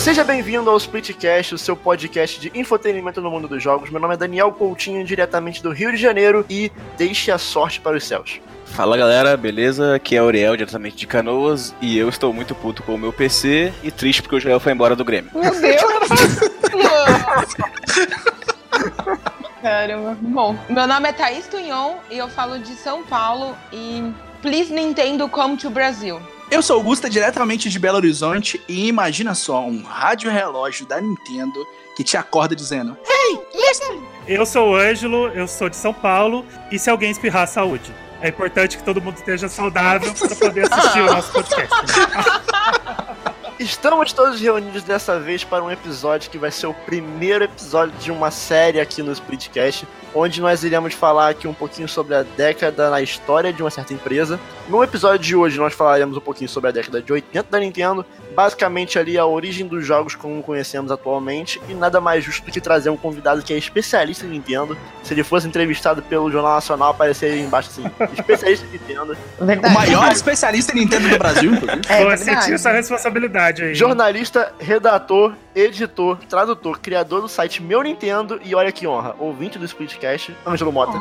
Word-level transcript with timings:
seja 0.00 0.24
bem-vindo 0.24 0.68
ao 0.70 0.78
Splitcast, 0.78 1.54
o 1.54 1.58
seu 1.58 1.76
podcast 1.76 2.40
de 2.40 2.50
infotenimento 2.58 3.20
no 3.20 3.30
mundo 3.30 3.46
dos 3.46 3.62
jogos. 3.62 3.90
Meu 3.90 4.00
nome 4.00 4.14
é 4.14 4.16
Daniel 4.16 4.50
Coutinho, 4.50 5.04
diretamente 5.04 5.62
do 5.62 5.72
Rio 5.72 5.92
de 5.92 5.98
Janeiro, 5.98 6.42
e 6.48 6.72
deixe 6.96 7.30
a 7.30 7.36
sorte 7.36 7.80
para 7.80 7.98
os 7.98 8.04
céus. 8.04 8.40
Fala 8.64 8.96
galera, 8.96 9.36
beleza? 9.36 9.96
Aqui 9.96 10.16
é 10.16 10.20
Auriel, 10.20 10.56
diretamente 10.56 10.96
de 10.96 11.06
Canoas, 11.06 11.74
e 11.82 11.98
eu 11.98 12.08
estou 12.08 12.32
muito 12.32 12.54
puto 12.54 12.82
com 12.82 12.94
o 12.94 12.98
meu 12.98 13.12
PC 13.12 13.74
e 13.82 13.90
triste 13.90 14.22
porque 14.22 14.36
o 14.36 14.40
Joel 14.40 14.58
foi 14.58 14.72
embora 14.72 14.96
do 14.96 15.04
Grêmio. 15.04 15.30
Meu 15.34 15.60
Deus! 15.60 15.82
Caramba. 19.60 20.16
Bom, 20.22 20.56
meu 20.70 20.86
nome 20.86 21.10
é 21.10 21.12
Thaís 21.12 21.46
Tunhon 21.46 21.96
e 22.10 22.16
eu 22.16 22.28
falo 22.28 22.58
de 22.58 22.72
São 22.76 23.04
Paulo 23.04 23.54
e 23.70 24.10
Please 24.40 24.72
Nintendo 24.72 25.28
Come 25.28 25.58
to 25.58 25.68
Brasil. 25.68 26.18
Eu 26.50 26.62
sou 26.62 26.76
Augusta, 26.76 27.08
diretamente 27.08 27.70
de 27.70 27.78
Belo 27.78 27.98
Horizonte, 27.98 28.60
e 28.66 28.88
imagina 28.88 29.36
só 29.36 29.64
um 29.64 29.84
rádio 29.84 30.28
relógio 30.28 30.84
da 30.84 31.00
Nintendo 31.00 31.64
que 31.94 32.02
te 32.02 32.16
acorda 32.16 32.56
dizendo: 32.56 32.98
Hey, 33.08 33.38
listen! 33.54 34.02
Eu 34.26 34.44
sou 34.44 34.70
o 34.70 34.74
Ângelo, 34.74 35.28
eu 35.28 35.46
sou 35.46 35.68
de 35.68 35.76
São 35.76 35.94
Paulo, 35.94 36.44
e 36.72 36.76
se 36.76 36.90
alguém 36.90 37.12
espirrar, 37.12 37.46
saúde. 37.46 37.94
É 38.20 38.28
importante 38.28 38.76
que 38.76 38.82
todo 38.82 39.00
mundo 39.00 39.16
esteja 39.16 39.48
saudável 39.48 40.12
para 40.12 40.36
poder 40.36 40.72
assistir 40.72 41.00
o 41.00 41.06
nosso 41.14 41.32
podcast. 41.32 41.72
Estamos 43.60 44.12
todos 44.12 44.40
reunidos 44.40 44.82
dessa 44.82 45.20
vez 45.20 45.44
para 45.44 45.62
um 45.62 45.70
episódio 45.70 46.30
que 46.30 46.38
vai 46.38 46.50
ser 46.50 46.66
o 46.66 46.74
primeiro 46.74 47.44
episódio 47.44 47.94
de 47.98 48.10
uma 48.10 48.30
série 48.30 48.80
aqui 48.80 49.02
no 49.02 49.12
Splitcast, 49.12 49.86
onde 50.14 50.40
nós 50.40 50.64
iremos 50.64 50.94
falar 50.94 51.28
aqui 51.28 51.46
um 51.46 51.54
pouquinho 51.54 51.86
sobre 51.86 52.14
a 52.14 52.22
década 52.22 52.90
na 52.90 53.02
história 53.02 53.52
de 53.52 53.62
uma 53.62 53.70
certa 53.70 53.94
empresa. 53.94 54.40
No 54.70 54.84
episódio 54.84 55.18
de 55.18 55.34
hoje 55.34 55.58
nós 55.58 55.74
falaremos 55.74 56.16
um 56.16 56.20
pouquinho 56.20 56.48
sobre 56.48 56.70
a 56.70 56.72
década 56.72 57.02
de 57.02 57.12
80 57.12 57.50
da 57.50 57.58
Nintendo, 57.58 58.06
basicamente 58.36 59.00
ali 59.00 59.18
a 59.18 59.26
origem 59.26 59.66
dos 59.66 59.84
jogos 59.84 60.14
como 60.14 60.40
conhecemos 60.44 60.92
atualmente, 60.92 61.60
e 61.68 61.74
nada 61.74 62.00
mais 62.00 62.22
justo 62.22 62.46
do 62.46 62.52
que 62.52 62.60
trazer 62.60 62.88
um 62.88 62.96
convidado 62.96 63.42
que 63.42 63.52
é 63.52 63.58
especialista 63.58 64.24
em 64.24 64.28
Nintendo. 64.28 64.78
Se 65.02 65.12
ele 65.12 65.24
fosse 65.24 65.48
entrevistado 65.48 66.00
pelo 66.02 66.30
Jornal 66.30 66.54
Nacional, 66.54 66.90
apareceria 66.90 67.34
aí 67.34 67.40
embaixo 67.40 67.68
assim, 67.68 67.82
especialista 68.14 68.64
em 68.64 68.70
Nintendo. 68.70 69.16
O 69.40 69.70
maior 69.70 70.12
especialista 70.12 70.70
em 70.70 70.82
Nintendo 70.82 71.08
do 71.08 71.18
Brasil, 71.18 71.52
inclusive. 71.52 71.82
É 71.88 71.98
verdade. 71.98 72.22
sentir 72.22 72.52
essa 72.52 72.70
responsabilidade 72.70 73.64
aí. 73.64 73.74
Jornalista, 73.74 74.54
redator, 74.60 75.34
editor, 75.52 76.16
tradutor, 76.28 76.78
criador 76.78 77.22
do 77.22 77.28
site 77.28 77.60
Meu 77.60 77.82
Nintendo 77.82 78.40
e 78.44 78.54
olha 78.54 78.70
que 78.70 78.86
honra, 78.86 79.16
ouvinte 79.18 79.58
do 79.58 79.64
Splitcast, 79.64 80.32
Ângelo 80.46 80.70
Mota. 80.70 80.96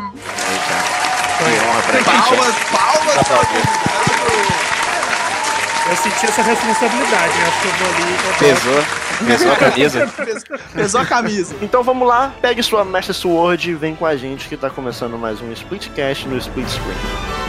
Que 1.39 1.67
honra 1.67 1.81
pra 1.83 1.93
gente. 1.93 2.05
Palmas, 2.05 2.55
palmas 2.71 3.27
para 3.27 3.41
o 3.41 3.47
convidado. 3.47 3.89
Eu 5.89 5.95
senti 5.95 6.25
essa 6.25 6.41
responsabilidade, 6.43 7.37
né? 7.37 7.47
acho 7.47 7.61
que 7.61 7.67
eu 7.67 7.73
vou 7.73 7.87
ali. 7.95 8.17
Pesou, 8.37 9.25
pesou 9.25 9.51
a 9.51 9.55
camisa. 9.55 10.13
Pesou 10.75 11.01
a 11.01 11.05
camisa. 11.05 11.55
Então 11.63 11.81
vamos 11.81 12.07
lá, 12.07 12.31
pegue 12.39 12.61
sua 12.61 12.85
Master 12.85 13.15
Sword 13.15 13.71
e 13.71 13.73
vem 13.73 13.95
com 13.95 14.05
a 14.05 14.15
gente 14.15 14.47
que 14.47 14.55
tá 14.55 14.69
começando 14.69 15.17
mais 15.17 15.41
um 15.41 15.51
Splitcast 15.51 16.27
no 16.27 16.37
Split 16.37 16.67
Screen. 16.69 17.48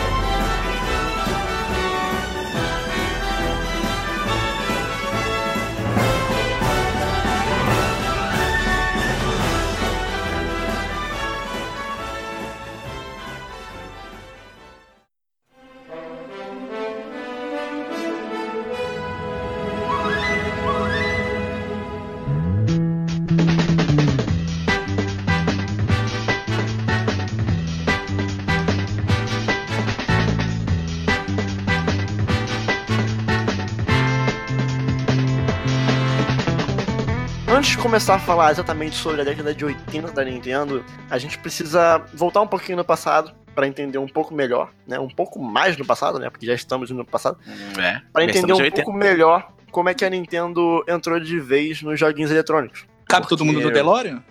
Antes 37.60 37.72
de 37.72 37.76
começar 37.76 38.14
a 38.14 38.18
falar 38.18 38.50
exatamente 38.52 38.96
sobre 38.96 39.20
a 39.20 39.24
década 39.24 39.54
de 39.54 39.62
80 39.66 40.12
da 40.12 40.24
Nintendo, 40.24 40.82
a 41.10 41.18
gente 41.18 41.36
precisa 41.36 41.98
voltar 42.14 42.40
um 42.40 42.46
pouquinho 42.46 42.78
no 42.78 42.84
passado 42.86 43.34
para 43.54 43.66
entender 43.66 43.98
um 43.98 44.08
pouco 44.08 44.32
melhor, 44.32 44.70
né? 44.86 44.98
Um 44.98 45.10
pouco 45.10 45.38
mais 45.38 45.76
no 45.76 45.84
passado, 45.84 46.18
né? 46.18 46.30
Porque 46.30 46.46
já 46.46 46.54
estamos 46.54 46.90
no 46.90 47.04
passado. 47.04 47.36
É, 47.78 48.00
Para 48.14 48.24
entender 48.24 48.54
um 48.54 48.56
em 48.56 48.62
80. 48.62 48.76
pouco 48.76 48.94
melhor 48.98 49.52
como 49.70 49.90
é 49.90 49.94
que 49.94 50.02
a 50.06 50.08
Nintendo 50.08 50.82
entrou 50.88 51.20
de 51.20 51.38
vez 51.38 51.82
nos 51.82 52.00
joguinhos 52.00 52.30
eletrônicos. 52.30 52.86
Cabe 53.06 53.28
todo 53.28 53.44
mundo 53.44 53.60
no 53.60 53.70
DeLorean? 53.70 54.22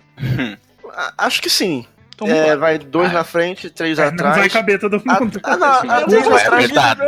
A- 0.92 1.14
Acho 1.18 1.40
que 1.40 1.48
sim. 1.48 1.86
Então, 2.12 2.26
É, 2.26 2.56
vai 2.56 2.80
dois 2.80 3.12
na 3.12 3.22
frente, 3.22 3.70
três 3.70 3.96
É, 3.96 4.06
não 4.06 4.12
atrás. 4.12 4.38
vai 4.38 4.48
caber 4.50 4.80
todo 4.80 5.00
A- 5.06 5.20
mundo. 5.20 5.38
Ah, 5.44 5.56
não, 5.56 5.68
a 5.88 6.02
três 6.04 6.26
Não, 6.26 6.36
é 6.36 6.42
atrás. 6.42 6.64
verdade. 6.66 7.00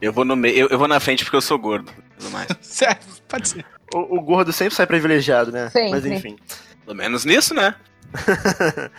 Eu 0.00 0.12
vou 0.12 0.24
no 0.24 0.34
meio, 0.34 0.56
eu, 0.56 0.68
eu 0.70 0.76
vou 0.78 0.88
na 0.88 0.98
frente 0.98 1.22
porque 1.22 1.36
eu 1.36 1.40
sou 1.40 1.56
gordo. 1.56 1.92
Certo, 2.60 3.06
pode 3.28 3.48
ser. 3.48 3.64
O, 3.94 4.18
o 4.18 4.20
gordo 4.20 4.52
sempre 4.52 4.74
sai 4.74 4.86
privilegiado, 4.86 5.50
né? 5.52 5.68
Sempre. 5.70 5.90
Mas 5.90 6.06
enfim. 6.06 6.36
Pelo 6.84 6.96
menos 6.96 7.24
nisso, 7.24 7.54
né? 7.54 7.74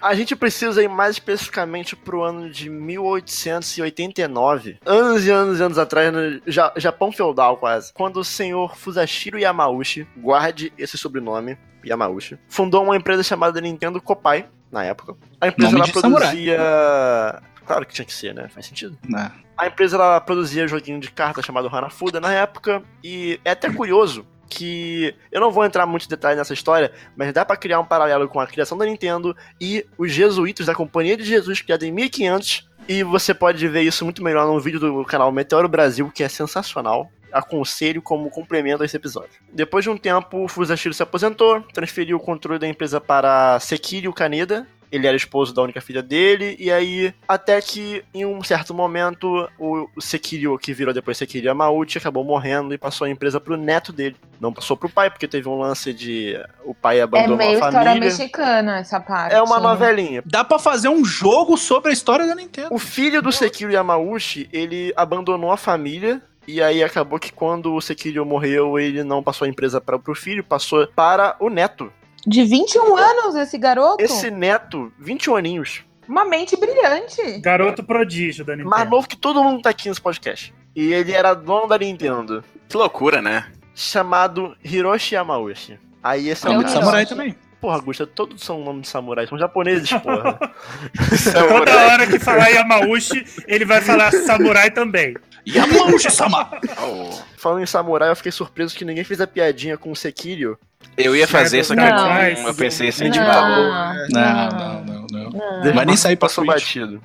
A 0.00 0.14
gente 0.14 0.36
precisa 0.36 0.82
ir 0.82 0.88
mais 0.88 1.16
especificamente 1.16 1.96
pro 1.96 2.22
ano 2.22 2.50
de 2.50 2.68
1889. 2.68 4.76
Anos 4.84 5.26
e 5.26 5.30
anos 5.30 5.58
e 5.58 5.62
anos 5.62 5.78
atrás, 5.78 6.12
no 6.12 6.42
Ja- 6.46 6.74
Japão 6.76 7.10
feudal 7.10 7.56
quase. 7.56 7.90
Quando 7.94 8.18
o 8.18 8.24
senhor 8.24 8.76
Fusashiro 8.76 9.38
Yamauchi, 9.38 10.06
guarde 10.14 10.70
esse 10.76 10.98
sobrenome, 10.98 11.56
Yamauchi, 11.82 12.38
fundou 12.50 12.84
uma 12.84 12.96
empresa 12.96 13.22
chamada 13.22 13.58
Nintendo 13.62 13.98
Kopai, 13.98 14.46
na 14.70 14.84
época. 14.84 15.16
A 15.40 15.48
empresa 15.48 15.74
ela 15.74 15.88
produzia... 15.88 17.42
Claro 17.66 17.86
que 17.86 17.94
tinha 17.94 18.04
que 18.04 18.12
ser, 18.12 18.34
né? 18.34 18.48
Faz 18.48 18.66
sentido. 18.66 18.98
Não. 19.08 19.30
A 19.56 19.66
empresa 19.66 19.96
ela 19.96 20.20
produzia 20.20 20.66
joguinho 20.66 21.00
de 21.00 21.10
carta 21.10 21.42
chamado 21.42 21.68
Hanafuda 21.68 22.20
na 22.20 22.32
época, 22.32 22.82
e 23.02 23.40
é 23.44 23.50
até 23.52 23.70
curioso 23.72 24.26
que 24.48 25.14
eu 25.32 25.40
não 25.40 25.50
vou 25.50 25.64
entrar 25.64 25.86
muito 25.86 26.06
em 26.06 26.08
detalhe 26.08 26.36
nessa 26.36 26.52
história, 26.52 26.92
mas 27.16 27.32
dá 27.32 27.44
pra 27.44 27.56
criar 27.56 27.80
um 27.80 27.84
paralelo 27.84 28.28
com 28.28 28.38
a 28.38 28.46
criação 28.46 28.76
da 28.76 28.84
Nintendo 28.84 29.36
e 29.60 29.84
os 29.96 30.12
jesuítas 30.12 30.66
da 30.66 30.74
Companhia 30.74 31.16
de 31.16 31.24
Jesus 31.24 31.60
criada 31.60 31.86
em 31.86 31.92
1500, 31.92 32.68
e 32.86 33.02
você 33.02 33.32
pode 33.32 33.66
ver 33.66 33.82
isso 33.82 34.04
muito 34.04 34.22
melhor 34.22 34.46
no 34.46 34.60
vídeo 34.60 34.78
do 34.78 35.04
canal 35.04 35.32
Meteoro 35.32 35.68
Brasil, 35.68 36.10
que 36.14 36.22
é 36.22 36.28
sensacional. 36.28 37.10
Aconselho 37.32 38.00
como 38.00 38.30
complemento 38.30 38.82
a 38.82 38.86
esse 38.86 38.96
episódio. 38.96 39.40
Depois 39.52 39.82
de 39.82 39.90
um 39.90 39.96
tempo, 39.96 40.44
o 40.44 40.48
Fusashiro 40.48 40.94
se 40.94 41.02
aposentou, 41.02 41.62
transferiu 41.72 42.16
o 42.16 42.20
controle 42.20 42.60
da 42.60 42.68
empresa 42.68 43.00
para 43.00 43.58
Sekiro 43.58 44.12
Kaneda, 44.12 44.68
ele 44.90 45.06
era 45.06 45.16
esposo 45.16 45.54
da 45.54 45.62
única 45.62 45.80
filha 45.80 46.02
dele, 46.02 46.56
e 46.58 46.70
aí, 46.70 47.12
até 47.26 47.60
que 47.60 48.04
em 48.12 48.24
um 48.24 48.42
certo 48.42 48.72
momento, 48.74 49.48
o 49.58 49.74
o 49.96 50.00
Sekiro, 50.00 50.58
que 50.58 50.72
virou 50.72 50.94
depois 50.94 51.16
Sekiro 51.18 51.46
Yamauchi, 51.46 51.98
acabou 51.98 52.24
morrendo 52.24 52.72
e 52.74 52.78
passou 52.78 53.06
a 53.06 53.10
empresa 53.10 53.40
pro 53.40 53.56
neto 53.56 53.92
dele. 53.92 54.16
Não 54.40 54.52
passou 54.52 54.76
pro 54.76 54.88
pai, 54.88 55.10
porque 55.10 55.26
teve 55.28 55.48
um 55.48 55.58
lance 55.58 55.92
de 55.92 56.38
o 56.64 56.74
pai 56.74 56.98
É 56.98 57.02
abandonou 57.02 57.36
meio 57.36 57.50
a 57.50 57.54
história 57.54 57.78
família. 57.90 58.00
mexicana 58.08 58.78
essa 58.78 59.00
parte. 59.00 59.34
É 59.34 59.42
uma 59.42 59.58
novelinha. 59.60 60.22
Dá 60.24 60.44
pra 60.44 60.58
fazer 60.58 60.88
um 60.88 61.04
jogo 61.04 61.56
sobre 61.56 61.90
a 61.90 61.92
história 61.92 62.26
da 62.26 62.34
Nintendo. 62.34 62.68
O 62.72 62.78
filho 62.78 63.20
do 63.20 63.32
Sekiro 63.32 63.72
Yamauchi, 63.72 64.48
ele 64.52 64.92
abandonou 64.96 65.50
a 65.50 65.56
família. 65.56 66.22
E 66.46 66.60
aí 66.62 66.82
acabou 66.82 67.18
que 67.18 67.32
quando 67.32 67.74
o 67.74 67.80
Sekiro 67.80 68.24
morreu, 68.26 68.78
ele 68.78 69.02
não 69.02 69.22
passou 69.22 69.46
a 69.46 69.48
empresa 69.48 69.80
para 69.80 69.98
pro 69.98 70.14
filho, 70.14 70.44
passou 70.44 70.86
para 70.88 71.36
o 71.40 71.48
neto. 71.48 71.90
De 72.26 72.44
21 72.44 72.96
anos 72.96 73.34
esse 73.36 73.58
garoto? 73.58 74.02
Esse 74.02 74.30
neto, 74.30 74.92
21 74.98 75.36
aninhos, 75.36 75.82
Uma 76.08 76.24
mente 76.24 76.56
brilhante. 76.56 77.38
Garoto 77.40 77.82
prodígio 77.82 78.44
da 78.44 78.52
Nintendo. 78.54 78.70
mais 78.70 78.88
novo 78.88 79.08
que 79.08 79.16
todo 79.16 79.42
mundo 79.42 79.62
tá 79.62 79.70
aqui 79.70 79.88
nesse 79.88 80.00
podcast. 80.00 80.54
E 80.74 80.92
ele 80.92 81.12
era 81.12 81.34
dono 81.34 81.66
da 81.66 81.78
Nintendo, 81.78 82.42
Que 82.68 82.76
loucura, 82.76 83.20
né? 83.22 83.46
chamado 83.74 84.56
Hiroshi 84.64 85.14
Yamauchi. 85.16 85.78
Aí 86.02 86.28
esse 86.28 86.46
é 86.46 86.50
o 86.50 86.52
Nome 86.52 86.64
de 86.64 86.70
Hiroshi. 86.70 86.84
samurai 86.84 87.06
também. 87.06 87.34
Porra, 87.60 87.76
Augusta, 87.76 88.06
todos 88.06 88.42
são 88.44 88.62
nomes 88.62 88.82
de 88.82 88.88
samurais, 88.88 89.28
são 89.28 89.38
japoneses, 89.38 89.90
porra. 89.90 90.38
Toda 91.32 91.86
hora 91.86 92.06
que 92.06 92.18
falar 92.18 92.48
Yamauchi, 92.48 93.24
ele 93.46 93.64
vai 93.64 93.80
falar 93.80 94.10
samurai 94.12 94.70
também. 94.70 95.16
Yamauchi-sama! 95.46 96.50
Oh. 96.80 97.10
Falando 97.36 97.62
em 97.62 97.66
samurai, 97.66 98.10
eu 98.10 98.16
fiquei 98.16 98.32
surpreso 98.32 98.74
que 98.74 98.84
ninguém 98.84 99.04
fez 99.04 99.20
a 99.20 99.26
piadinha 99.26 99.76
com 99.76 99.90
o 99.92 99.96
Sekiro. 99.96 100.58
Eu 100.96 101.14
ia 101.16 101.26
fazer, 101.26 101.64
só 101.64 101.74
que 101.74 101.80
Não. 101.80 101.86
eu, 102.22 102.34
não- 102.42 102.48
eu 102.48 102.54
pensei 102.54 102.88
assim, 102.88 103.10
tipo, 103.10 103.24
Não, 103.24 104.08
Não, 104.10 104.48
não, 104.48 104.84
não, 104.84 105.06
não. 105.10 105.30
não. 105.64 105.74
Vai 105.74 105.84
nem 105.84 105.96
sair 105.96 106.16
pra 106.16 106.28
passou 106.28 106.44
batido. 106.44 107.02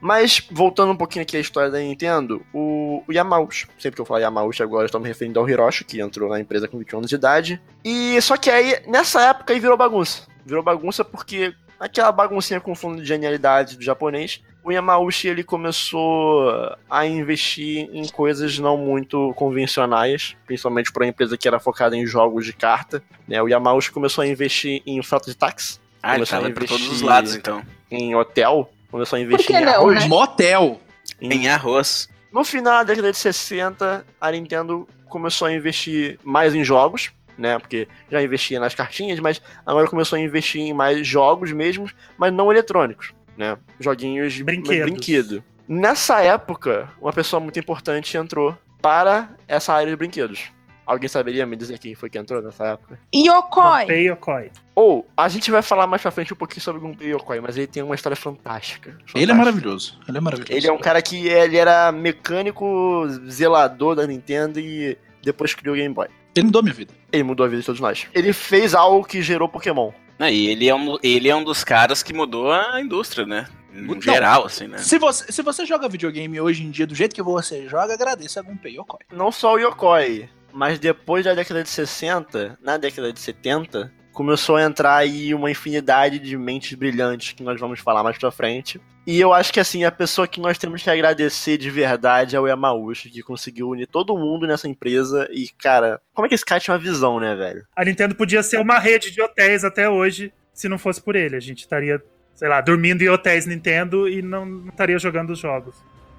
Mas, 0.00 0.42
voltando 0.50 0.92
um 0.92 0.96
pouquinho 0.96 1.22
aqui 1.22 1.36
à 1.36 1.40
história 1.40 1.70
da 1.70 1.78
Nintendo, 1.78 2.42
o, 2.54 3.02
o 3.06 3.12
Yamauchi, 3.12 3.66
sempre 3.78 3.96
que 3.96 4.00
eu 4.00 4.06
falar 4.06 4.20
Yamauchi 4.20 4.62
agora, 4.62 4.84
eu 4.84 4.86
estou 4.86 5.00
me 5.00 5.06
referindo 5.08 5.38
ao 5.38 5.48
Hiroshi, 5.48 5.84
que 5.84 6.00
entrou 6.00 6.30
na 6.30 6.40
empresa 6.40 6.66
com 6.66 6.78
21 6.78 6.98
anos 6.98 7.10
de 7.10 7.16
idade. 7.16 7.60
E 7.84 8.20
só 8.22 8.36
que 8.36 8.48
aí, 8.50 8.80
nessa 8.86 9.20
época, 9.22 9.52
aí 9.52 9.60
virou 9.60 9.76
bagunça. 9.76 10.22
Virou 10.46 10.62
bagunça 10.62 11.04
porque 11.04 11.52
aquela 11.80 12.12
baguncinha 12.12 12.60
com 12.60 12.74
fundo 12.74 13.00
de 13.02 13.08
genialidade 13.08 13.76
do 13.76 13.82
japonês, 13.82 14.42
o 14.62 14.70
Yamauchi 14.70 15.26
ele 15.28 15.42
começou 15.42 16.50
a 16.88 17.06
investir 17.06 17.88
em 17.92 18.06
coisas 18.08 18.58
não 18.58 18.76
muito 18.76 19.32
convencionais, 19.34 20.36
principalmente 20.46 20.92
para 20.92 21.04
uma 21.04 21.08
empresa 21.08 21.36
que 21.36 21.48
era 21.48 21.58
focada 21.58 21.96
em 21.96 22.06
jogos 22.06 22.44
de 22.44 22.52
carta. 22.52 23.02
Né? 23.26 23.42
O 23.42 23.48
Yamauchi 23.48 23.90
começou 23.90 24.22
a 24.22 24.26
investir 24.26 24.82
em 24.86 25.02
frota 25.02 25.30
de 25.30 25.36
táxi, 25.36 25.78
Ah, 26.02 26.10
ele 26.10 26.26
Começou 26.26 26.38
a 26.38 26.40
tava 26.42 26.54
pra 26.54 26.66
todos 26.66 26.82
os 26.82 26.88
investir- 26.88 27.08
lados, 27.08 27.34
então. 27.34 27.62
em 27.90 28.14
hotel, 28.14 28.70
começou 28.90 29.16
a 29.16 29.20
investir 29.20 29.56
em 29.56 29.64
não, 29.64 29.72
arroz. 29.74 30.00
né? 30.02 30.08
Motel. 30.08 30.80
Em 31.20 31.48
arroz. 31.48 32.08
No 32.32 32.44
final 32.44 32.72
da 32.74 32.84
década 32.84 33.10
de 33.10 33.18
60, 33.18 34.04
a 34.20 34.30
Nintendo 34.30 34.86
começou 35.08 35.48
a 35.48 35.52
investir 35.52 36.18
mais 36.22 36.54
em 36.54 36.62
jogos, 36.62 37.10
né? 37.40 37.58
Porque 37.58 37.88
já 38.10 38.22
investia 38.22 38.60
nas 38.60 38.74
cartinhas, 38.74 39.18
mas 39.18 39.40
agora 39.66 39.88
começou 39.88 40.16
a 40.16 40.20
investir 40.20 40.60
em 40.60 40.72
mais 40.72 41.06
jogos 41.06 41.50
mesmo, 41.52 41.90
mas 42.18 42.32
não 42.32 42.50
eletrônicos, 42.52 43.12
né? 43.36 43.56
Joguinhos 43.80 44.32
de 44.34 44.44
Brinquedos. 44.44 44.90
brinquedo. 44.90 45.44
Nessa 45.66 46.20
época, 46.20 46.88
uma 47.00 47.12
pessoa 47.12 47.40
muito 47.40 47.58
importante 47.58 48.16
entrou 48.16 48.56
para 48.82 49.30
essa 49.48 49.72
área 49.72 49.88
de 49.90 49.96
brinquedos. 49.96 50.50
Alguém 50.84 51.08
saberia 51.08 51.46
me 51.46 51.54
dizer 51.54 51.78
quem 51.78 51.94
foi 51.94 52.10
que 52.10 52.18
entrou 52.18 52.42
nessa 52.42 52.66
época? 52.66 52.98
Yokoi. 53.14 53.80
Gunpei 53.82 54.08
Yokoi. 54.10 54.50
Ou, 54.74 55.06
a 55.16 55.28
gente 55.28 55.48
vai 55.48 55.62
falar 55.62 55.86
mais 55.86 56.02
pra 56.02 56.10
frente 56.10 56.32
um 56.32 56.36
pouquinho 56.36 56.60
sobre 56.62 56.80
o 56.80 56.82
Gunpei 56.82 57.12
Yokoi, 57.12 57.38
mas 57.40 57.56
ele 57.56 57.68
tem 57.68 57.80
uma 57.84 57.94
história 57.94 58.16
fantástica. 58.16 58.90
Ele 58.90 58.98
é 58.98 59.06
Fantástica. 59.06 59.34
maravilhoso. 59.36 60.00
Ele 60.08 60.18
é 60.18 60.20
maravilhoso. 60.20 60.52
Ele 60.52 60.66
é 60.66 60.72
um 60.72 60.78
cara 60.78 61.00
que 61.00 61.28
ele 61.28 61.56
era 61.56 61.92
mecânico 61.92 63.06
zelador 63.28 63.94
da 63.94 64.04
Nintendo 64.04 64.58
e 64.58 64.98
depois 65.22 65.54
criou 65.54 65.76
o 65.76 65.78
Game 65.78 65.94
Boy. 65.94 66.08
Ele 66.34 66.46
mudou 66.46 66.62
minha 66.62 66.74
vida. 66.74 66.94
Ele 67.12 67.22
mudou 67.22 67.44
a 67.44 67.48
vida 67.48 67.60
de 67.60 67.66
todos 67.66 67.80
nós. 67.80 68.06
Ele 68.14 68.32
fez 68.32 68.74
algo 68.74 69.04
que 69.04 69.20
gerou 69.22 69.48
Pokémon. 69.48 69.92
Não, 70.18 70.28
e 70.28 70.48
ele 70.48 70.68
é, 70.68 70.74
um, 70.74 70.98
ele 71.02 71.28
é 71.28 71.34
um 71.34 71.42
dos 71.42 71.64
caras 71.64 72.02
que 72.02 72.12
mudou 72.12 72.52
a 72.52 72.80
indústria, 72.80 73.26
né? 73.26 73.46
No 73.72 73.94
Não. 73.94 74.02
geral, 74.02 74.44
assim, 74.46 74.66
né? 74.66 74.78
Se 74.78 74.98
você, 74.98 75.30
se 75.32 75.42
você 75.42 75.64
joga 75.64 75.88
videogame 75.88 76.40
hoje 76.40 76.64
em 76.64 76.70
dia 76.70 76.86
do 76.86 76.94
jeito 76.94 77.14
que 77.14 77.22
você 77.22 77.68
joga, 77.68 77.94
agradeça 77.94 78.40
a 78.40 78.42
Gunpei 78.42 78.76
Yokoi. 78.76 79.00
Não 79.12 79.30
só 79.32 79.54
o 79.54 79.58
Yokoi, 79.58 80.28
mas 80.52 80.78
depois 80.78 81.24
da 81.24 81.34
década 81.34 81.62
de 81.62 81.68
60, 81.68 82.58
na 82.60 82.76
década 82.76 83.12
de 83.12 83.20
70, 83.20 83.92
começou 84.12 84.56
a 84.56 84.62
entrar 84.62 84.96
aí 84.96 85.34
uma 85.34 85.50
infinidade 85.50 86.18
de 86.18 86.36
mentes 86.36 86.74
brilhantes 86.74 87.32
que 87.32 87.42
nós 87.42 87.58
vamos 87.58 87.80
falar 87.80 88.02
mais 88.02 88.18
pra 88.18 88.30
frente. 88.30 88.80
E 89.06 89.18
eu 89.18 89.32
acho 89.32 89.52
que 89.52 89.60
assim, 89.60 89.84
a 89.84 89.90
pessoa 89.90 90.28
que 90.28 90.40
nós 90.40 90.58
temos 90.58 90.82
que 90.82 90.90
agradecer 90.90 91.56
de 91.56 91.70
verdade 91.70 92.36
é 92.36 92.40
o 92.40 92.46
Yamauchi, 92.46 93.10
que 93.10 93.22
conseguiu 93.22 93.70
unir 93.70 93.86
todo 93.86 94.16
mundo 94.16 94.46
nessa 94.46 94.68
empresa. 94.68 95.28
E, 95.32 95.48
cara, 95.58 96.00
como 96.14 96.26
é 96.26 96.28
que 96.28 96.34
esse 96.34 96.44
cara 96.44 96.60
tinha 96.60 96.74
uma 96.74 96.82
visão, 96.82 97.18
né, 97.18 97.34
velho? 97.34 97.64
A 97.74 97.84
Nintendo 97.84 98.14
podia 98.14 98.42
ser 98.42 98.58
uma 98.58 98.78
rede 98.78 99.10
de 99.10 99.22
hotéis 99.22 99.64
até 99.64 99.88
hoje, 99.88 100.32
se 100.52 100.68
não 100.68 100.78
fosse 100.78 101.00
por 101.00 101.16
ele. 101.16 101.34
A 101.36 101.40
gente 101.40 101.60
estaria, 101.60 102.02
sei 102.34 102.48
lá, 102.48 102.60
dormindo 102.60 103.02
em 103.02 103.08
hotéis 103.08 103.46
Nintendo 103.46 104.08
e 104.08 104.20
não, 104.22 104.44
não 104.44 104.68
estaria 104.68 104.98
jogando 104.98 105.30
os 105.30 105.38
jogos. 105.38 105.74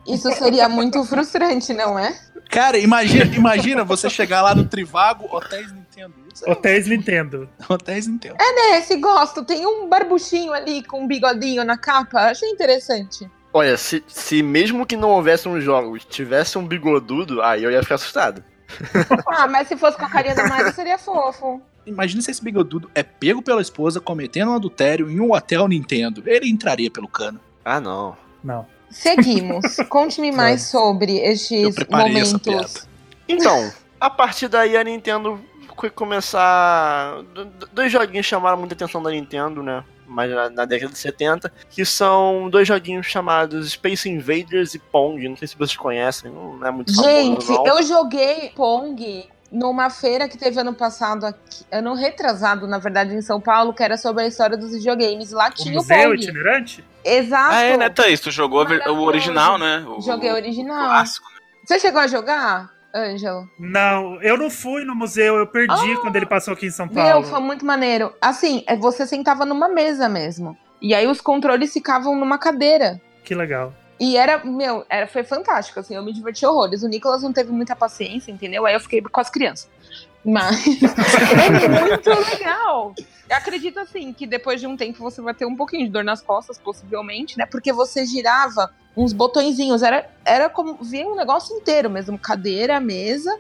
Isso 0.07 0.31
seria 0.31 0.67
muito 0.67 1.03
frustrante, 1.03 1.73
não 1.73 1.97
é? 1.97 2.17
Cara, 2.49 2.77
imagina, 2.77 3.35
imagina 3.35 3.83
você 3.83 4.09
chegar 4.09 4.41
lá 4.41 4.55
no 4.55 4.65
Trivago, 4.65 5.33
Hotéis 5.33 5.71
Nintendo. 6.07 6.13
Isso 6.33 6.45
é- 6.47 6.51
Hotéis 6.51 6.87
Nintendo. 6.87 7.49
Hotéis 7.69 8.07
Nintendo. 8.07 8.35
É, 8.39 8.77
esse 8.79 8.95
gosto. 8.97 9.43
Tem 9.43 9.65
um 9.65 9.87
barbuchinho 9.87 10.53
ali 10.53 10.83
com 10.83 11.03
um 11.03 11.07
bigodinho 11.07 11.63
na 11.63 11.77
capa. 11.77 12.19
Achei 12.29 12.49
interessante. 12.49 13.29
Olha, 13.53 13.75
se, 13.77 14.03
se 14.07 14.41
mesmo 14.41 14.85
que 14.85 14.95
não 14.95 15.09
houvesse 15.09 15.47
um 15.49 15.59
jogo, 15.59 15.97
tivesse 15.99 16.57
um 16.57 16.65
bigodudo, 16.65 17.41
aí 17.41 17.63
eu 17.63 17.71
ia 17.71 17.81
ficar 17.83 17.95
assustado. 17.95 18.43
Ah, 19.27 19.47
mas 19.47 19.67
se 19.67 19.75
fosse 19.75 19.97
com 19.97 20.05
a 20.05 20.09
carinha 20.09 20.33
da 20.35 20.47
Mario, 20.47 20.73
seria 20.73 20.97
fofo. 20.97 21.61
Imagina 21.85 22.21
se 22.21 22.31
esse 22.31 22.41
bigodudo 22.43 22.89
é 22.95 23.01
pego 23.03 23.41
pela 23.41 23.61
esposa 23.61 23.99
cometendo 23.99 24.51
um 24.51 24.55
adultério 24.55 25.09
em 25.09 25.19
um 25.19 25.33
hotel 25.33 25.67
Nintendo. 25.67 26.23
Ele 26.25 26.49
entraria 26.49 26.89
pelo 26.91 27.07
cano. 27.07 27.39
Ah, 27.65 27.79
não. 27.81 28.15
Não. 28.43 28.65
Seguimos. 28.89 29.75
Conte-me 29.89 30.31
mais 30.31 30.63
sobre 30.63 31.17
Eu 31.17 31.31
estes 31.33 31.75
momentos. 31.89 32.33
piada. 32.41 32.67
Então, 33.27 33.71
a 33.99 34.09
partir 34.09 34.47
daí 34.47 34.77
a 34.77 34.83
Nintendo 34.83 35.39
foi 35.81 35.89
começar. 35.89 37.21
d- 37.33 37.45
d- 37.45 37.65
Dois 37.73 37.91
joguinhos 37.91 38.25
chamaram 38.25 38.57
muita 38.57 38.73
atenção 38.75 39.01
da 39.01 39.09
Nintendo, 39.11 39.61
né? 39.63 39.83
Mas 40.07 40.29
na, 40.31 40.49
na 40.49 40.65
década 40.65 40.91
de 40.91 40.97
70, 40.99 41.51
que 41.69 41.85
são 41.85 42.49
dois 42.49 42.67
joguinhos 42.67 43.07
chamados 43.07 43.71
Space 43.71 44.09
Invaders 44.09 44.73
e 44.75 44.79
Pong. 44.79 45.27
Não 45.27 45.37
sei 45.37 45.47
se 45.47 45.57
vocês 45.57 45.77
conhecem, 45.77 46.31
não 46.31 46.65
é 46.65 46.71
muito 46.71 46.91
Gente, 46.93 47.45
famoso, 47.45 47.67
eu 47.69 47.83
joguei 47.83 48.51
Pong 48.55 49.25
numa 49.51 49.89
feira 49.89 50.27
que 50.29 50.37
teve 50.37 50.59
ano 50.59 50.73
passado 50.73 51.25
aqui, 51.25 51.65
ano 51.71 51.93
retrasado, 51.93 52.67
na 52.67 52.77
verdade, 52.77 53.13
em 53.13 53.21
São 53.21 53.39
Paulo, 53.41 53.73
que 53.73 53.83
era 53.83 53.97
sobre 53.97 54.23
a 54.23 54.27
história 54.27 54.57
dos 54.57 54.71
videogames. 54.71 55.31
Lá 55.31 55.47
O 55.49 55.53
tinha 55.53 55.73
o 55.73 55.77
museu 55.77 56.09
Pong. 56.09 56.15
itinerante? 56.23 56.83
Exato. 57.03 57.53
Ah, 57.55 57.61
é, 57.61 57.77
né, 57.77 57.89
Thaís? 57.89 58.19
Tu 58.19 58.31
jogou 58.31 58.65
o 58.65 59.01
original, 59.03 59.57
né? 59.57 59.83
O, 59.87 60.01
Joguei 60.01 60.29
o 60.29 60.33
o 60.33 60.35
original. 60.37 60.85
clássico. 60.89 61.27
né? 61.33 61.39
Você 61.65 61.79
chegou 61.79 62.01
a 62.01 62.07
jogar, 62.07 62.69
Ângelo? 62.93 63.49
Não, 63.57 64.21
eu 64.21 64.37
não 64.37 64.49
fui 64.49 64.83
no 64.83 64.93
museu, 64.95 65.35
eu 65.37 65.47
perdi 65.47 65.93
Ah! 65.93 65.97
quando 66.01 66.15
ele 66.15 66.25
passou 66.25 66.53
aqui 66.53 66.67
em 66.67 66.71
São 66.71 66.85
Meu, 66.87 66.95
Paulo. 66.95 67.25
foi 67.25 67.39
muito 67.39 67.65
maneiro. 67.65 68.13
Assim, 68.21 68.63
é, 68.67 68.75
você 68.75 69.05
sentava 69.07 69.45
numa 69.45 69.67
mesa 69.67 70.07
mesmo. 70.09 70.57
E 70.81 70.93
aí 70.93 71.07
os 71.07 71.21
controles 71.21 71.71
ficavam 71.71 72.15
numa 72.15 72.37
cadeira. 72.37 72.99
Que 73.23 73.35
legal. 73.35 73.73
E 73.99 74.17
era, 74.17 74.43
meu, 74.43 74.83
era, 74.89 75.05
foi 75.07 75.23
fantástico, 75.23 75.79
assim, 75.79 75.95
eu 75.95 76.03
me 76.03 76.11
diverti 76.11 76.43
horrores. 76.45 76.81
O 76.81 76.87
Nicolas 76.87 77.21
não 77.21 77.31
teve 77.31 77.51
muita 77.51 77.75
paciência, 77.75 78.31
entendeu? 78.31 78.65
Aí 78.65 78.73
eu 78.73 78.79
fiquei 78.79 78.99
com 79.01 79.21
as 79.21 79.29
crianças. 79.29 79.69
Mas 80.25 80.65
é 81.63 81.67
muito 81.67 82.09
legal. 82.09 82.95
Eu 83.29 83.37
acredito, 83.37 83.79
assim, 83.79 84.11
que 84.11 84.25
depois 84.27 84.59
de 84.59 84.67
um 84.67 84.75
tempo 84.75 84.99
você 84.99 85.21
vai 85.21 85.33
ter 85.33 85.45
um 85.45 85.55
pouquinho 85.55 85.85
de 85.85 85.91
dor 85.91 86.03
nas 86.03 86.21
costas, 86.21 86.57
possivelmente, 86.57 87.37
né? 87.37 87.45
Porque 87.45 87.71
você 87.71 88.05
girava 88.05 88.71
uns 88.95 89.13
botõezinhos. 89.13 89.83
Era, 89.83 90.09
era 90.25 90.49
como 90.49 90.75
ver 90.81 91.05
um 91.05 91.15
negócio 91.15 91.55
inteiro 91.55 91.89
mesmo. 91.89 92.17
Cadeira, 92.17 92.79
mesa. 92.79 93.37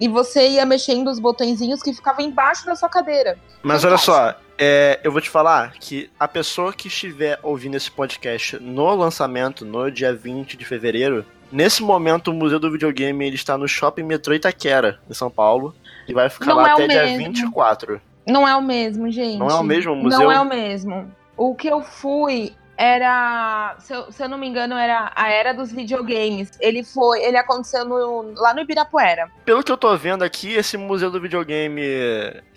E 0.00 0.08
você 0.08 0.48
ia 0.48 0.66
mexendo 0.66 1.08
os 1.08 1.18
botõezinhos 1.18 1.82
que 1.82 1.92
ficavam 1.92 2.24
embaixo 2.24 2.66
da 2.66 2.74
sua 2.74 2.88
cadeira. 2.88 3.38
Mas 3.62 3.84
olha 3.84 3.96
só, 3.96 4.34
é, 4.58 5.00
eu 5.02 5.12
vou 5.12 5.20
te 5.20 5.30
falar 5.30 5.72
que 5.72 6.10
a 6.18 6.28
pessoa 6.28 6.72
que 6.72 6.88
estiver 6.88 7.38
ouvindo 7.42 7.76
esse 7.76 7.90
podcast 7.90 8.58
no 8.58 8.94
lançamento, 8.94 9.64
no 9.64 9.90
dia 9.90 10.14
20 10.14 10.56
de 10.56 10.64
fevereiro, 10.64 11.24
nesse 11.50 11.82
momento 11.82 12.30
o 12.30 12.34
Museu 12.34 12.58
do 12.58 12.70
Videogame 12.70 13.26
ele 13.26 13.36
está 13.36 13.56
no 13.56 13.66
Shopping 13.68 14.02
Metrô 14.02 14.34
Itaquera, 14.34 15.00
em 15.08 15.14
São 15.14 15.30
Paulo, 15.30 15.74
e 16.06 16.12
vai 16.12 16.28
ficar 16.28 16.46
Não 16.46 16.56
lá 16.56 16.70
é 16.70 16.72
até 16.72 16.86
dia 16.88 17.04
mesmo. 17.04 17.18
24. 17.18 18.00
Não 18.26 18.46
é 18.46 18.54
o 18.54 18.62
mesmo, 18.62 19.10
gente. 19.10 19.38
Não 19.38 19.48
é 19.48 19.54
o 19.54 19.64
mesmo 19.64 19.96
museu? 19.96 20.20
Não 20.20 20.32
é 20.32 20.40
o 20.40 20.44
mesmo. 20.44 21.10
O 21.36 21.54
que 21.54 21.68
eu 21.68 21.82
fui 21.82 22.54
era, 22.82 23.76
se 23.78 23.92
eu, 23.94 24.10
se 24.10 24.22
eu 24.24 24.28
não 24.28 24.36
me 24.36 24.48
engano, 24.48 24.74
era 24.74 25.12
a 25.14 25.30
era 25.30 25.52
dos 25.54 25.70
videogames. 25.70 26.50
Ele 26.60 26.82
foi, 26.82 27.22
ele 27.22 27.36
aconteceu 27.36 27.84
no- 27.84 28.32
lá 28.34 28.52
no 28.52 28.60
Ibirapuera. 28.60 29.30
Pelo 29.44 29.62
que 29.62 29.70
eu 29.70 29.76
tô 29.76 29.96
vendo 29.96 30.24
aqui, 30.24 30.52
esse 30.54 30.76
Museu 30.76 31.08
do 31.10 31.20
Videogame 31.20 31.80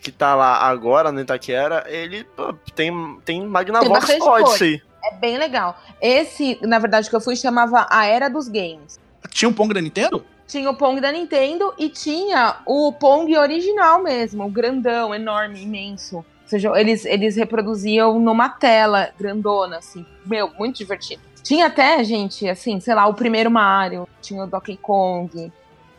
que 0.01 0.12
tá 0.12 0.34
lá 0.34 0.58
agora 0.67 1.12
no 1.12 1.22
Itaquera, 1.22 1.84
ele 1.88 2.24
pô, 2.24 2.53
tem, 2.74 3.20
tem 3.24 3.46
Magnavox 3.46 3.89
bastante 3.89 4.24
Odyssey. 4.24 4.82
É 5.03 5.15
bem 5.17 5.38
legal. 5.38 5.79
Esse, 6.01 6.58
na 6.63 6.79
verdade, 6.79 7.08
que 7.10 7.15
eu 7.15 7.22
fui 7.22 7.36
chamava 7.36 7.86
a 7.91 8.05
era 8.05 8.27
dos 8.27 8.48
games. 8.48 9.00
Tinha 9.29 9.48
um 9.50 9.53
Pong 9.53 9.74
da 9.74 9.82
Nintendo? 9.82 10.25
Tinha 10.48 10.70
o 10.70 10.75
Pong 10.75 11.00
da 11.00 11.12
Nintendo 11.12 11.74
e 11.77 11.89
tinha 11.89 12.58
o 12.65 12.91
Pong 12.94 13.36
original 13.38 14.01
mesmo, 14.01 14.46
o 14.46 14.50
grandão, 14.50 15.13
enorme, 15.13 15.62
imenso. 15.62 16.25
Ou 16.46 16.50
seja, 16.50 16.72
eles, 16.80 17.06
eles 17.06 17.36
reproduziam 17.36 18.20
numa 18.20 18.48
tela 18.50 19.10
grandona, 19.20 19.78
assim. 19.78 20.06
Meu, 20.25 20.50
muito 20.58 20.78
divertido. 20.78 21.22
Tinha 21.44 21.66
até, 21.68 22.04
gente, 22.04 22.48
assim, 22.48 22.80
sei 22.80 22.94
lá, 22.96 23.06
o 23.08 23.14
primeiro 23.14 23.50
Mario, 23.52 24.08
tinha 24.22 24.44
o 24.44 24.48
Donkey 24.48 24.78
Kong, 24.78 25.52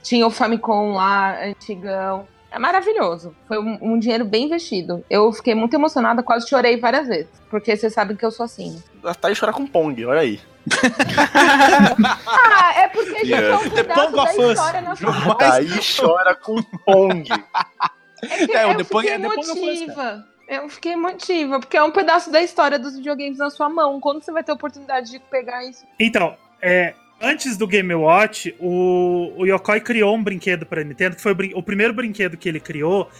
tinha 0.02 0.26
o 0.26 0.30
Famicom 0.30 0.92
lá, 0.94 1.36
antigão. 1.44 2.26
É 2.50 2.58
maravilhoso. 2.58 3.34
Foi 3.46 3.58
um, 3.58 3.76
um 3.82 3.98
dinheiro 3.98 4.24
bem 4.24 4.44
investido. 4.44 5.04
Eu 5.10 5.32
fiquei 5.32 5.54
muito 5.54 5.74
emocionada, 5.74 6.22
quase 6.22 6.48
chorei 6.48 6.76
várias 6.78 7.06
vezes. 7.06 7.28
Porque 7.50 7.76
vocês 7.76 7.92
sabem 7.92 8.16
que 8.16 8.24
eu 8.24 8.30
sou 8.30 8.44
assim. 8.44 8.80
A 9.04 9.14
Thaís 9.14 9.38
chora 9.38 9.52
com 9.52 9.66
Pong, 9.66 10.04
olha 10.06 10.20
aí. 10.20 10.40
Ah, 12.26 12.72
é 12.76 12.88
porque 12.88 13.24
já 13.26 13.36
Yeah. 13.36 13.48
é 13.48 13.56
um 13.66 13.70
pedaço 13.70 14.00
Pong 14.12 14.16
da 14.16 14.52
história 14.52 14.80
na 14.80 14.96
sua 14.96 15.10
mais- 15.12 15.36
Thaís 15.38 15.96
chora 15.96 16.34
com 16.34 16.62
Pong. 16.84 17.24
É, 18.22 18.46
que 18.46 18.52
É, 18.56 18.66
o 18.66 18.70
eu 18.72 18.76
The 18.78 18.84
Pong- 18.84 19.06
fiquei 19.06 19.26
Us, 19.26 19.48
emotiva. 19.48 20.24
Eu 20.48 20.68
fiquei 20.68 20.92
emotiva, 20.92 21.58
porque 21.58 21.76
é 21.76 21.82
um 21.82 21.90
pedaço 21.90 22.30
da 22.30 22.40
história 22.42 22.78
dos 22.78 22.96
videogames 22.96 23.38
na 23.38 23.50
sua 23.50 23.68
mão. 23.68 24.00
Quando 24.00 24.22
você 24.22 24.30
vai 24.30 24.44
ter 24.44 24.52
a 24.52 24.54
oportunidade 24.54 25.10
de 25.10 25.18
pegar 25.18 25.64
isso? 25.64 25.84
Então, 25.98 26.36
é, 26.62 26.94
antes 27.20 27.56
do 27.56 27.66
Game 27.66 27.92
Watch, 27.94 28.54
o, 28.60 29.32
o 29.36 29.44
Yokoi 29.46 29.80
criou 29.80 30.14
um 30.14 30.22
brinquedo 30.22 30.64
pra 30.64 30.84
Nintendo, 30.84 31.16
que 31.16 31.22
foi 31.22 31.32
o, 31.32 31.58
o 31.58 31.62
primeiro 31.62 31.92
brinquedo 31.92 32.36
que 32.36 32.48
ele 32.48 32.60
criou, 32.60 33.10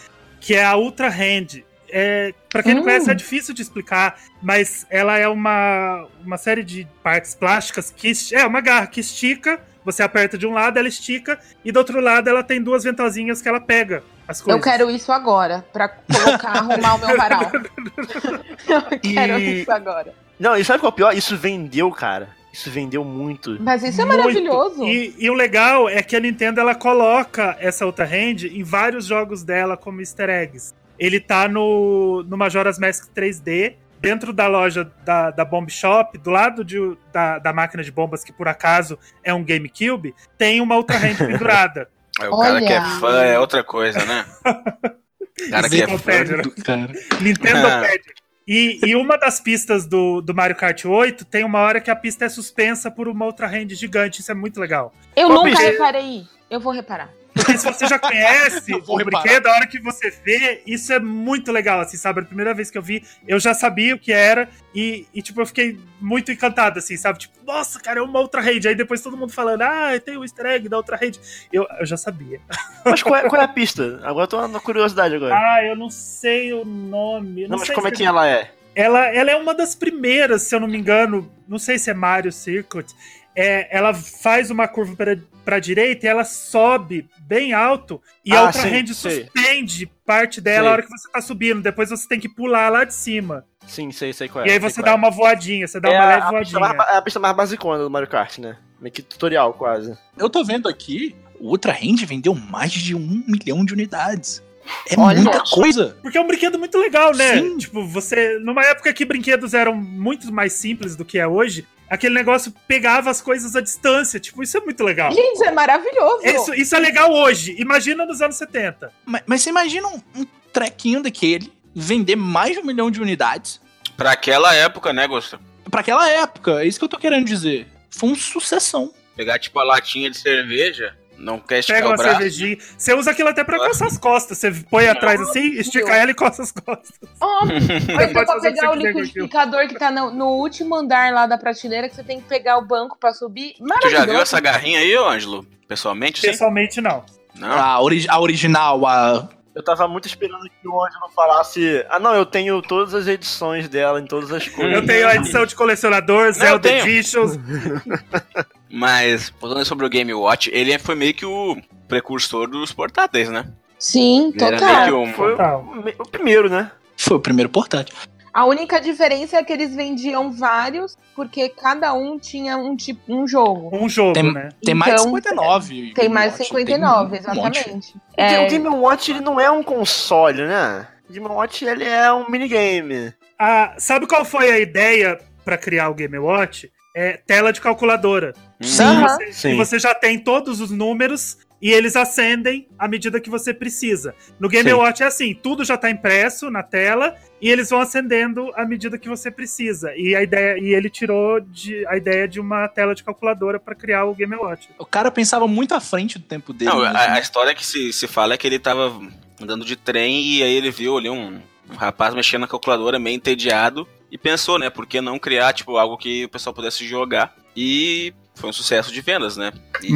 que 0.41 0.55
é 0.55 0.65
a 0.65 0.77
Ultra 0.77 1.09
Hand. 1.09 1.65
É, 1.89 2.33
pra 2.49 2.63
quem 2.63 2.75
não 2.75 2.83
Hum. 2.83 2.85
conhece, 2.85 3.11
é 3.11 3.15
difícil 3.15 3.55
de 3.55 3.63
explicar, 3.63 4.19
mas 4.43 4.87
ela 4.91 5.17
é 5.19 5.29
uma, 5.29 6.07
uma 6.25 6.37
série 6.37 6.63
de 6.65 6.87
partes 7.03 7.35
plásticas 7.35 7.91
que 7.91 8.13
é 8.33 8.45
uma 8.47 8.61
garra 8.61 8.87
que 8.89 9.01
estica, 9.01 9.61
você 9.85 10.03
aperta 10.03 10.37
de 10.37 10.47
um 10.47 10.53
lado, 10.53 10.79
ela 10.79 10.89
estica, 10.89 11.39
e 11.65 11.71
do 11.71 11.79
outro 11.79 12.01
lado 12.01 12.29
ela 12.29 12.43
tem 12.43 12.61
duas 12.61 12.83
ventosinhas 12.83 13.41
que 13.41 13.49
ela 13.49 13.61
pega. 13.61 14.03
As 14.29 14.41
coisas. 14.41 14.59
Eu 14.59 14.63
quero 14.73 14.91
isso 14.91 15.13
agora, 15.13 15.65
pra 15.73 15.89
colocar, 15.89 16.51
arrumar 16.59 16.95
o 16.95 16.99
meu 17.07 17.17
varal. 17.17 17.51
Eu 18.69 18.83
quero 19.01 19.39
E- 19.39 19.63
isso 19.63 19.71
agora. 19.73 20.13
Não, 20.39 20.57
e 20.57 20.65
sabe 20.65 20.81
qual 20.81 20.91
é 20.91 20.93
o 20.93 20.97
pior? 20.97 21.17
Isso 21.17 21.37
vendeu, 21.37 21.91
cara. 21.91 22.29
Isso 22.53 22.71
vendeu 22.71 23.05
muito. 23.05 23.57
Mas 23.61 23.83
isso 23.83 24.01
é 24.01 24.05
Muito. 24.05 24.19
maravilhoso. 24.19 24.85
E, 24.85 25.15
e 25.19 25.29
o 25.31 25.35
legal 25.35 25.89
é 25.89 26.03
que 26.03 26.17
a 26.17 26.21
Nintendo 26.21 26.59
ela 26.61 26.75
coloca 26.75 27.55
essa 27.61 27.85
outra 27.85 28.07
hand 28.07 28.45
em 28.51 28.63
vários 28.63 29.05
jogos 29.07 29.43
dela 29.45 29.77
como 29.77 30.01
easter 30.01 30.29
eggs. 30.31 30.75
Ele 30.99 31.21
tá 31.21 31.47
no, 31.49 32.23
no 32.27 32.37
Majora's 32.37 32.79
Mask 32.79 33.11
3D, 33.15 33.75
dentro 34.01 34.33
da 34.33 34.47
loja 34.47 34.91
da, 35.05 35.31
da 35.31 35.45
Bomb 35.45 35.69
Shop, 35.71 36.17
do 36.17 36.31
lado 36.31 36.65
de- 36.65 36.97
da, 37.13 37.39
da 37.39 37.53
máquina 37.53 37.83
de 37.83 37.93
bombas, 37.93 38.25
que 38.25 38.33
por 38.33 38.49
acaso 38.49 38.99
é 39.23 39.35
um 39.35 39.45
GameCube, 39.45 40.15
tem 40.39 40.61
uma 40.63 40.77
outra 40.77 40.97
hand 40.97 41.17
pendurada. 41.29 41.89
Aí 42.21 42.29
o 42.29 42.39
cara 42.39 42.55
Olha. 42.55 42.67
que 42.67 42.73
é 42.73 42.81
fã 43.01 43.23
é 43.23 43.39
outra 43.39 43.63
coisa, 43.63 44.05
né? 44.05 44.25
O 44.45 45.51
cara 45.51 45.69
que 45.69 45.83
é 45.83 45.87
fã. 45.87 45.99
Pedro. 45.99 46.43
Do 46.43 46.51
cara. 46.63 46.93
Nintendo 47.21 47.63
Pad. 47.63 48.03
E, 48.49 48.79
e 48.85 48.95
uma 48.95 49.19
das 49.19 49.41
pistas 49.41 49.87
do, 49.87 50.21
do 50.21 50.33
Mario 50.33 50.55
Kart 50.55 50.85
8 50.85 51.25
tem 51.25 51.45
uma 51.45 51.59
hora 51.59 51.81
que 51.81 51.91
a 51.91 51.97
pista 51.97 52.25
é 52.25 52.29
suspensa 52.29 52.91
por 52.91 53.09
uma 53.09 53.25
outra 53.25 53.49
hand 53.49 53.71
gigante. 53.71 54.21
Isso 54.21 54.31
é 54.31 54.35
muito 54.35 54.61
legal. 54.61 54.95
Eu 55.17 55.29
nunca 55.29 55.51
bicho, 55.51 55.63
reparei. 55.63 56.25
Eu 56.49 56.61
vou 56.61 56.73
reparar. 56.73 57.11
Porque 57.37 57.59
se 57.59 57.67
você 57.67 57.87
já 57.87 57.99
conhece 57.99 58.73
o 58.89 58.97
brinquedo, 59.05 59.47
a 59.47 59.53
hora 59.53 59.67
que 59.67 59.79
você 59.79 60.11
vê, 60.11 60.63
isso 60.67 60.93
é 60.93 60.99
muito 60.99 61.53
legal, 61.53 61.81
assim, 61.81 61.97
sabe? 61.97 62.21
A 62.21 62.25
primeira 62.25 62.55
vez 62.55 62.71
que 62.71 62.79
eu 62.79 62.83
vi, 62.83 63.05
eu 63.29 63.39
já 63.39 63.53
sabia 63.53 63.95
o 63.95 63.99
que 63.99 64.13
era 64.13 64.49
e, 64.75 65.07
e, 65.15 65.21
tipo, 65.21 65.41
eu 65.41 65.47
fiquei 65.47 65.79
muito 66.01 66.33
encantado, 66.33 66.79
assim, 66.79 66.97
sabe? 66.97 67.19
Tipo, 67.19 67.35
nossa, 67.45 67.79
cara, 67.79 68.01
é 68.01 68.03
uma 68.03 68.19
outra 68.21 68.41
rede. 68.41 68.69
Aí 68.69 68.75
depois 68.75 69.03
todo 69.03 69.17
mundo 69.17 69.33
falando, 69.33 69.63
ah, 69.63 69.89
tem 70.03 70.17
o 70.17 70.25
easter 70.25 70.47
egg 70.47 70.69
da 70.69 70.77
outra 70.77 70.97
rede. 70.97 71.21
Eu, 71.53 71.67
eu 71.79 71.87
já 71.87 71.97
sabia. 71.97 72.41
Mas 72.85 73.03
qual 73.03 73.17
é, 73.17 73.29
qual 73.29 73.41
é 73.41 73.45
a 73.45 73.49
pista? 73.49 74.01
Agora 74.03 74.25
eu 74.25 74.29
tô 74.29 74.49
na 74.49 74.61
curiosidade 74.61 75.15
agora. 75.15 75.35
Ah, 75.35 75.65
eu 75.65 75.77
não 75.77 75.91
sei 75.91 76.53
o 76.53 76.65
nome. 76.65 77.43
eu 77.43 77.49
não, 77.49 77.59
mas 77.59 77.69
como 77.71 77.89
é 77.89 77.91
que 77.91 78.05
ela 78.05 78.29
é? 78.29 78.53
Ela, 78.77 79.07
ela 79.07 79.31
é 79.31 79.37
uma 79.37 79.55
das 79.55 79.75
primeiras, 79.75 80.43
se 80.43 80.55
eu 80.55 80.61
não 80.61 80.69
me 80.69 80.77
engano, 80.77 81.33
não 81.49 81.59
sei 81.59 81.79
se 81.79 81.91
é 81.91 81.95
Mario 81.95 82.31
Circuit. 82.31 82.95
É, 83.37 83.69
ela 83.77 83.93
faz 83.93 84.51
uma 84.51 84.67
curva 84.67 84.97
para 84.97 85.19
pra 85.45 85.61
direita 85.61 86.05
e 86.05 86.09
ela 86.09 86.25
sobe 86.25 87.09
bem 87.21 87.53
alto 87.53 88.03
e 88.25 88.33
a 88.33 88.41
Ah, 88.41 88.43
outra 88.47 88.63
sim, 88.63 88.69
hand 88.69 88.87
suspende 88.93 89.87
parte 90.05 90.41
dela 90.41 90.63
Sei. 90.63 90.69
a 90.69 90.73
hora 90.73 90.83
que 90.83 90.89
você 90.89 91.09
tá 91.09 91.21
subindo. 91.21 91.63
Depois 91.63 91.89
você 91.89 92.09
tem 92.09 92.19
que 92.19 92.29
pular 92.29 92.69
lá 92.69 92.83
de 92.83 92.93
cima. 92.93 93.45
Sim, 93.65 93.93
sei, 93.93 94.13
sei 94.13 94.29
qual 94.29 94.45
é. 94.45 94.49
e 94.49 94.51
aí 94.51 94.59
você 94.59 94.83
qual 94.83 94.87
dá 94.87 94.95
uma 94.97 95.09
voadinha, 95.11 95.69
você 95.69 95.79
dá 95.79 95.89
é. 95.89 95.93
uma 95.93 96.05
é 96.05 96.07
leve 96.09 96.21
a, 96.21 96.41
pista 96.41 96.59
voadinha. 96.59 96.75
mais, 96.75 96.89
é 96.91 96.97
a 96.97 97.03
pista 97.03 97.21
mais 97.21 97.37
basicona 97.37 97.85
do 97.85 97.91
Mario 97.91 98.09
Kart, 98.09 98.39
né? 98.39 98.57
Meio 98.81 98.93
que 98.93 99.03
tutorial, 99.03 99.53
quase. 99.55 99.97
Eu 100.19 100.29
tô 100.29 100.43
vendo 100.43 100.69
aqui, 100.69 101.15
o 101.39 101.51
Ultra 101.51 101.73
Hand 101.73 102.05
vendeu 102.05 102.35
mais 102.35 102.73
de 102.73 102.97
um 102.97 103.23
milhão 103.29 103.65
de 103.65 103.73
unidades. 103.73 104.43
É 104.91 104.99
Olha. 104.99 105.21
muita 105.21 105.45
coisa. 105.45 105.97
Porque 106.03 106.19
é 106.19 106.21
um 106.21 106.27
brinquedo 106.27 106.59
muito 106.59 106.77
legal, 106.77 107.15
né? 107.15 107.39
Sim. 107.39 107.57
Tipo, 107.57 107.87
você. 107.87 108.39
Numa 108.41 108.65
época 108.65 108.93
que 108.93 109.05
brinquedos 109.05 109.55
eram 109.55 109.75
muito 109.77 110.33
mais 110.33 110.55
simples 110.55 110.97
do 110.97 111.05
que 111.05 111.19
é 111.21 111.27
hoje, 111.27 111.65
aquele 111.89 112.15
negócio 112.15 112.53
pegava 112.67 113.11
as 113.11 113.21
coisas 113.21 113.55
à 113.57 113.61
distância. 113.61 114.19
Tipo, 114.21 114.43
isso 114.43 114.57
é 114.57 114.61
muito 114.61 114.83
legal. 114.83 115.13
Gente, 115.13 115.35
isso 115.35 115.45
é 115.45 115.51
maravilhoso. 115.51 116.27
Isso, 116.27 116.55
isso 116.55 116.77
é 116.77 116.79
legal 116.79 117.13
hoje. 117.13 117.55
Imagina 117.59 118.05
nos 118.05 118.21
anos 118.23 118.37
70. 118.37 118.93
Mas, 119.05 119.23
mas 119.27 119.43
você 119.43 119.51
imagina 119.51 119.87
um, 119.89 120.01
um 120.17 120.27
trequinho 120.53 121.03
daquele 121.03 121.53
vender 121.75 122.17
mais 122.17 122.53
de 122.53 122.61
um 122.61 122.65
milhão 122.65 122.91
de 122.91 123.01
unidades 123.01 123.61
Pra 123.97 124.13
aquela 124.13 124.55
época, 124.55 124.93
né, 124.93 125.07
Gustavo? 125.07 125.43
pra 125.71 125.81
aquela 125.81 126.09
época. 126.09 126.63
É 126.63 126.67
isso 126.67 126.79
que 126.79 126.85
eu 126.85 126.89
tô 126.89 126.99
querendo 126.99 127.25
dizer. 127.27 127.67
Foi 127.91 128.11
um 128.11 128.15
sucessão. 128.15 128.93
Pegar 129.17 129.39
tipo 129.39 129.59
a 129.59 129.65
latinha 129.65 130.11
de 130.11 130.19
cerveja, 130.19 130.95
não 131.19 131.39
quer 131.39 131.61
esticar 131.61 131.79
Pega 131.81 131.89
o 131.89 131.91
uma 131.93 131.97
braço. 131.97 132.11
cervejinha. 132.17 132.59
Você 132.77 132.95
usa 132.95 133.11
aquilo 133.11 133.29
até 133.29 133.43
pra 133.45 133.59
coçar 133.59 133.89
as 133.89 133.97
costas. 133.99 134.39
Você 134.39 134.51
põe 134.71 134.87
atrás 134.89 135.21
assim, 135.21 135.53
estica 135.55 135.95
ela 135.97 136.11
e 136.11 136.15
coça 136.15 136.43
as 136.43 136.53
costas. 136.53 136.93
Ó, 137.21 137.45
Mas 137.95 138.13
Pode 138.13 138.15
dá 138.15 138.25
pra 138.25 138.37
o 138.37 138.41
pegar 138.41 138.71
o 138.71 138.75
liquidificador 138.75 139.69
que 139.69 139.75
tá 139.79 139.91
no, 139.91 140.11
no 140.11 140.27
último 140.37 140.75
andar 140.75 141.13
lá 141.13 141.27
da 141.27 141.39
prateleira, 141.39 141.89
que 141.89 141.95
você 141.97 142.05
tem 142.05 142.21
que 142.21 142.29
pegar 142.29 142.59
o 142.59 142.65
banco 142.67 142.97
pra 142.99 143.13
subir. 143.13 143.55
Tu 143.81 143.91
já 143.91 144.05
viu 144.05 144.21
essa 144.21 144.41
garrinha 144.41 144.81
aí, 144.81 144.97
ô 144.97 145.09
Ângelo? 145.09 145.47
Pessoalmente, 145.69 146.21
sim? 146.21 146.29
Pessoalmente, 146.29 146.81
não. 146.81 147.05
Não? 147.35 147.51
A, 147.53 147.81
ori- 147.81 148.07
a 148.09 148.21
original, 148.21 148.87
a. 148.87 149.29
Eu 149.55 149.65
tava 149.65 149.89
muito 149.89 150.07
esperando 150.07 150.43
que 150.43 150.69
o 150.69 150.85
Ângelo 150.85 151.09
falasse. 151.15 151.85
Ah, 151.89 151.99
não, 151.99 152.15
eu 152.15 152.27
tenho 152.27 152.61
todas 152.61 152.93
as 152.95 153.07
edições 153.07 153.69
dela 153.69 153.99
em 154.01 154.05
todas 154.07 154.31
as 154.31 154.47
cores. 154.51 154.73
Eu 154.75 154.85
tenho 154.87 155.09
a 155.09 155.15
edição 155.17 155.47
de 155.47 155.55
colecionador, 155.55 156.31
Zelda. 156.33 156.69
Editions. 156.71 157.39
Mas, 158.71 159.29
falando 159.41 159.65
sobre 159.65 159.87
o 159.87 159.89
Game 159.89 160.13
Watch, 160.13 160.51
ele 160.53 160.77
foi 160.79 160.95
meio 160.95 161.15
que 161.15 161.25
o 161.25 161.57
precursor 161.89 162.49
dos 162.49 162.73
portáteis, 162.73 163.29
né? 163.29 163.47
Sim, 163.79 164.33
Ele 164.35 164.45
era 164.45 164.59
total. 164.59 164.75
meio 164.77 164.87
que 164.87 165.11
um... 165.11 165.15
Foi 165.15 165.31
Total. 165.33 165.61
o, 165.99 166.03
o 166.03 166.09
primeiro, 166.09 166.49
né? 166.49 166.71
Foi 166.97 167.17
o 167.17 167.21
primeiro 167.21 167.49
portátil. 167.51 167.95
A 168.33 168.45
única 168.45 168.79
diferença 168.81 169.37
é 169.39 169.43
que 169.45 169.53
eles 169.53 169.75
vendiam 169.75 170.31
vários, 170.31 170.97
porque 171.15 171.49
cada 171.49 171.95
um 171.95 172.19
tinha 172.19 172.57
um 172.59 172.77
tipo 172.77 173.01
um 173.15 173.27
jogo. 173.27 173.71
Um 173.73 173.89
jogo, 173.89 174.13
Tem- 174.15 174.33
né? 174.33 174.49
Tem 174.63 174.75
mais 174.75 174.95
de 174.95 175.01
Então, 175.01 175.15
59. 175.15 175.93
Tem 175.95 176.09
mais 176.09 176.33
de 176.35 176.39
Watch, 176.41 176.49
59, 176.49 177.11
tem 177.11 177.19
um 177.19 177.23
exatamente. 177.49 177.95
O 177.97 178.01
É, 178.17 178.47
Game 178.47 178.69
Watch 178.69 179.11
ele 179.11 179.21
não 179.21 179.41
é 179.41 179.51
um 179.51 179.63
console, 179.63 180.43
né? 180.47 180.87
O 181.09 181.13
Game 181.13 181.27
Watch 181.27 181.65
ele 181.65 181.85
é 181.85 182.13
um 182.13 182.29
minigame. 182.29 183.15
Ah, 183.39 183.75
sabe 183.79 184.07
qual 184.07 184.25
foi 184.25 184.51
a 184.51 184.59
ideia 184.59 185.19
pra 185.45 185.57
criar 185.57 185.89
o 185.89 185.95
Game 185.95 186.19
Watch? 186.19 186.71
É 186.99 187.19
tela 187.27 187.53
de 187.53 187.61
calculadora. 187.61 188.33
Sim. 188.59 188.83
Aham. 188.83 189.07
Você- 189.19 189.33
Sim. 189.33 189.51
E 189.53 189.55
você 189.57 189.79
já 189.79 189.95
tem 189.95 190.19
todos 190.19 190.63
os 190.63 190.71
números 190.71 191.37
e 191.61 191.71
eles 191.71 191.95
acendem 191.95 192.67
à 192.79 192.89
medida 192.89 193.21
que 193.21 193.29
você 193.29 193.53
precisa. 193.53 194.15
No 194.41 194.49
Game 194.49 194.71
Sim. 194.71 194.77
Watch 194.77 195.03
é 195.03 195.07
assim, 195.07 195.35
tudo 195.35 195.63
já 195.63 195.77
tá 195.77 195.91
impresso 195.91 196.51
na 196.51 196.63
tela 196.63 197.15
e 197.41 197.51
eles 197.51 197.69
vão 197.69 197.81
acendendo 197.83 198.51
à 198.55 198.65
medida 198.65 198.99
que 198.99 199.11
você 199.11 199.31
precisa. 199.31 199.93
E 199.95 200.15
a 200.17 200.23
ideia 200.23 200.59
e 200.59 200.73
ele 200.75 200.89
tirou 200.89 201.39
de, 201.39 201.87
a 201.87 201.99
ideia 201.99 202.27
de 202.27 202.41
uma 202.41 202.67
tela 202.67 202.95
de 202.95 203.05
calculadora 203.05 203.61
para 203.61 203.75
criar 203.75 204.07
o 204.07 204.15
Game 204.15 204.35
Watch. 204.35 204.71
O 204.79 204.87
cara 204.87 205.11
pensava 205.11 205.47
muito 205.47 205.75
à 205.75 205.81
frente 205.81 206.19
do 206.19 206.25
tempo 206.25 206.55
dele. 206.55 206.71
Não, 206.71 206.81
a, 206.81 207.13
a 207.13 207.21
história 207.21 207.55
que 207.55 207.65
se, 207.65 207.93
se 207.93 208.07
fala 208.07 208.33
é 208.33 208.39
que 208.39 208.47
ele 208.47 208.59
tava 208.59 208.99
andando 209.39 209.67
de 209.67 209.77
trem 209.77 210.23
e 210.23 210.43
aí 210.43 210.55
ele 210.55 210.71
viu 210.71 210.97
ali 210.97 211.11
um, 211.11 211.39
um 211.71 211.75
rapaz 211.77 212.15
mexendo 212.15 212.41
na 212.41 212.49
calculadora 212.49 212.99
meio 212.99 213.17
entediado 213.17 213.87
e 214.17 214.19
pensou, 214.19 214.59
né, 214.59 214.71
por 214.71 214.87
que 214.87 215.01
não 215.01 215.19
criar, 215.19 215.53
tipo, 215.53 215.77
algo 215.77 215.97
que 215.99 216.25
o 216.25 216.29
pessoal 216.29 216.55
pudesse 216.55 216.87
jogar. 216.87 217.35
E 217.55 218.13
foi 218.35 218.49
um 218.51 218.53
sucesso 218.53 218.91
de 218.93 219.01
vendas, 219.03 219.37
né? 219.37 219.53
E 219.83 219.93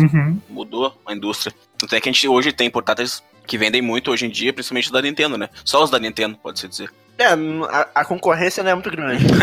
mudou 0.49 0.95
a 1.07 1.13
indústria. 1.15 1.55
Tanto 1.79 1.95
é 1.95 2.01
que 2.01 2.09
a 2.09 2.13
gente 2.13 2.29
hoje 2.29 2.53
tem 2.53 2.71
portáteis 2.71 3.23
que 3.47 3.57
vendem 3.59 3.81
muito 3.83 4.11
hoje 4.11 4.27
em 4.27 4.31
dia, 4.31 4.53
principalmente 4.53 4.93
da 4.93 5.01
Nintendo, 5.03 5.37
né? 5.39 5.49
Só 5.65 5.83
os 5.83 5.91
da 5.91 5.99
Nintendo, 5.99 6.37
pode-se 6.43 6.69
dizer. 6.69 6.91
É, 7.19 7.27
a, 7.27 7.89
a 7.97 8.05
concorrência 8.05 8.63
não 8.63 8.71
é 8.71 8.75
muito 8.75 8.91
grande. 8.91 9.25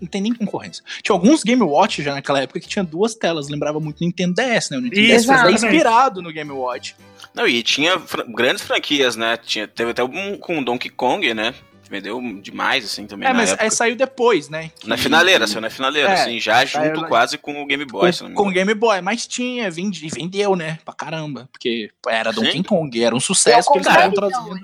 Não 0.00 0.08
tem 0.08 0.20
nem 0.20 0.34
concorrência. 0.34 0.82
Tinha 1.02 1.14
alguns 1.14 1.42
Game 1.42 1.62
Watch 1.62 2.02
já 2.02 2.12
naquela 2.14 2.42
época 2.42 2.60
que 2.60 2.68
tinha 2.68 2.84
duas 2.84 3.14
telas. 3.14 3.48
Lembrava 3.48 3.80
muito 3.80 4.00
do 4.00 4.04
Nintendo 4.04 4.34
DS, 4.34 4.68
né? 4.68 4.76
O 4.76 4.80
Nintendo 4.80 5.00
Isso, 5.00 5.16
DS 5.18 5.24
foi 5.26 5.34
até 5.36 5.52
inspirado 5.52 6.20
no 6.20 6.30
Game 6.32 6.50
Watch. 6.50 6.94
Não, 7.32 7.46
e 7.46 7.62
tinha 7.62 7.98
fran- 8.00 8.26
grandes 8.28 8.62
franquias, 8.64 9.16
né? 9.16 9.38
Tinha, 9.38 9.66
teve 9.66 9.92
até 9.92 10.04
um 10.04 10.36
com 10.36 10.58
o 10.58 10.64
Donkey 10.64 10.90
Kong, 10.90 11.32
né? 11.32 11.54
Vendeu 11.90 12.20
demais, 12.40 12.84
assim, 12.84 13.06
também 13.06 13.28
É, 13.28 13.32
na 13.32 13.38
mas 13.38 13.50
época. 13.50 13.64
aí 13.64 13.70
saiu 13.70 13.94
depois, 13.96 14.48
né? 14.48 14.70
Na 14.84 14.96
Que- 14.96 15.02
finaleira, 15.02 15.46
saiu 15.46 15.60
na 15.60 15.70
finaleira, 15.70 16.08
É, 16.10 16.12
assim, 16.14 16.40
já 16.40 16.64
junto 16.64 17.02
na- 17.02 17.08
quase 17.08 17.36
com 17.38 17.62
o 17.62 17.66
Game 17.66 17.84
Boy, 17.84 18.10
não 18.20 18.28
com, 18.30 18.34
com 18.44 18.48
o. 18.48 18.52
Game 18.52 18.74
Boy, 18.74 19.00
mas 19.00 19.26
tinha, 19.26 19.70
vendi, 19.70 20.08
vendeu, 20.08 20.56
né? 20.56 20.78
Pra 20.84 20.94
caramba. 20.94 21.48
Porque 21.52 21.90
era 22.08 22.32
Sim. 22.32 22.40
Donkey 22.42 22.62
Kong, 22.64 23.04
era 23.04 23.14
um 23.14 23.20
sucesso 23.20 23.68
Eu 23.68 23.72
que 23.72 23.78
eles 23.78 23.86
estavam 23.86 24.12
trazendo. 24.12 24.60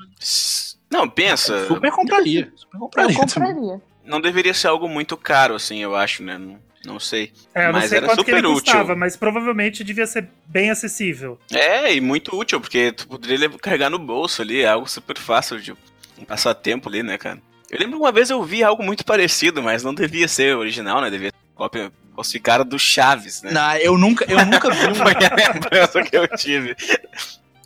Não, 0.91 1.09
pensa, 1.09 1.67
Super 1.69 1.91
compraria. 1.93 2.53
Super 2.57 2.77
eu 2.77 2.81
compraria. 2.81 3.15
também. 3.15 3.27
compraria. 3.55 3.81
não 4.05 4.21
deveria 4.21 4.53
ser 4.53 4.67
algo 4.67 4.89
muito 4.89 5.17
caro, 5.17 5.55
assim, 5.55 5.79
eu 5.79 5.95
acho, 5.95 6.23
né? 6.25 6.37
Não, 6.37 6.59
não 6.85 6.99
sei. 6.99 7.33
É, 7.55 7.63
eu 7.69 7.73
não 7.73 7.73
Mas 7.81 7.91
sei 7.91 7.99
era 7.99 8.07
quanto 8.09 8.25
que 8.25 8.31
ele 8.31 8.39
super 8.41 8.51
útil. 8.51 8.73
custava, 8.73 8.97
mas 8.97 9.17
provavelmente 9.17 9.85
devia 9.85 10.07
ser 10.07 10.29
bem 10.47 10.69
acessível. 10.71 11.39
É, 11.53 11.95
e 11.95 12.01
muito 12.01 12.35
útil, 12.37 12.61
porque 12.61 12.91
tu 12.91 13.07
poderia 13.07 13.49
carregar 13.51 13.89
no 13.89 13.99
bolso 14.01 14.43
ali, 14.43 14.63
é 14.63 14.69
algo 14.69 14.89
super 14.89 15.17
fácil 15.17 15.61
de 15.61 15.73
um 16.21 16.25
passatempo 16.25 16.89
ali, 16.89 17.03
né, 17.03 17.19
cara? 17.19 17.41
Eu 17.71 17.79
lembro 17.79 17.99
que 17.99 18.03
uma 18.03 18.13
vez 18.13 18.31
eu 18.31 18.43
vi 18.43 18.65
algo 18.65 18.83
muito 18.83 19.05
parecido, 19.05 19.63
mas 19.63 19.83
não 19.83 19.95
devia 19.95 20.27
ser 20.27 20.57
original, 20.57 21.01
né? 21.01 21.09
Devia 21.09 21.29
ser 21.29 21.55
cópia 21.55 21.93
falsificada 22.15 22.65
do 22.65 22.79
Chaves, 22.79 23.43
né? 23.43 23.53
Não, 23.53 23.77
eu 23.77 23.97
nunca, 23.97 24.25
eu 24.31 24.45
nunca 24.45 24.71
vi 24.71 24.81
Foi 24.95 25.13
um, 25.13 25.27
a 25.27 25.53
lembrança 25.53 26.03
que 26.03 26.17
eu 26.17 26.29
tive. 26.37 26.77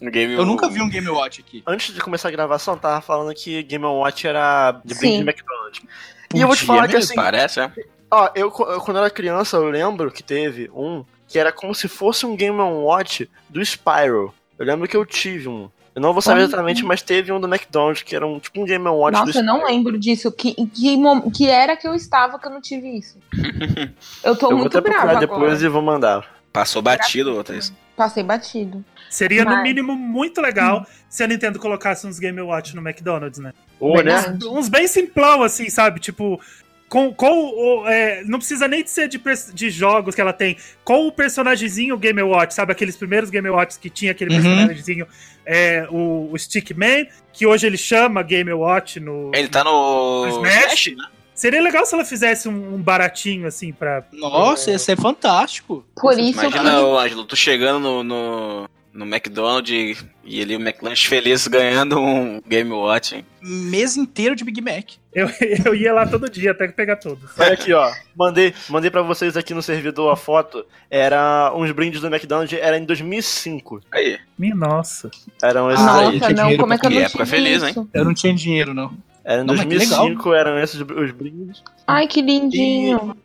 No 0.00 0.10
game 0.10 0.34
eu 0.34 0.44
nunca 0.44 0.68
vi 0.68 0.82
um 0.82 0.88
Game 0.88 1.08
Watch 1.08 1.40
aqui. 1.40 1.62
Antes 1.66 1.94
de 1.94 2.00
começar 2.00 2.28
a 2.28 2.32
gravação, 2.32 2.76
tava 2.76 3.00
falando 3.00 3.34
que 3.34 3.62
Game 3.62 3.84
Watch 3.84 4.26
era 4.26 4.80
de 4.84 4.94
Sim. 4.94 5.22
de 5.22 5.28
McDonald's. 5.28 5.80
E 6.34 6.40
eu 6.40 6.46
vou 6.46 6.56
te 6.56 6.64
falar 6.64 6.86
que 6.86 6.94
mesmo. 6.94 7.04
assim, 7.04 7.14
Parece, 7.14 7.60
é? 7.60 7.72
ó, 8.10 8.30
eu, 8.34 8.52
eu 8.68 8.80
quando 8.80 8.98
era 8.98 9.08
criança, 9.08 9.56
eu 9.56 9.70
lembro 9.70 10.10
que 10.10 10.22
teve 10.22 10.70
um 10.74 11.04
que 11.26 11.38
era 11.38 11.50
como 11.50 11.74
se 11.74 11.88
fosse 11.88 12.26
um 12.26 12.36
Game 12.36 12.60
Watch 12.60 13.28
do 13.48 13.64
Spyro. 13.64 14.34
Eu 14.58 14.66
lembro 14.66 14.86
que 14.86 14.96
eu 14.96 15.06
tive 15.06 15.48
um. 15.48 15.70
Eu 15.94 16.02
não 16.02 16.12
vou 16.12 16.20
saber 16.20 16.42
exatamente, 16.42 16.84
mas 16.84 17.02
teve 17.02 17.30
um 17.30 17.38
do 17.40 17.46
McDonald's 17.46 18.02
que 18.02 18.16
era 18.16 18.26
um 18.26 18.40
tipo 18.40 18.60
um 18.60 18.64
Game 18.64 18.86
Watch 18.88 19.16
do 19.20 19.26
Nossa, 19.26 19.38
eu 19.38 19.44
não 19.44 19.64
lembro 19.64 19.96
disso. 19.98 20.32
Que, 20.32 20.52
que, 20.66 20.96
que 21.32 21.48
era 21.48 21.76
que 21.76 21.86
eu 21.86 21.94
estava 21.94 22.38
que 22.38 22.46
eu 22.46 22.50
não 22.50 22.60
tive 22.60 22.98
isso? 22.98 23.16
Eu 24.24 24.34
tô 24.36 24.46
Eu 24.46 24.50
vou 24.50 24.58
muito 24.60 24.80
brava 24.80 25.16
depois 25.16 25.42
agora. 25.52 25.64
e 25.64 25.68
vou 25.68 25.82
mandar. 25.82 26.26
Passou 26.52 26.80
batido 26.82 27.34
outras. 27.34 27.72
Passei 27.96 28.22
batido. 28.24 28.84
Seria, 29.08 29.44
no 29.44 29.50
Mas- 29.52 29.62
mínimo, 29.62 29.94
muito 29.94 30.40
legal 30.40 30.84
se 31.08 31.22
a 31.22 31.28
Nintendo 31.28 31.58
colocasse 31.60 32.06
uns 32.06 32.18
Game 32.18 32.40
Watch 32.40 32.74
no 32.74 32.82
McDonald's, 32.82 33.38
né? 33.38 33.52
Ou, 33.78 34.02
né? 34.02 34.14
Uns 34.50 34.68
bem 34.68 34.88
simplão, 34.88 35.42
assim, 35.42 35.68
sabe? 35.68 36.00
Tipo, 36.00 36.40
com, 36.94 37.12
com 37.12 37.26
o. 37.26 37.88
é, 37.88 38.22
não 38.24 38.38
precisa 38.38 38.68
nem 38.68 38.84
de 38.84 38.88
ser 38.88 39.08
de, 39.08 39.20
de 39.52 39.68
jogos 39.68 40.14
que 40.14 40.20
ela 40.20 40.32
tem. 40.32 40.56
Com 40.84 41.08
o 41.08 41.10
personagemzinho 41.12 41.98
Game 41.98 42.22
Watch, 42.22 42.54
sabe? 42.54 42.70
Aqueles 42.70 42.96
primeiros 42.96 43.30
Game 43.30 43.48
Watches 43.50 43.76
que 43.76 43.90
tinha 43.90 44.12
aquele 44.12 44.32
Uhum. 44.36 44.40
personagemzinho, 44.40 45.06
é, 45.44 45.88
o, 45.90 46.30
o 46.32 46.38
Stickman, 46.38 47.08
que 47.32 47.48
hoje 47.48 47.66
ele 47.66 47.76
chama 47.76 48.22
Game 48.22 48.52
Watch 48.52 49.00
no. 49.00 49.32
Ele 49.34 49.48
tá 49.48 49.64
no 49.64 50.24
Smash? 50.28 50.86
Smash, 50.86 50.96
né? 50.96 51.04
Seria 51.34 51.60
legal 51.60 51.84
se 51.84 51.92
ela 51.96 52.04
fizesse 52.04 52.48
um, 52.48 52.74
um 52.76 52.80
baratinho, 52.80 53.48
assim, 53.48 53.72
pra. 53.72 54.04
Nossa, 54.12 54.70
ia 54.70 54.78
ser 54.78 54.96
fantástico. 54.96 55.84
Por 56.00 56.16
isso 56.16 56.40
Imagina, 56.44 56.70
que. 56.70 56.76
o 56.76 56.96
Ângelo, 56.96 57.24
tu 57.24 57.34
chegando 57.34 57.80
no, 57.80 58.04
no, 58.04 58.68
no 58.94 59.04
McDonald's 59.04 60.04
e 60.24 60.40
ali 60.40 60.56
o 60.56 60.60
McLanche 60.60 61.08
feliz 61.08 61.46
ganhando 61.48 61.98
um 61.98 62.40
Game 62.46 62.70
Watch. 62.70 63.16
hein? 63.16 63.26
Mês 63.42 63.96
inteiro 63.96 64.36
de 64.36 64.44
Big 64.44 64.60
Mac. 64.62 64.92
Eu, 65.12 65.28
eu 65.66 65.74
ia 65.74 65.92
lá 65.92 66.06
todo 66.06 66.30
dia 66.30 66.52
até 66.52 66.68
pegar 66.68 66.96
todos. 66.96 67.28
Olha 67.38 67.52
aqui, 67.52 67.72
ó. 67.72 67.92
Mandei, 68.16 68.54
mandei 68.70 68.90
pra 68.90 69.02
vocês 69.02 69.36
aqui 69.36 69.52
no 69.52 69.60
servidor 69.60 70.12
a 70.12 70.16
foto. 70.16 70.64
Era 70.88 71.52
uns 71.54 71.70
brindes 71.72 72.00
do 72.00 72.06
McDonald's, 72.06 72.56
era 72.58 72.78
em 72.78 72.84
2005. 72.84 73.80
Aí. 73.92 74.18
Minha 74.38 74.54
nossa. 74.54 75.10
Eram 75.42 75.70
esses 75.70 75.84
Ah, 75.84 75.98
aí. 75.98 76.18
Nossa, 76.18 76.32
tinha 76.32 76.44
não, 76.44 76.56
como 76.56 76.72
é 76.72 76.78
que 76.78 76.86
eu 76.86 76.90
não 76.90 76.96
que 76.98 77.04
época 77.04 77.26
feliz, 77.26 77.62
isso? 77.62 77.88
Eu 77.92 78.04
não 78.04 78.14
tinha 78.14 78.32
dinheiro, 78.32 78.72
não. 78.72 78.96
Era 79.24 79.42
em 79.42 79.44
Não, 79.44 79.54
mas 79.54 79.64
que 79.64 79.74
2005, 79.74 80.34
eram 80.34 80.58
esses 80.58 80.80
os 80.80 81.10
brindes. 81.10 81.62
Ai, 81.86 82.06
que 82.06 82.20
lindinho. 82.22 83.16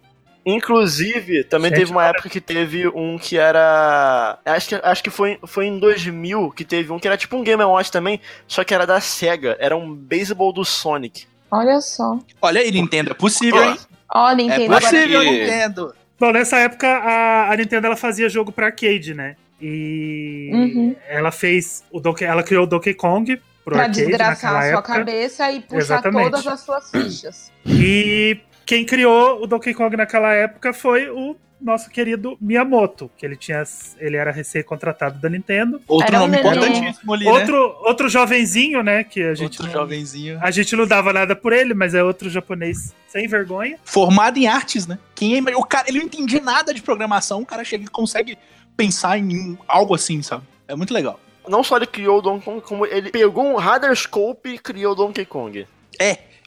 Inclusive, 0.46 1.44
também 1.44 1.70
Gente, 1.70 1.80
teve 1.80 1.92
uma 1.92 2.06
época 2.08 2.30
que 2.30 2.42
teve 2.42 2.88
um 2.88 3.18
que 3.18 3.38
era. 3.38 4.38
Acho 4.46 4.70
que, 4.70 4.76
acho 4.76 5.04
que 5.04 5.10
foi, 5.10 5.40
foi 5.46 5.66
em 5.68 5.80
2000 5.80 6.52
que 6.52 6.64
teve 6.66 6.92
um 6.92 7.00
que 7.00 7.08
era 7.08 7.18
tipo 7.18 7.36
um 7.38 7.44
Game 7.44 7.64
Watch 7.64 7.92
também, 7.92 8.20
só 8.48 8.64
que 8.64 8.74
era 8.74 8.86
da 8.88 9.00
Sega. 9.00 9.56
Era 9.60 9.76
um 9.78 9.94
beisebol 9.94 10.52
do 10.54 10.64
Sonic. 10.66 11.26
Olha 11.52 11.80
só. 11.82 12.18
Olha 12.42 12.62
aí, 12.62 12.72
Nintendo, 12.72 13.12
é 13.12 13.14
possível, 13.14 13.64
hein? 13.64 13.78
Ó, 14.14 14.32
É 14.32 14.36
Nintendo. 14.36 14.64
agora- 14.66 14.82
possível, 14.82 15.22
que- 15.22 15.32
Nintendo. 15.32 15.96
Bom, 16.20 16.32
nessa 16.32 16.58
época 16.58 16.88
a, 16.88 17.52
a 17.52 17.56
Nintendo 17.56 17.88
ela 17.88 17.96
fazia 17.96 18.28
jogo 18.30 18.52
pra 18.52 18.68
arcade, 18.68 19.14
né? 19.14 19.36
E 19.62 20.50
Uhum. 20.54 20.96
ela 21.08 21.32
fez 21.32 21.84
o 21.92 22.00
Donkey, 22.00 22.26
ela 22.26 22.44
criou 22.44 22.64
o 22.64 22.68
Donkey 22.68 22.94
Kong 22.94 23.36
pro 23.64 23.74
Pra 23.76 23.84
arcade 23.84 24.06
desgraçar 24.06 24.56
a 24.56 24.60
sua 24.62 24.66
época. 24.70 24.94
cabeça 24.94 25.52
e 25.52 25.60
puxar 25.62 25.78
Exatamente. 25.78 26.24
todas 26.32 26.48
as 26.48 26.60
suas 26.62 26.90
fichas. 26.92 27.52
E 27.66 28.40
quem 28.70 28.86
criou 28.86 29.42
o 29.42 29.48
Donkey 29.48 29.74
Kong 29.74 29.98
naquela 29.98 30.32
época 30.32 30.72
foi 30.72 31.10
o 31.10 31.36
nosso 31.60 31.90
querido 31.90 32.38
Miyamoto, 32.40 33.10
que 33.18 33.26
ele 33.26 33.36
tinha 33.36 33.64
ele 33.98 34.16
era 34.16 34.32
recém-contratado 34.32 35.20
da 35.20 35.28
Nintendo. 35.28 35.82
Outro 35.88 36.08
Era 36.08 36.20
nome 36.20 36.38
importantíssimo 36.38 37.12
ali, 37.12 37.26
né? 37.26 37.32
Outro 37.32 37.78
outro 37.84 38.08
jovenzinho, 38.08 38.84
né, 38.84 39.04
que 39.04 39.24
a 39.24 39.34
gente 39.34 39.60
Outro 39.60 39.64
não, 39.64 39.72
jovenzinho. 39.72 40.38
a 40.40 40.52
gente 40.52 40.76
não 40.76 40.86
dava 40.86 41.12
nada 41.12 41.36
por 41.36 41.52
ele, 41.52 41.74
mas 41.74 41.96
é 41.96 42.04
outro 42.04 42.30
japonês 42.30 42.94
sem 43.08 43.28
vergonha. 43.28 43.76
Formado 43.84 44.38
em 44.38 44.46
artes, 44.46 44.86
né? 44.86 45.00
Quem 45.16 45.36
é... 45.36 45.58
O 45.58 45.64
cara, 45.64 45.90
ele 45.90 45.98
não 45.98 46.06
entendia 46.06 46.40
nada 46.40 46.72
de 46.72 46.84
programação, 46.84 47.42
o 47.42 47.46
cara 47.48 47.64
chega 47.64 47.86
e 47.86 47.88
consegue 47.88 48.38
pensar 48.78 49.18
em 49.18 49.58
algo 49.68 49.96
assim, 49.96 50.22
sabe? 50.22 50.44
É 50.68 50.76
muito 50.76 50.94
legal. 50.94 51.20
Não 51.48 51.64
só 51.64 51.78
ele 51.78 51.88
criou 51.88 52.20
o 52.20 52.22
Donkey 52.22 52.46
Kong, 52.46 52.62
como 52.62 52.86
ele 52.86 53.10
pegou 53.10 53.46
um 53.46 53.56
Radarscope 53.56 54.48
e 54.48 54.60
criou 54.60 54.92
o 54.92 54.96
Donkey 54.96 55.26
Kong. 55.26 55.66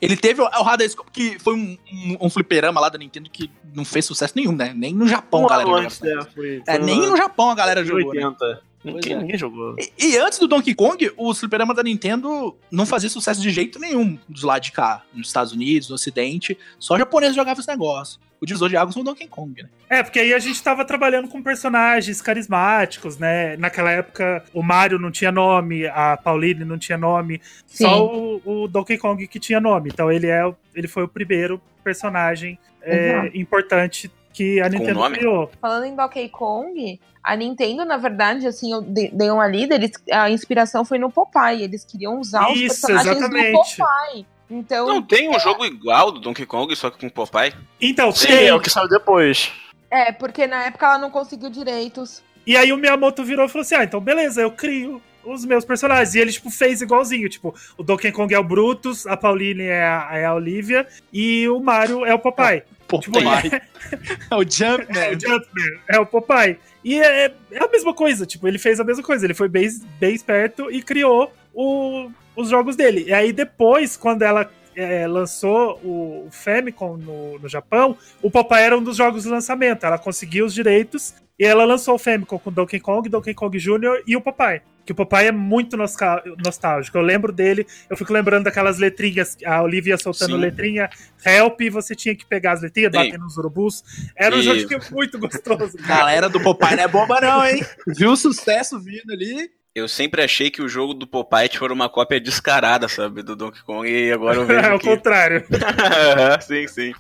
Ele 0.03 0.17
teve 0.17 0.43
o, 0.43 0.45
o 0.45 0.63
Radarscope, 0.63 1.13
que 1.13 1.39
foi 1.39 1.55
um, 1.55 1.79
um, 1.93 2.27
um 2.27 2.29
fliperama 2.29 2.81
lá 2.81 2.89
da 2.89 2.99
Nintendo 2.99 3.31
que 3.31 3.49
não 3.73 3.85
fez 3.85 4.05
sucesso 4.05 4.33
nenhum, 4.35 4.51
né? 4.51 4.73
Nem 4.75 4.93
no 4.93 5.07
Japão, 5.07 5.43
Um 5.43 5.47
a 5.47 5.49
galera 5.49 5.71
antes, 5.87 6.01
né? 6.01 6.27
Foi, 6.35 6.61
É, 6.67 6.75
foi 6.75 6.85
nem 6.85 7.09
no 7.09 7.17
Japão 7.17 7.51
a 7.51 7.55
galera 7.55 7.85
jogou, 7.85 8.13
né? 8.13 8.35
80. 8.85 9.01
Ninguém, 9.01 9.13
é. 9.13 9.19
ninguém 9.19 9.39
jogou. 9.39 9.77
E, 9.79 10.09
e 10.09 10.17
antes 10.19 10.39
do 10.39 10.49
Donkey 10.49 10.75
Kong, 10.75 11.11
o 11.17 11.35
fliperama 11.35 11.75
da 11.75 11.83
Nintendo 11.83 12.57
não 12.71 12.85
fazia 12.85 13.09
sucesso 13.09 13.41
de 13.41 13.51
jeito 13.51 13.79
nenhum 13.79 14.19
dos 14.29 14.43
lados 14.43 14.67
de 14.67 14.73
cá. 14.73 15.03
Nos 15.15 15.29
Estados 15.29 15.53
Unidos, 15.53 15.89
no 15.89 15.95
Ocidente. 15.95 16.59
Só 16.79 16.99
japonês 16.99 17.35
jogava 17.35 17.61
esse 17.61 17.69
negócio. 17.69 18.21
O 18.41 18.47
divisor 18.47 18.69
de 18.69 18.77
águas 18.77 18.93
foi 18.93 19.03
o 19.03 19.05
Donkey 19.05 19.29
Kong, 19.29 19.63
né? 19.63 19.69
É, 19.89 20.03
porque 20.03 20.19
aí 20.19 20.35
a 20.35 20.39
gente 20.41 20.61
tava 20.61 20.85
trabalhando 20.85 21.29
com 21.29 21.41
personagens 21.41 22.21
carismáticos, 22.21 23.17
né? 23.17 23.57
Naquela 23.57 23.93
época 23.93 24.43
o 24.53 24.65
Mario 24.65 24.99
não 24.99 25.13
tinha 25.13 25.31
nome, 25.31 25.87
a 25.87 26.17
Pauline 26.17 26.65
não 26.65 26.77
tinha 26.77 26.99
nome, 26.99 27.41
Sim. 27.67 27.85
só 27.85 28.05
o, 28.05 28.43
o 28.65 28.67
Donkey 28.67 28.99
Kong 28.99 29.29
que 29.29 29.39
tinha 29.39 29.61
nome. 29.61 29.91
Então 29.93 30.11
ele, 30.11 30.27
é, 30.27 30.43
ele 30.75 30.89
foi 30.89 31.05
o 31.05 31.09
primeiro 31.09 31.63
personagem 31.85 32.59
é, 32.83 33.31
importante 33.33 34.11
que 34.33 34.61
a 34.61 34.69
Nintendo 34.69 35.11
criou. 35.11 35.51
Falando 35.61 35.85
em 35.85 35.95
Donkey 35.95 36.29
Kong, 36.29 37.01
a 37.23 37.37
Nintendo, 37.37 37.85
na 37.85 37.97
verdade, 37.97 38.47
assim, 38.47 38.73
eu 38.73 38.81
de- 38.81 39.11
dei 39.13 39.31
uma 39.31 39.47
lida, 39.47 39.75
eles, 39.75 39.91
a 40.11 40.31
inspiração 40.31 40.85
foi 40.85 40.99
no 40.99 41.11
Popeye. 41.11 41.63
Eles 41.63 41.85
queriam 41.85 42.19
usar 42.19 42.49
os 42.51 42.59
Isso, 42.59 42.81
personagens 42.87 43.17
exatamente. 43.19 43.53
do 43.53 43.59
Popeye. 43.59 44.27
Então, 44.51 44.87
Não 44.87 45.03
tem 45.03 45.31
um 45.31 45.39
jogo 45.41 45.65
igual 45.65 46.13
do 46.13 46.21
Donkey 46.21 46.45
Kong, 46.45 46.75
só 46.77 46.91
que 46.91 46.99
com 46.99 47.09
Popeye? 47.09 47.55
Então, 47.81 48.13
Sim, 48.13 48.27
tem. 48.29 48.49
é 48.49 48.55
o 48.55 48.61
que 48.61 48.69
saiu 48.71 48.89
depois. 48.89 49.51
é, 49.91 50.13
porque 50.13 50.47
na 50.47 50.65
época 50.65 50.87
ela 50.87 50.99
não 50.99 51.11
conseguiu 51.11 51.49
direitos. 51.51 52.23
E 52.47 52.57
aí 52.57 52.73
o 52.73 52.77
Miyamoto 52.77 53.23
virou 53.25 53.47
e 53.47 53.49
falou 53.49 53.63
assim: 53.63 53.75
ah, 53.77 53.85
então 53.85 54.01
beleza, 54.01 54.43
eu 54.43 54.51
crio 54.51 55.01
os 55.25 55.45
meus 55.45 55.65
personagens. 55.65 56.15
E 56.15 56.19
ele, 56.21 56.33
tipo, 56.33 56.51
fez 56.51 56.81
igualzinho. 56.83 57.29
Tipo, 57.29 57.55
o 57.77 57.83
Donkey 57.83 58.13
Kong 58.13 58.33
é 58.35 58.39
o 58.39 58.45
Brutus, 58.45 59.07
a 59.07 59.17
Pauline 59.17 59.65
é 59.65 59.83
a, 59.85 60.09
é 60.13 60.25
a 60.25 60.35
Olivia 60.35 60.87
e 61.13 61.49
o 61.49 61.61
Mario 61.61 62.05
é 62.05 62.13
o 62.15 62.19
Popeye. 62.19 62.63
Pô, 62.89 62.99
Tipo, 63.01 63.19
é 64.31 64.37
o 64.37 64.43
Jumpman. 64.49 64.99
É 65.03 65.11
o 65.17 65.21
Jumpman, 65.21 65.81
é 65.89 65.99
o 66.01 66.07
Popeye. 66.07 66.59
E 66.85 67.01
é, 67.01 67.33
é 67.51 67.59
a 67.65 67.69
mesma 67.69 67.95
coisa, 67.95 68.27
tipo, 68.27 68.47
ele 68.49 68.59
fez 68.59 68.81
a 68.81 68.85
mesma 68.85 69.03
coisa, 69.03 69.25
ele 69.25 69.35
foi 69.35 69.49
bem, 69.49 69.69
bem 70.01 70.15
esperto 70.15 70.71
e 70.71 70.83
criou 70.83 71.33
o- 71.55 72.11
os 72.35 72.49
jogos 72.49 72.75
dele. 72.77 73.05
E 73.07 73.13
aí 73.13 73.33
depois, 73.33 73.97
quando 73.97 74.23
ela 74.23 74.51
é, 74.77 75.07
lançou 75.07 75.79
o, 75.85 76.29
Famicom 76.31 76.97
no, 76.97 77.39
no 77.39 77.49
Japão, 77.49 77.97
o 78.21 78.31
Popeye 78.31 78.63
era 78.65 78.77
um 78.79 78.83
dos 78.83 78.97
jogos 78.97 79.25
de 79.25 79.29
lançamento. 79.29 79.85
Ela 79.85 79.99
conseguiu 79.99 80.45
os 80.47 80.55
direitos 80.55 81.15
e 81.39 81.45
ela 81.45 81.65
lançou 81.65 81.95
o 81.95 81.99
Famicom 81.99 82.39
com 82.39 82.53
Donkey 82.53 82.81
Kong, 82.81 83.09
Donkey 83.09 83.35
Kong 83.35 83.59
Jr. 83.59 84.03
e 84.07 84.17
o 84.17 84.21
Popeye. 84.21 84.63
Que 84.85 84.91
o 84.91 84.95
Popeye 84.97 85.29
é 85.29 85.33
muito 85.33 85.77
nostálgico. 85.77 86.99
Eu 86.99 87.03
lembro 87.03 87.33
dele, 87.33 87.65
eu 87.89 87.97
fico 87.97 88.13
lembrando 88.13 88.45
daquelas 88.45 88.79
letrinhas, 88.79 89.37
a 89.45 89.63
Olivia 89.63 89.97
soltando 89.97 90.35
Sim. 90.35 90.41
letrinha, 90.41 90.91
help, 91.25 91.61
e 91.61 91.71
você 91.71 91.95
tinha 91.95 92.17
que 92.17 92.27
pegar 92.27 92.53
as 92.53 92.63
letrinhas, 92.63 92.91
bater 92.91 93.17
nos 93.17 93.37
urubus. 93.37 93.85
Era 94.17 94.35
um 94.35 94.41
E- 94.41 94.43
jogo 94.43 94.67
que 94.67 94.75
é 94.75 94.81
muito 94.91 95.21
gostoso. 95.21 95.77
cara. 95.87 96.01
Galera 96.01 96.29
do 96.29 96.41
Popeye 96.43 96.75
não 96.75 96.83
é 96.83 96.89
bomba 96.89 97.21
não, 97.21 97.47
hein? 97.47 97.65
Viu 97.87 98.11
o 98.11 98.17
sucesso 98.17 98.81
vindo 98.81 99.13
ali? 99.13 99.51
Eu 99.75 99.89
sempre 99.89 100.23
achei 100.23 100.51
que 100.51 100.61
o 100.61 100.69
jogo 100.69 100.93
do 100.93 101.07
Popeye 101.07 101.49
era 101.61 101.73
uma 101.73 101.89
cópia 101.89 102.21
descarada, 102.21 102.89
sabe, 102.89 103.23
do 103.23 103.35
Donkey 103.35 103.63
Kong, 103.63 103.89
e 103.89 104.13
agora 104.13 104.37
eu 104.37 104.45
vejo 104.47 104.61
É 104.69 104.75
o 104.75 104.79
que... 104.79 104.87
contrário. 104.87 105.45
sim, 106.43 106.69
sim. 106.69 106.93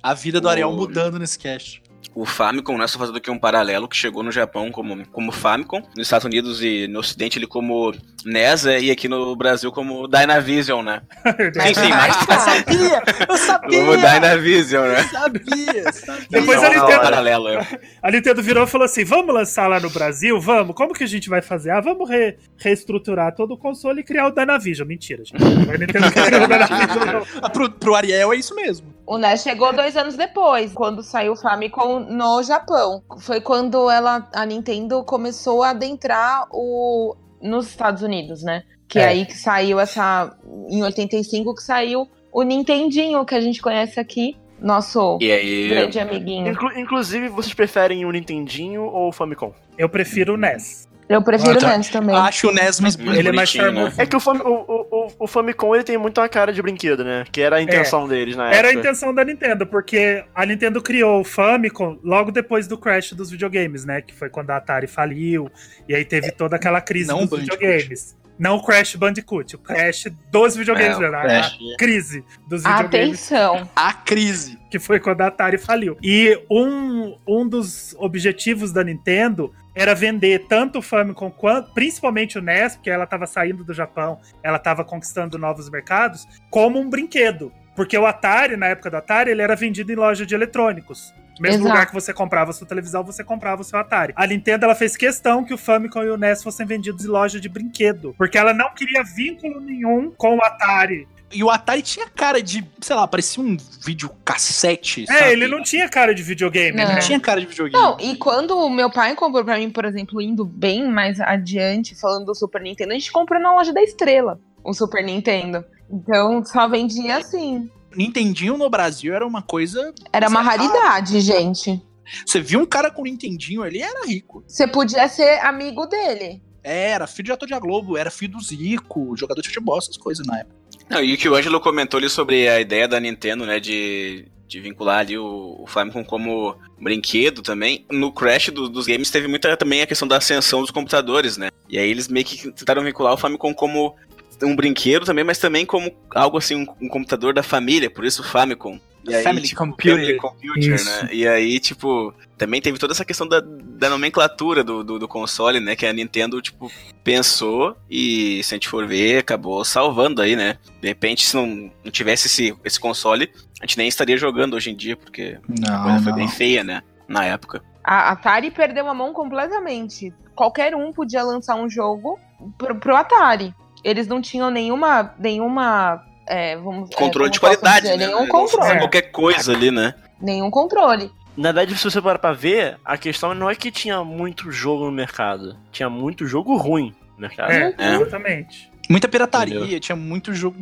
A 0.00 0.14
vida 0.14 0.40
do 0.40 0.48
Ariel 0.48 0.70
O- 0.70 0.76
mudando 0.76 1.18
nesse 1.18 1.36
cast. 1.38 1.81
O 2.14 2.26
Famicom, 2.26 2.76
né, 2.76 2.86
só 2.86 2.98
fazendo 2.98 3.16
aqui 3.16 3.30
um 3.30 3.38
paralelo, 3.38 3.88
que 3.88 3.96
chegou 3.96 4.22
no 4.22 4.30
Japão 4.30 4.70
como, 4.70 5.06
como 5.08 5.32
Famicom, 5.32 5.80
nos 5.96 6.06
Estados 6.06 6.24
Unidos 6.26 6.62
e 6.62 6.86
no 6.86 7.00
Ocidente 7.00 7.38
ele 7.38 7.46
como 7.46 7.94
NES, 8.24 8.66
é, 8.66 8.80
e 8.80 8.90
aqui 8.90 9.08
no 9.08 9.34
Brasil 9.34 9.72
como 9.72 10.06
Dynavision, 10.06 10.84
né? 10.84 11.00
Sim, 11.24 11.74
sim, 11.74 11.88
mas 11.88 12.16
Eu 12.28 12.38
sabia! 12.38 13.02
Eu 13.28 13.36
sabia! 13.38 13.78
como 13.80 13.96
Dynavision, 13.96 14.88
né? 14.88 15.02
Sabia, 15.04 15.92
sabia. 15.92 16.26
Depois 16.30 16.62
é 16.62 16.68
um 16.68 16.86
tenta- 16.86 17.00
paralelo, 17.00 17.48
é. 17.48 17.66
A 18.02 18.10
Nintendo 18.10 18.42
virou 18.42 18.64
e 18.64 18.66
falou 18.66 18.84
assim: 18.84 19.04
vamos 19.04 19.34
lançar 19.34 19.66
lá 19.68 19.80
no 19.80 19.88
Brasil? 19.90 20.38
Vamos? 20.40 20.74
Como 20.76 20.92
que 20.92 21.04
a 21.04 21.08
gente 21.08 21.28
vai 21.30 21.40
fazer? 21.40 21.70
Ah, 21.70 21.80
vamos 21.80 22.08
re- 22.10 22.36
reestruturar 22.58 23.34
todo 23.34 23.54
o 23.54 23.58
console 23.58 24.00
e 24.00 24.04
criar 24.04 24.26
o 24.26 24.30
Dynavision. 24.30 24.86
Mentira, 24.86 25.24
gente. 25.24 25.42
A 25.42 25.78
Nintendo 25.78 26.10
criou 26.12 26.42
o 26.44 26.48
Dynavision, 26.48 27.06
não. 27.06 27.22
Ah, 27.42 27.48
Pro, 27.50 27.70
pro 27.70 27.94
Ariel 27.94 28.32
é 28.32 28.36
isso 28.36 28.54
mesmo. 28.54 28.91
O 29.06 29.18
NES 29.18 29.42
chegou 29.42 29.72
dois 29.72 29.96
anos 29.96 30.16
depois, 30.16 30.72
quando 30.72 31.02
saiu 31.02 31.32
o 31.32 31.36
Famicom 31.36 31.98
no 32.00 32.42
Japão. 32.42 33.02
Foi 33.20 33.40
quando 33.40 33.90
ela, 33.90 34.28
a 34.34 34.46
Nintendo 34.46 35.02
começou 35.04 35.62
a 35.62 35.70
adentrar 35.70 36.46
o, 36.52 37.16
nos 37.42 37.66
Estados 37.68 38.02
Unidos, 38.02 38.42
né? 38.42 38.62
Que 38.88 38.98
É. 39.00 39.06
aí 39.06 39.26
que 39.26 39.36
saiu 39.36 39.80
essa. 39.80 40.36
Em 40.68 40.82
85 40.82 41.54
que 41.54 41.62
saiu 41.62 42.08
o 42.32 42.42
Nintendinho, 42.42 43.24
que 43.24 43.34
a 43.34 43.40
gente 43.40 43.60
conhece 43.60 43.98
aqui. 43.98 44.36
Nosso 44.60 45.18
E 45.20 45.32
aí, 45.32 45.68
grande 45.68 45.98
amiguinho. 45.98 46.52
Inclu- 46.52 46.78
inclusive, 46.78 47.28
vocês 47.28 47.52
preferem 47.52 48.04
o 48.04 48.10
Nintendinho 48.12 48.84
ou 48.84 49.08
o 49.08 49.12
Famicom? 49.12 49.52
Eu 49.76 49.88
prefiro 49.88 50.34
o 50.34 50.36
NES. 50.36 50.86
Eu 51.14 51.22
prefiro 51.22 51.52
Ah, 51.52 51.60
tá. 51.60 51.74
o 51.74 51.76
NES 51.78 51.88
também. 51.90 52.16
Acho 52.16 52.48
o 52.48 52.52
NES 52.52 52.80
mais 52.80 52.96
Mais 52.96 53.18
Ele 53.18 53.28
é 53.28 53.32
mais 53.32 53.54
né? 53.54 53.62
charmoso. 53.62 54.00
É 54.00 54.06
que 54.06 54.16
o, 54.16 54.20
Fam- 54.20 54.40
o, 54.42 55.06
o, 55.08 55.12
o- 55.20 55.26
Famicom 55.26 55.74
ele 55.74 55.84
tem 55.84 55.98
muito 55.98 56.20
a 56.20 56.28
cara 56.28 56.52
de 56.52 56.60
brinquedo, 56.62 57.04
né? 57.04 57.24
Que 57.30 57.40
era 57.40 57.56
a 57.56 57.62
intenção 57.62 58.06
deles 58.08 58.36
na 58.36 58.48
Era 58.52 58.68
a 58.68 58.70
época. 58.70 58.80
intenção 58.88 59.14
da 59.14 59.24
Nintendo, 59.24 59.66
porque 59.66 60.24
a 60.34 60.46
Nintendo 60.46 60.80
criou 60.82 61.20
o 61.20 61.24
Famicom 61.24 61.98
logo 62.02 62.30
depois 62.30 62.66
do 62.66 62.76
crash 62.78 63.12
dos 63.12 63.30
videogames, 63.30 63.84
né? 63.84 64.00
Que 64.00 64.14
foi 64.14 64.28
quando 64.30 64.50
a 64.50 64.56
Atari 64.56 64.86
faliu, 64.86 65.50
e 65.88 65.94
aí 65.94 66.04
teve 66.04 66.30
toda 66.30 66.56
aquela 66.56 66.80
crise 66.80 67.08
Não 67.08 67.20
dos 67.26 67.30
Bandicoot. 67.30 67.58
videogames. 67.58 68.20
Não 68.38 68.56
o 68.56 68.62
Crash 68.64 68.96
Bandicoot, 68.96 69.54
o 69.54 69.58
crash 69.58 70.06
dos 70.32 70.56
videogames, 70.56 70.96
É, 70.96 71.00
né? 71.10 71.16
A- 71.16 71.20
Crash. 71.22 71.58
a 71.74 71.76
crise 71.76 72.24
dos 72.48 72.62
videogames. 72.64 72.86
Atenção. 73.30 73.70
a 73.76 73.92
crise. 73.92 74.58
que 74.70 74.78
foi 74.78 74.98
quando 74.98 75.20
a 75.20 75.26
Atari 75.26 75.58
faliu. 75.58 75.98
E 76.02 76.40
um, 76.50 77.14
um 77.28 77.46
dos 77.46 77.94
objetivos 77.98 78.72
da 78.72 78.82
Nintendo 78.82 79.52
era 79.74 79.94
vender 79.94 80.46
tanto 80.48 80.78
o 80.78 80.82
Famicom 80.82 81.30
quanto, 81.30 81.72
principalmente 81.72 82.38
o 82.38 82.42
NES, 82.42 82.76
porque 82.76 82.90
ela 82.90 83.04
estava 83.04 83.26
saindo 83.26 83.64
do 83.64 83.72
Japão, 83.72 84.18
ela 84.42 84.56
estava 84.56 84.84
conquistando 84.84 85.38
novos 85.38 85.70
mercados, 85.70 86.26
como 86.50 86.78
um 86.78 86.88
brinquedo. 86.88 87.52
Porque 87.74 87.96
o 87.96 88.06
Atari, 88.06 88.56
na 88.56 88.66
época 88.66 88.90
do 88.90 88.96
Atari, 88.98 89.30
ele 89.30 89.42
era 89.42 89.56
vendido 89.56 89.90
em 89.90 89.96
loja 89.96 90.26
de 90.26 90.34
eletrônicos. 90.34 91.14
Mesmo 91.40 91.62
Exato. 91.62 91.68
lugar 91.70 91.86
que 91.86 91.94
você 91.94 92.12
comprava 92.12 92.50
a 92.50 92.52
sua 92.52 92.66
televisão, 92.66 93.02
você 93.02 93.24
comprava 93.24 93.62
o 93.62 93.64
seu 93.64 93.78
Atari. 93.78 94.12
A 94.14 94.26
Nintendo 94.26 94.66
ela 94.66 94.74
fez 94.74 94.96
questão 94.96 95.42
que 95.42 95.54
o 95.54 95.58
Famicom 95.58 96.02
e 96.02 96.10
o 96.10 96.16
NES 96.16 96.42
fossem 96.42 96.66
vendidos 96.66 97.04
em 97.04 97.08
loja 97.08 97.40
de 97.40 97.48
brinquedo. 97.48 98.14
Porque 98.18 98.36
ela 98.36 98.52
não 98.52 98.74
queria 98.74 99.02
vínculo 99.02 99.60
nenhum 99.60 100.10
com 100.10 100.36
o 100.36 100.44
Atari. 100.44 101.08
E 101.32 101.42
o 101.42 101.50
Atari 101.50 101.82
tinha 101.82 102.08
cara 102.08 102.42
de, 102.42 102.66
sei 102.80 102.96
lá, 102.96 103.06
parecia 103.06 103.42
um 103.42 103.56
videocassete. 103.84 105.04
É, 105.08 105.18
sabe? 105.18 105.32
ele 105.32 105.48
não 105.48 105.62
tinha 105.62 105.88
cara 105.88 106.14
de 106.14 106.22
videogame, 106.22 106.76
Não. 106.76 106.84
né? 106.84 106.94
Não 106.94 107.00
tinha 107.00 107.18
cara 107.18 107.40
de 107.40 107.46
videogame. 107.46 107.82
Não, 107.82 107.96
e 107.98 108.16
quando 108.16 108.56
o 108.56 108.68
meu 108.68 108.90
pai 108.90 109.14
comprou 109.14 109.44
pra 109.44 109.58
mim, 109.58 109.70
por 109.70 109.84
exemplo, 109.84 110.20
indo 110.20 110.44
bem 110.44 110.88
mais 110.88 111.20
adiante, 111.20 111.94
falando 111.94 112.26
do 112.26 112.34
Super 112.34 112.60
Nintendo, 112.60 112.92
a 112.92 112.94
gente 112.94 113.10
comprou 113.10 113.40
na 113.40 113.54
loja 113.54 113.72
da 113.72 113.82
Estrela 113.82 114.38
o 114.64 114.72
Super 114.72 115.04
Nintendo. 115.04 115.64
Então 115.90 116.44
só 116.44 116.68
vendia 116.68 117.16
assim. 117.16 117.70
Nintendinho 117.94 118.56
no 118.56 118.70
Brasil 118.70 119.14
era 119.14 119.26
uma 119.26 119.42
coisa. 119.42 119.92
Era 120.12 120.28
uma 120.28 120.40
raridade, 120.40 121.20
gente. 121.20 121.82
Você 122.26 122.40
viu 122.40 122.60
um 122.60 122.66
cara 122.66 122.90
com 122.90 123.02
Nintendinho 123.04 123.62
ali, 123.62 123.82
era 123.82 124.06
rico. 124.06 124.42
Você 124.46 124.66
podia 124.66 125.08
ser 125.08 125.40
amigo 125.40 125.86
dele. 125.86 126.42
Era 126.64 127.06
filho 127.06 127.26
de 127.26 127.32
ator 127.32 127.48
de 127.48 127.58
Globo, 127.58 127.96
era 127.96 128.10
filho 128.10 128.34
do 128.34 128.40
Zico, 128.40 129.16
jogador 129.16 129.40
de 129.40 129.48
futebol, 129.48 129.78
essas 129.78 129.96
coisas 129.96 130.24
na 130.26 130.40
época. 130.40 130.61
Não, 130.92 131.02
e 131.02 131.14
o 131.14 131.16
que 131.16 131.26
o 131.26 131.34
Ângelo 131.34 131.58
comentou 131.58 131.96
ali 131.96 132.10
sobre 132.10 132.46
a 132.48 132.60
ideia 132.60 132.86
da 132.86 133.00
Nintendo, 133.00 133.46
né, 133.46 133.58
de, 133.58 134.26
de 134.46 134.60
vincular 134.60 134.98
ali 134.98 135.16
o, 135.16 135.56
o 135.58 135.66
Famicom 135.66 136.04
como 136.04 136.54
brinquedo 136.78 137.40
também. 137.40 137.86
No 137.90 138.12
Crash 138.12 138.50
do- 138.50 138.68
dos 138.68 138.86
games 138.86 139.10
teve 139.10 139.26
muita 139.26 139.56
também 139.56 139.80
a 139.80 139.86
questão 139.86 140.06
da 140.06 140.18
ascensão 140.18 140.60
dos 140.60 140.70
computadores, 140.70 141.38
né? 141.38 141.48
E 141.66 141.78
aí 141.78 141.88
eles 141.90 142.08
meio 142.08 142.26
que 142.26 142.52
tentaram 142.52 142.84
vincular 142.84 143.14
o 143.14 143.16
Famicom 143.16 143.54
como 143.54 143.96
um 144.42 144.54
brinquedo 144.54 145.06
também, 145.06 145.24
mas 145.24 145.38
também 145.38 145.64
como 145.64 145.90
algo 146.14 146.36
assim, 146.36 146.56
um, 146.56 146.66
um 146.82 146.88
computador 146.88 147.32
da 147.32 147.42
família, 147.42 147.88
por 147.88 148.04
isso 148.04 148.20
o 148.20 148.24
Famicom. 148.24 148.78
E 149.08 149.14
aí, 149.14 149.22
Family 149.24 149.48
tipo, 149.48 149.58
Computer. 149.58 149.94
Family 149.94 150.16
Computer, 150.16 150.74
Isso. 150.74 151.02
né? 151.02 151.08
E 151.12 151.26
aí, 151.26 151.58
tipo, 151.58 152.14
também 152.38 152.60
teve 152.60 152.78
toda 152.78 152.92
essa 152.92 153.04
questão 153.04 153.26
da, 153.26 153.40
da 153.40 153.90
nomenclatura 153.90 154.62
do, 154.62 154.84
do, 154.84 154.98
do 154.98 155.08
console, 155.08 155.60
né? 155.60 155.74
Que 155.74 155.86
a 155.86 155.92
Nintendo, 155.92 156.40
tipo, 156.40 156.70
pensou 157.02 157.76
e, 157.90 158.42
se 158.44 158.54
a 158.54 158.56
gente 158.56 158.68
for 158.68 158.86
ver, 158.86 159.18
acabou 159.18 159.64
salvando 159.64 160.22
aí, 160.22 160.36
né? 160.36 160.58
De 160.80 160.88
repente, 160.88 161.24
se 161.24 161.34
não, 161.34 161.70
não 161.84 161.90
tivesse 161.90 162.28
esse, 162.28 162.56
esse 162.64 162.78
console, 162.78 163.30
a 163.60 163.66
gente 163.66 163.78
nem 163.78 163.88
estaria 163.88 164.16
jogando 164.16 164.54
hoje 164.54 164.70
em 164.70 164.76
dia, 164.76 164.96
porque 164.96 165.38
a 165.38 165.70
Não, 165.70 165.82
coisa 165.82 166.02
foi 166.02 166.12
bem 166.12 166.28
feia, 166.28 166.62
né? 166.62 166.82
Na 167.08 167.24
época. 167.24 167.62
A 167.84 168.12
Atari 168.12 168.50
perdeu 168.50 168.88
a 168.88 168.94
mão 168.94 169.12
completamente. 169.12 170.12
Qualquer 170.34 170.74
um 170.74 170.92
podia 170.92 171.22
lançar 171.22 171.56
um 171.56 171.68
jogo 171.68 172.18
pro, 172.56 172.74
pro 172.76 172.96
Atari. 172.96 173.54
Eles 173.84 174.06
não 174.06 174.22
tinham 174.22 174.50
nenhuma. 174.50 175.14
nenhuma 175.18 176.04
é, 176.26 176.56
vamos, 176.56 176.90
é, 176.90 176.94
Controle 176.94 177.30
de 177.30 177.36
eu 177.36 177.40
posso 177.40 177.58
qualidade, 177.60 177.86
dizer, 177.86 177.96
né? 177.98 178.06
Nenhum 178.06 178.28
controle. 178.28 178.78
qualquer 178.78 179.02
coisa 179.10 179.52
ali, 179.52 179.70
né? 179.70 179.94
Nenhum 180.20 180.50
controle. 180.50 181.10
Na 181.36 181.50
verdade, 181.50 181.76
se 181.78 181.84
você 181.84 182.00
parar 182.00 182.18
pra 182.18 182.32
ver, 182.32 182.78
a 182.84 182.96
questão 182.98 183.34
não 183.34 183.48
é 183.48 183.54
que 183.54 183.70
tinha 183.70 184.04
muito 184.04 184.50
jogo 184.52 184.84
no 184.84 184.92
mercado. 184.92 185.56
Tinha 185.70 185.88
muito 185.88 186.26
jogo 186.26 186.56
ruim 186.56 186.94
no 187.16 187.22
mercado. 187.22 187.50
É, 187.50 187.74
É. 187.78 187.94
exatamente. 187.94 188.70
Muita 188.88 189.08
pirataria, 189.08 189.58
Entendeu? 189.60 189.80
tinha 189.80 189.96
muito 189.96 190.34
jogo 190.34 190.56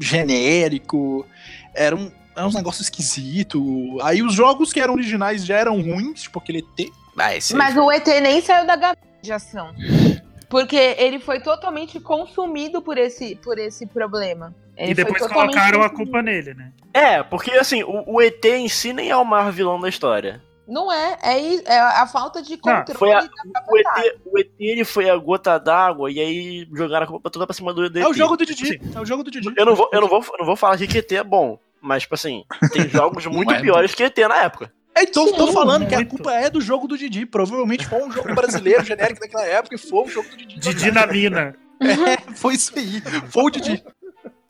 genérico, 0.00 1.26
era 1.74 1.94
um, 1.94 2.10
era 2.34 2.46
uns 2.46 2.54
negócios 2.54 2.86
esquisitos. 2.86 3.60
Aí 4.02 4.22
os 4.22 4.32
jogos 4.34 4.72
que 4.72 4.80
eram 4.80 4.94
originais 4.94 5.44
já 5.44 5.56
eram 5.58 5.80
ruins, 5.80 6.22
tipo 6.22 6.38
aquele 6.38 6.58
ET. 6.58 6.88
Ah, 7.18 7.30
Mas 7.54 7.76
o 7.76 7.90
ET 7.90 8.06
nem 8.22 8.40
saiu 8.40 8.66
da 8.66 8.76
gaveta 8.76 9.00
de 9.22 9.32
ação. 9.32 9.72
Porque 10.56 10.94
ele 10.96 11.18
foi 11.18 11.38
totalmente 11.38 12.00
consumido 12.00 12.80
por 12.80 12.96
esse, 12.96 13.36
por 13.36 13.58
esse 13.58 13.86
problema. 13.86 14.54
Ele 14.74 14.92
e 14.92 14.94
depois 14.94 15.18
colocaram 15.26 15.82
a 15.82 15.90
consumido. 15.90 15.94
culpa 15.96 16.22
nele, 16.22 16.54
né? 16.54 16.72
É, 16.94 17.22
porque 17.22 17.50
assim, 17.50 17.82
o, 17.82 18.04
o 18.06 18.22
ET 18.22 18.42
em 18.42 18.66
si 18.66 18.94
nem 18.94 19.10
é 19.10 19.16
o 19.16 19.22
maior 19.22 19.52
vilão 19.52 19.78
da 19.78 19.86
história. 19.86 20.42
Não 20.66 20.90
é, 20.90 21.18
é, 21.22 21.56
é 21.74 21.78
a 21.78 22.06
falta 22.06 22.42
de 22.42 22.56
controle 22.56 22.98
foi 22.98 23.12
a- 23.12 23.20
da 23.20 23.28
O. 23.70 23.76
ET, 23.78 24.16
o 24.24 24.38
ET 24.38 24.50
ele 24.58 24.84
foi 24.84 25.10
a 25.10 25.16
gota 25.18 25.58
d'água 25.58 26.10
e 26.10 26.18
aí 26.18 26.66
jogaram 26.74 27.04
a 27.04 27.06
culpa 27.06 27.28
toda 27.28 27.46
pra 27.46 27.52
cima 27.52 27.74
do 27.74 27.84
ET. 27.84 27.94
É 27.94 28.08
o 28.08 28.14
jogo 28.14 28.34
do 28.34 28.46
Didi. 28.46 28.66
Sim. 28.66 28.78
É 28.94 28.98
o 28.98 29.04
jogo 29.04 29.22
do 29.22 29.30
Didi. 29.30 29.52
Eu 29.58 29.66
não 29.66 29.74
vou, 29.74 29.90
eu 29.92 30.00
não 30.00 30.08
vou, 30.08 30.20
eu 30.22 30.38
não 30.38 30.46
vou 30.46 30.56
falar 30.56 30.78
que 30.78 30.96
ET 30.98 31.12
é 31.12 31.22
bom. 31.22 31.58
Mas, 31.82 32.04
tipo 32.04 32.14
assim, 32.14 32.44
tem 32.72 32.88
jogos 32.88 33.26
muito 33.26 33.52
é 33.52 33.60
piores 33.60 33.94
que 33.94 34.02
ET 34.02 34.16
na 34.26 34.42
época. 34.42 34.72
É, 34.96 35.02
então, 35.02 35.30
tô 35.34 35.52
falando 35.52 35.86
que 35.86 35.94
a 35.94 35.98
muito. 35.98 36.08
culpa 36.08 36.32
é 36.32 36.48
do 36.48 36.58
jogo 36.58 36.88
do 36.88 36.96
Didi. 36.96 37.26
Provavelmente 37.26 37.86
foi 37.86 38.02
um 38.02 38.10
jogo 38.10 38.34
brasileiro 38.34 38.82
genérico 38.86 39.20
daquela 39.20 39.44
época 39.44 39.74
e 39.74 39.78
foi 39.78 40.04
o 40.04 40.08
jogo 40.08 40.28
do 40.30 40.36
Didi. 40.38 40.58
Didi 40.58 40.90
na 40.90 41.06
mina. 41.06 41.54
É, 41.80 42.32
foi 42.34 42.54
isso 42.54 42.72
aí. 42.74 43.02
Foi 43.28 43.44
o 43.44 43.50
Didi. 43.50 43.84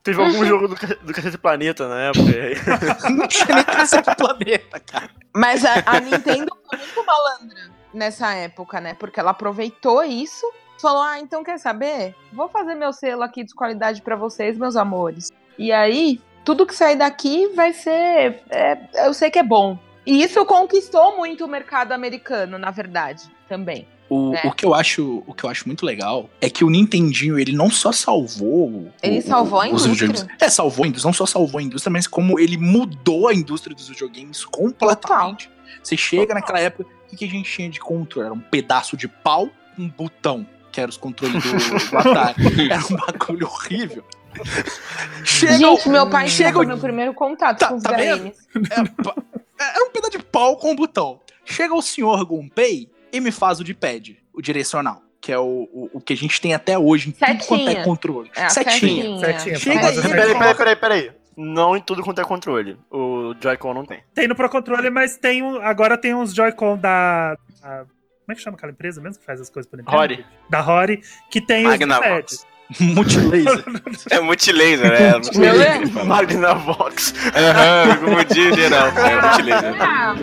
Teve 0.04 0.22
algum 0.22 0.44
jogo 0.44 0.68
do, 0.68 0.76
do 0.76 1.12
Cacete 1.12 1.36
Planeta 1.36 1.88
na 1.88 2.00
época. 2.02 2.30
Não 3.10 3.26
tinha 3.26 3.56
nem 3.56 3.64
cacete 3.64 4.08
do 4.08 4.14
planeta, 4.14 4.78
cara. 4.78 5.10
Mas 5.34 5.64
a, 5.64 5.82
a 5.84 5.98
Nintendo 5.98 6.56
foi 6.70 6.78
muito 6.78 7.04
malandra 7.04 7.70
nessa 7.92 8.32
época, 8.34 8.80
né? 8.80 8.94
Porque 8.94 9.18
ela 9.18 9.32
aproveitou 9.32 10.04
isso, 10.04 10.46
falou: 10.80 11.02
ah, 11.02 11.18
então 11.18 11.42
quer 11.42 11.58
saber? 11.58 12.14
Vou 12.32 12.48
fazer 12.48 12.76
meu 12.76 12.92
selo 12.92 13.24
aqui 13.24 13.42
de 13.42 13.52
qualidade 13.52 14.00
pra 14.00 14.14
vocês, 14.14 14.56
meus 14.56 14.76
amores. 14.76 15.32
E 15.58 15.72
aí, 15.72 16.20
tudo 16.44 16.64
que 16.64 16.76
sair 16.76 16.94
daqui 16.94 17.48
vai 17.48 17.72
ser. 17.72 18.44
é, 18.48 18.78
eu 19.06 19.12
sei 19.12 19.28
que 19.28 19.40
é 19.40 19.42
bom. 19.42 19.76
E 20.06 20.22
isso 20.22 20.44
conquistou 20.46 21.16
muito 21.16 21.44
o 21.44 21.48
mercado 21.48 21.92
americano, 21.92 22.58
na 22.58 22.70
verdade, 22.70 23.24
também. 23.48 23.86
O, 24.08 24.32
É. 24.36 24.46
o, 24.46 24.52
que 24.52 24.64
eu 24.64 24.72
acho, 24.72 25.24
o 25.26 25.34
que 25.34 25.42
eu 25.42 25.50
acho 25.50 25.66
muito 25.66 25.84
legal 25.84 26.30
é 26.40 26.48
que 26.48 26.62
o 26.64 26.70
Nintendinho, 26.70 27.36
ele 27.38 27.50
não 27.52 27.68
só 27.68 27.90
salvou. 27.90 28.68
o- 28.68 28.92
Ele 29.02 29.18
o- 29.18 29.22
salvou 29.22 29.60
a 29.60 29.64
os 29.64 29.84
indústria. 29.84 30.06
videogames. 30.08 30.36
É, 30.40 30.48
salvou 30.48 30.84
a 30.84 30.88
indústria. 30.88 31.08
Não 31.08 31.12
só 31.12 31.26
salvou 31.26 31.58
a 31.58 31.62
indústria, 31.62 31.90
mas 31.92 32.06
como 32.06 32.38
ele 32.38 32.56
mudou 32.56 33.26
a 33.26 33.34
indústria 33.34 33.74
dos 33.74 33.88
videogames 33.88 34.44
completamente. 34.44 35.50
Você 35.82 35.96
chega 35.96 36.22
Total. 36.22 36.36
naquela 36.36 36.60
época, 36.60 36.88
o 37.12 37.16
que 37.16 37.24
a 37.24 37.28
gente 37.28 37.50
tinha 37.50 37.68
de 37.68 37.80
controle? 37.80 38.26
Era 38.26 38.34
um 38.34 38.38
pedaço 38.40 38.96
de 38.96 39.08
pau, 39.08 39.48
um 39.76 39.88
botão, 39.88 40.46
que 40.70 40.80
era 40.80 40.88
os 40.88 40.96
controles 40.96 41.42
do, 41.42 41.50
do 41.90 41.98
Atari. 41.98 42.70
Era 42.70 42.84
um 42.86 42.96
bagulho 42.96 43.46
horrível. 43.48 44.04
Chega, 45.24 45.54
Gente, 45.58 45.88
meu 45.88 46.08
pai 46.08 46.28
chega 46.28 46.48
chegou 46.50 46.62
o- 46.62 46.66
meu 46.66 46.78
primeiro 46.78 47.12
contato 47.14 47.58
Tá- 47.58 47.68
com 47.68 47.76
os 47.76 47.82
tá 47.82 47.92
games. 47.92 48.36
é, 48.70 49.35
era 49.58 49.84
um 49.84 49.90
pedaço 49.90 50.12
de 50.18 50.22
pau 50.24 50.56
com 50.56 50.72
um 50.72 50.76
botão. 50.76 51.20
Chega 51.44 51.74
o 51.74 51.82
senhor 51.82 52.24
Gunpei 52.24 52.88
e 53.12 53.20
me 53.20 53.30
faz 53.30 53.60
o 53.60 53.64
de 53.64 53.72
pad, 53.74 54.16
o 54.32 54.40
direcional. 54.42 55.02
Que 55.20 55.32
é 55.32 55.38
o, 55.38 55.68
o, 55.72 55.90
o 55.94 56.00
que 56.00 56.12
a 56.12 56.16
gente 56.16 56.40
tem 56.40 56.54
até 56.54 56.78
hoje 56.78 57.08
em 57.08 57.12
tudo 57.12 57.44
quanto 57.46 57.62
é 57.62 57.66
Setinha. 57.66 57.84
controle. 57.84 58.30
É, 58.36 58.44
a 58.44 58.50
Setinha. 58.50 59.18
Certinho, 59.18 59.58
Chega 59.58 59.88
aí. 59.88 60.00
Peraí, 60.02 60.32
peraí, 60.38 60.54
peraí, 60.54 60.76
peraí. 60.76 61.10
Não 61.36 61.76
em 61.76 61.80
tudo 61.80 62.02
quanto 62.02 62.20
é 62.20 62.24
controle. 62.24 62.78
O 62.90 63.34
Joy-Con 63.40 63.74
não 63.74 63.84
tem. 63.84 64.02
Tem 64.14 64.26
no 64.28 64.34
Pro 64.34 64.48
Controle, 64.48 64.88
mas 64.88 65.16
tem 65.18 65.42
um, 65.42 65.56
agora 65.60 65.98
tem 65.98 66.14
uns 66.14 66.32
Joy-Con 66.34 66.78
da. 66.78 67.36
a- 67.62 67.84
como 67.84 68.32
é 68.32 68.34
que 68.34 68.40
chama 68.40 68.56
aquela 68.56 68.72
empresa 68.72 69.00
mesmo 69.00 69.18
que 69.20 69.24
faz 69.26 69.40
as 69.40 69.48
coisas 69.50 69.68
por 69.70 69.76
Nintendo? 69.76 69.96
Rory. 69.96 70.24
Da 70.50 70.60
Rory, 70.60 71.00
que 71.30 71.40
tem 71.40 71.64
Magnavox. 71.64 72.32
os 72.32 72.38
pads. 72.42 72.46
Multilaser. 72.80 73.64
É 74.10 74.20
multilaser, 74.20 74.92
é. 74.92 75.12
multilaser. 75.12 75.40
Beleza? 75.40 76.04
Magnavox. 76.04 77.14
Aham, 77.34 77.96
como 77.98 78.24
dia 78.26 78.52
geral. 78.54 78.88
É 78.88 79.20
multilaser. 79.20 79.74
Ah, 79.80 80.14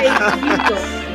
é 0.00 0.06
isso. 0.06 1.09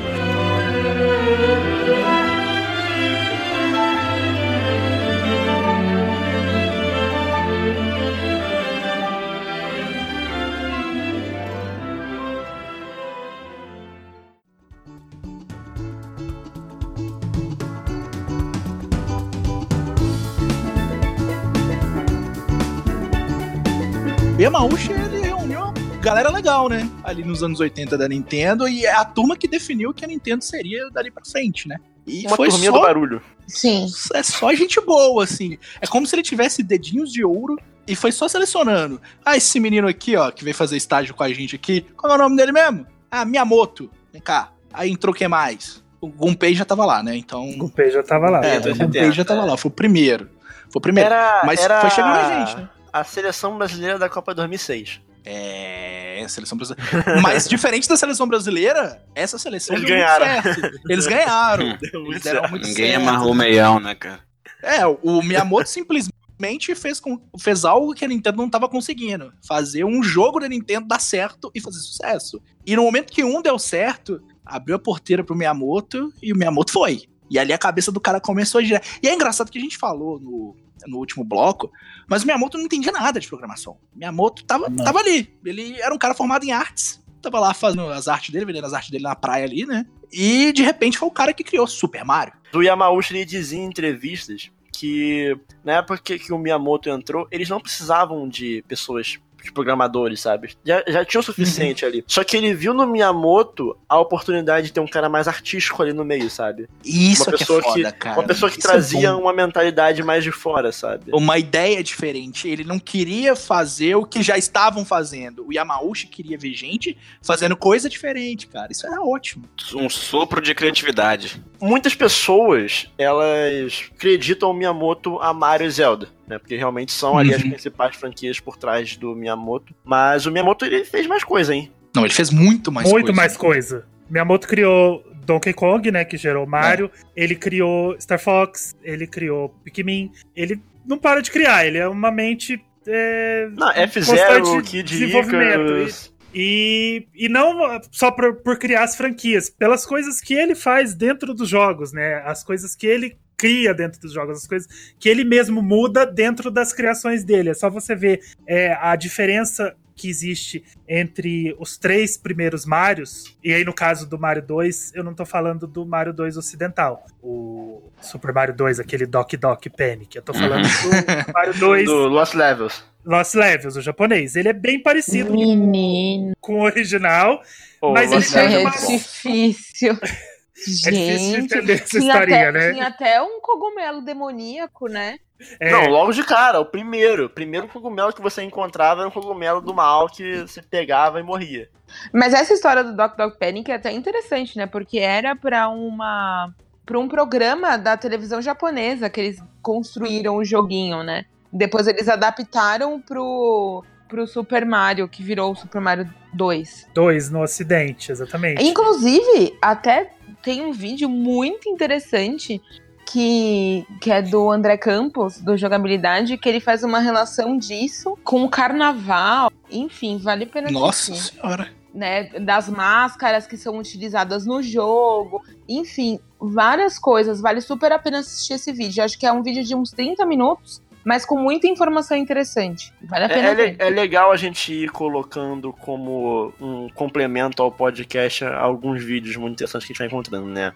Yamauchi, 24.45 24.91
ele 24.91 25.21
reuniu 25.21 25.59
uma 25.59 25.73
galera 26.03 26.29
legal, 26.29 26.69
né? 26.69 26.87
Ali 27.03 27.23
nos 27.23 27.41
anos 27.41 27.59
80 27.59 27.97
da 27.97 28.07
Nintendo, 28.07 28.67
e 28.67 28.85
é 28.85 28.93
a 28.93 29.03
turma 29.03 29.35
que 29.35 29.47
definiu 29.47 29.91
que 29.91 30.05
a 30.05 30.07
Nintendo 30.07 30.43
seria 30.43 30.87
dali 30.91 31.09
pra 31.09 31.25
frente, 31.25 31.67
né? 31.67 31.77
E 32.05 32.27
Uma 32.27 32.35
foi 32.35 32.49
turminha 32.49 32.71
do 32.71 32.77
só, 32.77 32.83
barulho. 32.83 33.21
Sim. 33.47 33.87
é 34.13 34.21
só 34.21 34.53
gente 34.53 34.79
boa, 34.81 35.23
assim. 35.23 35.57
É 35.81 35.87
como 35.87 36.05
se 36.05 36.15
ele 36.15 36.21
tivesse 36.21 36.61
dedinhos 36.61 37.11
de 37.11 37.25
ouro 37.25 37.57
e 37.87 37.95
foi 37.95 38.11
só 38.11 38.27
selecionando. 38.27 39.01
Ah, 39.25 39.35
esse 39.35 39.59
menino 39.59 39.87
aqui, 39.87 40.15
ó, 40.15 40.29
que 40.29 40.43
veio 40.43 40.55
fazer 40.55 40.77
estágio 40.77 41.15
com 41.15 41.23
a 41.23 41.33
gente 41.33 41.55
aqui, 41.55 41.83
qual 41.97 42.13
é 42.13 42.15
o 42.15 42.19
nome 42.19 42.37
dele 42.37 42.51
mesmo? 42.51 42.85
Ah, 43.09 43.25
Miyamoto. 43.25 43.89
Vem 44.13 44.21
cá. 44.21 44.51
Aí 44.71 44.91
entrou 44.91 45.11
quem 45.11 45.27
mais? 45.27 45.83
O 45.99 46.07
Gunpei 46.07 46.53
já 46.53 46.65
tava 46.65 46.85
lá, 46.85 47.01
né? 47.01 47.17
Então. 47.17 47.49
O 47.49 47.57
Gunpei 47.57 47.89
já 47.89 48.03
tava 48.03 48.29
lá. 48.29 48.45
É, 48.45 48.59
do 48.59 48.71
o 48.71 48.75
Gunpei 48.75 49.11
já 49.11 49.25
tava 49.25 49.43
lá, 49.43 49.57
foi 49.57 49.69
o 49.71 49.73
primeiro. 49.73 50.29
Foi 50.69 50.77
o 50.77 50.81
primeiro. 50.81 51.09
Era, 51.09 51.41
Mas 51.43 51.59
era 51.59 51.81
foi 51.81 51.89
chegando 51.89 52.13
a 52.13 52.45
gente, 52.45 52.57
né? 52.57 52.69
A 52.95 53.03
seleção 53.03 53.57
brasileira 53.57 53.99
da 53.99 54.07
Copa 54.07 54.33
2006. 54.33 55.01
É, 55.25 56.21
a 56.23 56.29
seleção 56.29 56.57
brasileira. 56.57 57.21
Mas 57.21 57.45
diferente 57.45 57.89
da 57.89 57.97
seleção 57.97 58.25
brasileira, 58.25 59.03
essa 59.13 59.37
seleção 59.37 59.75
Eles 59.75 59.85
deu 59.85 59.97
muito 59.97 60.07
ganharam. 60.07 60.43
certo. 60.43 60.79
Eles 60.89 61.05
ganharam. 61.07 61.65
Eles 62.07 62.23
deram 62.23 62.39
certo. 62.39 62.49
muito 62.51 62.67
Ninguém 62.67 62.91
certo. 62.91 63.01
amarrou 63.01 63.31
o 63.31 63.35
meião, 63.35 63.81
né, 63.81 63.95
cara? 63.95 64.21
É, 64.63 64.85
o 64.85 65.21
Miyamoto 65.21 65.67
simplesmente 65.67 66.73
fez, 66.73 67.01
com, 67.01 67.19
fez 67.37 67.65
algo 67.65 67.93
que 67.93 68.05
a 68.05 68.07
Nintendo 68.07 68.37
não 68.37 68.49
tava 68.49 68.69
conseguindo. 68.69 69.33
Fazer 69.45 69.83
um 69.83 70.01
jogo 70.01 70.39
da 70.39 70.47
Nintendo 70.47 70.87
dar 70.87 71.01
certo 71.01 71.51
e 71.53 71.59
fazer 71.59 71.79
sucesso. 71.79 72.41
E 72.65 72.77
no 72.77 72.83
momento 72.83 73.11
que 73.11 73.25
um 73.25 73.41
deu 73.41 73.59
certo, 73.59 74.23
abriu 74.45 74.77
a 74.77 74.79
porteira 74.79 75.21
pro 75.21 75.35
Miyamoto 75.35 76.13
e 76.23 76.31
o 76.31 76.37
Miyamoto 76.37 76.71
foi. 76.71 77.03
E 77.29 77.37
ali 77.37 77.51
a 77.51 77.57
cabeça 77.57 77.91
do 77.91 77.99
cara 77.99 78.21
começou 78.21 78.59
a 78.59 78.63
girar. 78.63 78.81
E 79.03 79.09
é 79.09 79.13
engraçado 79.13 79.51
que 79.51 79.57
a 79.57 79.61
gente 79.61 79.77
falou 79.77 80.17
no, 80.17 80.55
no 80.87 80.97
último 80.97 81.23
bloco, 81.23 81.71
mas 82.07 82.23
o 82.23 82.25
Miyamoto 82.25 82.57
não 82.57 82.65
entendia 82.65 82.91
nada 82.91 83.19
de 83.19 83.27
programação. 83.27 83.77
O 83.93 83.97
Miyamoto 83.97 84.43
tava, 84.45 84.69
Não. 84.69 84.83
tava 84.83 84.99
ali. 84.99 85.33
Ele 85.45 85.79
era 85.81 85.93
um 85.93 85.97
cara 85.97 86.13
formado 86.13 86.43
em 86.45 86.51
artes. 86.51 87.03
Tava 87.21 87.39
lá 87.39 87.53
fazendo 87.53 87.87
as 87.89 88.07
artes 88.07 88.29
dele, 88.29 88.45
vendendo 88.45 88.65
as 88.65 88.73
artes 88.73 88.91
dele 88.91 89.03
na 89.03 89.15
praia 89.15 89.45
ali, 89.45 89.65
né? 89.65 89.85
E 90.11 90.53
de 90.53 90.61
repente 90.63 90.97
foi 90.97 91.07
o 91.07 91.11
cara 91.11 91.33
que 91.33 91.43
criou 91.43 91.65
Super 91.67 92.05
Mario. 92.05 92.33
do 92.51 92.61
Yamauchi 92.61 93.15
ele 93.15 93.25
dizia 93.25 93.59
em 93.59 93.65
entrevistas 93.65 94.51
que 94.71 95.35
na 95.63 95.73
época 95.77 95.97
que, 96.03 96.19
que 96.19 96.33
o 96.33 96.37
Miyamoto 96.37 96.89
entrou, 96.89 97.27
eles 97.31 97.49
não 97.49 97.59
precisavam 97.59 98.27
de 98.29 98.63
pessoas 98.67 99.17
de 99.45 99.51
programadores, 99.53 100.19
sabe? 100.19 100.55
Já, 100.65 100.83
já 100.87 101.05
tinha 101.05 101.21
o 101.21 101.23
suficiente 101.23 101.85
ali. 101.85 102.03
Só 102.07 102.23
que 102.23 102.35
ele 102.35 102.53
viu 102.53 102.73
no 102.73 102.85
Miyamoto 102.85 103.77
a 103.87 103.99
oportunidade 103.99 104.67
de 104.67 104.73
ter 104.73 104.79
um 104.79 104.87
cara 104.87 105.07
mais 105.07 105.27
artístico 105.27 105.81
ali 105.81 105.93
no 105.93 106.03
meio, 106.03 106.29
sabe? 106.29 106.67
E 106.83 107.11
Isso 107.11 107.23
Uma 107.23 107.29
é 107.35 107.37
que 107.37 107.43
é 107.43 107.45
pessoa 107.45 107.61
foda, 107.63 107.91
que- 107.91 107.97
cara. 107.99 108.19
Uma 108.19 108.27
pessoa 108.27 108.51
que 108.51 108.59
Isso 108.59 108.67
é 108.67 108.71
trazia 108.71 109.13
bom. 109.13 109.21
uma 109.21 109.33
mentalidade 109.33 110.03
mais 110.03 110.23
de 110.23 110.31
fora, 110.31 110.71
sabe? 110.71 111.11
uma 111.13 111.37
ideia 111.37 111.83
diferente. 111.83 112.47
Ele 112.47 112.63
não 112.63 112.79
queria 112.79 113.35
fazer 113.35 113.95
o 113.95 114.05
que 114.05 114.21
já 114.23 114.37
estavam 114.37 114.83
fazendo. 114.83 115.45
O 115.47 115.53
Yamauchi 115.53 116.07
queria 116.07 116.37
ver 116.37 116.53
gente 116.53 116.97
fazendo 117.21 117.55
coisa 117.55 117.87
diferente, 117.89 118.47
cara. 118.47 118.71
Isso 118.71 118.85
era 118.87 119.01
ótimo. 119.01 119.45
Um 119.75 119.89
sopro 119.89 120.41
de 120.41 120.53
criatividade. 120.55 121.41
Muitas 121.65 121.95
pessoas, 121.95 122.89
elas 122.97 123.89
acreditam 123.95 124.51
o 124.51 124.53
Miyamoto 124.53 125.19
a 125.19 125.33
Mario 125.33 125.67
e 125.67 125.71
Zelda, 125.71 126.07
né? 126.27 126.37
Porque 126.37 126.55
realmente 126.55 126.91
são 126.91 127.17
ali 127.17 127.33
as 127.33 127.41
Uhum. 127.41 127.49
principais 127.49 127.95
franquias 127.95 128.39
por 128.39 128.57
trás 128.57 128.95
do 128.95 129.15
Miyamoto. 129.15 129.73
Mas 129.83 130.25
o 130.25 130.31
Miyamoto, 130.31 130.65
ele 130.65 130.85
fez 130.85 131.07
mais 131.07 131.23
coisa, 131.23 131.53
hein? 131.53 131.71
Não, 131.95 132.03
ele 132.05 132.13
fez 132.13 132.29
muito 132.29 132.71
mais 132.71 132.89
Muito 132.89 133.05
coisa. 133.05 133.15
mais 133.17 133.37
coisa. 133.37 133.85
Miyamoto 134.09 134.47
criou 134.47 135.03
Donkey 135.25 135.53
Kong, 135.53 135.89
né, 135.91 136.05
que 136.05 136.17
gerou 136.17 136.45
Mario. 136.45 136.91
Ele 137.15 137.35
criou 137.35 137.99
Star 137.99 138.19
Fox, 138.19 138.75
ele 138.83 139.07
criou 139.07 139.49
Pikmin. 139.63 140.11
Ele 140.35 140.61
não 140.85 140.97
para 140.97 141.21
de 141.21 141.31
criar, 141.31 141.65
ele 141.65 141.77
é 141.79 141.87
uma 141.87 142.11
mente 142.11 142.61
é, 142.87 143.47
Não, 143.57 143.73
F0, 143.73 144.05
constante 144.05 144.69
Kid 144.69 144.83
desenvolvimento. 144.83 145.61
Icarus... 145.61 146.13
E, 146.37 147.07
e 147.15 147.29
não 147.29 147.79
só 147.91 148.11
por, 148.11 148.35
por 148.41 148.59
criar 148.59 148.83
as 148.83 148.97
franquias, 148.97 149.49
pelas 149.49 149.85
coisas 149.85 150.19
que 150.19 150.33
ele 150.33 150.53
faz 150.53 150.93
dentro 150.93 151.33
dos 151.33 151.47
jogos, 151.47 151.93
né? 151.93 152.15
As 152.25 152.43
coisas 152.43 152.75
que 152.75 152.85
ele 152.85 153.17
cria 153.37 153.73
dentro 153.73 154.01
dos 154.01 154.11
jogos, 154.11 154.39
as 154.39 154.47
coisas 154.47 154.67
que 154.99 155.07
ele 155.07 155.23
mesmo 155.23 155.61
muda 155.61 156.05
dentro 156.05 156.51
das 156.51 156.73
criações 156.73 157.23
dele. 157.23 157.51
É 157.51 157.53
só 157.53 157.69
você 157.69 157.95
ver 157.95 158.19
é, 158.45 158.73
a 158.73 158.97
diferença 158.97 159.73
que 159.95 160.09
existe 160.09 160.63
entre 160.87 161.55
os 161.59 161.77
três 161.77 162.17
primeiros 162.17 162.65
Marios, 162.65 163.35
e 163.43 163.53
aí 163.53 163.63
no 163.63 163.73
caso 163.73 164.07
do 164.07 164.19
Mario 164.19 164.41
2, 164.43 164.91
eu 164.93 165.03
não 165.03 165.13
tô 165.13 165.25
falando 165.25 165.65
do 165.65 165.85
Mario 165.85 166.13
2 166.13 166.37
ocidental, 166.37 167.05
o 167.21 167.81
Super 168.01 168.33
Mario 168.33 168.53
2, 168.55 168.79
aquele 168.79 169.05
Doc 169.05 169.33
Doc 169.33 169.65
Panic, 169.75 170.15
eu 170.15 170.21
tô 170.21 170.33
falando 170.33 170.63
do 170.63 171.31
Mario 171.33 171.53
2 171.53 171.85
Do 171.85 172.07
Lost 172.07 172.33
Levels. 172.33 172.83
Lost 173.05 173.35
Levels, 173.35 173.75
o 173.75 173.81
japonês. 173.81 174.35
Ele 174.35 174.49
é 174.49 174.53
bem 174.53 174.81
parecido 174.81 175.31
Menino, 175.31 176.33
com 176.41 176.55
o 176.55 176.63
original, 176.63 177.39
Pô, 177.79 177.93
Mas 177.93 178.11
Lost 178.11 178.33
ele 178.35 178.55
é 178.55 178.61
é 178.61 178.63
bom. 178.63 178.71
difícil. 178.87 179.97
É 180.57 180.69
difícil 180.69 180.91
de 180.91 180.97
Gente, 180.97 181.43
entender 181.43 181.73
essa 181.73 181.97
historinha, 181.97 182.49
até, 182.49 182.51
né? 182.53 182.71
tinha 182.71 182.87
até 182.87 183.21
um 183.21 183.41
cogumelo 183.41 184.01
demoníaco, 184.01 184.87
né? 184.87 185.19
É, 185.59 185.71
Não, 185.71 185.87
logo 185.87 186.11
de 186.11 186.23
cara, 186.23 186.59
o 186.59 186.65
primeiro. 186.65 187.25
O 187.25 187.29
primeiro 187.29 187.67
cogumelo 187.67 188.13
que 188.13 188.21
você 188.21 188.43
encontrava 188.43 189.01
era 189.01 189.07
um 189.09 189.11
cogumelo 189.11 189.61
do 189.61 189.73
mal 189.73 190.07
que 190.07 190.41
você 190.41 190.61
pegava 190.61 191.19
e 191.19 191.23
morria. 191.23 191.69
Mas 192.13 192.33
essa 192.33 192.53
história 192.53 192.83
do 192.83 192.95
Doc 192.95 193.15
Doc 193.17 193.37
Panic 193.37 193.71
é 193.71 193.75
até 193.75 193.91
interessante, 193.91 194.57
né? 194.57 194.65
Porque 194.65 194.99
era 194.99 195.35
pra 195.35 195.69
uma 195.69 196.53
para 196.85 196.99
um 196.99 197.07
programa 197.07 197.77
da 197.77 197.97
televisão 197.97 198.41
japonesa 198.41 199.09
que 199.09 199.19
eles 199.19 199.43
construíram 199.61 200.35
o 200.35 200.45
joguinho, 200.45 201.01
né? 201.03 201.25
Depois 201.51 201.87
eles 201.87 202.07
adaptaram 202.07 203.01
pro 203.01 203.83
pro 204.07 204.27
Super 204.27 204.65
Mario, 204.65 205.07
que 205.07 205.23
virou 205.23 205.51
o 205.51 205.55
Super 205.55 205.81
Mario 205.81 206.07
2. 206.33 206.89
dois 206.93 207.31
no 207.31 207.41
ocidente, 207.41 208.11
exatamente. 208.11 208.63
Inclusive, 208.63 209.57
até 209.61 210.11
tem 210.43 210.63
um 210.63 210.71
vídeo 210.71 211.09
muito 211.09 211.67
interessante 211.67 212.61
que, 213.05 213.85
que 214.01 214.11
é 214.11 214.21
do 214.21 214.49
André 214.51 214.77
Campos, 214.77 215.39
do 215.39 215.55
Jogabilidade, 215.57 216.37
que 216.37 216.49
ele 216.49 216.59
faz 216.59 216.83
uma 216.83 216.99
relação 216.99 217.57
disso 217.57 218.17
com 218.23 218.43
o 218.43 218.49
carnaval. 218.49 219.51
Enfim, 219.71 220.17
vale 220.17 220.43
a 220.45 220.47
pena 220.47 220.71
Nossa 220.71 221.11
assistir 221.13 221.35
senhora. 221.39 221.69
né, 221.93 222.23
das 222.39 222.67
máscaras 222.69 223.47
que 223.47 223.57
são 223.57 223.77
utilizadas 223.77 224.45
no 224.45 224.61
jogo, 224.61 225.41
enfim, 225.67 226.19
várias 226.39 226.99
coisas. 226.99 227.39
Vale 227.41 227.61
super 227.61 227.91
a 227.91 227.99
pena 227.99 228.19
assistir 228.19 228.53
esse 228.53 228.71
vídeo. 228.73 229.03
Acho 229.03 229.17
que 229.17 229.25
é 229.25 229.31
um 229.31 229.41
vídeo 229.43 229.63
de 229.63 229.73
uns 229.75 229.91
30 229.91 230.25
minutos, 230.25 230.81
mas 231.05 231.23
com 231.25 231.37
muita 231.39 231.67
informação 231.67 232.17
interessante. 232.17 232.91
Vale 233.03 233.25
a 233.25 233.27
É, 233.27 233.33
pena 233.33 233.47
é 233.49 233.55
ver. 233.55 233.75
é 233.79 233.89
legal 233.89 234.31
a 234.31 234.35
gente 234.37 234.73
ir 234.73 234.89
colocando 234.89 235.71
como 235.71 236.51
um 236.59 236.89
complemento 236.89 237.61
ao 237.61 237.71
podcast 237.71 238.43
alguns 238.43 239.03
vídeos 239.03 239.35
muito 239.37 239.53
interessantes 239.53 239.85
que 239.87 239.93
a 239.93 239.93
gente 239.93 239.99
vai 239.99 240.07
encontrando, 240.07 240.47
né? 240.47 240.73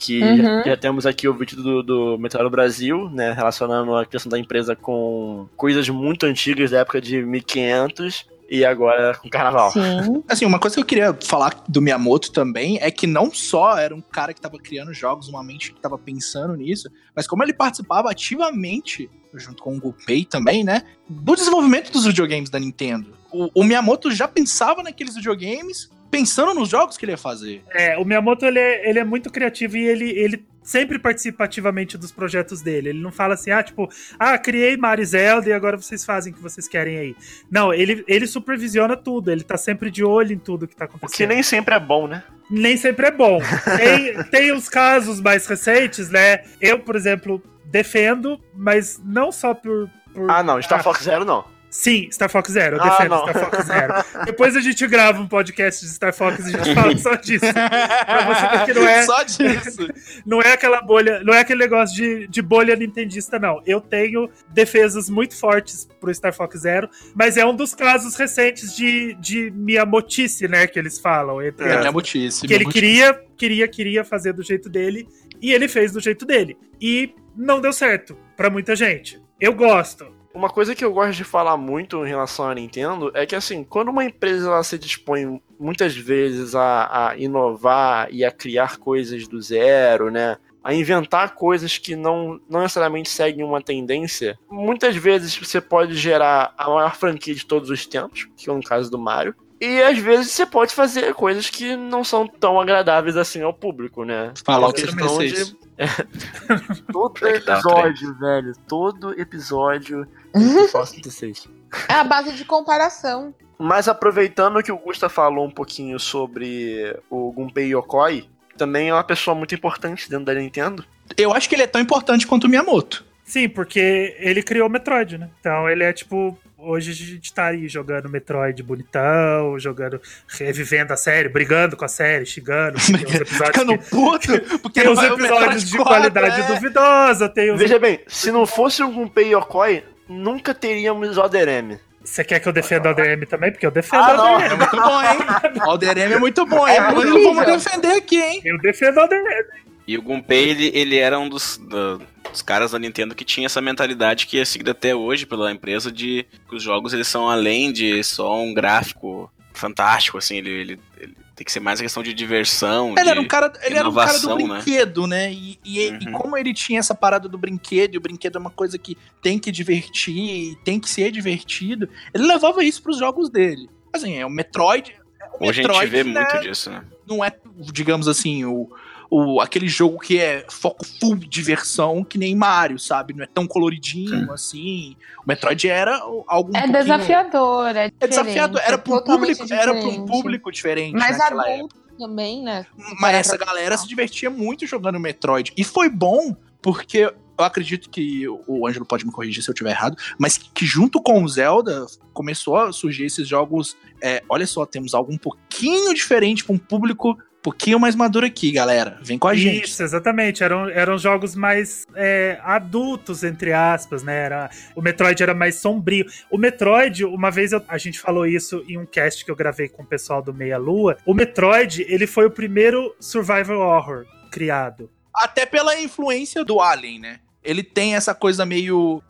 Que 0.00 0.22
Uhum. 0.22 0.64
já, 0.64 0.76
temos 0.78 1.04
aqui 1.04 1.28
o 1.28 1.34
vídeo 1.34 1.62
do, 1.62 1.82
do 1.82 2.18
Meteoro 2.18 2.48
Brasil, 2.48 3.10
né? 3.10 3.32
Relacionando 3.32 3.94
a 3.94 4.06
criação 4.06 4.30
da 4.30 4.38
empresa 4.38 4.74
com 4.74 5.46
coisas 5.54 5.86
muito 5.90 6.24
antigas 6.24 6.70
da 6.70 6.78
época 6.78 7.02
de 7.02 7.22
1500 7.22 8.26
e 8.48 8.64
agora 8.64 9.14
com 9.14 9.28
carnaval. 9.28 9.70
Sim. 9.70 10.24
Assim, 10.26 10.46
uma 10.46 10.58
coisa 10.58 10.74
que 10.74 10.80
eu 10.80 10.86
queria 10.86 11.16
falar 11.22 11.62
do 11.68 11.82
Miyamoto 11.82 12.32
também 12.32 12.78
é 12.80 12.90
que 12.90 13.06
não 13.06 13.30
só 13.30 13.76
era 13.78 13.94
um 13.94 14.00
cara 14.00 14.32
que 14.32 14.40
tava 14.40 14.58
criando 14.58 14.92
jogos, 14.94 15.28
uma 15.28 15.44
mente 15.44 15.72
que 15.72 15.80
tava 15.80 15.98
pensando 15.98 16.56
nisso, 16.56 16.90
mas 17.14 17.26
como 17.28 17.44
ele 17.44 17.52
participava 17.52 18.10
ativamente, 18.10 19.08
junto 19.34 19.62
com 19.62 19.76
o 19.76 19.80
Gunpei 19.80 20.24
também, 20.24 20.64
né, 20.64 20.82
do 21.08 21.36
desenvolvimento 21.36 21.92
dos 21.92 22.06
videogames 22.06 22.48
da 22.48 22.58
Nintendo. 22.58 23.14
O, 23.30 23.50
o 23.60 23.62
Miyamoto 23.62 24.10
já 24.10 24.26
pensava 24.26 24.82
naqueles 24.82 25.14
videogames, 25.14 25.88
pensando 26.10 26.52
nos 26.54 26.68
jogos 26.68 26.96
que 26.96 27.04
ele 27.04 27.12
ia 27.12 27.18
fazer. 27.18 27.62
É, 27.70 27.96
o 27.98 28.04
Miyamoto 28.04 28.44
ele 28.44 28.58
é, 28.58 28.88
ele 28.88 28.98
é 28.98 29.04
muito 29.04 29.30
criativo 29.30 29.76
e 29.76 29.86
ele, 29.86 30.10
ele 30.10 30.44
sempre 30.62 30.98
participa 30.98 31.44
ativamente 31.44 31.96
dos 31.96 32.10
projetos 32.12 32.60
dele. 32.60 32.90
Ele 32.90 33.00
não 33.00 33.12
fala 33.12 33.34
assim, 33.34 33.50
ah, 33.50 33.62
tipo, 33.62 33.88
ah, 34.18 34.36
criei 34.38 34.76
Mario 34.76 35.02
e 35.02 35.06
Zelda 35.06 35.48
e 35.48 35.52
agora 35.52 35.76
vocês 35.76 36.04
fazem 36.04 36.32
o 36.32 36.36
que 36.36 36.42
vocês 36.42 36.66
querem 36.68 36.98
aí. 36.98 37.16
Não, 37.50 37.72
ele, 37.72 38.04
ele 38.06 38.26
supervisiona 38.26 38.96
tudo, 38.96 39.30
ele 39.30 39.42
tá 39.44 39.56
sempre 39.56 39.90
de 39.90 40.04
olho 40.04 40.32
em 40.32 40.38
tudo 40.38 40.66
que 40.68 40.76
tá 40.76 40.84
O 40.84 40.88
que 40.88 40.96
acontecendo. 40.96 41.28
nem 41.28 41.42
sempre 41.42 41.74
é 41.74 41.80
bom, 41.80 42.06
né? 42.06 42.22
nem 42.50 42.76
sempre 42.76 43.06
é 43.06 43.10
bom. 43.12 43.38
Tem, 43.76 44.24
tem 44.24 44.52
os 44.52 44.68
casos 44.68 45.20
mais 45.20 45.46
recentes, 45.46 46.10
né? 46.10 46.42
Eu, 46.60 46.80
por 46.80 46.96
exemplo, 46.96 47.40
defendo, 47.66 48.40
mas 48.54 49.00
não 49.04 49.30
só 49.30 49.54
por. 49.54 49.88
por- 50.12 50.28
Ah, 50.28 50.42
não, 50.42 50.60
Star 50.60 50.82
Fox 50.82 51.04
Zero 51.04 51.24
não. 51.24 51.44
Sim, 51.70 52.08
Star 52.10 52.28
Fox 52.28 52.50
Zero, 52.50 52.76
eu 52.76 52.82
Ah, 52.82 52.90
defendo 52.90 53.10
não. 53.10 53.28
Star 53.28 53.38
Fox 53.50 53.64
Zero. 53.66 53.94
Depois 54.26 54.56
a 54.56 54.60
gente 54.60 54.84
grava 54.88 55.20
um 55.20 55.28
podcast 55.28 55.84
de 55.86 55.90
Star 55.92 56.12
Fox 56.12 56.40
e 56.40 56.56
a 56.56 56.58
gente 56.64 56.74
fala 56.74 56.96
só 56.98 57.14
disso. 57.14 57.44
Pra 57.54 58.34
você 58.34 58.58
ver 58.58 58.64
que 58.66 58.74
não 58.74 58.88
é, 58.88 59.02
Só 59.04 59.22
disso. 59.22 59.88
não 60.26 60.42
é 60.42 60.52
aquela 60.52 60.80
bolha, 60.82 61.22
não 61.22 61.32
é 61.32 61.38
aquele 61.40 61.60
negócio 61.60 61.94
de, 61.94 62.26
de 62.26 62.42
bolha 62.42 62.74
nintendista, 62.74 63.38
não. 63.38 63.62
Eu 63.64 63.80
tenho 63.80 64.28
defesas 64.48 65.08
muito 65.08 65.36
fortes 65.36 65.88
pro 66.00 66.12
Star 66.12 66.32
Fox 66.34 66.58
Zero, 66.60 66.90
mas 67.14 67.36
é 67.36 67.46
um 67.46 67.54
dos 67.54 67.74
casos 67.74 68.16
recentes 68.16 68.74
de, 68.74 69.14
de 69.14 69.50
Miyamotice, 69.52 70.48
né, 70.48 70.66
que 70.66 70.78
eles 70.78 70.98
falam. 70.98 71.40
Entre 71.40 71.64
É, 71.64 71.68
aspas 71.68 71.80
Miyamotice. 71.82 72.46
que 72.46 72.52
ele 72.52 72.64
queria, 72.66 73.20
queria, 73.36 73.68
queria 73.68 74.04
fazer 74.04 74.32
do 74.32 74.42
jeito 74.42 74.68
dele 74.68 75.06
e 75.40 75.52
ele 75.52 75.68
fez 75.68 75.92
do 75.92 76.00
jeito 76.00 76.26
dele. 76.26 76.58
E 76.80 77.14
não 77.36 77.60
deu 77.60 77.72
certo 77.72 78.16
pra 78.36 78.50
muita 78.50 78.74
gente. 78.74 79.20
Eu 79.40 79.54
gosto. 79.54 80.18
Uma 80.32 80.48
coisa 80.48 80.74
que 80.74 80.84
eu 80.84 80.92
gosto 80.92 81.16
de 81.16 81.24
falar 81.24 81.56
muito 81.56 82.04
em 82.04 82.08
relação 82.08 82.48
à 82.48 82.54
Nintendo 82.54 83.10
é 83.14 83.26
que, 83.26 83.34
assim, 83.34 83.64
quando 83.64 83.88
uma 83.88 84.04
empresa 84.04 84.46
ela 84.48 84.62
se 84.62 84.78
dispõe 84.78 85.42
muitas 85.58 85.96
vezes 85.96 86.54
a, 86.54 87.08
a 87.10 87.16
inovar 87.16 88.08
e 88.12 88.24
a 88.24 88.30
criar 88.30 88.76
coisas 88.78 89.26
do 89.26 89.42
zero, 89.42 90.10
né? 90.10 90.36
A 90.62 90.72
inventar 90.72 91.34
coisas 91.34 91.78
que 91.78 91.96
não, 91.96 92.40
não 92.48 92.60
necessariamente 92.60 93.08
seguem 93.08 93.44
uma 93.44 93.60
tendência, 93.62 94.38
muitas 94.48 94.94
vezes 94.94 95.36
você 95.36 95.60
pode 95.60 95.94
gerar 95.94 96.54
a 96.56 96.68
maior 96.68 96.94
franquia 96.94 97.34
de 97.34 97.44
todos 97.44 97.68
os 97.70 97.84
tempos, 97.86 98.28
que 98.36 98.48
é 98.48 98.52
no 98.52 98.62
caso 98.62 98.90
do 98.90 98.98
Mario. 98.98 99.34
E 99.60 99.82
às 99.82 99.98
vezes 99.98 100.30
você 100.32 100.46
pode 100.46 100.74
fazer 100.74 101.12
coisas 101.12 101.50
que 101.50 101.76
não 101.76 102.02
são 102.02 102.26
tão 102.26 102.58
agradáveis 102.58 103.16
assim 103.16 103.42
ao 103.42 103.52
público, 103.52 104.04
né? 104.04 104.32
Fala 104.44 104.66
É 104.66 104.70
o 104.70 104.72
que 104.72 104.80
você 104.86 104.96
questão 104.96 105.18
de- 105.18 105.56
Todo 106.92 107.26
episódio, 107.26 108.14
velho. 108.18 108.52
Todo 108.68 109.20
episódio 109.20 110.06
tem 110.32 110.66
que 110.66 110.68
falar 110.68 110.86
36. 110.86 111.48
É 111.88 111.94
a 111.94 112.04
base 112.04 112.32
de 112.32 112.44
comparação. 112.44 113.34
Mas 113.58 113.88
aproveitando 113.88 114.62
que 114.62 114.72
o 114.72 114.78
Gusta 114.78 115.08
falou 115.08 115.46
um 115.46 115.50
pouquinho 115.50 115.98
sobre 116.00 116.96
o 117.10 117.30
Gunpei 117.30 117.74
Yokoi, 117.74 118.28
também 118.56 118.88
é 118.88 118.94
uma 118.94 119.04
pessoa 119.04 119.34
muito 119.34 119.54
importante 119.54 120.08
dentro 120.08 120.24
da 120.24 120.34
Nintendo. 120.34 120.84
Eu 121.16 121.32
acho 121.32 121.48
que 121.48 121.54
ele 121.54 121.62
é 121.62 121.66
tão 121.66 121.80
importante 121.80 122.26
quanto 122.26 122.44
o 122.44 122.48
Miyamoto. 122.48 123.04
Sim, 123.24 123.48
porque 123.48 124.16
ele 124.18 124.42
criou 124.42 124.66
o 124.66 124.70
Metroid, 124.70 125.16
né? 125.16 125.30
Então 125.40 125.68
ele 125.68 125.84
é 125.84 125.92
tipo. 125.92 126.38
Hoje 126.62 126.90
a 126.90 126.94
gente 126.94 127.32
tá 127.32 127.46
aí 127.46 127.68
jogando 127.68 128.10
Metroid 128.10 128.62
bonitão, 128.62 129.58
jogando, 129.58 129.98
revivendo 130.28 130.92
a 130.92 130.96
série, 130.96 131.26
brigando 131.26 131.74
com 131.74 131.86
a 131.86 131.88
série, 131.88 132.26
xingando. 132.26 132.76
Tem 132.84 133.06
uns 133.06 133.14
episódios, 133.14 133.46
Ficando 133.46 133.78
que, 133.78 133.88
puto, 133.88 134.58
porque 134.60 134.80
tem 134.80 134.84
não 134.84 134.92
uns 134.92 134.96
vai 134.96 135.10
o 135.10 135.14
episódios 135.14 135.64
de 135.64 135.76
4, 135.78 135.84
qualidade 135.84 136.40
é. 136.42 136.46
duvidosa, 136.54 137.28
tem 137.30 137.50
os 137.50 137.58
Veja 137.58 137.78
bem, 137.78 138.00
se 138.06 138.30
não 138.30 138.44
fosse 138.44 138.82
o 138.82 138.90
Gunpei 138.90 139.32
Yokoi, 139.32 139.82
nunca 140.10 140.52
teríamos 140.54 141.16
o 141.16 141.22
Aderemi. 141.22 141.78
Você 142.02 142.24
quer 142.24 142.40
que 142.40 142.48
eu 142.48 142.52
defenda 142.52 142.88
o 142.88 142.92
ADM 142.92 143.26
também? 143.28 143.50
Porque 143.52 143.66
eu 143.66 143.70
defendo 143.70 144.00
Ah, 144.02 144.12
o 144.12 144.16
não. 144.16 144.40
É 144.40 144.46
ADM. 144.46 144.56
muito 144.58 144.76
bom, 144.76 145.02
hein? 145.02 145.18
O 145.66 145.70
Aldereme 145.70 146.14
é 146.14 146.18
muito 146.18 146.46
bom, 146.46 146.66
hein? 146.68 146.76
É 146.76 146.90
horrível. 146.92 147.34
vamos 147.34 147.46
defender 147.46 147.92
aqui, 147.92 148.16
hein? 148.20 148.40
Eu 148.44 148.58
defendo 148.58 148.96
o 148.96 149.00
ADM. 149.00 149.44
E 149.86 149.98
o 149.98 150.02
Gunpei, 150.02 150.48
ele, 150.50 150.70
ele 150.74 150.96
era 150.98 151.18
um 151.18 151.28
dos, 151.28 151.58
da- 151.58 151.98
dos 152.30 152.42
caras 152.42 152.70
da 152.70 152.78
Nintendo 152.78 153.14
que 153.14 153.24
tinha 153.24 153.46
essa 153.46 153.60
mentalidade 153.60 154.26
que 154.26 154.38
é 154.40 154.44
seguida 154.44 154.70
até 154.70 154.94
hoje 154.94 155.26
pela 155.26 155.50
empresa 155.52 155.90
de 155.92 156.24
que 156.48 156.54
os 156.56 156.62
jogos 156.62 156.92
eles 156.94 157.08
são 157.08 157.28
além 157.28 157.72
de 157.72 158.02
só 158.04 158.40
um 158.40 158.54
gráfico 158.54 159.30
fantástico, 159.60 160.18
assim, 160.18 160.36
ele, 160.38 160.50
ele, 160.50 160.80
ele 160.98 161.16
tem 161.36 161.44
que 161.44 161.52
ser 161.52 161.60
mais 161.60 161.78
a 161.80 161.82
questão 161.82 162.02
de 162.02 162.12
diversão, 162.12 162.90
Ele 162.92 163.02
de... 163.04 163.08
era 163.10 163.20
um 163.20 163.26
cara, 163.26 163.52
ele 163.62 163.76
era 163.78 163.88
um 163.88 163.94
cara 163.94 164.18
do 164.18 164.28
né? 164.28 164.34
brinquedo, 164.56 165.06
né? 165.06 165.32
E, 165.32 165.58
e- 165.64 165.78
e 165.88 166.06
Uhum. 166.06 166.12
como 166.12 166.36
ele 166.36 166.52
tinha 166.52 166.78
essa 166.80 166.94
parada 166.94 167.28
do 167.28 167.38
brinquedo, 167.38 167.94
e 167.94 167.98
o 167.98 168.00
brinquedo 168.00 168.36
é 168.36 168.38
uma 168.40 168.50
coisa 168.50 168.76
que 168.78 168.96
tem 169.22 169.38
que 169.38 169.50
divertir, 169.52 170.56
tem 170.64 170.78
que 170.80 170.88
ser 170.88 171.10
divertido, 171.10 171.88
ele 172.12 172.26
levava 172.26 172.62
isso 172.64 172.82
pros 172.82 172.98
jogos 172.98 173.30
dele. 173.30 173.68
Assim, 173.92 174.16
é 174.16 174.26
o 174.26 174.30
Metroid. 174.30 174.94
o 175.40 175.46
Hoje 175.46 175.60
a 175.60 175.62
Metroid, 175.68 175.80
gente 175.80 175.90
vê 175.90 176.04
né, 176.04 176.20
muito 176.20 176.40
disso, 176.42 176.70
né? 176.70 176.84
Não 177.06 177.24
é, 177.24 177.32
digamos 177.72 178.06
assim, 178.08 178.44
o, 178.44 178.68
o, 179.10 179.40
aquele 179.40 179.66
jogo 179.68 179.98
que 179.98 180.18
é 180.20 180.46
foco 180.48 180.86
full 181.00 181.16
diversão, 181.16 182.04
que 182.04 182.16
nem 182.16 182.34
Mario, 182.34 182.78
sabe? 182.78 183.12
Não 183.12 183.24
é 183.24 183.26
tão 183.26 183.46
coloridinho 183.46 184.32
assim. 184.32 184.94
O 185.18 185.24
Metroid 185.26 185.68
era 185.68 185.96
algo 186.28 186.50
um 186.52 186.56
É 186.56 186.60
pouquinho- 186.62 186.72
desafiador, 186.72 187.66
é 187.68 187.72
diferente. 187.90 187.94
É 188.00 188.06
desafiador. 188.06 188.60
Era 188.64 188.78
pra 188.78 188.94
um 188.94 189.00
público, 189.02 189.42
era 189.52 189.62
pra 189.64 189.72
um 189.72 189.80
diferente. 189.88 190.06
público 190.10 190.52
diferente 190.52 190.92
Mas 190.94 191.18
naquela 191.18 191.42
época. 191.48 191.54
adulto 191.56 191.76
também, 191.98 192.42
né? 192.42 192.64
Mas 193.00 193.14
essa 193.16 193.36
galera 193.36 193.76
se 193.76 193.86
divertia 193.88 194.30
muito 194.30 194.64
jogando 194.66 194.98
Metroid. 195.00 195.52
E 195.56 195.64
foi 195.64 195.88
bom, 195.90 196.34
porque 196.62 196.98
eu 197.38 197.44
acredito 197.44 197.90
que 197.90 198.26
o 198.46 198.66
Ângelo 198.66 198.84
pode 198.86 199.04
me 199.04 199.10
corrigir 199.12 199.42
se 199.42 199.50
eu 199.50 199.52
estiver 199.52 199.70
errado, 199.70 199.96
mas 200.18 200.36
que 200.38 200.64
junto 200.64 201.00
com 201.02 201.22
o 201.24 201.28
Zelda 201.28 201.84
começou 202.12 202.56
a 202.56 202.72
surgir 202.72 203.04
esses 203.06 203.26
jogos. 203.26 203.76
é, 204.02 204.22
olha 204.28 204.46
só, 204.46 204.64
temos 204.64 204.94
algo 204.94 205.12
um 205.12 205.18
pouquinho 205.18 205.92
diferente 205.94 206.44
para 206.44 206.54
um 206.54 206.58
público 206.58 207.18
pouquinho 207.42 207.78
mais 207.80 207.94
maduro 207.94 208.26
aqui, 208.26 208.52
galera. 208.52 208.98
Vem 209.02 209.18
com 209.18 209.28
a 209.28 209.34
gente. 209.34 209.64
Isso, 209.66 209.82
exatamente. 209.82 210.42
Eram, 210.44 210.68
eram 210.68 210.98
jogos 210.98 211.34
mais 211.34 211.86
é, 211.94 212.38
adultos, 212.42 213.24
entre 213.24 213.52
aspas, 213.52 214.02
né? 214.02 214.24
Era, 214.24 214.50
o 214.76 214.82
Metroid 214.82 215.22
era 215.22 215.34
mais 215.34 215.56
sombrio. 215.56 216.04
O 216.30 216.36
Metroid, 216.38 217.04
uma 217.04 217.30
vez 217.30 217.52
eu- 217.52 217.62
a 217.68 217.78
gente 217.78 217.98
falou 217.98 218.26
isso 218.26 218.64
em 218.68 218.76
um 218.78 218.84
cast 218.86 219.24
que 219.24 219.30
eu 219.30 219.36
gravei 219.36 219.68
com 219.68 219.82
o 219.82 219.86
pessoal 219.86 220.22
do 220.22 220.34
Meia 220.34 220.58
Lua. 220.58 220.96
O 221.06 221.14
Metroid, 221.14 221.84
ele 221.88 222.06
foi 222.06 222.26
o 222.26 222.30
primeiro 222.30 222.94
survival 223.00 223.58
horror 223.60 224.04
criado. 224.30 224.90
Até 225.14 225.44
pela 225.46 225.80
influência 225.80 226.44
do 226.44 226.60
Alien, 226.60 227.00
né? 227.00 227.20
Ele 227.42 227.62
tem 227.62 227.94
essa 227.94 228.14
coisa 228.14 228.44
meio. 228.44 229.02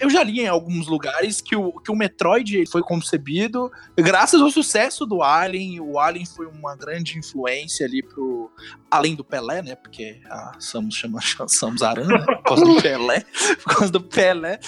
Eu, 0.00 0.10
já- 0.10 0.22
li 0.24 0.40
em 0.40 0.48
alguns 0.48 0.88
lugares 0.88 1.40
que 1.40 1.54
o, 1.54 1.72
que 1.72 1.90
o 1.92 1.94
Metroid 1.94 2.64
foi 2.68 2.82
concebido 2.82 3.70
graças 3.96 4.40
ao 4.40 4.50
sucesso 4.50 5.06
do 5.06 5.22
Alien. 5.22 5.80
O 5.80 5.98
Alien 6.00 6.26
foi 6.26 6.46
uma 6.46 6.74
grande 6.76 7.16
influência 7.18 7.86
ali 7.86 8.02
pro. 8.02 8.50
Além 8.90 9.14
do 9.14 9.22
Pelé, 9.24 9.62
né? 9.62 9.76
Porque 9.76 10.20
a 10.28 10.54
Samus 10.58 10.96
chama 10.96 11.20
Samus 11.46 11.82
Aran, 11.82 12.06
né? 12.08 12.18
Por 12.24 12.42
causa 12.42 12.64
do 12.64 12.76
Pelé. 12.82 13.24
Por 13.62 13.74
causa 13.76 13.92
do 13.92 14.00
Pelé. 14.00 14.58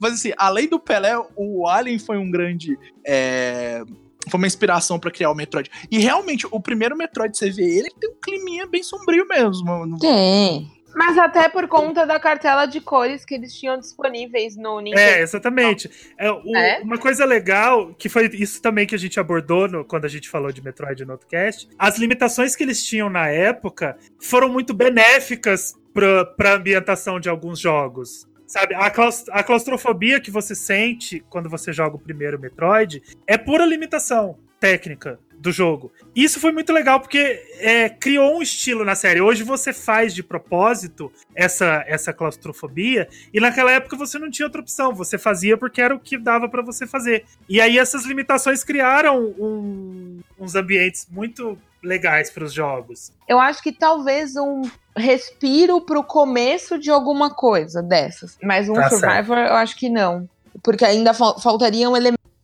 Mas 0.00 0.14
assim, 0.14 0.32
além 0.38 0.66
do 0.68 0.80
Pelé, 0.80 1.12
o 1.36 1.68
Alien 1.68 1.98
foi 1.98 2.16
um 2.16 2.30
grande. 2.30 2.78
é, 3.06 3.82
Foi 4.30 4.38
uma 4.38 4.46
inspiração 4.46 4.98
pra 4.98 5.10
criar 5.10 5.30
o 5.30 5.34
Metroid. 5.34 5.70
E 5.90 5.98
realmente, 5.98 6.46
o 6.50 6.58
primeiro 6.60 6.96
Metroid, 6.96 7.36
você 7.36 7.50
vê 7.50 7.64
ele, 7.78 7.90
tem 8.00 8.08
um 8.10 8.18
climinha 8.22 8.66
bem 8.66 8.82
sombrio 8.82 9.26
mesmo. 9.28 9.98
Tem. 9.98 10.72
Mas 10.94 11.18
até 11.18 11.48
por 11.48 11.66
conta 11.68 12.06
da 12.06 12.18
cartela 12.20 12.66
de 12.66 12.80
cores 12.80 13.24
que 13.24 13.34
eles 13.34 13.52
tinham 13.54 13.78
disponíveis 13.78 14.56
no 14.56 14.80
Nintendo. 14.80 15.00
É, 15.02 15.20
exatamente. 15.20 15.90
É, 16.18 16.30
o- 16.30 16.56
É? 16.56 16.80
Uma 16.80 16.98
coisa 16.98 17.24
legal, 17.24 17.92
que 17.94 18.08
foi 18.08 18.26
isso 18.34 18.62
também 18.62 18.86
que 18.86 18.94
a 18.94 18.98
gente 18.98 19.18
abordou 19.18 19.66
no- 19.68 19.84
quando 19.84 20.04
a 20.04 20.08
gente 20.08 20.28
falou 20.28 20.52
de 20.52 20.62
Metroid 20.62 21.04
no 21.04 21.12
outro 21.12 21.26
cast, 21.26 21.68
as 21.78 21.98
limitações 21.98 22.54
que 22.54 22.62
eles 22.62 22.82
tinham 22.84 23.10
na 23.10 23.28
época 23.28 23.96
foram 24.20 24.48
muito 24.48 24.72
benéficas 24.72 25.74
pra, 25.92 26.24
pra 26.24 26.54
ambientação 26.54 27.18
de 27.20 27.28
alguns 27.28 27.58
jogos. 27.58 28.26
Sabe, 28.46 28.74
a, 28.74 28.92
a 29.32 29.42
claustrofobia 29.42 30.20
que 30.20 30.30
você 30.30 30.54
sente 30.54 31.24
quando 31.30 31.48
você 31.48 31.72
joga 31.72 31.96
o 31.96 31.98
primeiro 31.98 32.38
Metroid 32.38 33.02
é 33.26 33.38
pura 33.38 33.64
limitação 33.64 34.38
técnica 34.68 35.18
do 35.38 35.52
jogo. 35.52 35.92
Isso 36.16 36.40
foi 36.40 36.50
muito 36.52 36.72
legal 36.72 36.98
porque 37.00 37.18
é, 37.58 37.90
criou 37.90 38.38
um 38.38 38.40
estilo 38.40 38.82
na 38.82 38.94
série. 38.94 39.20
Hoje 39.20 39.42
você 39.42 39.74
faz 39.74 40.14
de 40.14 40.22
propósito 40.22 41.12
essa, 41.34 41.84
essa 41.86 42.14
claustrofobia 42.14 43.06
e 43.32 43.38
naquela 43.40 43.70
época 43.70 43.94
você 43.94 44.18
não 44.18 44.30
tinha 44.30 44.46
outra 44.46 44.62
opção. 44.62 44.94
Você 44.94 45.18
fazia 45.18 45.58
porque 45.58 45.82
era 45.82 45.94
o 45.94 46.00
que 46.00 46.16
dava 46.16 46.48
pra 46.48 46.62
você 46.62 46.86
fazer. 46.86 47.26
E 47.46 47.60
aí 47.60 47.78
essas 47.78 48.06
limitações 48.06 48.64
criaram 48.64 49.22
um- 49.38 50.20
uns 50.40 50.54
ambientes 50.54 51.06
muito 51.10 51.58
legais 51.82 52.30
para 52.30 52.44
os 52.44 52.52
jogos. 52.54 53.12
Eu 53.28 53.38
acho 53.38 53.62
que 53.62 53.70
talvez 53.70 54.36
um 54.36 54.62
respiro 54.96 55.78
pro 55.82 56.02
começo 56.02 56.78
de 56.78 56.90
alguma 56.90 57.28
coisa 57.34 57.82
dessas. 57.82 58.38
Mas 58.42 58.66
um 58.70 58.74
Tá 58.74 58.88
Survivor, 58.88 59.36
eu 59.36 59.54
acho 59.56 59.76
que 59.76 59.90
não. 59.90 60.26
Porque 60.62 60.86
ainda 60.86 61.12
fal- 61.12 61.38
faltariam 61.38 61.94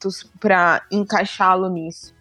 elementos 0.00 0.24
pra 0.38 0.82
encaixá-lo 0.90 1.68
nisso. 1.68 2.14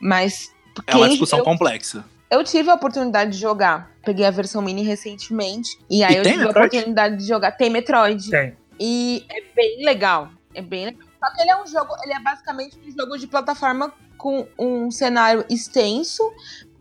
Mas. 0.00 0.52
É 0.86 0.96
uma 0.96 1.08
discussão 1.08 1.38
eu, 1.38 1.44
complexa. 1.44 2.04
eu 2.30 2.44
tive 2.44 2.70
a 2.70 2.74
oportunidade 2.74 3.32
de 3.32 3.38
jogar. 3.38 3.90
Peguei 4.04 4.26
a 4.26 4.30
versão 4.30 4.60
mini 4.62 4.82
recentemente. 4.82 5.78
E 5.88 6.02
aí 6.04 6.14
E 6.14 6.16
eu 6.18 6.22
tem 6.22 6.32
tive 6.32 6.44
a 6.44 6.46
Metroid? 6.48 6.68
oportunidade 6.68 7.16
de 7.16 7.26
jogar. 7.26 7.52
Tem 7.52 7.70
Metroid. 7.70 8.30
Tem. 8.30 8.56
E 8.78 9.24
é 9.30 9.40
bem 9.54 9.84
legal. 9.84 10.28
É 10.54 10.60
bem 10.62 10.86
legal. 10.86 11.06
Só 11.18 11.34
que 11.34 11.40
ele 11.40 11.50
é 11.50 11.62
um 11.62 11.66
jogo, 11.66 11.94
ele 12.04 12.12
é 12.12 12.20
basicamente 12.20 12.78
um 12.86 12.90
jogo 12.90 13.16
de 13.16 13.26
plataforma 13.26 13.92
com 14.18 14.46
um 14.58 14.90
cenário 14.90 15.44
extenso 15.48 16.22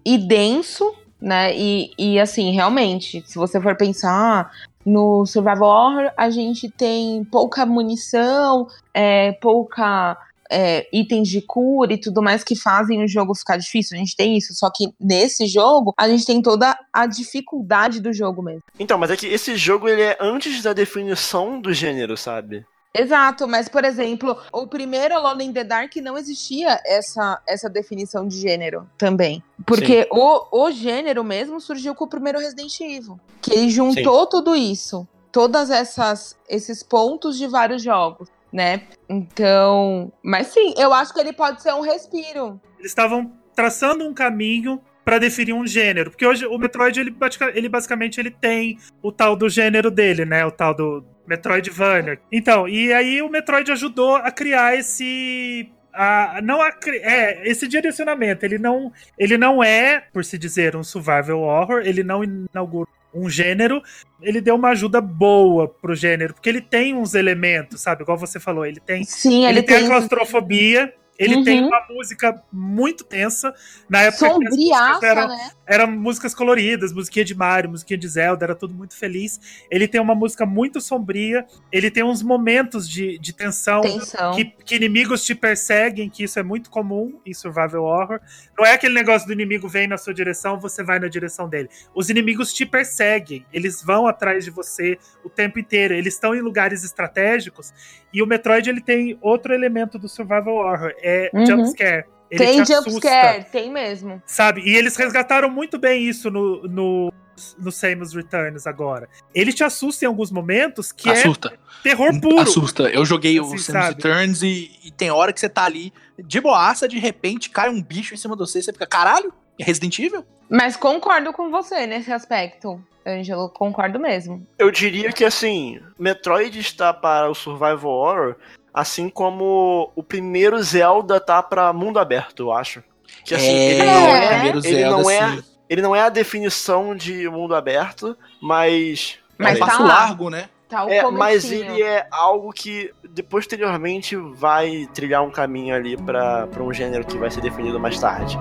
e 0.03 0.17
denso, 0.17 0.93
né? 1.19 1.55
E, 1.55 1.91
e 1.97 2.19
assim, 2.19 2.51
realmente, 2.51 3.23
se 3.25 3.35
você 3.35 3.59
for 3.61 3.75
pensar 3.75 4.51
no 4.85 5.25
Survival 5.25 5.63
Horror, 5.69 6.11
a 6.15 6.29
gente 6.29 6.69
tem 6.69 7.23
pouca 7.25 7.65
munição, 7.65 8.67
é, 8.93 9.31
pouca 9.33 10.17
é, 10.51 10.87
itens 10.93 11.27
de 11.27 11.41
cura 11.41 11.93
e 11.93 11.97
tudo 11.97 12.21
mais 12.21 12.43
que 12.43 12.55
fazem 12.55 13.03
o 13.03 13.07
jogo 13.07 13.35
ficar 13.35 13.57
difícil. 13.57 13.95
A 13.95 13.99
gente 13.99 14.15
tem 14.15 14.37
isso, 14.37 14.53
só 14.53 14.69
que 14.69 14.89
nesse 14.99 15.47
jogo 15.47 15.93
a 15.97 16.07
gente 16.07 16.25
tem 16.25 16.41
toda 16.41 16.77
a 16.91 17.05
dificuldade 17.05 17.99
do 17.99 18.13
jogo 18.13 18.41
mesmo. 18.41 18.63
Então, 18.79 18.97
mas 18.97 19.11
é 19.11 19.17
que 19.17 19.27
esse 19.27 19.55
jogo 19.55 19.87
ele 19.87 20.01
é 20.01 20.17
antes 20.19 20.61
da 20.61 20.73
definição 20.73 21.59
do 21.59 21.73
gênero, 21.73 22.15
sabe? 22.17 22.65
Exato, 22.97 23.45
mas 23.45 23.67
por 23.67 23.83
exemplo, 23.83 24.37
o 24.53 24.65
primeiro 24.67 25.15
Alone 25.15 25.45
in 25.45 25.51
the 25.51 25.65
Dark 25.65 25.93
não 25.97 26.17
existia 26.17 26.79
essa, 26.85 27.41
essa 27.45 27.69
definição 27.69 28.25
de 28.25 28.39
gênero 28.39 28.89
também. 28.97 29.43
Porque 29.65 30.07
o, 30.09 30.63
o 30.65 30.71
gênero 30.71 31.21
mesmo 31.21 31.59
surgiu 31.59 31.93
com 31.93 32.05
o 32.05 32.09
primeiro 32.09 32.39
Resident 32.39 32.79
Evil. 32.79 33.19
Que 33.41 33.51
ele 33.51 33.69
juntou 33.69 34.25
tudo 34.27 34.55
isso. 34.55 35.05
Todas 35.29 35.69
essas 35.69 36.37
esses 36.47 36.81
pontos 36.81 37.37
de 37.37 37.45
vários 37.47 37.83
jogos, 37.83 38.29
né? 38.55 38.83
Então. 39.09 40.11
Mas 40.23 40.47
sim, 40.47 40.73
eu 40.77 40.93
acho 40.93 41.13
que 41.13 41.19
ele 41.19 41.33
pode 41.33 41.61
ser 41.61 41.73
um 41.73 41.81
respiro. 41.81 42.59
Eles 42.79 42.91
estavam 42.91 43.33
traçando 43.53 44.07
um 44.07 44.13
caminho 44.13 44.81
pra 45.03 45.19
definir 45.19 45.53
um 45.53 45.67
gênero, 45.67 46.09
porque 46.09 46.25
hoje 46.25 46.47
o 46.47 46.57
Metroid 46.57 46.99
ele, 46.99 47.15
ele 47.53 47.69
basicamente 47.69 48.19
ele 48.19 48.31
tem 48.31 48.79
o 49.03 49.11
tal 49.11 49.35
do 49.35 49.47
gênero 49.47 49.91
dele, 49.91 50.25
né? 50.25 50.43
O 50.45 50.51
tal 50.51 50.73
do 50.73 51.05
Metroidvania. 51.27 52.17
Então, 52.31 52.67
e 52.67 52.91
aí 52.91 53.21
o 53.21 53.29
Metroid 53.29 53.71
ajudou 53.71 54.15
a 54.15 54.31
criar 54.31 54.75
esse 54.75 55.69
a, 55.93 56.39
não 56.41 56.61
a, 56.61 56.71
é 57.01 57.47
esse 57.47 57.67
direcionamento. 57.67 58.45
Ele 58.45 58.57
não 58.57 58.91
ele 59.17 59.37
não 59.37 59.61
é, 59.61 59.99
por 60.13 60.23
se 60.23 60.37
dizer, 60.37 60.75
um 60.77 60.83
survival 60.83 61.41
horror. 61.41 61.81
Ele 61.85 62.03
não 62.03 62.23
inaugurou 62.23 62.94
um 63.15 63.29
gênero. 63.29 63.81
Ele 64.21 64.41
deu 64.41 64.55
uma 64.55 64.69
ajuda 64.69 64.99
boa 64.99 65.67
pro 65.67 65.95
gênero, 65.95 66.33
porque 66.33 66.49
ele 66.49 66.61
tem 66.61 66.93
uns 66.93 67.13
elementos, 67.13 67.81
sabe? 67.81 68.03
Igual 68.03 68.17
você 68.17 68.39
falou, 68.39 68.65
ele 68.65 68.79
tem 68.79 69.03
Sim, 69.03 69.45
ele, 69.45 69.59
ele, 69.59 69.63
tem, 69.63 69.77
tem. 69.77 69.85
a 69.85 69.89
claustrofobia, 69.89 70.93
Ele 71.17 71.35
Uhum. 71.35 71.43
tem 71.43 71.63
uma 71.63 71.85
música 71.89 72.43
muito 72.51 73.03
tensa. 73.03 73.53
Na 73.89 74.01
época 74.01 74.29
Sombriaça, 74.29 75.05
eram, 75.05 75.27
né? 75.27 75.51
eram 75.65 75.91
músicas 75.91 76.35
coloridas, 76.35 76.91
musiquinha 76.91 77.23
de 77.23 77.33
Mario, 77.33 77.69
musiquinha 77.69 77.97
de 77.97 78.07
Zelda, 78.07 78.45
era 78.45 78.55
tudo 78.55 78.73
muito 78.73 78.95
feliz. 78.97 79.39
Ele 79.71 79.87
tem 79.87 80.01
uma 80.01 80.15
música 80.15 80.45
muito 80.45 80.81
sombria, 80.81 81.45
ele 81.71 81.89
tem 81.89 82.03
uns 82.03 82.21
momentos 82.21 82.89
de, 82.89 83.17
de 83.19 83.33
tensão. 83.33 83.81
Tensão. 83.81 84.33
Que, 84.35 84.45
que 84.45 84.75
inimigos 84.75 85.23
te 85.23 85.33
perseguem, 85.33 86.09
que 86.09 86.23
isso 86.23 86.37
é 86.39 86.43
muito 86.43 86.69
comum 86.69 87.19
em 87.25 87.33
survival 87.33 87.83
horror. 87.83 88.19
Não 88.57 88.65
é 88.65 88.73
aquele 88.73 88.93
negócio 88.93 89.27
do 89.27 89.33
inimigo 89.33 89.67
vem 89.67 89.87
na 89.87 89.97
sua 89.97 90.13
direção, 90.13 90.59
você 90.59 90.83
vai 90.83 90.99
na 90.99 91.07
direção 91.07 91.47
dele. 91.47 91.69
Os 91.93 92.09
inimigos 92.09 92.53
te 92.53 92.65
perseguem, 92.65 93.45
eles 93.53 93.81
vão 93.81 94.07
atrás 94.07 94.43
de 94.43 94.51
você 94.51 94.97
o 95.23 95.29
tempo 95.29 95.59
inteiro. 95.59 95.93
Eles 95.93 96.13
estão 96.13 96.35
em 96.35 96.41
lugares 96.41 96.83
estratégicos. 96.83 97.73
E 98.13 98.21
o 98.21 98.25
Metroid 98.25 98.69
ele 98.69 98.81
tem 98.81 99.17
outro 99.21 99.53
elemento 99.53 99.99
do 99.99 100.07
survival 100.07 100.55
horror, 100.55 100.93
é 101.05 101.29
Uhum. 101.33 101.45
jumpscare. 101.45 102.05
Ele 102.31 102.43
Tem 102.43 102.63
te 102.63 102.73
assusta, 102.73 102.89
jumpscare, 102.91 103.45
tem 103.51 103.71
mesmo. 103.71 104.21
Sabe? 104.25 104.61
E 104.61 104.75
eles 104.75 104.95
resgataram 104.97 105.47
muito 105.49 105.77
bem 105.77 106.03
isso 106.03 106.31
no, 106.31 106.63
no, 106.63 107.13
no 107.59 107.71
Samus 107.71 108.13
Returns 108.15 108.65
agora. 108.65 109.07
Ele 109.33 109.53
te 109.53 109.63
assusta 109.63 110.03
em 110.03 110.07
alguns 110.07 110.31
momentos 110.31 110.91
que 110.91 111.07
Assusta. 111.07 111.49
é 111.53 111.81
terror 111.83 112.19
puro. 112.19 112.39
Assusta. 112.39 112.89
Eu 112.89 113.05
joguei 113.05 113.39
Assim, 113.39 113.55
o 113.55 113.59
Samus 113.59 113.65
sabe? 113.85 113.95
Returns 114.03 114.41
e, 114.41 114.71
e 114.83 114.91
tem 114.91 115.11
hora 115.11 115.31
que 115.31 115.39
você 115.39 115.47
tá 115.47 115.65
ali 115.65 115.93
de 116.17 116.41
boaça, 116.41 116.87
de 116.87 116.97
repente 116.97 117.51
cai 117.51 117.69
um 117.69 117.81
bicho 117.81 118.15
em 118.15 118.17
cima 118.17 118.35
de 118.35 118.39
você 118.39 118.57
e 118.59 118.63
você 118.63 118.73
fica, 118.73 118.87
caralho, 118.87 119.31
é 119.59 119.63
Resident 119.63 119.97
Evil? 119.99 120.25
Mas 120.49 120.75
concordo 120.75 121.31
com 121.31 121.51
você 121.51 121.85
nesse 121.85 122.11
aspecto, 122.11 122.81
Ângelo. 123.07 123.49
Concordo 123.49 123.99
mesmo. 123.99 124.45
Eu 124.57 124.71
diria 124.71 125.11
que 125.13 125.23
assim, 125.23 125.79
Metroid 125.97 126.59
está 126.59 126.91
para 126.91 127.29
o 127.29 127.35
Survival 127.35 127.85
Horror, 127.91 128.35
assim 128.75 129.07
como 129.09 129.89
o 129.95 130.03
primeiro 130.03 130.61
Zelda 130.61 131.19
tá 131.19 131.41
para 131.41 131.71
mundo 131.71 131.97
aberto, 131.97 132.43
eu 132.43 132.51
acho. 132.51 132.83
Que 133.23 133.33
assim, 133.33 133.47
ele 133.55 133.81
É. 133.81 133.85
não 133.85 134.07
é, 134.07 134.27
primeiro 134.33 134.57
ele 134.59 134.75
Zelda, 134.75 135.01
não 135.01 135.09
é, 135.09 135.39
ele 135.69 135.81
não 135.81 135.95
é 135.95 136.01
a 136.01 136.09
definição 136.09 136.93
de 136.95 137.29
mundo 137.29 137.55
aberto, 137.55 138.15
mas 138.41 139.17
Mas 139.37 139.55
é 139.55 139.59
tá 139.59 139.65
passo 139.65 139.81
lá. 139.81 139.87
largo, 139.87 140.29
né? 140.29 140.49
Tá 140.67 140.83
o 140.83 140.89
é, 140.89 141.09
mas 141.11 141.51
ele 141.51 141.81
é 141.81 142.07
algo 142.11 142.51
que 142.51 142.91
posteriormente 143.29 144.15
vai 144.15 144.87
trilhar 144.93 145.23
um 145.23 145.29
caminho 145.29 145.75
ali 145.75 145.95
para 145.95 146.47
um 146.59 146.73
gênero 146.73 147.05
que 147.05 147.17
vai 147.17 147.29
ser 147.31 147.41
definido 147.41 147.79
mais 147.79 147.99
tarde. 147.99 148.37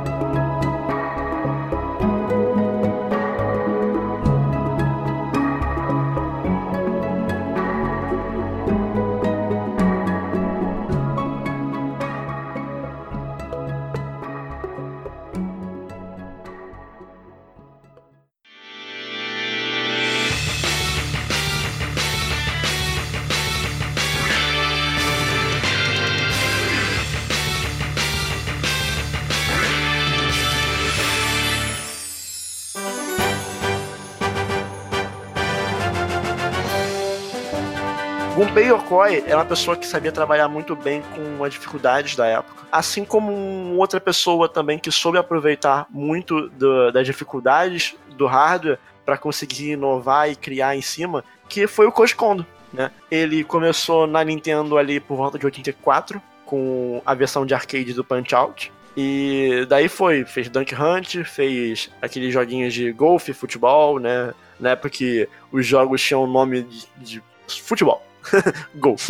Yokoi 38.94 39.24
era 39.26 39.36
uma 39.38 39.44
pessoa 39.44 39.76
que 39.76 39.86
sabia 39.86 40.12
trabalhar 40.12 40.48
muito 40.48 40.76
bem 40.76 41.02
com 41.14 41.42
as 41.44 41.52
dificuldades 41.52 42.14
da 42.14 42.26
época. 42.26 42.64
Assim 42.70 43.04
como 43.04 43.76
outra 43.76 44.00
pessoa 44.00 44.48
também 44.48 44.78
que 44.78 44.90
soube 44.90 45.18
aproveitar 45.18 45.86
muito 45.90 46.48
do- 46.50 46.90
das 46.92 47.04
dificuldades 47.06 47.96
do 48.16 48.26
hardware 48.26 48.78
para 49.04 49.18
conseguir 49.18 49.72
inovar 49.72 50.30
e 50.30 50.36
criar 50.36 50.76
em 50.76 50.82
cima, 50.82 51.24
que 51.48 51.66
foi 51.66 51.86
o 51.86 51.92
Koji 51.92 52.14
Kondo. 52.14 52.46
Né? 52.72 52.90
Ele 53.10 53.44
começou 53.44 54.06
na 54.06 54.22
Nintendo 54.24 54.78
ali 54.78 54.98
por 55.00 55.16
volta 55.16 55.38
de 55.38 55.44
84, 55.44 56.20
com 56.46 57.02
a 57.04 57.14
versão 57.14 57.44
de 57.44 57.54
arcade 57.54 57.92
do 57.92 58.04
Punch-Out. 58.04 58.72
E 58.96 59.66
daí 59.68 59.88
foi, 59.88 60.24
fez 60.24 60.48
Dunk 60.48 60.72
Hunt, 60.74 61.24
fez 61.24 61.90
aqueles 62.00 62.32
joguinhos 62.32 62.72
de 62.72 62.92
golfe, 62.92 63.32
futebol, 63.32 63.98
né? 63.98 64.32
Na 64.60 64.70
época 64.70 64.88
que 64.90 65.28
os 65.50 65.66
jogos 65.66 66.00
tinham 66.00 66.22
o 66.22 66.26
nome 66.28 66.62
de, 66.62 66.86
de 66.98 67.22
futebol. 67.62 68.00
Golf. 68.74 69.08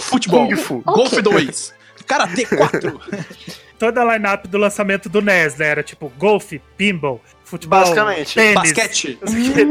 Futebol. 0.00 0.46
Kung 0.48 0.56
Fu. 0.56 0.80
Golf 0.82 1.12
2. 1.12 1.74
Karate 2.06 2.44
4. 2.46 3.00
Toda 3.78 4.02
a 4.02 4.14
line-up 4.14 4.46
do 4.48 4.58
lançamento 4.58 5.08
do 5.08 5.20
NES, 5.20 5.56
né? 5.56 5.66
Era 5.66 5.82
tipo 5.82 6.08
golfe, 6.18 6.60
pinball, 6.76 7.20
futebol, 7.44 7.80
Basicamente. 7.80 8.34
tênis, 8.34 8.54
Basquete. 8.72 9.18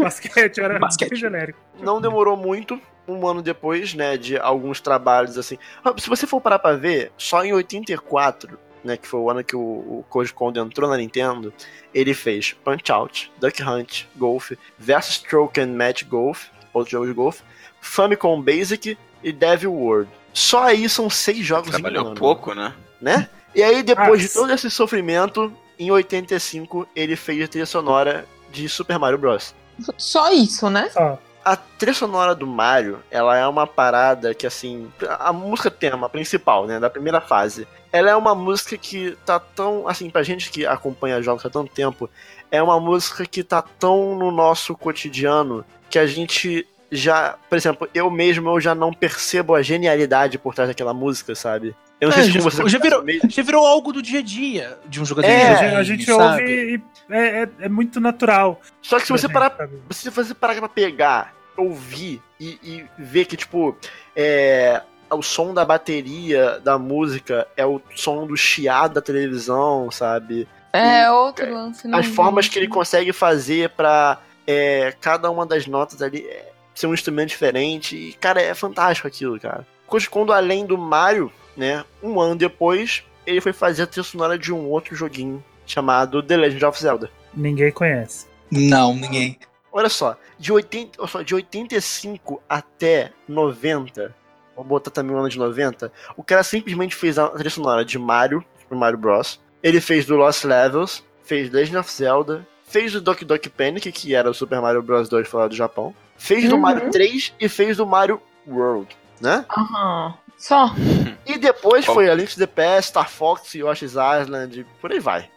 basquete, 0.02 0.58
era 0.60 0.80
Basquete. 0.80 1.10
bem 1.10 1.20
genérico. 1.20 1.60
Não 1.80 2.02
demorou 2.02 2.36
muito, 2.36 2.80
um 3.08 3.26
ano 3.28 3.42
depois, 3.42 3.94
né, 3.94 4.18
de 4.18 4.38
alguns 4.38 4.82
trabalhos 4.82 5.38
assim. 5.38 5.58
Ah, 5.84 5.94
Se 5.98 6.10
você 6.10 6.28
for 6.28 6.42
parar 6.42 6.60
pra 6.60 6.74
ver, 6.76 7.12
só 7.18 7.44
em 7.46 7.54
84, 7.54 8.58
né, 8.84 8.98
que 8.98 9.08
foi 9.08 9.20
o 9.22 9.30
ano 9.30 9.44
que 9.44 9.56
o, 9.56 9.60
o 9.60 10.06
Koji 10.10 10.34
Kondo 10.34 10.60
entrou 10.60 10.90
na 10.90 10.98
Nintendo, 10.98 11.54
ele 11.94 12.14
fez 12.14 12.54
Punch-Out, 12.64 13.32
Duck 13.40 13.64
Hunt, 13.64 14.04
Golf, 14.18 14.52
Versus 14.78 15.16
Stroke 15.16 15.60
and 15.62 15.68
Match 15.76 16.04
Golf, 16.04 16.48
outro 16.74 16.92
jogo 16.92 17.08
de 17.08 17.14
golfe, 17.14 17.42
Famicom 17.84 18.42
Basic 18.42 18.98
e 19.22 19.32
Devil 19.32 19.74
World. 19.74 20.10
Só 20.34 20.64
aí 20.64 20.90
são 20.90 21.10
seis 21.10 21.46
jogos 21.46 21.68
em 21.68 21.72
um 21.72 21.74
Trabalhou 21.74 22.08
ano, 22.08 22.16
pouco, 22.16 22.56
né? 22.56 22.74
né? 23.00 23.30
E 23.54 23.62
aí, 23.62 23.84
depois 23.84 24.20
de 24.20 24.28
Nossa. 24.28 24.40
todo 24.40 24.52
esse 24.52 24.72
sofrimento, 24.72 25.54
em 25.78 25.92
85, 25.92 26.88
ele 26.96 27.16
fez 27.16 27.44
a 27.44 27.48
trilha 27.48 27.66
sonora 27.66 28.26
de 28.52 28.68
Super 28.68 28.98
Mario 28.98 29.20
Bros. 29.20 29.54
Só 29.98 30.32
isso, 30.32 30.70
né? 30.70 30.90
Só. 30.90 31.20
A 31.46 31.56
trilha 31.58 31.94
sonora 31.94 32.34
do 32.34 32.48
Mario, 32.48 33.00
ela 33.12 33.38
é 33.38 33.46
uma 33.46 33.68
parada 33.68 34.34
que, 34.34 34.48
assim, 34.48 34.90
a 35.20 35.34
música 35.34 35.70
tema 35.70 36.08
principal, 36.08 36.66
né, 36.66 36.80
da 36.80 36.90
primeira 36.90 37.20
fase, 37.20 37.68
ela 37.92 38.10
é 38.10 38.16
uma 38.16 38.34
música 38.34 38.78
que 38.78 39.18
tá 39.26 39.40
tão, 39.40 39.88
assim, 39.88 40.10
pra 40.10 40.24
gente 40.24 40.50
que 40.50 40.66
acompanha 40.66 41.22
jogos 41.22 41.46
há 41.46 41.50
tanto 41.50 41.72
tempo, 41.72 42.10
é 42.50 42.64
uma 42.64 42.80
música 42.80 43.26
que 43.26 43.44
tá 43.44 43.62
tão 43.62 44.16
no 44.16 44.32
nosso 44.32 44.74
cotidiano 44.74 45.66
que 45.90 46.00
a 46.00 46.08
gente 46.08 46.66
já, 46.96 47.36
por 47.50 47.56
exemplo, 47.56 47.90
eu 47.94 48.10
mesmo 48.10 48.50
eu 48.50 48.60
já 48.60 48.74
não 48.76 48.94
percebo 48.94 49.56
a 49.56 49.62
genialidade 49.62 50.38
por 50.38 50.54
trás 50.54 50.70
daquela 50.70 50.94
música, 50.94 51.34
sabe? 51.36 51.76
Eu 52.00 52.10
não 52.10 52.18
É, 52.18 52.22
sei 52.24 52.32
se 52.34 52.40
você 52.40 52.68
já 52.70 52.80
virou- 52.80 53.04
mesmo. 53.04 53.30
Já 53.30 53.44
virou 53.44 53.66
algo 53.66 53.94
do 53.94 54.02
dia 54.02 54.20
a 54.20 54.22
dia 54.22 54.78
de 54.86 55.02
um 55.02 55.06
jogador 55.06 55.28
É, 55.28 55.38
de 55.38 55.42
a 55.44 55.48
videogame, 55.54 55.70
gente, 55.72 55.80
a 55.80 55.84
gente 55.84 56.06
sabe? 56.06 56.42
ouve 56.42 56.84
e 57.10 57.14
é, 57.14 57.44
é- 57.44 57.50
é 57.62 57.70
muito 57.70 58.00
natural. 58.02 58.60
Só 58.82 59.00
que 59.00 59.06
se 59.06 59.12
você 59.12 59.30
parar 59.30 59.56
se 59.90 60.10
você 60.10 60.34
parar 60.34 60.56
pra 60.56 60.68
pegar, 60.70 61.34
ouvir 61.56 62.22
e, 62.40 62.60
e 62.64 62.86
ver 62.98 63.26
que, 63.26 63.38
tipo, 63.38 63.78
é, 64.16 64.82
o 65.10 65.22
som 65.22 65.54
da 65.54 65.64
bateria 65.64 66.60
da 66.60 66.78
música 66.78 67.48
é 67.56 67.66
o 67.66 67.80
som 67.96 68.26
do 68.28 68.36
chiado 68.36 68.96
da 68.96 69.02
televisão, 69.02 69.90
sabe? 69.92 70.48
É 70.74 71.10
outro 71.12 71.54
lance. 71.54 71.88
As 71.94 72.08
não- 72.08 72.14
formas 72.16 72.48
que 72.48 72.58
ele 72.60 72.68
consegue 72.68 73.14
fazer 73.14 73.70
pra 73.70 74.20
é, 74.46 74.94
cada 75.00 75.30
uma 75.32 75.46
das 75.46 75.68
notas 75.68 76.02
ali 76.02 76.26
é, 76.28 76.52
ser 76.74 76.88
um 76.88 76.94
instrumento 76.94 77.30
diferente. 77.30 77.96
E, 77.96 78.14
cara, 78.14 78.42
é 78.42 78.54
fantástico 78.54 79.08
aquilo, 79.08 79.40
cara. 79.40 79.66
Kondo, 80.10 80.34
além 80.34 80.66
do 80.66 80.78
Mario, 80.78 81.32
né, 81.56 81.86
um 82.02 82.20
ano 82.20 82.36
depois, 82.36 83.04
ele 83.26 83.42
foi 83.42 83.54
fazer 83.54 83.84
a 83.84 83.88
trilha 83.88 84.04
sonora 84.04 84.38
de 84.38 84.52
um 84.52 84.68
outro 84.70 84.96
joguinho 84.96 85.44
chamado 85.66 86.22
The 86.24 86.38
Legend 86.38 86.66
of 86.66 86.82
Zelda. 86.82 87.12
Ninguém 87.34 87.72
conhece. 87.72 88.28
Não, 88.52 88.96
ninguém. 88.96 89.38
Olha 89.72 89.90
só, 89.90 90.18
de, 90.38 90.52
80, 90.52 91.02
olha 91.02 91.08
só, 91.08 91.22
de 91.24 91.34
85 91.34 92.42
até 92.48 93.12
90, 93.28 94.16
vou 94.56 94.64
botar 94.64 94.92
também 94.92 95.16
o 95.16 95.20
ano 95.20 95.30
de 95.30 95.40
90, 95.40 95.92
o 96.16 96.24
cara 96.24 96.44
simplesmente 96.44 96.96
fez 96.96 97.18
a 97.18 97.28
trilha 97.30 97.50
sonora 97.50 97.84
de 97.84 97.98
Mario, 97.98 98.46
Super 98.60 98.76
Mario 98.76 99.00
Bros. 99.00 99.42
Ele 99.64 99.82
fez 99.82 100.06
do 100.06 100.16
Lost 100.16 100.44
Levels, 100.44 101.04
fez 101.24 101.50
Legend 101.50 101.78
of 101.78 101.92
Zelda, 101.92 102.48
fez 102.68 102.92
do 102.92 103.02
Doki 103.02 103.26
Doki 103.26 103.50
Panic, 103.50 103.92
que 103.92 104.14
era 104.14 104.30
o 104.30 104.34
Super 104.34 104.62
Mario 104.62 104.84
Bros 104.84 105.10
2 105.10 105.28
fora 105.28 105.50
do 105.50 105.56
Japão, 105.56 105.96
fez 106.18 106.48
do 106.50 106.56
Uhum. 106.56 106.62
Mario 106.62 106.92
3 106.92 107.34
e 107.40 107.50
fez 107.50 107.78
do 107.78 107.86
Mario 107.86 108.22
World, 108.48 108.96
né? 109.22 109.46
Aham. 109.50 110.14
Só. 110.38 110.74
E 111.26 111.38
depois 111.38 111.86
foi 111.86 112.10
a 112.10 112.14
Link 112.14 112.34
to 112.34 112.38
the 112.38 112.46
Past, 112.46 112.90
Star 112.90 113.10
Fox, 113.10 113.54
Yoshi's 113.56 113.94
Island, 113.94 114.66
por 114.82 114.92
aí 114.92 115.00
vai. 115.00 115.30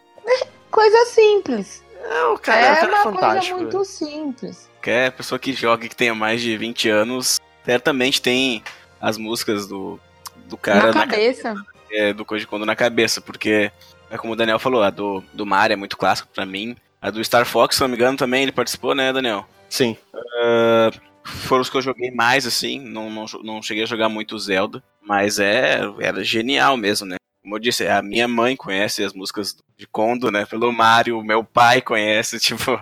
Coisa 0.69 1.05
simples. 1.05 1.81
É, 2.03 2.25
o 2.25 2.37
cara, 2.37 2.59
é 2.59 2.71
o 2.73 2.75
cara 2.75 2.87
é 2.87 2.91
uma 2.91 3.03
coisa 3.03 3.19
fantástico. 3.21 3.57
muito 3.59 3.85
simples. 3.85 4.69
Qualquer 4.75 5.11
pessoa 5.13 5.39
que 5.39 5.53
joga 5.53 5.85
e 5.85 5.89
que 5.89 5.95
tenha 5.95 6.13
mais 6.13 6.41
de 6.41 6.55
20 6.57 6.89
anos, 6.89 7.39
certamente 7.63 8.21
tem 8.21 8.61
as 8.99 9.17
músicas 9.17 9.65
do, 9.65 9.97
do 10.45 10.57
cara 10.57 10.87
na 10.91 10.99
na 10.99 11.07
cabeça. 11.07 11.55
é, 11.89 12.11
do 12.13 12.25
Koji 12.25 12.45
Kondo 12.45 12.65
na 12.65 12.75
cabeça, 12.75 13.21
porque 13.21 13.71
é 14.09 14.17
como 14.17 14.33
o 14.33 14.35
Daniel 14.35 14.59
falou, 14.59 14.83
a 14.83 14.89
do, 14.89 15.23
do 15.33 15.45
Mario 15.45 15.73
é 15.73 15.77
muito 15.77 15.97
clássico 15.97 16.27
pra 16.33 16.45
mim. 16.45 16.75
A 17.07 17.11
do 17.11 17.23
Star 17.23 17.45
Fox, 17.45 17.77
se 17.77 17.81
não 17.81 17.87
me 17.87 17.95
engano, 17.95 18.17
também 18.17 18.43
ele 18.43 18.51
participou, 18.51 18.93
né, 18.93 19.13
Daniel? 19.13 19.47
Sim. 19.69 19.95
Ah, 20.13 20.91
foram 21.23 21.61
os 21.61 21.69
que 21.69 21.77
eu 21.77 21.81
joguei 21.81 22.11
mais, 22.11 22.45
assim, 22.45 22.79
não, 22.81 23.09
não, 23.09 23.25
não 23.43 23.61
cheguei 23.61 23.83
a 23.83 23.87
jogar 23.87 24.09
muito 24.09 24.37
Zelda, 24.37 24.83
mas 25.01 25.39
é, 25.39 25.79
era 25.99 26.21
genial 26.21 26.75
mesmo, 26.75 27.07
né? 27.07 27.15
Como 27.47 27.55
eu 27.55 27.61
disse, 27.61 27.87
a 27.87 28.01
minha 28.01 28.27
mãe 28.27 28.57
conhece 28.57 29.01
as 29.05 29.13
músicas 29.13 29.55
de 29.77 29.87
Kondo, 29.87 30.29
né? 30.29 30.45
Pelo 30.45 30.69
Mario, 30.73 31.23
meu 31.23 31.45
pai 31.45 31.81
conhece, 31.81 32.37
tipo. 32.43 32.77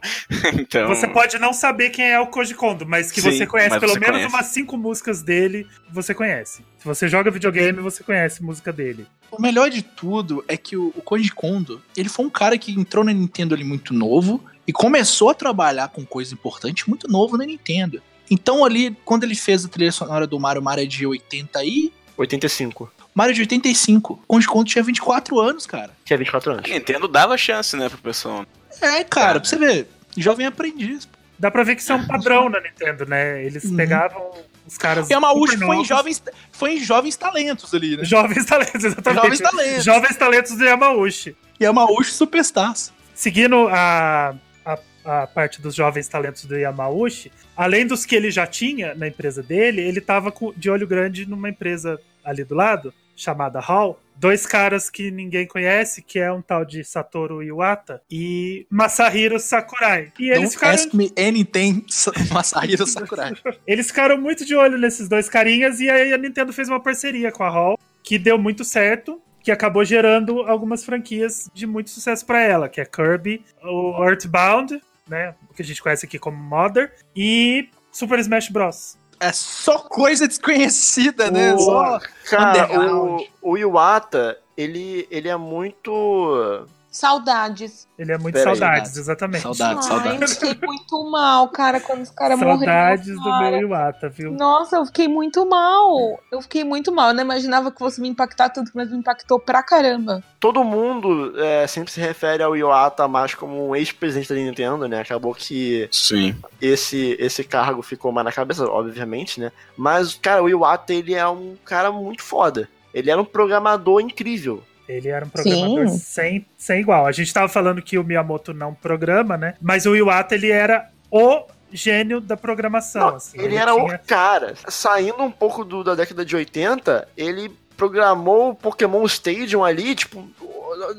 então. 0.60 0.88
Você 0.88 1.08
pode 1.08 1.38
não 1.38 1.54
saber 1.54 1.92
quem 1.92 2.10
é 2.10 2.20
o 2.20 2.26
Koji 2.26 2.56
Kondo, 2.56 2.84
mas 2.84 3.12
que 3.12 3.22
Sim, 3.22 3.30
você 3.30 3.46
conhece 3.46 3.80
pelo 3.80 3.94
você 3.94 4.00
menos 4.00 4.16
conhece. 4.16 4.34
umas 4.34 4.46
cinco 4.48 4.76
músicas 4.76 5.22
dele, 5.22 5.68
você 5.94 6.16
conhece. 6.16 6.66
Se 6.80 6.86
você 6.86 7.08
joga 7.08 7.30
videogame, 7.30 7.80
você 7.80 8.04
conhece 8.04 8.42
música 8.42 8.74
dele. 8.74 9.06
O 9.30 9.40
melhor 9.40 9.70
de 9.70 9.84
tudo 9.84 10.44
é 10.48 10.58
que 10.58 10.76
o, 10.76 10.92
o 10.96 11.02
Koji 11.04 11.30
Kondo, 11.30 11.80
ele 11.96 12.10
foi 12.10 12.26
um 12.26 12.30
cara 12.32 12.58
que 12.58 12.72
entrou 12.72 13.04
na 13.04 13.14
Nintendo 13.14 13.54
ali 13.54 13.64
muito 13.64 13.94
novo 13.94 14.44
e 14.66 14.74
começou 14.74 15.30
a 15.30 15.36
trabalhar 15.36 15.90
com 15.90 16.04
coisa 16.04 16.34
importante 16.34 16.90
muito 16.90 17.08
novo 17.08 17.38
na 17.38 17.46
Nintendo. 17.46 18.02
Então 18.32 18.66
ali, 18.66 18.98
quando 19.06 19.26
ele 19.26 19.36
fez 19.36 19.64
a 19.64 19.68
trilha 19.68 19.92
sonora 19.92 20.26
do 20.26 20.40
Mario, 20.40 20.64
Mario 20.64 20.86
é 20.86 20.88
de 20.88 21.06
80 21.06 21.64
e... 21.66 21.94
85. 22.18 23.05
Mario 23.16 23.32
é 23.32 23.36
de 23.36 23.42
85. 23.42 24.14
O 24.14 24.18
Koji 24.28 24.46
Kondo 24.48 24.66
tinha 24.70 24.84
24 24.84 25.40
anos, 25.40 25.66
cara. 25.66 25.92
Tinha 26.04 26.18
24 26.18 26.52
anos. 26.52 26.66
A 26.66 26.74
Nintendo 26.74 27.08
dava 27.08 27.38
chance, 27.38 27.76
né, 27.78 27.88
pro 27.88 27.98
pessoal. 27.98 28.46
É, 28.82 29.04
cara, 29.06 29.40
pra 29.40 29.48
você 29.50 29.56
ver. 29.58 29.88
Jovem 30.18 30.46
aprendiz. 30.46 31.08
Dá 31.40 31.50
pra 31.50 31.64
ver 31.64 31.76
que 31.76 31.82
isso 31.82 31.92
é 31.92 31.96
um 31.96 32.06
padrão 32.06 32.50
na 32.50 32.60
Nintendo, 32.62 33.06
né? 33.06 33.44
Eles 33.44 33.64
Uhum. 33.66 33.76
pegavam 33.78 34.32
os 34.68 34.78
caras. 34.78 35.10
E 35.10 35.14
a 35.14 35.16
Yamauchi 35.18 35.54
super 35.54 35.66
foi 35.66 35.76
em, 35.78 35.86
jovens, 35.86 36.24
foi 36.52 36.74
em 36.74 36.80
jovens 36.84 37.16
talentos 37.16 37.74
ali, 37.74 37.98
né? 37.98 38.04
Jovens 38.04 38.46
talentos, 38.46 38.84
exatamente. 38.84 39.22
Jovens 39.24 39.40
talentos. 39.40 39.84
Jovens 39.84 40.16
talentos 40.18 40.58
do 40.58 40.64
Yamauchi. 40.66 41.36
Yamauchi 41.62 42.12
Superstars. 42.12 42.94
Seguindo 43.14 43.68
a, 43.70 44.36
a, 44.66 44.78
a 45.24 45.28
parte 45.28 45.62
dos 45.62 45.74
jovens 45.76 46.08
talentos 46.08 46.44
do 46.46 46.58
Yamauchi, 46.58 47.32
além 47.56 47.86
dos 47.88 48.06
que 48.06 48.16
ele 48.16 48.30
já 48.32 48.46
tinha 48.48 48.94
na 48.96 49.08
empresa 49.08 49.42
dele, 49.44 49.82
ele 49.82 50.02
tava 50.02 50.32
com- 50.32 50.54
de 50.56 50.70
olho 50.70 50.86
grande 50.88 51.26
numa 51.26 51.50
empresa 51.50 51.98
ali 52.24 52.44
do 52.44 52.56
lado, 52.56 52.94
chamada 53.16 53.60
Hall. 53.60 54.00
Dois 54.18 54.46
caras 54.46 54.90
que 54.90 55.12
ninguém 55.12 55.46
conhece, 55.46 56.02
que 56.02 56.20
é 56.20 56.32
um 56.32 56.42
tal 56.42 56.64
de 56.64 56.84
Satoru 56.86 57.44
Iwata 57.44 58.02
e 58.10 58.66
Masahiro 58.70 59.38
Sakurai. 59.40 60.14
E 60.18 60.30
eles 60.30 60.40
Don't 60.40 60.54
ficaram, 60.54 60.74
ask 60.76 60.94
me 60.94 61.12
anything, 61.18 61.84
Sa- 61.90 62.12
Masahiro 62.32 62.88
Sakurai. 62.88 63.34
eles 63.68 63.88
ficaram 63.88 64.18
muito 64.18 64.46
de 64.46 64.56
olho 64.56 64.78
nesses 64.78 65.10
dois 65.10 65.28
carinhas 65.28 65.80
e 65.82 65.90
aí 65.90 66.14
a 66.14 66.18
Nintendo 66.18 66.54
fez 66.54 66.70
uma 66.70 66.80
parceria 66.80 67.30
com 67.32 67.44
a 67.44 67.50
Hall, 67.50 67.78
que 68.04 68.18
deu 68.18 68.38
muito 68.38 68.64
certo, 68.64 69.22
que 69.44 69.52
acabou 69.52 69.84
gerando 69.84 70.40
algumas 70.44 70.86
franquias 70.86 71.50
de 71.54 71.68
muito 71.68 71.90
sucesso 71.90 72.26
pra 72.26 72.42
ela, 72.42 72.70
que 72.70 72.80
é 72.80 72.86
Kirby, 72.86 73.44
o 73.64 74.02
Earthbound, 74.04 74.82
né, 75.08 75.36
que 75.56 75.62
a 75.62 75.66
gente 75.66 75.84
conhece 75.84 76.06
aqui 76.06 76.18
como 76.18 76.38
Mother, 76.38 76.92
e 77.16 77.68
Super 77.92 78.18
Smash 78.20 78.50
Bros. 78.50 78.98
É 79.20 79.32
só 79.32 79.80
coisa 79.80 80.28
desconhecida, 80.28 81.32
né? 81.32 81.54
O- 81.54 81.60
Só 81.60 82.00
Cara, 82.30 82.68
o, 82.94 83.26
o 83.42 83.58
Iwata, 83.58 84.38
ele, 84.58 85.08
ele 85.10 85.30
é 85.30 85.36
muito. 85.38 86.68
Saudades. 86.96 87.90
Ele 88.00 88.14
é 88.14 88.18
muito 88.18 88.36
Pera 88.36 88.52
aí, 88.52 88.56
saudades, 88.56 88.96
exatamente. 88.96 89.42
Saudades, 89.42 89.86
Ai, 89.86 89.98
saudades. 90.00 90.22
eu 90.22 90.28
fiquei 90.30 90.68
muito 90.68 91.12
mal, 91.12 91.50
cara, 91.50 91.82
quando 91.82 92.04
os 92.04 92.10
caras 92.10 92.40
morreram. 92.40 92.60
Saudades 92.60 93.16
do 93.22 93.40
meu 93.40 93.62
Iwata, 93.64 94.08
viu? 94.08 94.32
Nossa, 94.32 94.78
eu 94.78 94.86
fiquei 94.86 95.06
muito 95.06 95.46
mal. 95.46 96.18
Eu 96.32 96.42
fiquei 96.42 96.64
muito 96.64 96.94
mal. 96.94 97.10
Eu 97.10 97.16
não 97.16 97.22
imaginava 97.22 97.70
que 97.70 97.80
fosse 97.80 98.00
me 98.00 98.08
impactar 98.08 98.48
tanto, 98.48 98.72
mas 98.74 98.90
me 98.90 98.98
impactou 98.98 99.38
pra 99.38 99.62
caramba. 99.62 100.24
Todo 100.40 100.64
mundo 100.64 101.34
é, 101.38 101.68
sempre 101.68 101.92
se 101.92 102.00
refere 102.00 102.42
ao 102.42 102.56
Iwata 102.56 103.10
mais 103.10 103.36
como 103.36 103.68
um 103.68 103.76
ex-presidente 103.76 104.30
da 104.30 104.36
Nintendo, 104.36 104.88
né? 104.88 105.02
Acabou 105.02 105.36
que 105.36 105.90
Sim. 105.92 106.34
esse, 106.62 107.18
esse 107.20 107.44
cargo 107.44 107.82
ficou 107.82 108.14
mais 108.14 108.24
na 108.24 108.32
cabeça, 108.32 108.66
obviamente, 108.70 109.42
né? 109.42 109.52
Mas, 109.76 110.14
cara, 110.14 110.42
o 110.42 110.48
Iwata, 110.48 110.94
ele 110.94 111.14
é 111.14 111.28
um 111.28 111.58
cara 111.66 111.92
muito 111.92 112.24
foda. 112.24 112.70
Ele 112.94 113.12
era 113.12 113.22
um 113.22 113.26
programador 113.26 114.00
incrível. 114.00 114.64
Ele 114.88 115.10
era 115.10 115.26
um 115.26 115.30
programador 115.30 115.88
Sim. 115.90 115.98
sem, 115.98 116.46
sem 116.58 116.80
igual. 116.82 117.06
A 117.06 117.12
gente 117.12 117.34
tava 117.34 117.48
falando 117.48 117.82
que 117.82 117.98
o 117.98 118.04
Miyamoto 118.04 118.54
não 118.54 118.74
programa, 118.74 119.36
né? 119.38 119.56
Mas 119.62 119.86
o 119.86 119.96
Iwata, 119.96 120.36
ele 120.36 120.52
era 120.52 120.90
o 121.12 121.44
gênio 121.72 122.22
da 122.22 122.38
programação. 122.38 123.10
Não, 123.10 123.16
assim. 123.16 123.40
ele 123.42 123.56
era 123.56 123.74
tinha- 123.74 123.96
o 123.96 124.00
cara. 124.08 124.54
Saindo 124.68 125.22
um 125.24 125.32
pouco 125.32 125.66
do- 125.66 125.84
da 125.84 125.96
década 125.96 126.24
de 126.24 126.36
80, 126.36 127.08
ele 127.18 127.52
programou 127.76 128.52
o 128.52 128.56
Pokémon 128.56 129.04
Stadium 129.06 129.64
ali, 129.64 129.96
tipo, 129.96 130.26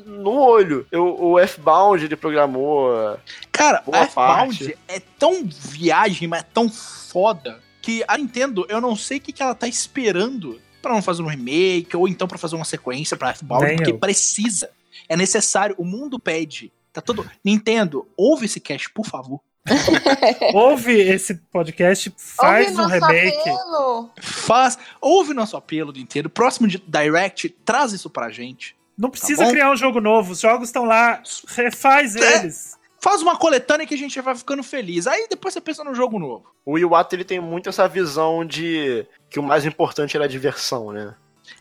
no 0.05 0.31
olho. 0.39 0.85
O, 0.93 1.31
o 1.31 1.39
F-Bound 1.39 2.03
ele 2.05 2.15
programou. 2.15 3.17
Cara, 3.51 3.81
Boa 3.85 3.97
a 3.99 4.01
F-Bound 4.03 4.77
é 4.87 5.01
tão 5.17 5.43
viagem, 5.47 6.27
mas 6.27 6.41
é 6.41 6.45
tão 6.53 6.69
foda, 6.69 7.59
que 7.81 8.03
a 8.07 8.17
Nintendo, 8.17 8.65
eu 8.69 8.79
não 8.81 8.95
sei 8.95 9.17
o 9.17 9.21
que, 9.21 9.31
que 9.31 9.41
ela 9.41 9.55
tá 9.55 9.67
esperando 9.67 10.59
pra 10.87 10.95
não 10.95 11.01
fazer 11.01 11.21
um 11.21 11.27
remake, 11.27 11.95
ou 11.95 12.07
então 12.07 12.27
pra 12.27 12.37
fazer 12.37 12.55
uma 12.55 12.65
sequência 12.65 13.15
pra 13.17 13.33
Nem 13.61 13.75
porque 13.75 13.91
eu. 13.91 13.97
precisa. 13.99 14.69
É 15.07 15.15
necessário, 15.15 15.75
o 15.77 15.85
mundo 15.85 16.19
pede. 16.19 16.71
Tá 16.91 17.01
todo. 17.01 17.29
Nintendo, 17.45 18.07
ouve 18.17 18.45
esse 18.45 18.59
cast, 18.59 18.89
por 18.91 19.05
favor. 19.05 19.39
Ouve 20.53 20.93
esse 20.97 21.35
podcast, 21.51 22.13
faz 22.17 22.67
Ouve 22.69 22.73
um 22.79 22.83
nosso 22.83 22.93
remake. 22.93 23.37
apelo. 23.49 24.09
Faz. 24.21 24.77
Ouve 25.01 25.33
nosso 25.33 25.57
apelo, 25.57 25.91
Nintendo. 25.91 26.29
Próximo 26.29 26.69
de 26.69 26.77
Direct, 26.87 27.49
traz 27.65 27.91
isso 27.91 28.09
pra 28.09 28.29
gente. 28.29 28.77
Não 28.97 29.09
precisa 29.09 29.43
bom? 29.43 29.51
criar 29.51 29.69
um 29.69 29.75
jogo 29.75 29.99
novo, 29.99 30.31
os 30.31 30.39
jogos 30.39 30.69
estão 30.69 30.85
lá, 30.85 31.21
refaz 31.49 32.15
É. 32.15 32.37
eles. 32.37 32.76
Faz 33.09 33.21
uma 33.21 33.37
coletânea 33.37 33.87
que 33.87 33.93
a 33.93 33.97
gente 33.97 34.19
vai 34.19 34.35
ficando 34.35 34.61
feliz. 34.61 35.07
Aí 35.07 35.27
depois 35.29 35.53
você 35.53 35.61
pensa 35.61 35.81
no 35.81 35.95
jogo 35.95 36.19
novo. 36.19 36.43
O 36.65 36.77
Iwata 36.77 37.15
ele 37.15 37.23
tem 37.23 37.39
muito 37.39 37.69
essa 37.69 37.87
visão 37.87 38.43
de 38.43 39.05
que 39.29 39.39
o 39.39 39.43
mais 39.43 39.65
importante 39.65 40.17
era 40.17 40.25
a 40.25 40.27
diversão, 40.27 40.91
né? 40.91 41.15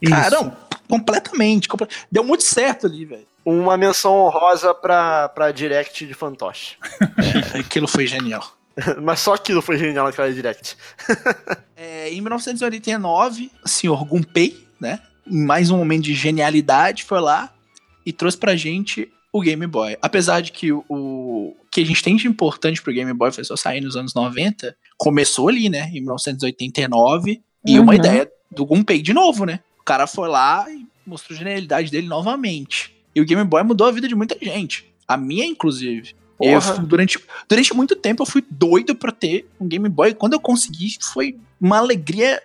Cara, 0.09 0.27
Isso. 0.27 0.45
não, 0.45 0.57
completamente. 0.89 1.69
comple- 1.69 1.87
Deu 2.11 2.25
muito 2.25 2.43
certo 2.43 2.89
ali, 2.89 3.05
velho. 3.05 3.25
Uma 3.45 3.77
menção 3.77 4.13
honrosa 4.17 4.75
pra, 4.75 5.29
pra 5.29 5.53
Direct 5.53 6.05
de 6.05 6.15
Fantoche. 6.15 6.79
Aquilo 7.57 7.87
foi 7.87 8.09
genial. 8.09 8.45
Mas 9.01 9.21
só 9.21 9.35
aquilo 9.35 9.63
foi 9.63 9.79
genial 9.79 10.05
naquela 10.07 10.33
Direct. 10.33 10.77
É, 11.79 12.09
em 12.11 12.21
1989, 12.23 13.53
o 13.65 13.69
senhor 13.69 14.03
Gunpei, 14.07 14.67
né? 14.81 14.99
Em 15.27 15.45
mais 15.45 15.71
um 15.71 15.77
momento 15.77 16.05
de 16.05 16.15
genialidade, 16.15 17.05
foi 17.05 17.21
lá 17.21 17.53
e 18.05 18.13
trouxe 18.15 18.37
pra 18.39 18.57
gente 18.57 19.13
o 19.39 19.41
Game 19.43 19.67
Boy. 19.67 19.97
Apesar 20.03 20.41
de 20.41 20.53
que 20.53 20.73
o, 20.73 20.85
o 20.89 21.57
que 21.71 21.81
a 21.81 21.87
gente 21.87 22.03
tem 22.03 22.17
de 22.17 22.27
importante 22.29 22.83
pro 22.83 22.93
Game 22.93 23.13
Boy 23.13 23.31
foi 23.33 23.45
só 23.45 23.57
sair 23.57 23.81
nos 23.81 23.97
anos 23.97 24.15
90, 24.15 24.77
começou 24.97 25.49
ali, 25.49 25.69
né? 25.69 25.89
Em 25.93 26.01
1989, 26.01 27.41
e 27.67 27.79
uma 27.79 27.93
Uhum. 27.93 27.99
ideia 27.99 28.31
do 28.51 28.65
Gunpei 28.65 29.03
de 29.03 29.13
novo, 29.13 29.45
né? 29.45 29.61
O 29.81 29.83
cara 29.85 30.07
foi 30.07 30.29
lá 30.29 30.67
e 30.71 30.87
mostrou 31.07 31.35
a 31.37 31.39
genialidade 31.39 31.91
dele 31.91 32.07
novamente. 32.07 32.95
E 33.15 33.21
o 33.21 33.25
Game 33.25 33.43
Boy 33.45 33.63
mudou 33.63 33.87
a 33.87 33.91
vida 33.93 34.09
de 34.09 34.15
muita 34.15 34.37
gente. 34.41 34.87
A 35.07 35.17
minha, 35.17 35.45
inclusive. 35.45 36.15
Eu, 36.41 36.61
durante, 36.87 37.19
durante 37.49 37.73
muito 37.75 37.97
tempo 37.97 38.23
eu 38.23 38.27
fui 38.27 38.45
doido 38.51 38.95
pra 38.95 39.11
ter 39.11 39.49
um 39.59 39.67
Game 39.67 39.89
Boy. 39.89 40.13
Quando 40.15 40.35
eu 40.35 40.41
consegui, 40.41 40.97
foi 41.01 41.37
uma 41.61 41.79
alegria 41.79 42.43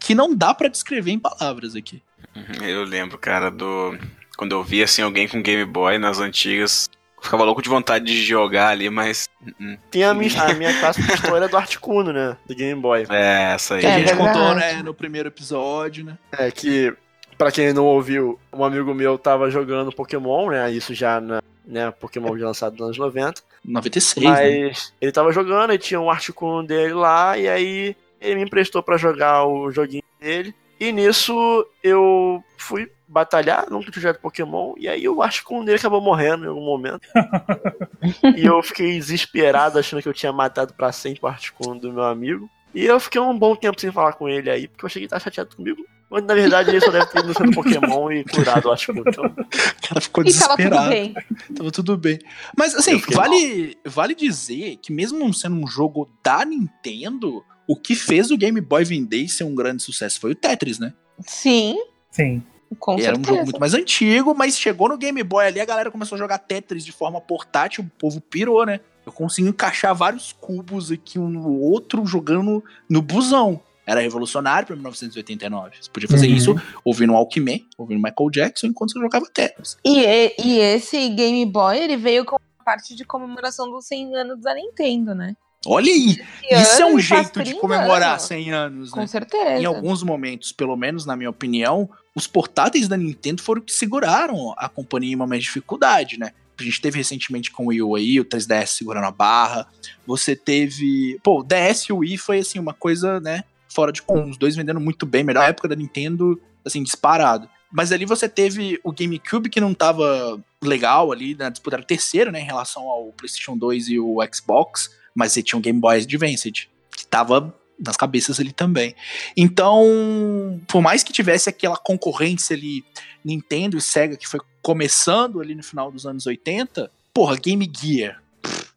que 0.00 0.14
não 0.14 0.34
dá 0.34 0.52
pra 0.52 0.68
descrever 0.68 1.12
em 1.12 1.18
palavras 1.18 1.76
aqui. 1.76 2.02
Uhum, 2.34 2.64
Eu 2.66 2.84
lembro, 2.84 3.16
cara, 3.18 3.50
do. 3.50 3.96
Quando 4.40 4.52
eu 4.52 4.62
via 4.64 4.84
assim 4.84 5.02
alguém 5.02 5.28
com 5.28 5.42
Game 5.42 5.66
Boy 5.66 5.98
nas 5.98 6.18
antigas. 6.18 6.88
eu 7.18 7.22
Ficava 7.22 7.44
louco 7.44 7.60
de 7.60 7.68
vontade 7.68 8.06
de 8.06 8.22
jogar 8.24 8.68
ali, 8.68 8.88
mas. 8.88 9.28
hum, 9.60 9.76
Tem 9.90 10.02
a 10.02 10.14
minha, 10.14 10.42
a 10.42 10.54
minha 10.54 10.80
clássica 10.80 11.12
história 11.12 11.46
do 11.46 11.56
Articuno, 11.58 12.10
né? 12.10 12.38
Do 12.46 12.54
Game 12.54 12.80
Boy. 12.80 13.04
É, 13.10 13.52
essa 13.52 13.74
aí. 13.74 13.80
Que 13.82 13.86
a 13.86 13.90
É 13.90 13.98
gente 13.98 14.06
verdade. 14.14 14.32
contou, 14.32 14.54
né, 14.54 14.82
no 14.82 14.94
primeiro 14.94 15.28
episódio, 15.28 16.06
né? 16.06 16.16
É 16.32 16.50
que, 16.50 16.90
pra 17.36 17.52
quem 17.52 17.74
não 17.74 17.84
ouviu, 17.84 18.40
um 18.50 18.64
amigo 18.64 18.94
meu 18.94 19.18
tava 19.18 19.50
jogando 19.50 19.92
Pokémon, 19.92 20.48
né? 20.48 20.70
Isso 20.72 20.94
já 20.94 21.20
na. 21.20 21.42
Né, 21.66 21.90
Pokémon 21.90 22.36
já 22.38 22.46
lançado 22.46 22.72
nos 22.72 22.80
anos 22.80 22.98
90. 22.98 23.42
96, 23.62 24.24
né? 24.24 24.30
Mas 24.68 24.94
ele 25.02 25.12
tava 25.12 25.30
jogando 25.32 25.74
e 25.74 25.78
tinha 25.78 26.00
um 26.00 26.10
Articuno 26.10 26.66
dele 26.66 26.94
lá, 26.94 27.36
e 27.36 27.46
aí 27.46 27.94
ele 28.18 28.36
me 28.36 28.42
emprestou 28.44 28.82
pra 28.82 28.96
jogar 28.96 29.44
o 29.44 29.70
joguinho 29.70 30.02
dele. 30.18 30.54
E 30.80 30.90
nisso 30.92 31.66
eu 31.84 32.42
fui 32.56 32.90
batalhar, 33.10 33.68
nunca 33.68 33.90
tinha 33.90 34.02
jogado 34.02 34.20
Pokémon, 34.20 34.74
e 34.78 34.88
aí 34.88 35.08
o 35.08 35.20
Articuno 35.20 35.64
dele 35.64 35.78
acabou 35.78 36.00
morrendo 36.00 36.44
em 36.44 36.48
algum 36.48 36.64
momento. 36.64 37.00
e 38.36 38.46
eu 38.46 38.62
fiquei 38.62 38.98
desesperado, 38.98 39.78
achando 39.78 40.00
que 40.00 40.08
eu 40.08 40.14
tinha 40.14 40.32
matado 40.32 40.72
pra 40.74 40.92
sempre 40.92 41.20
o 41.22 41.26
Articuno 41.26 41.80
do 41.80 41.92
meu 41.92 42.04
amigo. 42.04 42.48
E 42.72 42.84
eu 42.84 43.00
fiquei 43.00 43.20
um 43.20 43.36
bom 43.36 43.56
tempo 43.56 43.80
sem 43.80 43.90
falar 43.90 44.12
com 44.12 44.28
ele 44.28 44.48
aí, 44.48 44.68
porque 44.68 44.84
eu 44.84 44.86
achei 44.86 45.00
que 45.00 45.04
ele 45.04 45.10
tava 45.10 45.24
chateado 45.24 45.56
comigo. 45.56 45.84
Quando 46.08 46.26
na 46.26 46.34
verdade 46.34 46.70
ele 46.70 46.80
só 46.80 46.90
deve 46.90 47.06
ter 47.06 47.18
ido 47.18 47.28
no 47.28 47.34
centro 47.34 47.52
Pokémon 47.52 48.10
e 48.12 48.24
curado 48.24 48.68
o 48.68 48.70
Articuno. 48.70 49.04
Então, 49.06 49.24
O 49.26 49.88
cara 49.88 50.00
ficou 50.00 50.24
E 50.24 50.32
tava 50.32 50.56
desesperado. 50.56 50.76
tudo 50.82 50.88
bem. 50.90 51.14
Tava 51.56 51.70
tudo 51.70 51.96
bem. 51.96 52.18
Mas 52.56 52.74
assim, 52.74 52.92
Eu 52.92 53.16
vale, 53.16 53.76
vale 53.84 54.14
dizer 54.14 54.76
que 54.76 54.92
mesmo 54.92 55.18
não 55.18 55.32
sendo 55.32 55.56
um 55.56 55.66
jogo 55.66 56.08
da 56.22 56.44
Nintendo, 56.44 57.44
o 57.66 57.76
que 57.76 57.94
fez 57.94 58.30
o 58.30 58.36
Game 58.36 58.60
Boy 58.60 58.84
vender 58.84 59.18
e 59.18 59.28
ser 59.28 59.44
um 59.44 59.54
grande 59.54 59.82
sucesso 59.82 60.20
foi 60.20 60.32
o 60.32 60.34
Tetris, 60.34 60.78
né? 60.78 60.92
Sim, 61.20 61.76
Sim. 62.10 62.42
Com 62.78 62.92
Era 62.92 63.00
um 63.00 63.04
certeza. 63.16 63.28
jogo 63.28 63.42
muito 63.44 63.60
mais 63.60 63.74
antigo, 63.74 64.34
mas 64.34 64.58
chegou 64.58 64.88
no 64.88 64.96
Game 64.96 65.22
Boy 65.22 65.46
ali, 65.46 65.60
a 65.60 65.64
galera 65.64 65.90
começou 65.90 66.16
a 66.16 66.18
jogar 66.18 66.38
Tetris 66.38 66.84
de 66.84 66.92
forma 66.92 67.20
portátil, 67.20 67.84
o 67.84 67.90
povo 67.98 68.20
pirou, 68.20 68.64
né? 68.64 68.80
Eu 69.04 69.12
consegui 69.12 69.48
encaixar 69.48 69.94
vários 69.94 70.32
cubos 70.32 70.90
aqui 70.92 71.18
um 71.18 71.28
no 71.28 71.58
outro, 71.60 72.04
jogando 72.06 72.62
no 72.88 73.02
busão. 73.02 73.60
Era 73.86 74.00
revolucionário 74.00 74.66
pra 74.68 74.76
1989. 74.76 75.76
Você 75.80 75.90
podia 75.90 76.08
fazer 76.08 76.28
Uhum. 76.28 76.34
isso 76.36 76.54
ouvindo 76.84 77.12
Walkman, 77.14 77.66
ouvindo 77.76 78.00
Michael 78.00 78.30
Jackson, 78.30 78.68
enquanto 78.68 78.92
você 78.92 79.00
jogava 79.00 79.26
Tetris. 79.32 79.76
E, 79.84 80.04
e- 80.04 80.34
e 80.44 80.58
esse 80.58 81.08
Game 81.08 81.44
Boy, 81.46 81.76
ele 81.78 81.96
veio 81.96 82.24
com 82.24 82.36
parte 82.64 82.94
de 82.94 83.04
comemoração 83.04 83.68
dos 83.70 83.86
100 83.86 84.14
anos 84.14 84.40
da 84.42 84.54
Nintendo, 84.54 85.12
né? 85.14 85.34
Olha 85.66 85.92
aí! 85.92 86.18
Isso 86.50 86.82
é 86.82 86.86
um 86.86 86.98
jeito 86.98 87.38
de 87.38 87.50
30 87.52 87.60
comemorar 87.60 88.12
anos. 88.12 88.22
100 88.22 88.52
anos, 88.52 88.90
Com 88.90 89.00
né? 89.00 89.06
certeza. 89.06 89.60
Em 89.60 89.64
alguns 89.64 90.02
momentos, 90.02 90.52
pelo 90.52 90.76
menos 90.76 91.04
na 91.04 91.16
minha 91.16 91.30
opinião, 91.30 91.88
os 92.14 92.26
portáteis 92.26 92.88
da 92.88 92.96
Nintendo 92.96 93.42
foram 93.42 93.60
que 93.60 93.72
seguraram 93.72 94.54
a 94.56 94.68
companhia 94.68 95.12
em 95.12 95.14
uma 95.14 95.26
mais 95.26 95.42
dificuldade, 95.42 96.18
né? 96.18 96.32
A 96.58 96.62
gente 96.62 96.80
teve 96.80 96.98
recentemente 96.98 97.50
com 97.50 97.64
o 97.64 97.68
Wii 97.68 97.82
U 97.82 97.96
aí, 97.96 98.20
o 98.20 98.24
3DS 98.24 98.66
segurando 98.66 99.06
a 99.06 99.10
barra. 99.10 99.66
Você 100.06 100.36
teve. 100.36 101.18
Pô, 101.22 101.40
o 101.40 101.42
DS 101.42 101.84
e 101.88 101.92
o 101.92 101.98
Wii 101.98 102.18
foi 102.18 102.40
assim, 102.40 102.58
uma 102.58 102.74
coisa, 102.74 103.20
né? 103.20 103.44
Fora 103.68 103.92
de 103.92 104.02
comum. 104.02 104.28
Os 104.28 104.36
dois 104.36 104.56
vendendo 104.56 104.80
muito 104.80 105.06
bem, 105.06 105.24
melhor 105.24 105.48
época 105.48 105.68
da 105.68 105.76
Nintendo, 105.76 106.40
assim, 106.64 106.82
disparado. 106.82 107.48
Mas 107.72 107.92
ali 107.92 108.04
você 108.04 108.28
teve 108.28 108.78
o 108.82 108.92
GameCube 108.92 109.48
que 109.48 109.60
não 109.60 109.72
tava 109.72 110.42
legal 110.62 111.12
ali 111.12 111.34
na 111.34 111.48
disputa, 111.48 111.76
era 111.76 111.84
terceiro, 111.84 112.30
né? 112.32 112.40
Em 112.40 112.44
relação 112.44 112.88
ao 112.88 113.12
PlayStation 113.12 113.56
2 113.56 113.88
e 113.88 113.98
o 113.98 114.18
Xbox. 114.32 114.90
Mas 115.14 115.32
você 115.32 115.42
tinha 115.42 115.58
o 115.58 115.62
Game 115.62 115.78
Boy 115.78 115.98
Advance, 115.98 116.50
que 116.50 117.06
tava 117.08 117.54
nas 117.78 117.96
cabeças 117.96 118.38
ali 118.38 118.52
também. 118.52 118.94
Então, 119.36 120.60
por 120.68 120.82
mais 120.82 121.02
que 121.02 121.12
tivesse 121.12 121.48
aquela 121.48 121.76
concorrência 121.76 122.54
ali, 122.54 122.84
Nintendo 123.24 123.78
e 123.78 123.80
Sega, 123.80 124.16
que 124.16 124.28
foi 124.28 124.40
começando 124.62 125.40
ali 125.40 125.54
no 125.54 125.62
final 125.62 125.90
dos 125.90 126.06
anos 126.06 126.26
80, 126.26 126.90
porra, 127.14 127.36
Game 127.36 127.70
Gear, 127.74 128.22
pff, 128.42 128.70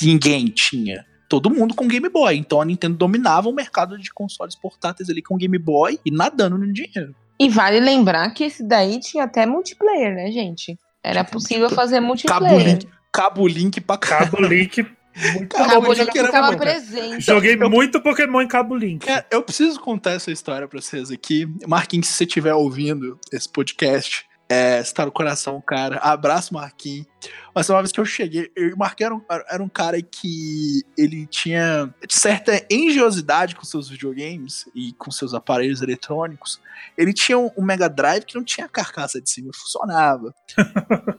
ninguém 0.00 0.46
tinha. 0.46 1.04
Todo 1.28 1.50
mundo 1.50 1.74
com 1.74 1.88
Game 1.88 2.08
Boy. 2.08 2.36
Então 2.36 2.60
a 2.60 2.64
Nintendo 2.64 2.96
dominava 2.96 3.48
o 3.48 3.52
mercado 3.52 3.98
de 3.98 4.12
consoles 4.12 4.54
portáteis 4.54 5.08
ali 5.08 5.22
com 5.22 5.36
Game 5.36 5.58
Boy 5.58 5.98
e 6.04 6.10
nadando 6.10 6.58
no 6.58 6.72
dinheiro. 6.72 7.14
E 7.40 7.48
vale 7.48 7.80
lembrar 7.80 8.30
que 8.30 8.44
esse 8.44 8.62
daí 8.62 9.00
tinha 9.00 9.24
até 9.24 9.46
multiplayer, 9.46 10.14
né, 10.14 10.30
gente? 10.30 10.78
Era 11.02 11.24
possível 11.24 11.68
multiplayer. 11.68 11.74
fazer 11.74 11.96
Cabo 11.96 12.44
multiplayer. 12.46 12.66
Link, 12.68 12.88
cabo 13.10 13.48
link 13.48 13.80
pra 13.80 13.98
caralho. 13.98 14.30
Cabo 14.30 14.46
Link. 14.46 14.86
Muito 15.34 15.56
Cabo 15.56 15.92
Link 15.92 16.18
era 16.18 16.30
cara. 16.30 16.56
presente. 16.56 17.20
Joguei 17.20 17.56
muito 17.56 18.00
Pokémon 18.00 18.40
em 18.40 18.48
Cabo 18.48 18.74
Link. 18.74 19.08
É, 19.08 19.24
eu 19.30 19.42
preciso 19.42 19.78
contar 19.80 20.12
essa 20.12 20.30
história 20.30 20.66
pra 20.66 20.80
vocês 20.80 21.10
aqui. 21.10 21.46
Marquinhos, 21.66 22.08
se 22.08 22.14
você 22.14 22.24
estiver 22.24 22.54
ouvindo 22.54 23.18
esse 23.32 23.48
podcast, 23.48 24.26
é, 24.52 24.84
você 24.84 24.92
tá 24.92 25.06
no 25.06 25.10
coração, 25.10 25.62
cara. 25.62 25.96
Abraço, 25.96 26.52
Marquinhos. 26.52 27.06
Mas 27.54 27.70
uma 27.70 27.80
vez 27.80 27.90
que 27.90 28.00
eu 28.00 28.04
cheguei, 28.04 28.50
eu 28.54 28.74
o 28.74 28.78
Marquinhos 28.78 29.06
era 29.06 29.14
um, 29.14 29.44
era 29.48 29.62
um 29.62 29.68
cara 29.68 30.02
que 30.02 30.82
ele 30.96 31.26
tinha 31.26 31.92
certa 32.08 32.62
engenhosidade 32.70 33.54
com 33.54 33.64
seus 33.64 33.88
videogames 33.88 34.68
e 34.74 34.92
com 34.94 35.10
seus 35.10 35.32
aparelhos 35.32 35.80
eletrônicos. 35.80 36.60
Ele 36.98 37.14
tinha 37.14 37.38
um, 37.38 37.50
um 37.56 37.64
Mega 37.64 37.88
Drive 37.88 38.24
que 38.24 38.34
não 38.34 38.44
tinha 38.44 38.68
carcaça 38.68 39.20
de 39.22 39.30
cima, 39.30 39.50
funcionava. 39.54 40.34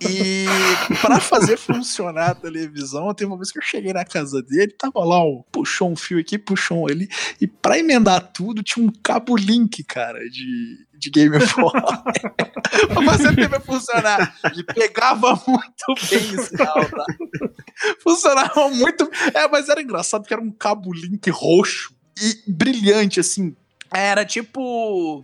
E 0.01 0.45
pra 1.01 1.19
fazer 1.19 1.57
funcionar 1.57 2.31
a 2.31 2.35
televisão, 2.35 3.13
teve 3.13 3.31
uma 3.31 3.37
vez 3.37 3.51
que 3.51 3.57
eu 3.57 3.63
cheguei 3.63 3.93
na 3.93 4.05
casa 4.05 4.43
dele, 4.43 4.75
tava 4.77 5.03
lá, 5.03 5.23
ó, 5.23 5.41
puxou 5.51 5.89
um 5.89 5.95
fio 5.95 6.19
aqui, 6.19 6.37
puxou 6.37 6.83
um 6.83 6.87
ali, 6.87 7.07
e 7.39 7.47
pra 7.47 7.79
emendar 7.79 8.31
tudo 8.33 8.61
tinha 8.61 8.85
um 8.85 8.91
cabo 9.03 9.35
link, 9.35 9.83
cara, 9.83 10.19
de, 10.29 10.85
de 11.03 11.09
Game 11.09 11.37
Boy. 11.37 11.71
pra 12.87 13.03
fazer 13.05 13.27
a 13.29 13.35
TV 13.35 13.59
funcionar. 13.59 14.35
E 14.55 14.63
pegava 14.63 15.41
muito 15.47 16.09
bem 16.09 16.43
sinal, 16.43 16.89
tá? 16.89 17.05
Funcionava 18.01 18.69
muito. 18.69 19.09
É, 19.33 19.47
mas 19.47 19.69
era 19.69 19.81
engraçado 19.81 20.25
que 20.25 20.33
era 20.33 20.41
um 20.41 20.51
cabo 20.51 20.93
link 20.93 21.29
roxo 21.29 21.93
e 22.21 22.51
brilhante, 22.51 23.19
assim. 23.19 23.55
Era 23.93 24.25
tipo. 24.25 25.23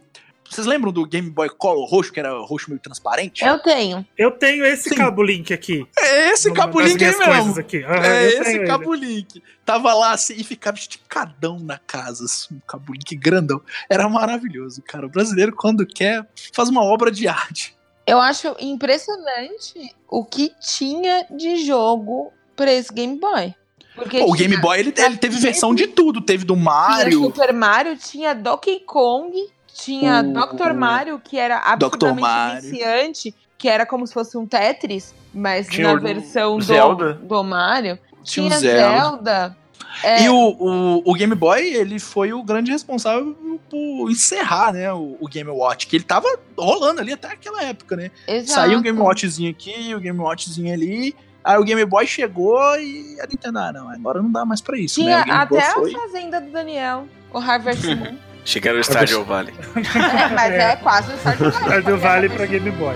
Vocês 0.49 0.65
lembram 0.65 0.91
do 0.91 1.05
Game 1.05 1.29
Boy 1.29 1.47
Color 1.49 1.87
roxo, 1.87 2.11
que 2.11 2.19
era 2.19 2.33
roxo 2.39 2.69
meio 2.69 2.81
transparente? 2.81 3.45
Eu 3.45 3.59
tenho. 3.59 4.05
Eu 4.17 4.31
tenho 4.31 4.65
esse 4.65 4.89
Sim. 4.89 4.95
Cabo 4.95 5.21
Link 5.21 5.53
aqui. 5.53 5.87
É 5.97 6.31
esse 6.31 6.51
cabo 6.51 6.79
link 6.81 7.03
aí 7.03 7.17
mesmo. 7.17 7.59
Aqui. 7.59 7.83
É 7.83 8.27
esse 8.27 8.43
tenho 8.43 8.61
ele. 8.61 8.67
cabo 8.67 8.93
link. 8.93 9.43
Tava 9.63 9.93
lá 9.93 10.13
assim 10.13 10.33
e 10.35 10.43
ficava 10.43 10.77
esticadão 10.77 11.59
na 11.59 11.77
casa, 11.77 12.25
assim, 12.25 12.55
um 12.55 12.59
cabo 12.67 12.93
link 12.93 13.15
grandão. 13.15 13.61
Era 13.87 14.09
maravilhoso, 14.09 14.81
cara. 14.81 15.05
O 15.05 15.09
brasileiro, 15.09 15.53
quando 15.55 15.85
quer, 15.85 16.27
faz 16.51 16.69
uma 16.69 16.83
obra 16.83 17.11
de 17.11 17.27
arte. 17.27 17.75
Eu 18.07 18.19
acho 18.19 18.55
impressionante 18.59 19.95
o 20.09 20.25
que 20.25 20.51
tinha 20.59 21.27
de 21.29 21.63
jogo 21.63 22.33
pra 22.55 22.71
esse 22.71 22.91
Game 22.91 23.19
Boy. 23.19 23.53
Porque 23.93 24.19
Pô, 24.19 24.31
o 24.31 24.33
Game 24.33 24.57
Boy, 24.57 24.79
ele, 24.79 24.93
ele 24.97 25.17
teve 25.17 25.37
versão 25.37 25.75
de 25.75 25.85
tudo. 25.85 26.21
Teve 26.21 26.43
do 26.43 26.55
Tinha 26.55 26.65
Mario. 26.65 27.23
Super 27.25 27.53
Mario, 27.53 27.97
tinha 27.97 28.33
Donkey 28.33 28.79
Kong, 28.79 29.31
tinha 29.73 30.21
O- 30.21 30.55
Dr. 30.55 30.73
Mario, 30.73 31.19
que 31.23 31.37
era 31.37 31.57
absolutamente 31.59 32.61
viciante, 32.61 33.35
que 33.57 33.67
era 33.67 33.85
como 33.85 34.05
se 34.07 34.13
fosse 34.13 34.37
um 34.37 34.45
Tetris, 34.45 35.13
mas 35.33 35.67
Tinha 35.67 35.87
na 35.89 35.93
o 35.93 35.99
versão 35.99 36.57
do, 36.57 36.63
Zelda. 36.63 37.13
do 37.13 37.43
Mario. 37.43 37.99
Tinha 38.23 38.45
o 38.45 38.49
Tinha 38.49 38.59
Zelda. 38.59 38.99
Zelda. 39.01 39.57
É, 40.03 40.23
E 40.23 40.29
o, 40.29 40.35
o, 40.35 41.01
o 41.11 41.13
Game 41.13 41.33
Boy, 41.35 41.61
ele 41.73 41.99
foi 41.99 42.31
o 42.31 42.43
grande 42.43 42.71
responsável 42.71 43.35
por 43.69 44.09
encerrar, 44.09 44.71
né, 44.73 44.91
o, 44.93 45.17
o 45.19 45.27
Game 45.27 45.49
Watch, 45.49 45.87
que 45.87 45.95
ele 45.97 46.03
tava 46.03 46.27
rolando 46.57 47.01
ali 47.01 47.13
até 47.13 47.27
aquela 47.29 47.63
época, 47.63 47.95
né? 47.95 48.11
exato. 48.27 48.51
Saiu 48.61 48.79
o 48.79 48.81
Game 48.81 48.97
Watchzinho 48.99 49.49
aqui, 49.49 49.93
o 49.93 49.99
Game 49.99 50.17
Watchzinho 50.19 50.73
ali, 50.73 51.15
aí 51.43 51.57
o 51.57 51.63
Game 51.63 51.83
Boy 51.85 52.05
chegou 52.07 52.59
e 52.79 53.17
a 53.21 53.27
Nintendo, 53.27 53.59
ah, 53.59 53.73
não, 53.73 53.89
agora 53.89 54.21
não 54.21 54.31
dá 54.31 54.45
mais 54.45 54.61
pra 54.61 54.77
isso, 54.77 54.95
Tinha 55.01 55.17
né? 55.17 55.21
O 55.23 55.25
Game 55.25 55.45
Boy 55.47 55.59
até 55.59 55.73
foi... 55.73 55.95
a 55.95 55.99
fazenda 55.99 56.41
do 56.41 56.51
Daniel, 56.51 57.07
o 57.33 57.37
Harvest 57.37 57.83
Moon. 57.95 58.15
Chegaram 58.45 58.77
no 58.77 58.83
Stardew 58.83 59.23
Valley. 59.25 59.53
É, 59.75 60.27
mas 60.33 60.53
é, 60.53 60.75
quase 60.77 61.13
o 61.13 61.17
Stardew 61.17 61.51
Valley. 61.51 61.65
Stardew 61.67 61.97
Valley 61.97 62.29
pra 62.29 62.45
Game 62.45 62.71
Boy. 62.71 62.95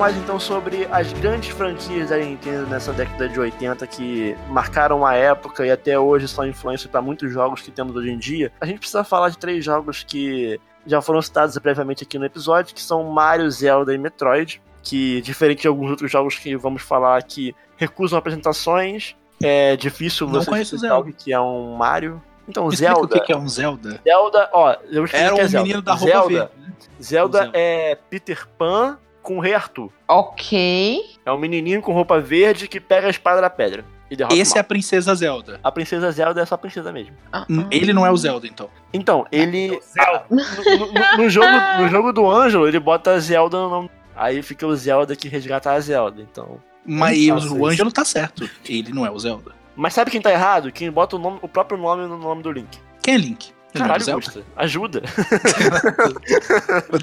Mais 0.00 0.16
então 0.16 0.40
sobre 0.40 0.88
as 0.90 1.12
grandes 1.12 1.50
franquias 1.50 2.08
da 2.08 2.16
Nintendo 2.16 2.66
nessa 2.68 2.90
década 2.90 3.28
de 3.28 3.38
80 3.38 3.86
que 3.86 4.34
marcaram 4.48 5.04
a 5.04 5.14
época 5.14 5.66
e 5.66 5.70
até 5.70 5.98
hoje 5.98 6.26
são 6.26 6.46
influência 6.46 6.88
para 6.88 7.02
muitos 7.02 7.30
jogos 7.30 7.60
que 7.60 7.70
temos 7.70 7.94
hoje 7.94 8.10
em 8.10 8.16
dia, 8.16 8.50
a 8.58 8.64
gente 8.64 8.78
precisa 8.78 9.04
falar 9.04 9.28
de 9.28 9.36
três 9.36 9.62
jogos 9.62 10.02
que 10.02 10.58
já 10.86 11.02
foram 11.02 11.20
citados 11.20 11.58
previamente 11.58 12.02
aqui 12.02 12.18
no 12.18 12.24
episódio, 12.24 12.74
que 12.74 12.80
são 12.80 13.04
Mario, 13.10 13.50
Zelda 13.50 13.92
e 13.92 13.98
Metroid, 13.98 14.62
que 14.82 15.20
diferente 15.20 15.60
de 15.60 15.68
alguns 15.68 15.90
outros 15.90 16.10
jogos 16.10 16.34
que 16.38 16.56
vamos 16.56 16.80
falar 16.80 17.18
aqui, 17.18 17.54
recusam 17.76 18.18
apresentações, 18.18 19.14
é 19.42 19.76
difícil 19.76 20.26
Não 20.26 20.40
você 20.42 20.62
explicar 20.62 20.76
o 20.76 20.78
Zelda. 20.78 21.12
que 21.12 21.30
é 21.30 21.38
um 21.38 21.76
Mario. 21.76 22.22
Então, 22.48 22.66
explica 22.70 22.94
Zelda, 22.94 23.16
o 23.18 23.22
que 23.22 23.32
é 23.32 23.36
um 23.36 23.46
Zelda? 23.46 24.00
Zelda, 24.02 24.48
ó, 24.54 24.76
eu 24.90 25.04
Era 25.12 25.38
é 25.38 25.44
o 25.44 25.46
Zelda. 25.46 25.62
menino 25.62 25.82
da 25.82 25.92
roupa 25.92 26.06
Zelda, 26.14 26.28
verde. 26.28 26.50
né? 26.56 26.72
Zelda 27.02 27.38
Zelda. 27.42 27.58
é 27.58 27.98
Peter 28.08 28.48
Pan 28.56 28.98
com 29.30 29.36
o 29.38 29.40
Rei 29.40 29.54
Arthur. 29.54 29.90
Ok. 30.08 31.00
É 31.24 31.30
um 31.30 31.38
menininho 31.38 31.80
com 31.80 31.92
roupa 31.92 32.18
verde 32.20 32.66
que 32.66 32.80
pega 32.80 33.06
a 33.06 33.10
espada 33.10 33.40
da 33.40 33.48
pedra 33.48 33.84
e 34.10 34.16
derrota 34.16 34.34
Esse 34.34 34.58
é 34.58 34.60
a 34.60 34.64
Princesa 34.64 35.14
Zelda. 35.14 35.60
A 35.62 35.70
princesa 35.70 36.10
Zelda 36.10 36.40
é 36.40 36.44
só 36.44 36.56
a 36.56 36.58
princesa 36.58 36.92
mesmo. 36.92 37.14
Ah, 37.32 37.46
N- 37.48 37.64
Ele 37.70 37.92
não 37.92 38.04
é 38.04 38.10
o 38.10 38.16
Zelda, 38.16 38.48
então. 38.48 38.68
Então, 38.92 39.24
ele... 39.30 39.78
Zelda. 39.82 40.24
No, 40.28 40.38
no- 40.38 41.16
no 41.18 41.30
jogo, 41.30 41.46
no 41.80 41.88
jogo 41.88 42.12
do 42.12 42.28
Ângelo, 42.28 42.66
ele 42.66 42.80
bota 42.80 43.20
Zelda 43.20 43.56
no 43.56 43.70
nome. 43.70 43.90
Aí 44.16 44.42
fica 44.42 44.66
o 44.66 44.74
Zelda 44.74 45.14
que 45.14 45.28
resgata 45.28 45.70
a 45.70 45.78
Zelda, 45.78 46.20
então... 46.20 46.58
Mas 46.84 47.16
Não 47.28 47.36
o, 47.36 47.38
o 47.38 47.42
isso. 47.44 47.66
Ângelo 47.66 47.92
tá 47.92 48.04
certo. 48.04 48.50
Ele 48.68 48.92
não 48.92 49.06
é 49.06 49.10
o 49.12 49.18
Zelda. 49.18 49.52
Mas 49.76 49.94
sabe 49.94 50.10
quem 50.10 50.20
tá 50.20 50.32
errado? 50.32 50.72
Quem 50.72 50.90
bota 50.90 51.14
o, 51.14 51.18
nome- 51.20 51.38
o 51.40 51.46
próprio 51.46 51.78
nome 51.78 52.08
no 52.08 52.18
nome 52.18 52.42
do 52.42 52.50
Link. 52.50 52.78
Quem 53.00 53.14
é 53.14 53.18
Link? 53.18 53.52
É 53.74 53.78
Caralho, 53.78 54.04
Zelda? 54.04 54.24
Gusta, 54.24 54.44
ajuda. 54.56 55.02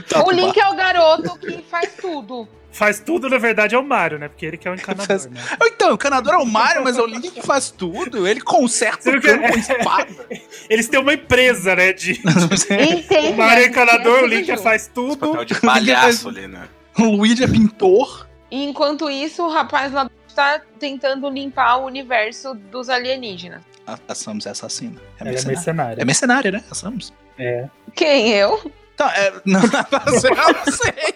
Tá, 0.10 0.24
o 0.26 0.32
Link 0.32 0.58
é 0.60 0.68
o 0.68 0.76
garoto 0.76 1.38
que 1.40 1.62
faz 1.64 1.94
tudo. 2.00 2.48
Faz 2.72 3.00
tudo, 3.00 3.30
na 3.30 3.38
verdade, 3.38 3.74
é 3.74 3.78
o 3.80 3.84
Mario, 3.84 4.20
né? 4.20 4.28
Porque 4.28 4.46
ele 4.46 4.58
que 4.58 4.68
é 4.68 4.72
o 4.72 4.76
encanador, 4.76 5.08
Faz- 5.08 5.26
né? 5.26 5.42
Então, 5.64 5.94
o 5.94 5.98
canador 5.98 6.34
é 6.36 6.38
o 6.38 6.46
Mario, 6.46 6.84
mas 6.84 6.98
é 6.98 7.02
o 7.02 7.08
Link 7.08 7.32
que 7.32 7.42
faz 7.42 7.72
tudo. 7.72 8.28
Ele 8.28 8.40
conserta 8.42 9.10
o 9.10 9.22
cano 9.22 9.48
com 9.48 9.58
espada. 9.58 10.28
Eles 10.70 10.88
têm 10.88 11.00
uma 11.00 11.14
empresa, 11.14 11.76
né? 11.76 11.92
De... 11.94 12.22
O 13.32 13.36
Mario 13.36 13.64
é 13.64 13.68
encanador, 13.68 14.18
o 14.18 14.20
Tudo 14.22 14.28
Link 14.28 14.58
faz 14.58 14.88
tudo. 14.94 15.30
Papel 15.30 15.46
de 15.46 15.56
palhaço 15.60 16.30
ali, 16.30 16.48
né? 16.48 16.68
O 17.00 17.04
Luigi 17.04 17.44
é 17.44 17.48
pintor. 17.48 18.28
E 18.52 18.64
enquanto 18.64 19.10
isso, 19.10 19.44
o 19.44 19.50
rapaz 19.50 19.92
lá 19.92 20.04
do 20.04 20.12
tá 20.38 20.62
tentando 20.80 21.28
limpar 21.32 21.78
o 21.78 21.86
universo 21.86 22.54
dos 22.54 22.90
alienígenas. 22.90 23.64
A, 23.88 23.98
a 24.10 24.14
Samus 24.16 24.46
é 24.46 24.50
assassina. 24.50 25.00
É 25.18 25.22
Ela 25.22 25.30
é 25.30 25.32
mercenária. 25.32 25.56
mercenária. 25.56 26.02
É 26.02 26.06
mercenária, 26.06 26.52
né? 26.52 26.64
A 26.70 26.76
Samus. 26.76 27.14
É. 27.40 27.68
Quem, 27.96 28.30
eu? 28.32 28.70
Tá, 28.98 29.14
é. 29.18 29.34
Não, 29.46 29.62
sei. 29.62 31.16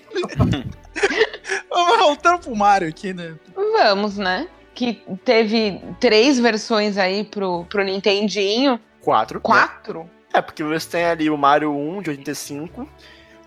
Vamos 1.69 1.97
voltando 1.99 2.39
pro 2.39 2.55
Mario 2.55 2.88
aqui, 2.88 3.13
né? 3.13 3.36
Vamos, 3.55 4.17
né? 4.17 4.47
Que 4.74 5.03
teve 5.26 5.82
três 5.99 6.39
versões 6.39 6.97
aí 6.97 7.24
pro, 7.24 7.65
pro 7.65 7.84
Nintendinho. 7.84 8.80
Quatro. 9.01 9.38
né? 9.39 9.41
Quatro? 9.43 10.09
É, 10.34 10.41
porque 10.41 10.63
você 10.63 10.89
tem 10.89 11.05
ali 11.05 11.30
o 11.30 11.38
Mario 11.38 11.72
1 11.76 12.01
de 12.03 12.09
85. 12.11 12.88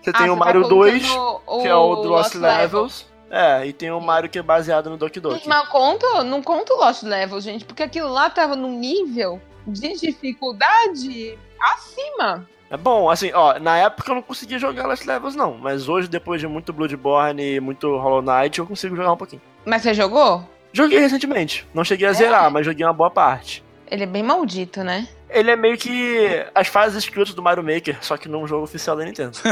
Você 0.01 0.09
Ah, 0.11 0.13
tem 0.13 0.29
o 0.29 0.33
você 0.33 0.39
tá 0.39 0.45
Mario 0.45 0.67
2, 0.67 1.07
contando 1.09 1.61
que 1.61 1.67
é 1.67 1.75
o 1.75 1.95
do 1.95 2.09
Lost 2.09 2.35
Levels. 2.35 3.07
É, 3.29 3.65
e 3.65 3.73
tem 3.73 3.91
o 3.91 3.99
Mario 3.99 4.29
que 4.29 4.39
é 4.39 4.43
baseado 4.43 4.89
no 4.89 4.97
Doki 4.97 5.19
Doki. 5.19 5.47
Mas 5.47 5.67
conta, 5.69 6.23
não 6.23 6.41
conta 6.41 6.73
o 6.73 6.77
Lost 6.77 7.03
Levels, 7.03 7.43
gente, 7.43 7.65
porque 7.65 7.83
aquilo 7.83 8.09
lá 8.09 8.29
tava 8.29 8.55
num 8.55 8.77
nível 8.77 9.41
de 9.67 9.93
dificuldade 9.99 11.37
acima. 11.59 12.47
É 12.69 12.77
bom, 12.77 13.09
assim, 13.09 13.31
ó, 13.33 13.59
na 13.59 13.77
época 13.77 14.11
eu 14.11 14.15
não 14.15 14.21
conseguia 14.21 14.59
jogar 14.59 14.87
Lost 14.87 15.05
Levels 15.05 15.35
não, 15.35 15.57
mas 15.57 15.87
hoje, 15.87 16.07
depois 16.07 16.41
de 16.41 16.47
muito 16.47 16.73
Bloodborne 16.73 17.55
e 17.55 17.59
muito 17.59 17.97
Hollow 17.97 18.21
Knight, 18.21 18.59
eu 18.59 18.65
consigo 18.65 18.95
jogar 18.95 19.13
um 19.13 19.17
pouquinho. 19.17 19.41
Mas 19.65 19.81
você 19.81 19.93
jogou? 19.93 20.47
Joguei 20.73 20.99
recentemente, 20.99 21.65
não 21.73 21.83
cheguei 21.83 22.07
a 22.07 22.13
zerar, 22.13 22.51
mas 22.51 22.65
joguei 22.65 22.85
uma 22.85 22.93
boa 22.93 23.09
parte. 23.09 23.63
Ele 23.89 24.03
é 24.03 24.07
bem 24.07 24.23
maldito, 24.23 24.83
né? 24.83 25.07
Ele 25.29 25.51
é 25.51 25.55
meio 25.55 25.77
que 25.77 26.45
as 26.53 26.67
fases 26.67 26.97
escritas 26.97 27.33
do 27.33 27.41
Mario 27.41 27.63
Maker, 27.63 27.97
só 28.01 28.17
que 28.17 28.27
num 28.27 28.47
jogo 28.47 28.63
oficial 28.63 28.95
da 28.95 29.05
Nintendo. 29.05 29.37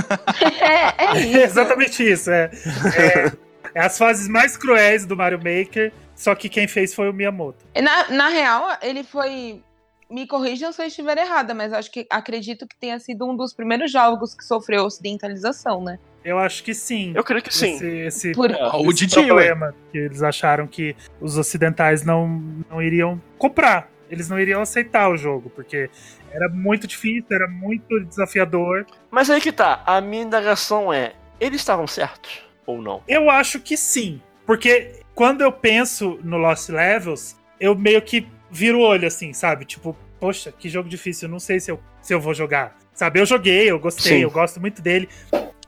É, 0.59 1.05
é 1.05 1.19
isso. 1.19 1.37
É 1.37 1.43
exatamente 1.43 2.11
isso. 2.11 2.31
É, 2.31 2.49
é, 2.95 3.31
é 3.75 3.81
as 3.81 3.97
fases 3.97 4.27
mais 4.27 4.55
cruéis 4.57 5.05
do 5.05 5.15
Mario 5.15 5.37
Maker, 5.39 5.91
só 6.15 6.35
que 6.35 6.47
quem 6.49 6.67
fez 6.67 6.93
foi 6.93 7.09
o 7.09 7.13
Miyamoto. 7.13 7.65
Na, 7.81 8.09
na 8.09 8.27
real, 8.29 8.67
ele 8.81 9.03
foi. 9.03 9.61
Me 10.09 10.27
corrijam 10.27 10.71
se 10.71 10.79
eu 10.81 10.85
estiver 10.85 11.17
errada, 11.17 11.55
mas 11.55 11.73
acho 11.73 11.89
que 11.91 12.05
acredito 12.09 12.67
que 12.67 12.75
tenha 12.77 12.99
sido 12.99 13.27
um 13.27 13.35
dos 13.35 13.51
primeiros 13.53 13.91
jogos 13.91 14.35
que 14.35 14.43
sofreu 14.43 14.83
ocidentalização, 14.83 15.83
né? 15.83 15.97
Eu 16.23 16.37
acho 16.37 16.63
que 16.63 16.73
sim. 16.73 17.13
Eu 17.15 17.23
creio 17.23 17.41
que 17.41 17.53
sim. 17.53 17.73
Esse, 17.75 17.87
esse, 17.87 18.31
Por- 18.33 18.51
O 18.51 18.91
esse 18.91 18.93
Didi, 19.07 19.19
ué. 19.19 19.25
problema 19.25 19.73
que 19.91 19.97
eles 19.97 20.21
acharam 20.21 20.67
que 20.67 20.95
os 21.19 21.37
ocidentais 21.37 22.03
não, 22.05 22.27
não 22.69 22.81
iriam 22.81 23.19
comprar. 23.39 23.89
Eles 24.09 24.29
não 24.29 24.39
iriam 24.39 24.61
aceitar 24.61 25.09
o 25.09 25.17
jogo, 25.17 25.49
porque 25.49 25.89
era 26.31 26.47
muito 26.47 26.85
difícil, 26.85 27.25
era 27.31 27.47
muito 27.47 27.99
desafiador. 28.05 28.85
Mas 29.09 29.29
aí 29.31 29.41
que 29.41 29.51
tá, 29.51 29.81
a 29.85 29.99
minha 29.99 30.21
indagação 30.21 30.93
é, 30.93 31.13
eles 31.39 31.59
estavam 31.59 31.87
certos 31.87 32.43
ou 32.65 32.81
não? 32.81 33.03
Eu 33.07 33.29
acho 33.29 33.59
que 33.59 33.77
sim. 33.77 34.21
Porque 34.45 34.99
quando 35.15 35.41
eu 35.41 35.51
penso 35.51 36.19
no 36.23 36.37
Lost 36.37 36.69
Levels, 36.69 37.37
eu 37.59 37.75
meio 37.75 38.01
que 38.01 38.27
viro 38.51 38.79
o 38.79 38.81
olho 38.81 39.07
assim, 39.07 39.33
sabe? 39.33 39.65
Tipo, 39.65 39.95
poxa, 40.19 40.51
que 40.51 40.69
jogo 40.69 40.87
difícil, 40.87 41.27
eu 41.27 41.31
não 41.31 41.39
sei 41.39 41.59
se 41.59 41.71
eu, 41.71 41.79
se 42.01 42.13
eu 42.13 42.19
vou 42.19 42.33
jogar. 42.33 42.77
Sabe, 42.93 43.19
eu 43.19 43.25
joguei, 43.25 43.69
eu 43.71 43.79
gostei, 43.79 44.17
Sim. 44.17 44.23
eu 44.23 44.29
gosto 44.29 44.61
muito 44.61 44.81
dele. 44.81 45.09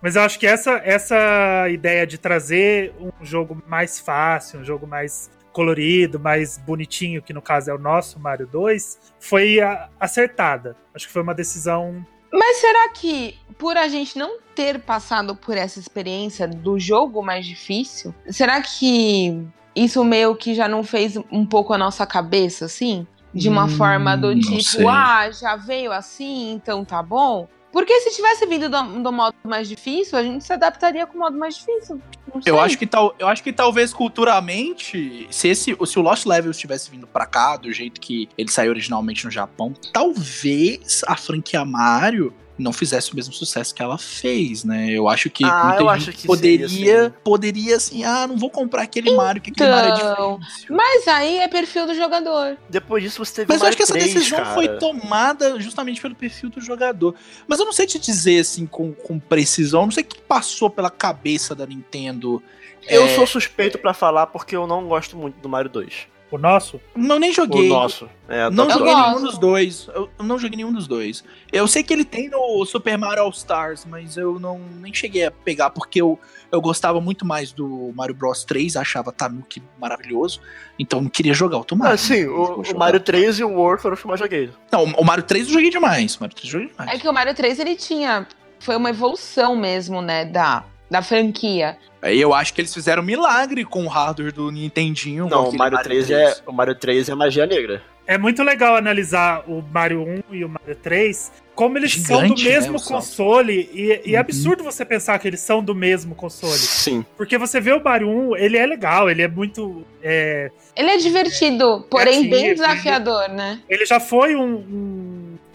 Mas 0.02 0.16
eu 0.16 0.22
acho 0.22 0.38
que 0.38 0.46
essa, 0.46 0.80
essa 0.84 1.68
ideia 1.70 2.06
de 2.06 2.18
trazer 2.18 2.94
um 3.00 3.26
jogo 3.26 3.62
mais 3.68 4.00
fácil, 4.00 4.60
um 4.60 4.64
jogo 4.64 4.86
mais 4.86 5.32
colorido, 5.52 6.20
mais 6.20 6.58
bonitinho, 6.58 7.22
que 7.22 7.34
no 7.34 7.42
caso 7.42 7.72
é 7.72 7.74
o 7.74 7.80
nosso 7.80 8.20
Mario 8.20 8.46
2, 8.46 9.14
foi 9.20 9.58
acertada. 10.00 10.76
Acho 10.94 11.08
que 11.08 11.14
foi 11.14 11.22
uma 11.22 11.34
decisão. 11.34 12.06
Mas 12.38 12.58
será 12.58 12.90
que, 12.90 13.38
por 13.58 13.78
a 13.78 13.88
gente 13.88 14.18
não 14.18 14.40
ter 14.54 14.80
passado 14.80 15.36
por 15.36 15.56
essa 15.58 15.80
experiência 15.80 16.48
do 16.48 16.80
jogo 16.80 17.22
mais 17.24 17.46
difícil, 17.46 18.14
será 18.30 18.62
que 18.62 19.42
isso 19.76 20.04
meio 20.04 20.36
que 20.36 20.54
já 20.54 20.68
não 20.68 20.84
fez 20.84 21.18
um 21.32 21.46
pouco 21.46 21.74
a 21.74 21.78
nossa 21.78 22.06
cabeça, 22.06 22.66
assim? 22.66 23.08
De 23.34 23.50
uma 23.50 23.66
Hum, 23.66 23.70
forma 23.70 24.16
do 24.16 24.34
tipo, 24.40 24.88
ah, 24.88 25.30
já 25.32 25.56
veio 25.56 25.92
assim, 25.92 26.54
então 26.54 26.86
tá 26.86 27.02
bom? 27.04 27.48
Porque 27.76 28.00
se 28.00 28.16
tivesse 28.16 28.46
vindo 28.46 28.70
do, 28.70 29.04
do 29.04 29.12
modo 29.12 29.36
mais 29.44 29.68
difícil, 29.68 30.18
a 30.18 30.24
gente 30.24 30.46
se 30.46 30.54
adaptaria 30.54 31.06
com 31.06 31.18
o 31.18 31.20
modo 31.20 31.38
mais 31.38 31.58
difícil. 31.58 32.02
Eu 32.46 32.58
acho, 32.58 32.78
que 32.78 32.88
tal, 32.88 33.14
eu 33.20 33.28
acho 33.28 33.44
que 33.44 33.52
talvez 33.52 33.94
culturalmente, 33.94 35.28
se, 35.30 35.50
esse, 35.50 35.76
se 35.86 36.00
o 36.00 36.02
Lost 36.02 36.26
Levels 36.26 36.58
tivesse 36.58 36.90
vindo 36.90 37.06
pra 37.06 37.26
cá, 37.26 37.58
do 37.58 37.70
jeito 37.74 38.00
que 38.00 38.30
ele 38.38 38.50
saiu 38.50 38.72
originalmente 38.72 39.26
no 39.26 39.32
Japão, 39.32 39.74
talvez 39.92 41.02
a 41.06 41.18
franquia 41.18 41.66
Mario 41.66 42.34
não 42.58 42.72
fizesse 42.72 43.12
o 43.12 43.16
mesmo 43.16 43.34
sucesso 43.34 43.76
que 43.76 43.82
ela 43.84 43.98
fez, 43.98 44.64
né? 44.64 44.90
Eu 44.90 45.10
acho 45.10 45.30
que 45.30 45.44
Ah, 45.44 45.66
muita 45.66 45.82
eu 45.84 45.90
gente 46.00 46.10
acho 46.10 46.18
que 46.22 46.26
poderia, 46.28 46.70
seria, 46.70 47.06
sim. 47.06 47.14
poderia 47.24 47.76
assim, 47.76 48.04
ah, 48.06 48.26
não 48.28 48.38
vou 48.38 48.50
comprar 48.50 48.84
aquele 48.84 49.14
Mario, 49.14 49.42
que 49.42 49.52
aquele 49.52 49.70
Mario 49.70 49.92
é 49.94 49.98
Então, 49.98 50.40
difícil. 50.40 50.76
Mas 50.76 51.08
aí 51.08 51.38
é 51.40 51.48
perfil 51.48 51.86
do 51.86 51.94
jogador. 51.94 52.58
Depois 52.70 53.04
disso 53.04 53.24
você 53.24 53.34
teve 53.36 53.52
Mas 53.52 53.62
eu 53.62 53.68
acho 53.68 53.76
que 53.76 53.84
essa 53.84 53.94
3, 53.94 54.14
decisão 54.14 54.40
cara. 54.40 54.54
foi 54.54 54.70
tomada 54.78 55.60
justamente 55.60 56.02
pelo 56.02 56.16
perfil 56.16 56.50
do 56.50 56.62
jogador. 56.62 57.14
Mas 57.48 57.60
eu 57.60 57.66
não 57.66 57.74
sei 57.74 57.86
te 57.86 58.00
dizer, 58.00 58.40
assim, 58.40 58.66
com, 58.66 58.94
com 58.94 59.20
precisão. 59.20 59.82
Eu 59.82 59.86
não 59.88 59.92
sei 59.92 60.04
o 60.04 60.08
que 60.08 60.22
passou 60.22 60.70
pela 60.70 60.90
cabeça 60.90 61.54
da 61.54 61.66
Nintendo. 61.66 62.42
Eu 62.88 63.04
É, 63.06 63.16
sou 63.16 63.26
suspeito 63.28 63.78
pra 63.78 63.94
falar 63.94 64.28
porque 64.28 64.56
eu 64.56 64.66
não 64.66 64.88
gosto 64.88 65.18
muito 65.18 65.36
do 65.40 65.50
Mario 65.50 65.70
2. 65.72 66.08
O 66.32 66.38
nosso? 66.40 66.82
Não, 66.96 67.20
nem 67.20 67.30
O 67.30 67.34
joguei. 67.34 67.70
nosso. 67.70 68.10
É, 68.28 68.50
Não 68.50 68.68
joguei 68.70 68.94
gosto. 68.94 69.10
nenhum 69.10 69.22
dos 69.24 69.38
dois. 69.38 69.88
Eu 69.94 70.10
não 70.20 70.40
joguei 70.40 70.58
nenhum 70.58 70.74
dos 70.74 70.88
dois. 70.88 71.24
Eu 71.54 71.68
sei 71.68 71.84
que 71.84 71.94
ele 71.94 72.04
tem 72.04 72.30
no 72.30 72.66
Super 72.66 72.98
Mario 72.98 73.24
All 73.24 73.30
Stars, 73.30 73.86
mas 73.86 74.18
eu 74.18 74.40
não 74.40 74.60
nem 74.82 74.92
cheguei 74.94 75.26
a 75.26 75.32
pegar 75.32 75.70
porque 75.70 76.02
eu, 76.02 76.20
eu 76.52 76.60
gostava 76.60 77.00
muito 77.00 77.26
mais 77.26 77.52
do 77.52 77.94
Mario 77.96 78.16
Bros 78.16 78.44
3, 78.44 78.76
achava 78.76 79.12
Tanuki 79.12 79.62
maravilhoso. 79.80 80.42
Então 80.80 81.00
não 81.00 81.10
queria 81.10 81.34
jogar 81.34 81.58
outro 81.58 81.78
Mario. 81.78 81.94
Ah, 81.94 81.98
sim, 81.98 82.26
o, 82.26 82.62
o. 82.62 82.78
Mario 82.78 83.00
3 83.00 83.40
e 83.40 83.44
o 83.44 83.52
World 83.54 83.82
foram 83.82 83.94
os 83.94 84.00
que 84.02 84.06
eu 84.08 84.10
mais 84.10 84.20
joguei. 84.20 84.50
Não, 84.72 84.84
o 84.84 85.06
Mario 85.06 85.24
3 85.24 85.48
eu 85.48 85.54
joguei 85.54 85.70
demais. 85.70 86.16
O 86.16 86.22
Mario 86.22 86.36
3 86.36 86.46
eu 86.54 86.60
joguei 86.60 86.74
demais. 86.76 86.92
É 86.92 87.00
que 87.00 87.08
o 87.08 87.14
Mario 87.14 87.36
3 87.36 87.60
ele 87.60 87.76
tinha. 87.76 88.28
Foi 88.60 88.76
uma 88.76 88.90
evolução 88.90 89.56
mesmo, 89.56 90.02
né? 90.02 90.26
Da, 90.26 90.64
da 90.96 91.02
franquia. 91.02 91.78
Aí 92.02 92.22
eu 92.22 92.34
acho 92.34 92.54
que 92.54 92.62
eles 92.62 92.74
fizeram 92.74 93.02
um 93.02 93.06
milagre 93.06 93.66
com 93.66 93.84
o 93.84 93.88
hardware 93.88 94.32
do 94.34 94.50
Nintendinho. 94.52 95.28
Não, 95.28 95.50
o 95.50 95.58
Mario 95.58 95.78
3 95.82 96.10
é, 96.12 96.38
o 96.48 96.52
Mario 96.54 96.76
3 96.76 97.10
é 97.10 97.16
magia 97.16 97.46
negra. 97.46 97.82
É 98.08 98.18
muito 98.20 98.44
legal 98.44 98.76
analisar 98.76 99.44
o 99.48 99.62
Mario 99.74 100.04
1 100.30 100.36
e 100.36 100.46
o 100.46 100.50
Mario 100.50 100.76
3, 100.76 101.32
como 101.56 101.76
eles 101.78 101.94
são 101.96 102.20
do 102.22 102.38
Gigante, 102.38 102.44
né, 102.46 102.50
mesmo 102.52 102.78
salto. 102.80 102.94
console, 102.94 103.70
e, 103.74 104.02
e 104.06 104.14
é 104.16 104.20
Uhum. 104.20 104.22
absurdo 104.22 104.64
você 104.64 104.86
pensar 104.86 105.18
que 105.18 105.28
eles 105.28 105.40
são 105.40 105.64
do 105.64 105.74
mesmo 105.74 106.14
console. 106.14 106.54
Sim. 106.54 107.04
Porque 107.18 107.36
você 107.38 107.60
vê 107.60 107.74
o 107.74 107.84
Mario 107.84 108.08
1, 108.08 108.36
ele 108.38 108.58
é 108.58 108.66
legal, 108.68 109.10
ele 109.10 109.24
é 109.24 109.28
muito. 109.28 109.84
é, 110.04 110.52
Ele 110.76 110.92
é 110.92 110.98
divertido, 110.98 111.86
porém 111.90 112.30
bem 112.30 112.54
Criativo, 112.54 112.62
desafiador, 112.68 113.28
né? 113.30 113.60
ele 113.68 113.86
já 113.88 114.00
foi 114.00 114.36
um- 114.36 114.54
um- 114.58 115.05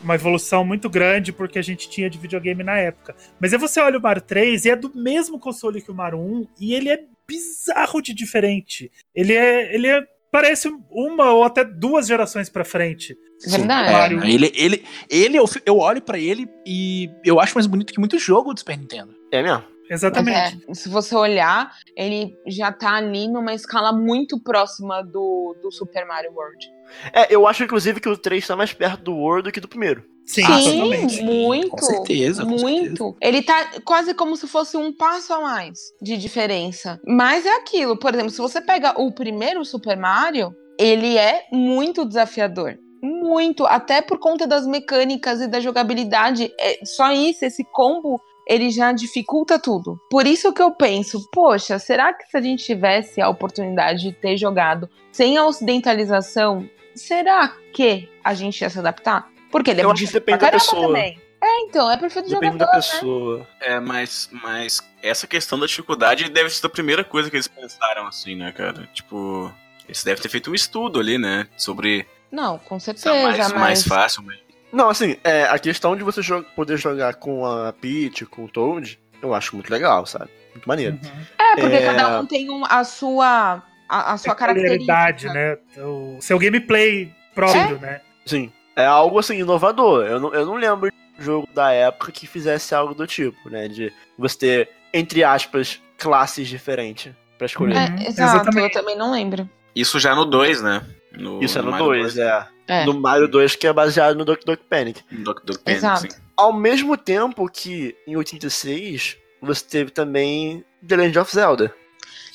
uma 0.03 0.15
evolução 0.15 0.65
muito 0.65 0.89
grande 0.89 1.33
porque 1.33 1.59
a 1.59 1.63
gente 1.63 1.89
tinha 1.89 2.09
de 2.09 2.19
videogame 2.19 2.63
na 2.63 2.77
época. 2.79 3.15
Mas 3.39 3.53
aí 3.53 3.59
você 3.59 3.81
olha 3.81 3.99
o 3.99 4.03
Mario 4.03 4.23
3 4.23 4.65
e 4.65 4.71
é 4.71 4.77
do 4.77 4.91
mesmo 4.95 5.39
console 5.39 5.83
que 5.83 5.91
o 5.91 5.95
Mario 5.95 6.19
1 6.19 6.47
e 6.61 6.75
ele 6.75 6.89
é 6.89 7.05
bizarro 7.27 8.03
de 8.03 8.13
diferente. 8.13 8.91
Ele 9.15 9.35
é. 9.35 9.75
Ele 9.75 9.87
é. 9.87 10.03
Parece 10.33 10.71
uma 10.93 11.33
ou 11.33 11.43
até 11.43 11.65
duas 11.65 12.07
gerações 12.07 12.49
pra 12.49 12.65
frente. 12.65 13.19
Verdade. 13.45 14.15
É, 14.15 14.31
ele, 14.31 14.53
ele, 14.55 14.85
ele 15.11 15.37
eu, 15.37 15.45
eu 15.67 15.79
olho 15.79 16.01
pra 16.01 16.21
ele 16.21 16.49
e 16.65 17.11
eu 17.25 17.41
acho 17.41 17.55
mais 17.57 17.67
bonito 17.67 17.93
que 17.93 17.99
muito 17.99 18.17
jogo 18.17 18.55
do 18.55 18.61
Super 18.61 18.79
Nintendo. 18.79 19.13
É 19.33 19.43
mesmo. 19.43 19.65
Exatamente. 19.91 20.63
É, 20.69 20.73
se 20.75 20.89
você 20.89 21.17
olhar, 21.17 21.75
ele 21.97 22.33
já 22.47 22.71
tá 22.71 22.95
ali 22.95 23.27
numa 23.27 23.53
escala 23.53 23.93
muito 23.93 24.41
próxima 24.41 25.03
do, 25.03 25.57
do 25.61 25.73
Super 25.73 26.07
Mario 26.07 26.31
World. 26.33 26.71
É, 27.13 27.35
eu 27.35 27.47
acho 27.47 27.65
inclusive 27.65 28.01
que 28.01 28.09
o 28.09 28.17
3 28.17 28.47
tá 28.47 28.57
mais 28.57 28.73
perto 28.73 29.03
do 29.05 29.17
World 29.17 29.45
do 29.49 29.53
que 29.53 29.61
do 29.61 29.69
primeiro. 29.69 30.05
Sim, 30.25 30.45
Ah, 30.47 30.61
Sim, 30.61 31.25
muito. 31.25 31.71
Com 31.71 31.79
certeza, 31.79 32.45
com 32.45 32.51
muito. 32.51 33.17
Ele 33.21 33.43
tá 33.43 33.69
quase 33.85 34.15
como 34.15 34.37
se 34.37 34.47
fosse 34.47 34.77
um 34.77 34.93
passo 34.93 35.33
a 35.33 35.41
mais 35.41 35.79
de 36.01 36.17
diferença. 36.17 37.01
Mas 37.07 37.45
é 37.45 37.57
aquilo, 37.57 37.97
por 37.97 38.15
exemplo, 38.15 38.31
se 38.31 38.39
você 38.39 38.61
pega 38.61 39.01
o 39.01 39.13
primeiro 39.13 39.65
Super 39.65 39.97
Mario, 39.97 40.55
ele 40.79 41.19
é 41.19 41.45
muito 41.53 42.05
desafiador. 42.05 42.79
Muito, 43.03 43.67
até 43.67 44.01
por 44.03 44.19
conta 44.19 44.47
das 44.47 44.67
mecânicas 44.67 45.41
e 45.41 45.49
da 45.49 45.59
jogabilidade. 45.59 46.53
É 46.61 46.85
só 46.85 47.11
isso, 47.11 47.45
esse 47.45 47.65
combo, 47.73 48.21
ele 48.47 48.71
já 48.71 48.93
dificulta 48.93 49.59
tudo. 49.59 49.99
Por 50.11 50.27
isso 50.27 50.53
que 50.53 50.63
eu 50.63 50.71
penso, 50.73 51.19
poxa, 51.33 51.79
será 51.79 52.13
que 52.13 52.25
se 52.31 52.37
a 52.37 52.41
gente 52.41 52.65
tivesse 52.65 53.21
a 53.21 53.29
oportunidade 53.29 54.03
de 54.03 54.13
ter 54.13 54.37
jogado 54.37 54.89
sem 55.11 55.37
a 55.37 55.47
ocidentalização, 55.47 56.69
será 57.01 57.49
que 57.73 58.09
a 58.23 58.35
gente 58.35 58.61
ia 58.61 58.71
se 58.71 58.79
adaptar? 58.79 59.29
Porque 59.51 59.71
ele 59.71 59.81
é 59.81 59.85
Eu 59.85 59.91
acho 59.91 60.07
que 60.07 60.13
depende 60.13 60.39
da 60.39 60.51
pessoa. 60.51 60.87
também. 60.87 61.21
É, 61.43 61.61
então, 61.63 61.91
é 61.91 61.97
perfeito 61.97 62.29
de 62.29 62.35
Depende 62.35 62.59
da 62.59 62.67
né? 62.67 62.73
pessoa. 62.73 63.47
É, 63.61 63.81
mas, 63.81 64.29
mas 64.31 64.87
essa 65.03 65.27
questão 65.27 65.59
da 65.59 65.65
dificuldade 65.67 66.29
deve 66.29 66.51
ser 66.51 66.67
a 66.67 66.69
primeira 66.69 67.03
coisa 67.03 67.31
que 67.31 67.37
eles 67.37 67.49
pensaram, 67.49 68.07
assim, 68.07 68.37
né, 68.37 68.53
cara? 68.53 68.87
Tipo, 68.93 69.51
eles 69.87 70.05
devem 70.05 70.23
ter 70.23 70.29
feito 70.29 70.51
um 70.51 70.55
estudo 70.55 71.01
ali, 71.01 71.17
né? 71.17 71.49
Sobre 71.57 72.07
Não, 72.31 72.59
com 72.59 72.77
é 72.77 72.81
certeza, 72.81 73.11
mais, 73.23 73.39
mas... 73.39 73.53
mais 73.53 73.85
fácil. 73.87 74.23
Mas... 74.23 74.39
Não, 74.71 74.91
assim, 74.91 75.17
é, 75.25 75.45
a 75.45 75.59
questão 75.59 75.97
de 75.97 76.05
você 76.05 76.21
poder 76.55 76.77
jogar 76.77 77.15
com 77.15 77.47
a 77.47 77.73
Peach, 77.73 78.27
com 78.27 78.45
o 78.45 78.49
Toad, 78.49 79.01
eu 79.23 79.33
acho 79.35 79.57
muito 79.57 79.71
legal, 79.71 80.05
sabe? 80.05 80.29
Muito 80.53 80.69
maneiro. 80.69 80.99
Uhum. 81.03 81.23
É, 81.39 81.57
porque 81.57 81.77
É. 81.77 81.87
cada 81.87 82.21
um 82.21 82.27
tem 82.27 82.51
um- 82.51 82.65
a 82.67 82.85
sua 82.85 83.63
a, 83.91 84.13
a 84.13 84.19
sua 84.19 84.35
característica. 84.35 85.33
né? 85.33 85.59
O 85.79 86.19
seu 86.21 86.39
gameplay 86.39 87.13
próprio, 87.35 87.79
né? 87.79 88.01
Sim. 88.25 88.53
É 88.77 88.87
algo 88.87 89.19
assim, 89.19 89.39
inovador. 89.41 90.07
Eu 90.07 90.21
não, 90.21 90.33
eu 90.35 90.47
não 90.47 90.55
lembro 90.55 90.91
de 90.91 91.25
jogo 91.25 91.49
da 91.53 91.73
época 91.73 92.13
que 92.13 92.27
fizesse 92.27 92.75
algo 92.75 92.95
do 92.95 93.07
tipo, 93.07 93.51
né? 93.51 93.69
De 93.69 93.93
você 94.17 94.39
ter, 94.39 94.69
entre 94.95 95.25
aspas, 95.25 95.81
classes 95.99 96.49
diferentes 96.49 97.13
pra 97.37 97.47
escolher. 97.47 97.77
É, 97.77 97.89
Uhum, 97.91 97.95
exato, 98.07 98.37
exatamente. 98.37 98.75
eu 98.77 98.81
também 98.81 98.97
não 98.97 99.11
lembro. 99.11 99.49
Isso 99.75 99.99
já 99.99 100.15
no 100.15 100.25
2, 100.25 100.63
né? 100.63 100.83
No, 101.13 101.43
Isso 101.43 101.59
é 101.59 101.63
no 101.63 101.71
Mario 101.73 101.87
2, 101.87 102.19
é. 102.19 102.47
É. 102.69 102.85
No 102.87 102.95
Mario 103.01 103.27
2, 103.27 103.57
que 103.57 103.67
é 103.67 103.73
baseado 103.73 104.17
no 104.17 104.25
Duck 104.25 104.45
Duck 104.47 104.63
Panic. 104.71 105.03
Doc 105.11 105.41
Doc 105.45 105.59
Panic, 105.59 105.79
Exato. 105.79 106.01
sim. 106.03 106.09
Ao 106.37 106.53
mesmo 106.53 106.97
tempo 106.97 107.49
que, 107.51 107.97
em 108.07 108.17
86, 108.17 109.17
você 109.43 109.65
teve 109.65 109.91
também 109.91 110.65
The 110.87 110.97
Legend 110.97 111.19
of 111.19 111.35
Zelda. 111.35 111.75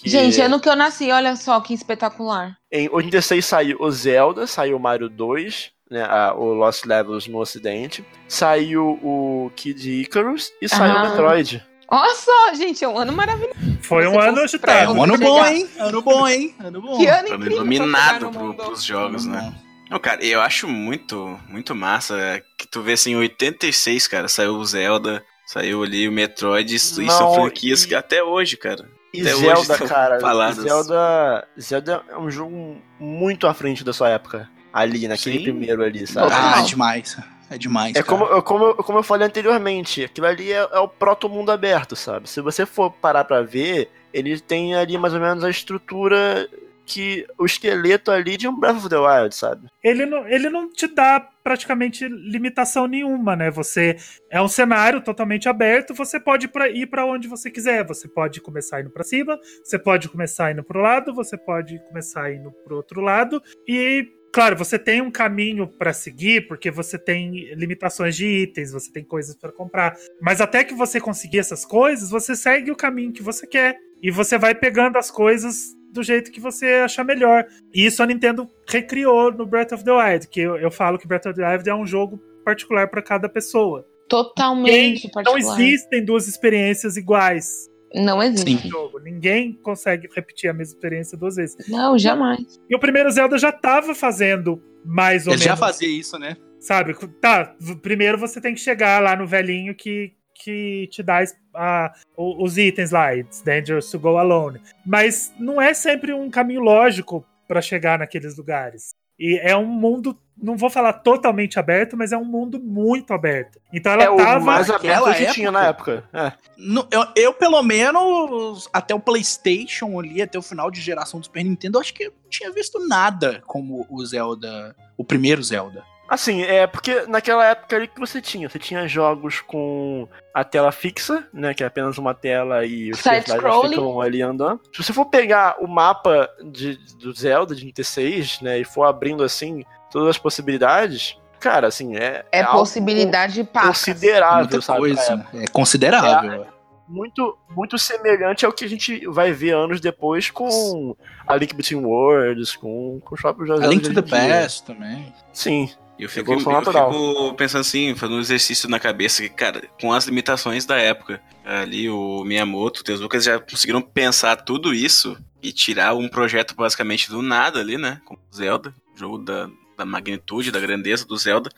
Gente, 0.05 0.39
ano 0.41 0.59
que 0.59 0.69
eu 0.69 0.75
nasci, 0.75 1.11
olha 1.11 1.35
só 1.35 1.59
que 1.59 1.73
espetacular. 1.73 2.57
Em 2.71 2.89
86 2.91 3.43
saiu 3.45 3.77
o 3.79 3.91
Zelda, 3.91 4.45
saiu 4.47 4.77
o 4.77 4.79
Mario 4.79 5.09
2, 5.09 5.71
né, 5.89 6.03
a- 6.03 6.33
o 6.35 6.53
Lost 6.53 6.85
Levels 6.85 7.27
no 7.27 7.39
ocidente. 7.39 8.05
Saiu 8.27 8.99
o 9.01 9.51
Kid 9.55 10.01
Icarus 10.01 10.51
e 10.61 10.69
saiu 10.69 10.93
o 10.93 10.97
Ah. 10.97 11.09
Metroid. 11.09 11.63
Olha 11.87 12.15
só, 12.15 12.53
gente, 12.55 12.83
é 12.83 12.87
um 12.87 12.97
ano 12.97 13.13
maravilhoso. 13.13 13.55
Foi 13.81 14.07
um 14.07 14.19
ano 14.19 14.39
É, 14.39 14.43
agitado. 14.43 14.93
um 14.93 15.03
ano 15.03 15.17
bom, 15.17 15.45
hein? 15.45 15.69
Ano 15.77 16.01
bom, 16.01 16.27
hein? 16.27 16.55
Ano 16.59 16.81
bom. 16.81 16.97
Que 16.97 17.07
ano 17.07 17.27
Ano 17.27 17.35
incrível 17.35 17.57
iluminado 17.57 18.31
pro, 18.31 18.53
pros 18.55 18.83
jogos, 18.83 19.25
né? 19.25 19.53
Não, 19.89 19.99
cara, 19.99 20.25
eu 20.25 20.41
acho 20.41 20.67
muito, 20.67 21.39
muito 21.47 21.75
massa 21.75 22.17
é, 22.17 22.41
que 22.57 22.65
tu 22.67 22.81
vê 22.81 22.93
assim, 22.93 23.11
em 23.11 23.17
86, 23.17 24.07
cara, 24.07 24.27
saiu 24.27 24.55
o 24.55 24.65
Zelda, 24.65 25.23
saiu 25.45 25.83
ali 25.83 26.07
o 26.07 26.11
Metroid, 26.11 26.73
isso, 26.73 26.99
isso 27.03 27.15
são 27.15 27.27
Não, 27.27 27.35
franquias 27.35 27.83
e- 27.83 27.87
que 27.89 27.93
até 27.93 28.23
hoje, 28.23 28.57
cara. 28.57 28.89
E 29.17 29.21
Até 29.21 29.33
Zelda, 29.35 29.77
cara, 29.87 30.19
faladas. 30.19 30.57
Zelda, 30.63 31.47
Zelda 31.59 32.03
é 32.09 32.17
um 32.17 32.29
jogo 32.29 32.77
muito 32.99 33.47
à 33.47 33.53
frente 33.53 33.83
da 33.83 33.93
sua 33.93 34.09
época. 34.09 34.49
Ali, 34.73 35.07
naquele 35.07 35.37
Sim. 35.37 35.43
primeiro 35.43 35.83
ali, 35.83 36.05
sabe? 36.05 36.27
Total. 36.29 36.53
Ah, 36.55 36.59
é 36.59 36.63
demais. 36.63 37.17
É 37.49 37.57
demais. 37.57 37.91
É 37.95 38.03
cara. 38.03 38.05
como, 38.05 38.25
eu- 38.25 38.41
como, 38.43 38.65
eu- 38.65 38.75
como 38.75 38.99
eu 38.99 39.03
falei 39.03 39.27
anteriormente, 39.27 40.03
aquilo 40.03 40.27
ali 40.27 40.51
é, 40.51 40.67
é 40.71 40.79
o 40.79 40.87
proto-mundo 40.87 41.51
aberto, 41.51 41.95
sabe? 41.95 42.29
Se 42.29 42.41
você 42.41 42.65
for 42.65 42.91
parar 42.91 43.23
pra 43.23 43.41
ver, 43.41 43.89
ele 44.13 44.39
tem 44.39 44.75
ali 44.75 44.97
mais 44.97 45.13
ou 45.13 45.19
menos 45.19 45.43
a 45.43 45.49
estrutura 45.49 46.49
que. 46.85 47.25
o 47.37 47.45
esqueleto 47.45 48.11
ali 48.11 48.37
de 48.37 48.47
um 48.47 48.57
Breath 48.57 48.77
of 48.77 48.89
the 48.89 48.97
Wild, 48.97 49.35
sabe? 49.35 49.67
ele 49.83 50.05
não, 50.05 50.27
ele 50.27 50.49
não 50.49 50.71
te 50.71 50.87
dá 50.87 51.19
praticamente 51.19 52.07
limitação 52.07 52.87
nenhuma, 52.87 53.35
né? 53.35 53.51
Você 53.51 53.97
é 54.31 54.41
um 54.41 54.47
cenário 54.47 55.01
totalmente 55.01 55.47
aberto, 55.47 55.93
você 55.93 56.19
pode 56.19 56.49
ir 56.73 56.87
para 56.87 57.05
onde 57.05 57.27
você 57.27 57.51
quiser. 57.51 57.85
Você 57.85 58.07
pode 58.07 58.41
começar 58.41 58.81
indo 58.81 58.89
para 58.89 59.03
cima, 59.03 59.39
você 59.63 59.77
pode 59.77 60.09
começar 60.09 60.51
indo 60.51 60.63
pro 60.63 60.81
lado, 60.81 61.13
você 61.13 61.37
pode 61.37 61.77
começar 61.87 62.33
indo 62.33 62.51
pro 62.63 62.77
outro 62.77 63.01
lado 63.01 63.41
e 63.67 64.07
Claro, 64.35 64.57
você 64.57 64.77
tem 64.77 65.01
um 65.01 65.09
caminho 65.09 65.65
para 65.65 65.93
seguir, 65.93 66.45
porque 66.45 66.69
você 66.69 66.99
tem 66.99 67.53
limitações 67.53 68.17
de 68.17 68.25
itens, 68.25 68.73
você 68.73 68.91
tem 68.91 69.01
coisas 69.01 69.33
para 69.33 69.49
comprar. 69.49 69.95
Mas 70.21 70.41
até 70.41 70.61
que 70.61 70.73
você 70.73 70.99
conseguir 70.99 71.39
essas 71.39 71.63
coisas, 71.63 72.09
você 72.09 72.35
segue 72.35 72.69
o 72.69 72.75
caminho 72.75 73.13
que 73.13 73.23
você 73.23 73.47
quer. 73.47 73.77
E 74.03 74.11
você 74.11 74.37
vai 74.37 74.53
pegando 74.53 74.97
as 74.97 75.09
coisas 75.09 75.73
do 75.95 76.03
jeito 76.03 76.31
que 76.31 76.39
você 76.39 76.65
achar 76.85 77.03
melhor. 77.03 77.45
E 77.73 77.85
isso 77.85 78.03
a 78.03 78.05
Nintendo 78.05 78.47
recriou 78.69 79.31
no 79.31 79.45
Breath 79.45 79.71
of 79.71 79.83
the 79.83 79.91
Wild, 79.91 80.27
que 80.27 80.41
eu, 80.41 80.57
eu 80.57 80.69
falo 80.69 80.99
que 80.99 81.07
Breath 81.07 81.25
of 81.25 81.35
the 81.35 81.49
Wild 81.49 81.67
é 81.69 81.73
um 81.73 81.85
jogo 81.87 82.21
particular 82.43 82.87
para 82.89 83.01
cada 83.01 83.27
pessoa. 83.27 83.87
Totalmente 84.07 85.05
não 85.05 85.23
particular. 85.23 85.59
existem 85.59 86.05
duas 86.05 86.27
experiências 86.27 86.95
iguais 86.97 87.67
Não 87.95 88.21
existe. 88.21 88.67
jogo. 88.67 88.99
Ninguém 88.99 89.53
consegue 89.53 90.07
repetir 90.13 90.49
a 90.49 90.53
mesma 90.53 90.75
experiência 90.75 91.17
duas 91.17 91.37
vezes. 91.37 91.55
Não, 91.67 91.97
jamais. 91.97 92.59
E 92.69 92.75
o 92.75 92.79
primeiro 92.79 93.09
Zelda 93.09 93.37
já 93.37 93.51
tava 93.51 93.95
fazendo 93.95 94.61
mais 94.85 95.25
ou 95.25 95.33
Ele 95.33 95.41
já 95.41 95.55
menos. 95.55 95.59
fazia 95.59 95.87
isso, 95.89 96.19
né? 96.19 96.37
Sabe? 96.59 96.93
Tá, 97.21 97.55
primeiro 97.81 98.17
você 98.17 98.39
tem 98.41 98.53
que 98.53 98.59
chegar 98.59 99.01
lá 99.01 99.15
no 99.15 99.25
velhinho 99.25 99.73
que, 99.73 100.13
que 100.35 100.87
te 100.91 101.01
dá 101.01 101.23
a- 101.53 101.93
o- 102.17 102.43
os 102.43 102.57
itens 102.57 102.91
lá. 102.91 103.15
It's 103.15 103.41
dangerous 103.41 103.89
to 103.89 103.97
go 103.99 104.17
alone. 104.17 104.61
Mas 104.85 105.33
não 105.39 105.61
é 105.61 105.73
sempre 105.73 106.13
um 106.13 106.29
caminho 106.29 106.61
lógico 106.61 107.25
pra 107.47 107.61
chegar 107.61 107.97
naqueles 107.99 108.37
lugares. 108.37 108.93
E 109.17 109.39
é 109.41 109.55
um 109.55 109.65
mundo, 109.65 110.17
não 110.37 110.57
vou 110.57 110.69
falar 110.69 110.91
totalmente 110.91 111.57
aberto, 111.57 111.95
mas 111.95 112.11
é 112.11 112.17
um 112.17 112.25
mundo 112.25 112.59
muito 112.59 113.13
aberto. 113.13 113.61
Então 113.71 113.93
ela 113.93 114.03
é 114.03 114.09
o 114.09 114.17
tava. 114.17 114.39
mais 114.43 114.69
aberto 114.69 115.13
que 115.13 115.31
tinha 115.31 115.49
na 115.51 115.67
época. 115.67 116.03
É. 116.11 116.33
No- 116.57 116.85
eu, 116.91 117.05
eu, 117.15 117.33
pelo 117.33 117.63
menos, 117.63 118.67
até 118.73 118.93
o 118.93 118.99
PlayStation 118.99 119.97
ali, 119.97 120.21
até 120.21 120.37
o 120.37 120.41
final 120.41 120.69
de 120.69 120.81
geração 120.81 121.21
do 121.21 121.25
Super 121.27 121.45
Nintendo, 121.45 121.77
eu 121.77 121.81
acho 121.81 121.93
que 121.93 122.03
eu 122.03 122.13
não 122.23 122.29
tinha 122.29 122.51
visto 122.51 122.85
nada 122.85 123.41
como 123.47 123.85
o 123.89 124.05
Zelda. 124.05 124.75
O 124.97 125.03
primeiro 125.05 125.41
Zelda. 125.41 125.83
Assim, 126.07 126.43
é 126.43 126.67
porque 126.67 127.05
naquela 127.07 127.45
época 127.45 127.75
ali 127.75 127.87
que 127.87 127.99
você 127.99 128.21
tinha, 128.21 128.47
você 128.47 128.59
tinha 128.59 128.87
jogos 128.87 129.41
com 129.41 130.07
a 130.33 130.43
tela 130.43 130.71
fixa, 130.71 131.27
né, 131.33 131.53
que 131.53 131.63
é 131.63 131.67
apenas 131.67 131.97
uma 131.97 132.13
tela 132.13 132.63
e 132.65 132.91
os 132.91 133.01
personagens 133.01 133.69
ficam 133.71 134.01
ali 134.01 134.21
andando. 134.21 134.61
Se 134.71 134.83
você 134.83 134.93
for 134.93 135.05
pegar 135.05 135.55
o 135.59 135.67
mapa 135.67 136.29
de, 136.51 136.77
do 136.99 137.11
Zelda 137.13 137.55
de 137.55 137.61
96, 137.65 138.41
né, 138.41 138.59
e 138.59 138.63
for 138.63 138.83
abrindo 138.83 139.23
assim 139.23 139.63
todas 139.89 140.09
as 140.09 140.17
possibilidades, 140.17 141.17
cara, 141.39 141.67
assim, 141.67 141.95
é 141.95 142.23
É, 142.31 142.41
algo 142.41 142.59
possibilidade 142.59 143.43
para. 143.43 143.67
considerável, 143.67 144.39
Muita 144.41 144.61
sabe? 144.61 144.79
coisa. 144.79 145.27
É 145.33 145.47
considerável. 145.47 146.45
Muito, 146.87 147.37
muito 147.49 147.77
semelhante 147.77 148.45
ao 148.45 148.53
que 148.53 148.63
a 148.63 148.69
gente 148.69 149.07
vai 149.07 149.31
ver 149.31 149.51
anos 149.51 149.81
depois 149.81 150.29
com 150.29 150.95
a 151.25 151.35
Link 151.35 151.55
Between 151.55 151.83
Worlds, 151.83 152.55
com, 152.55 152.99
com 153.03 153.15
os 153.15 153.21
próprios 153.21 153.49
A 153.49 153.67
Link 153.67 153.81
to 153.81 153.93
the. 153.93 154.01
Past 154.03 154.65
também. 154.65 155.11
Sim. 155.33 155.69
Eu 155.97 156.09
fico, 156.09 156.33
Evolução 156.33 156.53
eu 156.53 156.91
fico 156.91 157.33
pensando 157.35 157.61
assim, 157.61 157.95
fazendo 157.95 158.17
um 158.17 158.21
exercício 158.21 158.69
na 158.69 158.79
cabeça, 158.79 159.23
que, 159.23 159.29
cara, 159.29 159.61
com 159.79 159.93
as 159.93 160.05
limitações 160.05 160.65
da 160.65 160.75
época, 160.75 161.21
ali 161.43 161.89
o 161.89 162.23
Miyamoto, 162.25 162.83
o 162.91 162.97
Lucas 162.97 163.23
já 163.23 163.39
conseguiram 163.39 163.81
pensar 163.81 164.35
tudo 164.35 164.73
isso 164.73 165.17
e 165.41 165.53
tirar 165.53 165.95
um 165.95 166.09
projeto 166.09 166.53
basicamente 166.53 167.09
do 167.09 167.21
nada 167.21 167.61
ali, 167.61 167.77
né? 167.77 168.01
Com 168.03 168.15
o 168.15 168.35
Zelda, 168.35 168.75
jogo 168.93 169.19
da, 169.19 169.49
da 169.77 169.85
magnitude, 169.85 170.51
da 170.51 170.59
grandeza 170.59 171.05
do 171.05 171.15
Zelda. 171.17 171.49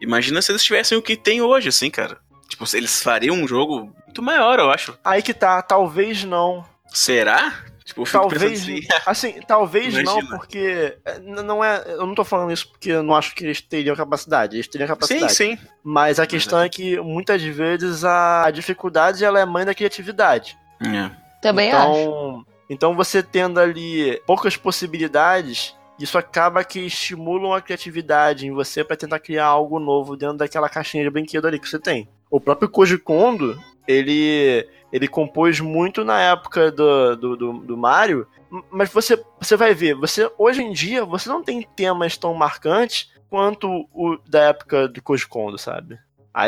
Imagina 0.00 0.40
se 0.40 0.52
eles 0.52 0.62
tivessem 0.62 0.96
o 0.96 1.02
que 1.02 1.16
tem 1.16 1.42
hoje, 1.42 1.68
assim, 1.68 1.90
cara. 1.90 2.18
Tipo, 2.52 2.66
se 2.66 2.76
eles 2.76 3.02
fariam 3.02 3.34
um 3.34 3.48
jogo 3.48 3.90
muito 4.04 4.20
maior, 4.22 4.58
eu 4.58 4.70
acho. 4.70 4.94
Aí 5.02 5.22
que 5.22 5.32
tá, 5.32 5.62
talvez 5.62 6.22
não. 6.22 6.62
Será? 6.88 7.50
Tipo, 7.82 8.02
eu 8.02 8.04
fico 8.04 8.18
Talvez, 8.28 8.60
assim. 8.60 8.80
assim, 9.06 9.40
talvez 9.48 9.94
não, 9.94 10.18
Imagina. 10.20 10.36
porque 10.36 10.98
é, 11.02 11.18
n- 11.18 11.42
não 11.42 11.64
é, 11.64 11.82
eu 11.86 12.06
não 12.06 12.14
tô 12.14 12.22
falando 12.24 12.52
isso 12.52 12.68
porque 12.68 12.90
eu 12.90 13.02
não 13.02 13.14
acho 13.16 13.34
que 13.34 13.42
eles 13.42 13.62
teriam 13.62 13.96
capacidade, 13.96 14.54
eles 14.56 14.68
teriam 14.68 14.86
Sim, 14.86 14.92
capacidade. 14.92 15.34
sim. 15.34 15.58
Mas 15.82 16.20
a 16.20 16.26
questão 16.26 16.60
é 16.60 16.68
que 16.68 17.00
muitas 17.00 17.42
vezes 17.42 18.04
a, 18.04 18.50
dificuldade 18.50 19.24
ela 19.24 19.40
é 19.40 19.46
mãe 19.46 19.64
da 19.64 19.74
criatividade. 19.74 20.58
É. 20.82 21.10
Também 21.40 21.72
acho. 21.72 21.88
então, 21.88 22.46
então 22.68 22.94
você 22.94 23.22
tendo 23.22 23.58
ali 23.58 24.20
poucas 24.26 24.58
possibilidades, 24.58 25.74
isso 26.02 26.18
acaba 26.18 26.64
que 26.64 26.80
estimulam 26.80 27.52
a 27.52 27.60
criatividade 27.60 28.46
em 28.46 28.50
você 28.50 28.82
pra 28.82 28.96
tentar 28.96 29.20
criar 29.20 29.46
algo 29.46 29.78
novo 29.78 30.16
dentro 30.16 30.38
daquela 30.38 30.68
caixinha 30.68 31.04
de 31.04 31.10
brinquedo 31.10 31.46
ali 31.46 31.58
que 31.58 31.68
você 31.68 31.78
tem. 31.78 32.08
O 32.30 32.40
próprio 32.40 32.68
Koji 32.68 32.98
Kondo, 32.98 33.58
ele 33.86 34.66
ele 34.92 35.08
compôs 35.08 35.58
muito 35.58 36.04
na 36.04 36.20
época 36.20 36.70
do, 36.70 37.16
do, 37.16 37.36
do, 37.36 37.52
do 37.60 37.76
Mario, 37.78 38.26
mas 38.70 38.92
você, 38.92 39.22
você 39.40 39.56
vai 39.56 39.72
ver, 39.72 39.94
você 39.94 40.30
hoje 40.36 40.62
em 40.62 40.70
dia 40.72 41.02
você 41.04 41.30
não 41.30 41.42
tem 41.42 41.62
temas 41.74 42.18
tão 42.18 42.34
marcantes 42.34 43.10
quanto 43.30 43.88
o 43.94 44.18
da 44.28 44.48
época 44.48 44.86
do 44.88 45.00
Koji 45.00 45.26
Kondo, 45.26 45.56
sabe? 45.56 45.98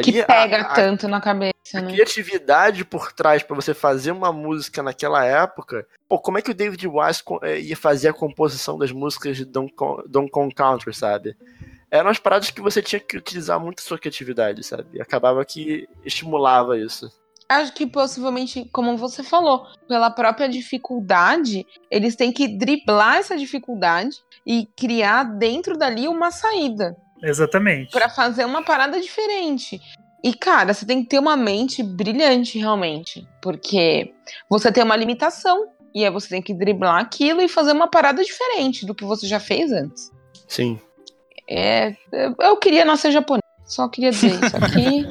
Que 0.03 0.21
a- 0.21 0.27
pega 0.27 0.61
a- 0.63 0.75
tanto 0.75 1.07
na 1.09 1.21
cabeça, 1.21 1.53
a 1.75 1.81
né? 1.81 1.93
criatividade 1.93 2.85
por 2.85 3.13
trás 3.13 3.43
pra 3.43 3.55
você 3.55 3.75
fazer 3.75 4.13
uma 4.13 4.33
música 4.33 4.83
naquela 4.83 5.25
época. 5.25 5.87
Pô, 6.09 6.19
como 6.19 6.39
é 6.39 6.43
que 6.43 6.51
o 6.51 6.55
David 6.55 6.87
Wise 6.87 7.23
eh, 7.43 7.61
ia 7.61 7.77
fazer 7.77 8.09
a 8.09 8.13
composição 8.15 8.79
das 8.79 8.91
músicas 8.93 9.37
de 9.37 9.45
Kong- 9.45 10.03
Donkey 10.09 10.31
Kong 10.31 10.55
Country, 10.55 10.95
sabe? 10.95 11.37
Eram 11.91 12.11
as 12.11 12.19
paradas 12.19 12.51
que 12.51 12.61
você 12.61 12.83
tinha 12.83 12.99
que 12.99 13.17
utilizar 13.17 13.61
muito 13.61 13.81
a 13.81 13.83
sua 13.83 13.99
criatividade, 13.99 14.63
sabe? 14.65 14.87
E 14.95 15.01
acabava 15.03 15.45
que 15.45 15.87
estimulava 16.05 16.79
isso. 16.79 17.11
Acho 17.49 17.73
que 17.75 17.87
possivelmente, 17.87 18.69
como 18.73 18.97
você 18.97 19.23
falou, 19.23 19.67
pela 19.87 20.11
própria 20.11 20.49
dificuldade, 20.49 21.67
eles 21.91 22.17
têm 22.17 22.33
que 22.33 22.49
driblar 22.49 23.17
essa 23.19 23.37
dificuldade 23.37 24.17
e 24.47 24.67
criar 24.77 25.25
dentro 25.25 25.77
dali 25.77 26.09
uma 26.09 26.31
saída 26.31 26.97
Exatamente. 27.29 27.91
Pra 27.91 28.09
fazer 28.09 28.45
uma 28.45 28.63
parada 28.63 29.01
diferente. 29.01 29.81
E 30.23 30.33
cara, 30.35 30.73
você 30.73 30.87
tem 30.87 31.03
que 31.03 31.09
ter 31.11 31.19
uma 31.19 31.37
mente 31.37 31.83
brilhante 31.83 32.59
realmente, 32.59 33.27
porque 33.43 34.13
você 34.49 34.73
tem 34.73 34.83
uma 34.83 34.97
limitação 34.97 35.69
e 35.95 36.05
aí 36.05 36.11
você 36.11 36.29
tem 36.29 36.43
que 36.43 36.55
driblar 36.55 37.01
aquilo 37.01 37.41
e 37.43 37.49
fazer 37.49 37.73
uma 37.73 37.89
parada 37.89 38.23
diferente 38.25 38.87
do 38.87 38.95
que 38.95 39.05
você 39.05 39.27
já 39.27 39.39
fez 39.39 39.71
antes. 39.73 40.11
Sim. 40.49 40.81
É, 41.49 41.95
eu- 42.41 42.57
queria 42.57 42.85
nascer 42.87 43.13
japonês, 43.13 43.43
só 43.67 43.87
queria 43.89 44.11
dizer 44.11 44.33
isso 44.33 44.57
aqui. 44.57 45.07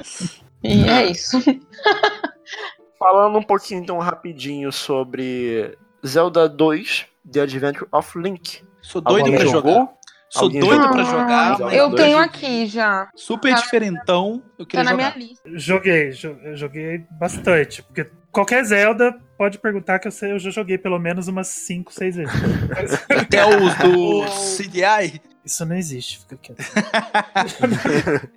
e 0.64 0.90
é 0.90 1.06
isso. 1.06 1.38
Falando 2.98 3.38
um 3.38 3.44
pouquinho 3.44 3.82
então 3.82 3.98
rapidinho 4.00 4.72
sobre 4.72 5.78
Zelda 6.06 6.48
2, 6.48 7.06
The 7.32 7.42
Adventure 7.42 7.88
of 7.92 8.18
Link. 8.18 8.64
Sou 8.82 9.02
doido 9.02 9.26
Alguém 9.26 9.36
pra 9.38 9.46
jogou? 9.46 9.90
Sou 10.34 10.44
Alguém 10.46 10.62
doido 10.62 10.90
pra 10.90 11.04
jogar, 11.04 11.58
Ah, 11.62 11.76
eu 11.76 11.94
tenho 11.94 12.18
aqui 12.18 12.66
já. 12.66 13.08
super 13.16 13.54
Tá- 13.54 13.62
diferentão. 13.62 14.42
Eu 14.58 14.66
Tá 14.66 14.70
queria 14.72 14.84
na 14.84 14.92
jogar. 14.92 15.16
minha 15.18 15.28
lista. 15.30 15.50
Joguei, 15.54 16.10
eu 16.44 16.58
joguei 16.58 17.04
bastante. 17.12 17.84
Porque 17.84 18.10
qualquer 18.32 18.64
Zelda 18.64 19.16
pode 19.38 19.60
perguntar 19.60 20.00
que 20.00 20.08
eu, 20.08 20.12
sei, 20.12 20.32
eu 20.32 20.40
já 20.40 20.50
joguei 20.50 20.80
pelo 20.80 20.98
menos 20.98 21.28
umas 21.28 21.50
5, 21.50 21.94
6 21.94 22.16
vezes. 22.16 22.34
Até 23.10 23.46
os 23.46 23.76
do 23.76 24.24
CDI. 24.58 25.22
Isso 25.46 25.64
não 25.68 25.76
existe, 25.76 26.20
fica 26.22 26.36
quieto. 26.38 26.64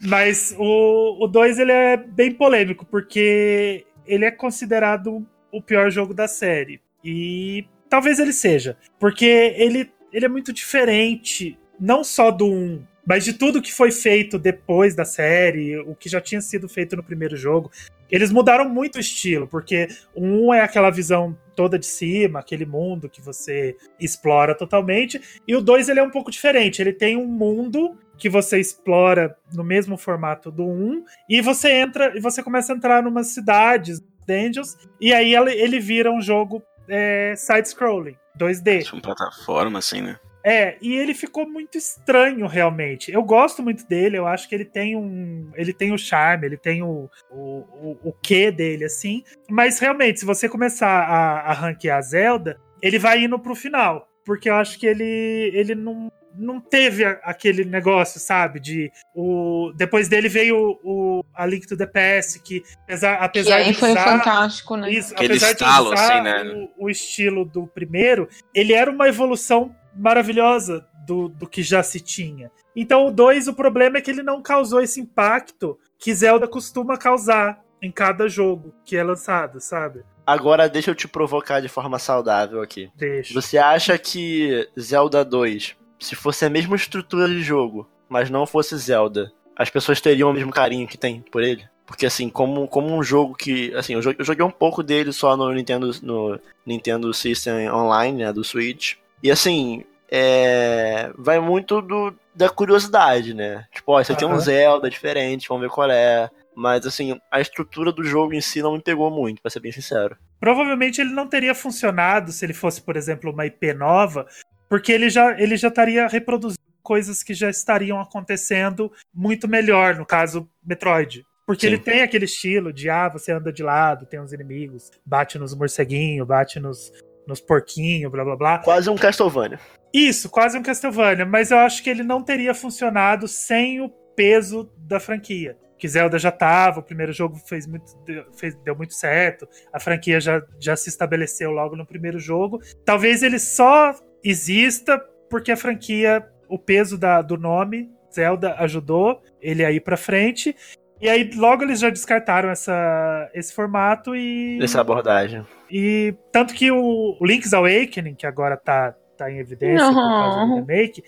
Mas 0.00 0.54
o 0.58 1.26
2 1.26 1.58
ele 1.58 1.72
é 1.72 1.96
bem 1.96 2.32
polêmico, 2.32 2.86
porque 2.86 3.84
ele 4.06 4.24
é 4.24 4.30
considerado 4.30 5.26
o 5.52 5.60
pior 5.60 5.90
jogo 5.90 6.14
da 6.14 6.26
série. 6.28 6.80
E 7.04 7.66
talvez 7.88 8.18
ele 8.18 8.32
seja. 8.32 8.76
Porque 8.98 9.26
ele, 9.56 9.90
ele 10.12 10.26
é 10.26 10.28
muito 10.28 10.52
diferente, 10.52 11.58
não 11.78 12.02
só 12.02 12.30
do 12.30 12.46
1, 12.46 12.82
mas 13.06 13.24
de 13.24 13.32
tudo 13.32 13.62
que 13.62 13.72
foi 13.72 13.90
feito 13.90 14.38
depois 14.38 14.94
da 14.94 15.04
série, 15.04 15.78
o 15.78 15.94
que 15.94 16.10
já 16.10 16.20
tinha 16.20 16.42
sido 16.42 16.68
feito 16.68 16.94
no 16.94 17.02
primeiro 17.02 17.36
jogo. 17.36 17.70
Eles 18.10 18.30
mudaram 18.30 18.68
muito 18.68 18.96
o 18.96 19.00
estilo, 19.00 19.46
porque 19.46 19.88
o 20.14 20.22
1 20.22 20.54
é 20.54 20.60
aquela 20.60 20.90
visão 20.90 21.34
toda 21.56 21.78
de 21.78 21.86
cima, 21.86 22.40
aquele 22.40 22.66
mundo 22.66 23.08
que 23.08 23.22
você 23.22 23.76
explora 23.98 24.54
totalmente. 24.54 25.20
E 25.46 25.56
o 25.56 25.60
2 25.62 25.88
ele 25.88 26.00
é 26.00 26.02
um 26.02 26.10
pouco 26.10 26.30
diferente. 26.30 26.82
Ele 26.82 26.92
tem 26.92 27.16
um 27.16 27.26
mundo 27.26 27.96
que 28.18 28.28
você 28.28 28.60
explora 28.60 29.34
no 29.54 29.64
mesmo 29.64 29.96
formato 29.96 30.50
do 30.50 30.66
1 30.66 31.04
e 31.30 31.40
você 31.40 31.70
entra 31.72 32.14
e 32.14 32.20
você 32.20 32.42
começa 32.42 32.72
a 32.72 32.76
entrar 32.76 33.02
numas 33.02 33.28
cidades, 33.28 34.02
dungeons, 34.26 34.76
e 35.00 35.14
aí 35.14 35.34
ele, 35.34 35.52
ele 35.52 35.80
vira 35.80 36.12
um 36.12 36.20
jogo 36.20 36.62
é, 36.88 37.34
side-scrolling, 37.36 38.16
2D. 38.38 38.84
Tipo, 38.84 38.96
uma 38.96 39.02
plataforma, 39.02 39.78
assim, 39.78 40.00
né? 40.00 40.18
É, 40.44 40.78
e 40.80 40.94
ele 40.94 41.14
ficou 41.14 41.48
muito 41.48 41.76
estranho 41.76 42.46
realmente. 42.46 43.12
Eu 43.12 43.22
gosto 43.22 43.62
muito 43.62 43.86
dele, 43.86 44.16
eu 44.16 44.26
acho 44.26 44.48
que 44.48 44.54
ele 44.54 44.64
tem 44.64 44.96
um. 44.96 45.50
Ele 45.54 45.72
tem 45.72 45.92
o 45.92 45.98
charme, 45.98 46.46
ele 46.46 46.56
tem 46.56 46.82
o, 46.82 47.10
o, 47.30 47.40
o, 47.40 47.98
o 48.04 48.12
quê 48.12 48.50
dele, 48.50 48.84
assim. 48.84 49.22
Mas 49.50 49.78
realmente, 49.78 50.20
se 50.20 50.26
você 50.26 50.48
começar 50.48 50.88
a, 50.88 51.40
a 51.40 51.52
ranquear 51.52 51.98
a 51.98 52.02
Zelda, 52.02 52.58
ele 52.80 52.98
vai 52.98 53.22
indo 53.22 53.38
pro 53.38 53.54
final. 53.54 54.08
Porque 54.24 54.48
eu 54.48 54.54
acho 54.54 54.78
que 54.78 54.86
ele, 54.86 55.50
ele 55.54 55.74
não, 55.74 56.10
não 56.38 56.60
teve 56.60 57.04
aquele 57.04 57.64
negócio, 57.64 58.20
sabe? 58.20 58.60
De. 58.60 58.90
O, 59.14 59.72
depois 59.76 60.08
dele 60.08 60.28
veio 60.28 60.78
o, 60.84 61.24
a 61.34 61.44
Link 61.44 61.66
to 61.66 61.76
the 61.76 61.86
Past, 61.86 62.38
que 62.40 62.62
apesar, 62.84 63.18
Que 63.18 63.24
apesar 63.24 63.56
aí 63.56 63.72
de 63.72 63.74
foi 63.74 63.90
usar, 63.90 64.04
fantástico, 64.04 64.76
né? 64.76 64.90
isso, 64.90 65.12
Aquele 65.14 65.32
apesar 65.34 65.52
estalo, 65.52 65.88
de 65.88 65.94
usar 65.94 66.14
assim, 66.14 66.22
né? 66.22 66.68
o, 66.78 66.84
o 66.86 66.90
estilo 66.90 67.44
do 67.44 67.66
primeiro, 67.66 68.28
ele 68.54 68.72
era 68.72 68.90
uma 68.90 69.08
evolução 69.08 69.74
maravilhosa 69.94 70.86
do, 71.06 71.28
do 71.28 71.48
que 71.48 71.62
já 71.62 71.82
se 71.82 72.00
tinha. 72.00 72.50
Então 72.76 73.06
o 73.06 73.10
2, 73.10 73.48
o 73.48 73.54
problema 73.54 73.98
é 73.98 74.00
que 74.00 74.10
ele 74.10 74.22
não 74.22 74.40
causou 74.40 74.80
esse 74.80 75.00
impacto 75.00 75.78
que 75.98 76.14
Zelda 76.14 76.46
costuma 76.46 76.96
causar 76.96 77.60
em 77.82 77.90
cada 77.90 78.28
jogo 78.28 78.74
que 78.84 78.96
é 78.96 79.02
lançado, 79.02 79.60
sabe? 79.60 80.04
Agora 80.26 80.68
deixa 80.68 80.90
eu 80.90 80.94
te 80.94 81.08
provocar 81.08 81.60
de 81.60 81.68
forma 81.68 81.98
saudável 81.98 82.60
aqui. 82.60 82.90
Deixa. 82.94 83.32
Você 83.32 83.56
acha 83.56 83.96
que 83.96 84.68
Zelda 84.78 85.24
2, 85.24 85.74
se 85.98 86.14
fosse 86.14 86.44
a 86.44 86.50
mesma 86.50 86.76
estrutura 86.76 87.28
de 87.28 87.42
jogo, 87.42 87.88
mas 88.08 88.30
não 88.30 88.46
fosse 88.46 88.76
Zelda, 88.76 89.32
as 89.56 89.70
pessoas 89.70 90.00
teriam 90.00 90.30
o 90.30 90.32
mesmo 90.32 90.52
carinho 90.52 90.86
que 90.86 90.96
tem 90.98 91.20
por 91.20 91.42
ele? 91.42 91.64
Porque 91.86 92.04
assim, 92.06 92.28
como, 92.28 92.68
como 92.68 92.94
um 92.94 93.02
jogo 93.02 93.34
que. 93.34 93.74
Assim, 93.74 93.94
eu 93.94 94.00
jo- 94.02 94.14
eu 94.18 94.24
joguei 94.24 94.44
um 94.44 94.50
pouco 94.50 94.82
dele 94.82 95.10
só 95.12 95.36
no 95.36 95.50
Nintendo, 95.52 95.90
no 96.02 96.38
Nintendo 96.66 97.12
System 97.14 97.70
Online, 97.70 98.24
né? 98.24 98.32
Do 98.32 98.44
Switch. 98.44 98.96
E 99.22 99.30
assim, 99.30 99.84
é, 100.10 101.10
vai 101.16 101.40
muito 101.40 101.80
do, 101.80 102.12
da 102.34 102.48
curiosidade, 102.50 103.32
né? 103.32 103.64
Tipo, 103.72 103.92
ó, 103.92 104.04
você 104.04 104.14
tem 104.14 104.28
um 104.28 104.32
Aham. 104.32 104.40
Zelda 104.40 104.90
diferente, 104.90 105.48
vamos 105.48 105.62
ver 105.62 105.70
qual 105.70 105.90
é. 105.90 106.28
Mas 106.54 106.84
assim, 106.86 107.18
a 107.30 107.40
estrutura 107.40 107.90
do 107.92 108.04
jogo 108.04 108.34
em 108.34 108.40
si 108.40 108.60
não 108.60 108.72
me 108.74 108.82
pegou 108.82 109.10
muito, 109.10 109.40
pra 109.40 109.50
ser 109.50 109.60
bem 109.60 109.72
sincero. 109.72 110.16
Provavelmente 110.40 111.00
ele 111.00 111.10
não 111.12 111.26
teria 111.26 111.54
funcionado 111.54 112.32
se 112.32 112.44
ele 112.44 112.52
fosse, 112.52 112.82
por 112.82 112.96
exemplo, 112.96 113.30
uma 113.32 113.46
IP 113.46 113.72
nova, 113.72 114.26
porque 114.68 114.92
ele 114.92 115.08
já, 115.10 115.38
ele 115.40 115.56
já 115.56 115.68
estaria 115.68 116.06
reproduzindo 116.06 116.58
coisas 116.82 117.22
que 117.22 117.34
já 117.34 117.50
estariam 117.50 118.00
acontecendo 118.00 118.90
muito 119.14 119.46
melhor, 119.46 119.96
no 119.96 120.06
caso, 120.06 120.48
Metroid. 120.64 121.24
Porque 121.46 121.66
Sim. 121.66 121.74
ele 121.74 121.78
tem 121.82 122.02
aquele 122.02 122.24
estilo 122.26 122.72
de, 122.72 122.90
ah, 122.90 123.08
você 123.08 123.32
anda 123.32 123.52
de 123.52 123.62
lado, 123.62 124.06
tem 124.06 124.20
uns 124.20 124.32
inimigos, 124.32 124.90
bate 125.04 125.38
nos 125.38 125.54
morceguinhos, 125.54 126.26
bate 126.26 126.60
nos, 126.60 126.92
nos 127.26 127.40
porquinhos, 127.40 128.10
blá 128.12 128.24
blá 128.24 128.36
blá. 128.36 128.58
Quase 128.58 128.90
um 128.90 128.96
Castlevania. 128.96 129.58
Isso, 129.92 130.28
quase 130.28 130.58
um 130.58 130.62
Castlevania, 130.62 131.24
mas 131.24 131.50
eu 131.50 131.58
acho 131.58 131.82
que 131.82 131.88
ele 131.88 132.02
não 132.02 132.22
teria 132.22 132.52
funcionado 132.54 133.26
sem 133.26 133.80
o 133.80 133.88
peso 134.14 134.70
da 134.76 135.00
franquia. 135.00 135.56
Que 135.78 135.88
Zelda 135.88 136.18
já 136.18 136.30
tava, 136.32 136.80
o 136.80 136.82
primeiro 136.82 137.12
jogo 137.12 137.36
fez 137.46 137.66
muito, 137.66 137.96
deu- 138.04 138.26
fez- 138.32 138.54
deu 138.64 138.74
muito 138.76 138.92
certo, 138.94 139.48
a 139.72 139.78
franquia 139.78 140.20
já, 140.20 140.42
já 140.60 140.74
se 140.76 140.88
estabeleceu 140.88 141.50
logo 141.50 141.76
no 141.76 141.86
primeiro 141.86 142.18
jogo. 142.18 142.60
Talvez 142.84 143.22
ele 143.22 143.38
só 143.38 143.94
exista 144.22 144.98
porque 145.30 145.52
a 145.52 145.56
franquia, 145.56 146.26
o 146.48 146.58
peso 146.58 146.96
da, 146.98 147.20
do 147.22 147.36
nome, 147.36 147.90
Zelda, 148.14 148.54
ajudou 148.58 149.22
ele 149.40 149.64
a 149.64 149.70
ir 149.70 149.80
pra 149.80 149.96
frente. 149.96 150.54
E 151.00 151.08
aí 151.08 151.30
logo 151.36 151.62
eles 151.62 151.78
já 151.78 151.90
descartaram 151.90 152.50
essa, 152.50 153.30
esse 153.34 153.52
formato 153.54 154.16
e. 154.16 154.58
Essa 154.62 154.80
abordagem. 154.80 155.46
E 155.70 156.14
tanto 156.32 156.54
que 156.54 156.70
o 156.72 157.16
o 157.20 157.24
Link's 157.26 157.52
Awakening, 157.54 158.14
que 158.14 158.26
agora 158.26 158.56
tá, 158.56 158.94
tá 159.16 159.30
em 159.30 159.38
evidência 159.38 159.86
por 159.86 159.94
causa 159.94 160.38
do 160.40 160.44
Uhum. 160.46 160.54
remake, 160.56 161.02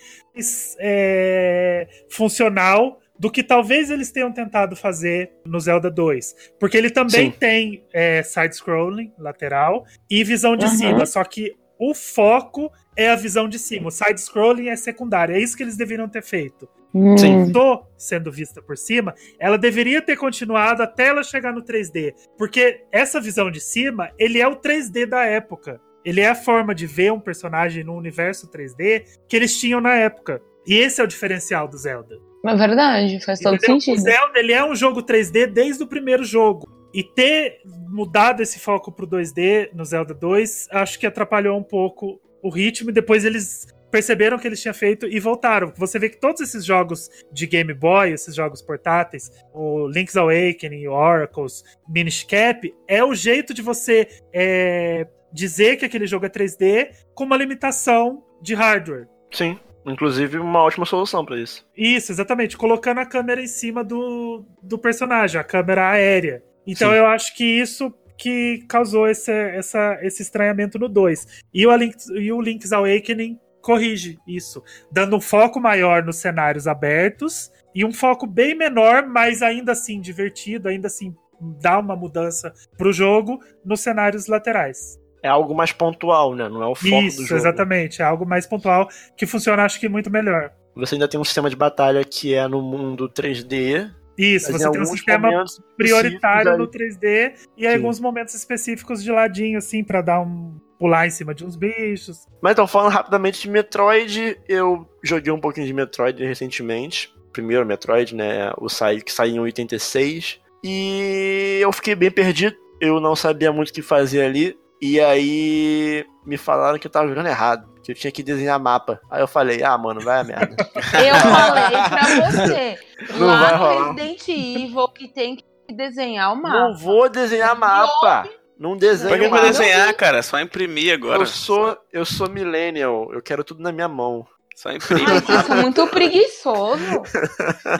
é 0.78 1.86
funcional 2.08 3.00
do 3.18 3.30
que 3.30 3.42
talvez 3.42 3.90
eles 3.90 4.11
tenham 4.11 4.32
tentado 4.32 4.74
fazer 4.74 5.30
no 5.44 5.61
Zelda 5.61 5.90
2. 5.90 6.52
Porque 6.58 6.76
ele 6.76 6.88
também 6.90 7.30
Sim. 7.30 7.36
tem 7.38 7.84
é, 7.92 8.22
side-scrolling 8.22 9.12
lateral 9.18 9.84
e 10.08 10.24
visão 10.24 10.56
de 10.56 10.64
Uhum. 10.64 10.70
cima, 10.70 11.06
só 11.06 11.22
que 11.24 11.54
o 11.81 11.95
foco 11.95 12.70
é 12.95 13.11
a 13.11 13.16
visão 13.16 13.49
de 13.49 13.59
cima. 13.59 13.89
O 13.89 13.91
side-scrolling 13.91 14.68
é 14.68 14.76
secundário. 14.76 15.35
É 15.35 15.39
isso 15.41 15.57
que 15.57 15.62
eles 15.62 15.76
deveriam 15.76 16.09
ter 16.09 16.22
feito 16.22 16.68
Hum. 16.95 17.16
Sim. 17.16 17.53
tô 17.53 17.85
sendo 17.97 18.33
vista 18.33 18.61
por 18.61 18.76
cima, 18.76 19.14
ela 19.39 19.57
deveria 19.57 20.03
ter 20.03 20.16
continuado 20.16 20.83
até 20.83 21.07
ela 21.07 21.22
chegar 21.22 21.53
no 21.53 21.62
3D. 21.62 22.12
Porque 22.37 22.83
essa 22.91 23.20
visão 23.20 23.51
de 23.51 23.61
cima, 23.61 24.11
ele 24.18 24.41
é 24.41 24.49
o 24.49 24.57
3D 24.57 25.07
da 25.07 25.24
época. 25.24 25.81
Ele 26.05 26.20
é 26.20 26.28
a 26.28 26.35
forma 26.35 26.74
de 26.74 26.87
ver 26.87 27.12
um 27.12 27.20
personagem 27.20 27.85
no 27.85 27.95
universo 27.95 28.51
3D 28.51 29.05
que 29.28 29.37
eles 29.37 29.57
tinham 29.59 29.81
na 29.81 29.95
época. 29.95 30.43
E 30.66 30.74
esse 30.74 31.01
é 31.01 31.05
o 31.05 31.07
diferencial 31.07 31.68
do 31.68 31.76
Zelda. 31.78 32.16
É 32.45 32.57
verdade, 32.57 33.24
faz 33.24 33.39
todo 33.39 33.55
Entendeu? 33.55 33.81
sentido. 33.81 33.99
O 33.99 34.03
Zelda 34.03 34.39
ele 34.39 34.53
é 34.53 34.64
um 34.64 34.74
jogo 34.74 35.03
3D 35.03 35.47
desde 35.47 35.83
o 35.83 35.87
primeiro 35.87 36.24
jogo. 36.24 36.66
E 36.93 37.03
ter 37.03 37.61
mudado 37.64 38.43
esse 38.43 38.59
foco 38.59 38.91
pro 38.91 39.07
2D 39.07 39.70
no 39.72 39.84
Zelda 39.84 40.14
2, 40.14 40.68
acho 40.70 40.99
que 40.99 41.07
atrapalhou 41.07 41.59
um 41.59 41.62
pouco 41.62 42.20
o 42.43 42.51
ritmo. 42.51 42.91
E 42.91 42.93
depois 42.93 43.24
eles 43.24 43.66
perceberam 43.91 44.38
que 44.38 44.47
eles 44.47 44.61
tinham 44.61 44.74
feito 44.74 45.07
e 45.07 45.18
voltaram. 45.18 45.72
Você 45.76 45.99
vê 45.99 46.09
que 46.09 46.16
todos 46.16 46.41
esses 46.41 46.64
jogos 46.64 47.11
de 47.32 47.47
Game 47.47 47.74
Boy, 47.74 48.12
esses 48.12 48.34
jogos 48.34 48.62
portáteis, 48.62 49.30
o 49.53 49.88
Link's 49.88 50.16
Awakening, 50.16 50.86
o 50.86 50.93
Oracles, 50.93 51.64
Minish 51.88 52.24
Cap, 52.24 52.72
é 52.86 53.05
o 53.05 53.14
jeito 53.14 53.53
de 53.53 53.62
você 53.62 54.09
é, 54.32 55.07
dizer 55.32 55.76
que 55.76 55.84
aquele 55.84 56.07
jogo 56.07 56.26
é 56.26 56.28
3D 56.28 56.91
com 57.14 57.24
uma 57.24 57.36
limitação 57.36 58.22
de 58.41 58.55
hardware. 58.55 59.09
Sim. 59.30 59.59
Inclusive, 59.84 60.38
uma 60.38 60.62
ótima 60.62 60.84
solução 60.84 61.24
pra 61.24 61.38
isso. 61.38 61.66
Isso, 61.76 62.12
exatamente. 62.12 62.57
Colocando 62.57 62.99
a 62.99 63.07
câmera 63.07 63.43
em 63.43 63.47
cima 63.47 63.82
do, 63.82 64.45
do 64.62 64.78
personagem, 64.78 65.41
a 65.41 65.45
câmera 65.45 65.91
aérea. 65.91 66.43
Então 66.71 66.91
Sim. 66.91 66.97
eu 66.97 67.07
acho 67.07 67.37
que 67.37 67.45
isso 67.45 67.93
que 68.16 68.64
causou 68.68 69.09
esse, 69.09 69.33
essa, 69.33 69.99
esse 70.03 70.23
estranhamento 70.23 70.79
no 70.79 70.89
2. 70.89 71.43
E 71.55 71.66
o, 71.66 71.75
Link, 71.75 71.97
e 72.11 72.31
o 72.31 72.41
Link's 72.41 72.73
Awakening 72.73 73.39
corrige 73.62 74.18
isso, 74.27 74.62
dando 74.93 75.16
um 75.16 75.21
foco 75.21 75.61
maior 75.61 76.03
nos 76.03 76.16
cenários 76.16 76.66
abertos 76.66 77.51
e 77.75 77.85
um 77.85 77.93
foco 77.93 78.27
bem 78.27 78.55
menor, 78.55 79.07
mas 79.07 79.43
ainda 79.43 79.73
assim 79.73 80.01
divertido, 80.01 80.68
ainda 80.68 80.87
assim 80.87 81.14
dá 81.41 81.79
uma 81.79 81.97
mudança 81.97 82.53
pro 82.77 82.93
jogo 82.93 83.41
nos 83.64 83.81
cenários 83.81 84.27
laterais. 84.27 84.99
É 85.23 85.29
algo 85.29 85.55
mais 85.55 85.73
pontual, 85.73 86.35
né? 86.35 86.49
Não 86.49 86.62
é 86.62 86.66
o 86.66 86.75
foco 86.75 86.89
do 86.89 87.07
Isso, 87.07 87.27
jogo. 87.27 87.41
exatamente. 87.41 88.01
É 88.01 88.05
algo 88.05 88.27
mais 88.27 88.47
pontual 88.47 88.89
que 89.16 89.27
funciona, 89.27 89.64
acho 89.64 89.79
que, 89.79 89.89
muito 89.89 90.11
melhor. 90.11 90.51
Você 90.75 90.95
ainda 90.95 91.09
tem 91.09 91.21
um 91.21 91.25
sistema 91.25 91.51
de 91.51 91.57
batalha 91.57 92.03
que 92.05 92.35
é 92.35 92.47
no 92.49 92.62
mundo 92.62 93.09
3D. 93.09 93.91
Isso, 94.16 94.52
mas 94.52 94.61
você 94.61 94.68
em 94.68 94.72
tem 94.72 94.80
um 94.80 94.84
sistema 94.84 95.44
prioritário 95.76 96.58
no 96.58 96.68
específicos 96.68 96.68
3D 96.68 97.34
e 97.56 97.66
alguns 97.66 97.98
momentos 97.98 98.34
específicos 98.34 99.02
de 99.02 99.11
ladinho, 99.11 99.58
assim, 99.58 99.82
pra 99.82 100.02
dar 100.02 100.20
um. 100.20 100.54
pular 100.78 101.06
em 101.06 101.11
cima 101.11 101.34
de 101.34 101.44
uns 101.44 101.56
bichos. 101.56 102.26
Mas 102.42 102.52
então, 102.52 102.66
falando 102.66 102.92
rapidamente 102.92 103.42
de 103.42 103.50
Metroid, 103.50 104.38
eu 104.48 104.88
joguei 105.02 105.32
um 105.32 105.40
pouquinho 105.40 105.66
de 105.66 105.72
Metroid 105.72 106.24
recentemente. 106.24 107.14
Primeiro 107.32 107.64
Metroid, 107.64 108.14
né? 108.14 108.52
O 108.58 108.68
sai, 108.68 109.00
que 109.00 109.12
saiu 109.12 109.36
em 109.36 109.40
86. 109.40 110.40
E 110.64 111.58
eu 111.61 111.72
fiquei 111.72 111.94
bem 111.94 112.11
perdido. 112.11 112.56
Eu 112.80 113.00
não 113.00 113.14
sabia 113.14 113.52
muito 113.52 113.70
o 113.70 113.72
que 113.72 113.82
fazer 113.82 114.22
ali. 114.22 114.58
E 114.81 114.99
aí 115.01 116.07
me 116.24 116.37
falaram 116.37 116.78
que 116.78 116.87
eu 116.87 116.91
tava 116.91 117.09
jogando 117.09 117.26
errado, 117.26 117.68
que 117.83 117.93
eu 117.93 117.95
tinha 117.95 118.11
que 118.11 118.22
desenhar 118.22 118.59
mapa. 118.59 119.01
Aí 119.11 119.20
eu 119.20 119.28
falei, 119.28 119.62
ah, 119.62 119.76
mano, 119.76 120.01
vai 120.01 120.20
a 120.20 120.24
merda. 120.24 120.57
Eu 120.95 121.14
falei 121.16 121.78
pra 121.89 122.31
você. 122.31 122.78
Não 123.18 123.26
vai 123.26 123.37
lá 123.37 123.53
no 123.53 123.59
rolar. 123.59 123.93
Resident 123.95 124.28
Evil 124.28 124.89
que 124.89 125.09
tem 125.09 125.37
que 125.37 125.45
desenhar 125.74 126.33
o 126.33 126.37
Não 126.37 126.43
mapa. 126.43 126.78
vou 126.78 127.09
desenhar 127.09 127.57
mapa. 127.59 128.28
Não 128.59 128.76
desenho 128.76 129.09
Pra 129.09 129.18
que 129.18 129.28
vai 129.28 129.43
desenhar, 129.43 129.93
cara? 129.95 130.22
Só 130.22 130.39
imprimir 130.39 130.93
agora. 130.95 131.18
Eu 131.18 131.26
sou, 131.26 131.76
eu 131.93 132.05
sou 132.05 132.28
millennial, 132.28 133.11
eu 133.12 133.22
quero 133.22 133.43
tudo 133.43 133.62
na 133.62 133.72
minha 133.72 133.89
mão. 133.89 134.26
Só 134.61 134.70
imprime. 134.72 135.06
Ai, 135.06 135.20
vocês 135.22 135.46
são 135.46 135.56
muito 135.62 135.86
preguiçoso. 135.86 136.82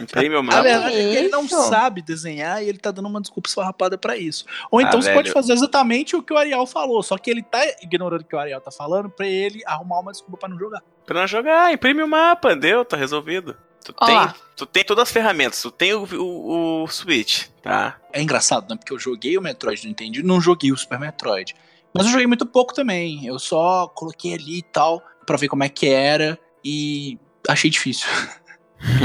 imprime 0.01 0.35
o 0.37 0.43
mapa. 0.43 0.63
verdade 0.63 0.95
é 0.95 0.99
que 1.11 1.17
ele 1.19 1.29
não 1.29 1.45
Isso. 1.45 1.63
sabe 1.69 2.01
desenhar 2.01 2.63
e 2.65 2.69
ele 2.71 2.79
tá 2.79 2.91
dando 2.91 3.07
uma 3.07 3.21
desculpa 3.21 3.49
esfarrapada 3.51 3.99
pra 3.99 4.17
isso. 4.17 4.47
Ou 4.71 4.81
então 4.81 4.99
Ah, 4.99 5.03
você 5.03 5.09
velho. 5.09 5.19
pode 5.19 5.31
fazer 5.31 5.53
exatamente 5.53 6.17
o 6.17 6.23
que 6.23 6.33
o 6.33 6.39
Ariel 6.39 6.65
falou, 6.67 7.03
só 7.03 7.19
que 7.19 7.31
ele 7.31 7.43
tá 7.43 7.61
ignorando 7.83 8.23
o 8.23 8.25
que 8.25 8.35
o 8.35 8.39
Ariel 8.39 8.61
tá 8.63 8.71
falando 8.71 9.11
pra 9.11 9.27
ele 9.27 9.63
arrumar 9.67 10.01
uma 10.01 10.11
desculpa 10.11 10.39
pra 10.39 10.49
não 10.49 10.59
jogar. 10.59 10.83
Pra 11.05 11.21
não 11.21 11.27
jogar, 11.27 11.71
imprime 11.73 12.03
o 12.03 12.09
mapa, 12.09 12.57
deu, 12.57 12.83
tá 12.83 12.97
resolvido. 12.97 13.55
Tu 13.85 13.95
Ó 14.01 14.07
tem, 14.07 14.15
lá. 14.15 14.35
tu 14.57 14.65
tem 14.65 14.83
todas 14.85 15.03
as 15.03 15.11
ferramentas, 15.13 15.61
tu 15.61 15.71
tem 15.71 15.93
o, 15.93 16.05
o, 16.15 16.83
o 16.85 16.89
Switch, 16.89 17.47
tá? 17.63 17.99
É 18.13 18.23
engraçado, 18.23 18.71
né? 18.71 18.77
Porque 18.77 18.93
eu 18.93 18.99
joguei 18.99 19.37
o 19.37 19.43
Metroid 19.43 19.83
do 19.83 19.89
Nintendo 19.89 20.19
e 20.19 20.23
não 20.23 20.41
joguei 20.41 20.73
o 20.73 20.77
Super 20.79 20.99
Metroid. 20.99 21.55
Mas 21.93 22.07
eu 22.07 22.13
joguei 22.13 22.27
muito 22.27 22.47
pouco 22.47 22.73
também. 22.73 23.27
Eu 23.27 23.39
só 23.39 23.87
coloquei 23.89 24.33
ali 24.35 24.59
e 24.59 24.63
tal, 24.63 25.03
pra 25.27 25.37
ver 25.37 25.49
como 25.49 25.65
é 25.65 25.69
que 25.69 25.89
era, 25.89 26.39
e 26.65 27.19
achei 27.49 27.71
difícil. 27.71 28.09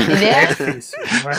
Ele 0.10 0.26
É 0.26 0.44
é. 0.44 0.46
difícil. 0.48 1.00
não 1.24 1.32
é? 1.32 1.36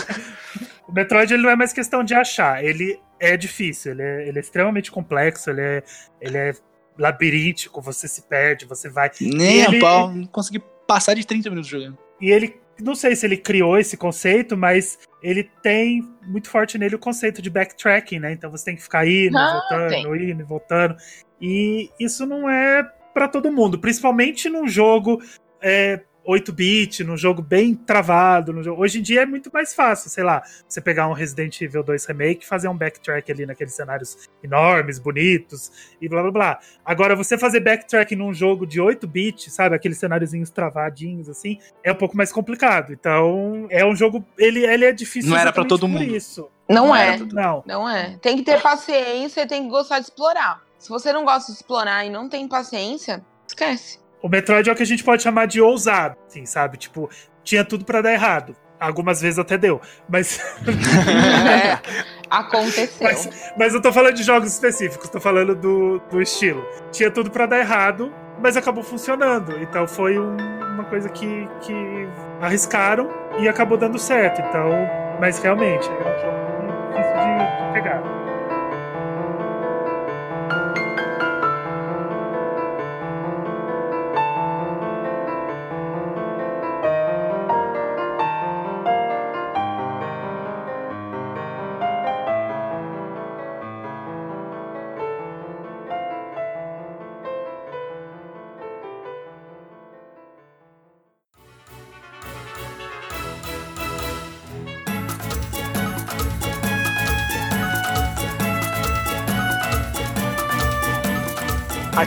O 0.89 0.93
Metroid 0.93 1.33
ele 1.35 1.43
não 1.43 1.51
é 1.51 1.57
mais 1.57 1.73
questão 1.73 2.05
de 2.05 2.15
achar, 2.15 2.63
ele 2.65 3.01
é 3.19 3.37
difícil, 3.37 3.93
ele 3.93 4.03
é, 4.03 4.29
ele 4.29 4.39
é 4.39 4.41
extremamente 4.41 4.91
complexo, 4.91 5.51
ele 5.51 5.61
é, 5.61 5.83
ele 6.21 6.37
é 6.37 6.53
labiríntico, 6.99 7.81
você 7.83 8.07
se 8.07 8.23
perde, 8.23 8.65
você 8.67 8.89
vai. 8.89 9.11
Nem 9.21 9.63
ele- 9.63 9.79
a 9.79 9.81
pau, 9.81 10.13
não 10.13 10.27
consegui 10.27 10.63
passar 10.87 11.15
de 11.15 11.27
30 11.27 11.49
minutos 11.51 11.69
jogando. 11.69 11.99
E 12.21 12.31
ele, 12.31 12.57
não 12.81 12.95
sei 12.95 13.17
se 13.17 13.27
ele 13.27 13.37
criou 13.37 13.77
esse 13.79 13.97
conceito, 13.97 14.57
mas 14.57 14.99
ele 15.23 15.51
tem 15.63 16.03
muito 16.23 16.49
forte 16.49 16.79
nele 16.79 16.95
o 16.95 16.99
conceito 17.01 17.43
de 17.43 17.51
backtracking, 17.51 18.19
né? 18.21 18.33
Então 18.33 18.51
você 18.51 18.67
tem 18.67 18.77
que 18.77 18.83
ficar 18.83 19.07
indo, 19.07 19.37
Ah, 19.37 19.53
voltando, 19.69 19.89
tem. 19.91 20.31
indo 20.31 20.41
e 20.41 20.45
voltando. 20.45 20.97
E 21.41 21.91
isso 21.99 22.25
não 22.27 22.49
é 22.49 22.83
pra 23.13 23.27
todo 23.29 23.51
mundo, 23.53 23.79
principalmente 23.79 24.49
num 24.49 24.69
jogo 24.69 25.21
é, 25.67 26.03
8-bit, 26.29 27.05
num 27.05 27.17
jogo 27.17 27.41
bem 27.41 27.73
travado. 27.75 28.61
jogo- 28.63 28.83
Hoje 28.83 28.99
em 28.99 29.03
dia 29.03 29.23
é 29.23 29.27
muito 29.27 29.49
mais 29.53 29.73
fácil, 29.75 30.11
sei 30.11 30.25
lá, 30.25 30.43
você 30.69 30.81
pegar 30.81 31.07
um 31.09 31.13
Resident 31.13 31.61
Evil 31.61 31.85
2 31.85 32.05
Remake 32.05 32.45
e 32.45 32.49
fazer 32.49 32.67
um 32.67 32.77
backtrack 32.77 33.31
ali 33.31 33.47
naqueles 33.47 33.75
cenários 33.75 34.29
enormes, 34.43 34.99
bonitos 34.99 35.71
e 36.01 36.09
blá 36.09 36.23
blá 36.23 36.31
blá. 36.33 36.59
Agora, 36.85 37.15
você 37.15 37.39
fazer 37.39 37.61
backtrack 37.61 38.17
num 38.17 38.35
jogo 38.35 38.67
de 38.67 38.81
8-bit, 38.81 39.51
sabe, 39.51 39.77
aqueles 39.77 39.99
cenáriozinhos 39.99 40.51
travadinhos 40.51 41.29
assim, 41.29 41.59
é 41.85 41.93
um 41.93 41.97
pouco 41.97 42.17
mais 42.17 42.33
complicado. 42.33 42.93
Então, 42.93 43.67
é 43.71 43.85
um 43.87 43.95
jogo. 43.95 44.25
Ele, 44.37 44.65
ele 44.67 44.85
é 44.85 44.93
difícil. 44.93 45.31
Não 45.31 45.37
era 45.39 45.53
pra 45.53 45.63
exatamente 45.63 45.81
todo 45.81 45.89
mundo. 45.89 46.17
Isso. 46.17 46.49
Não 46.69 46.95
era 46.95 47.23
é. 47.23 47.27
Não. 47.33 47.63
Não 47.65 47.89
é. 47.89 48.19
Tem 48.21 48.37
que 48.37 48.43
ter 48.43 48.61
paciência 48.61 49.43
e 49.43 49.47
tem 49.47 49.63
que 49.63 49.69
gostar 49.71 50.01
de 50.01 50.07
explorar. 50.07 50.61
Se 50.77 50.89
você 50.89 51.13
não 51.13 51.25
gosta 51.25 51.53
de 51.53 51.59
explorar 51.59 52.05
e 52.05 52.11
não 52.11 52.29
tem 52.29 52.49
paciência, 52.49 53.25
esquece. 53.47 54.05
O 54.27 54.29
Metroid 54.29 54.69
é 54.69 54.73
o 54.73 54.75
que 54.75 54.83
a 54.83 54.87
gente 54.87 55.05
pode 55.05 55.23
chamar 55.23 55.47
de 55.47 55.61
ousado, 55.61 56.17
assim, 56.27 56.45
sabe? 56.45 56.77
Tipo, 56.77 57.09
tinha 57.45 57.65
tudo 57.65 57.85
pra 57.85 58.03
dar 58.03 58.13
errado. 58.13 58.57
Algumas 58.81 59.21
vezes 59.21 59.39
até 59.39 59.57
deu. 59.57 59.81
Mas, 60.09 60.41
É, 60.67 61.79
aconteceu. 62.29 62.89
mas, 63.07 63.29
mas 63.57 63.73
eu 63.73 63.81
tô 63.81 63.93
falando 63.93 64.15
de 64.15 64.25
jogos 64.25 64.53
específicos, 64.53 65.09
tô 65.09 65.21
falando 65.21 65.55
do, 65.55 66.01
do 66.11 66.21
estilo. 66.21 66.67
Tinha 66.91 67.09
tudo 67.09 67.31
pra 67.31 67.47
dar 67.47 67.61
errado, 67.61 68.13
mas 68.43 68.57
acabou 68.57 68.83
funcionando. 68.83 69.57
Então 69.63 69.87
foi 69.87 70.19
um- 70.19 70.37
uma 70.75 70.83
coisa 70.87 71.09
que, 71.09 71.49
que 71.61 71.73
arriscaram 72.41 73.09
e 73.39 73.49
acabou 73.49 73.79
dando 73.79 74.01
certo. 74.01 74.41
Então, 74.41 74.71
mas 75.21 75.39
realmente, 75.39 75.89
é 75.89 75.93
um 75.93 76.21
jogo 76.21 76.56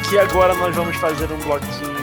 Aqui 0.10 0.18
agora 0.18 0.56
nós 0.56 0.76
vamos 0.76 0.98
fazer 0.98 1.32
um 1.32 1.38
bloquinho 1.38 1.94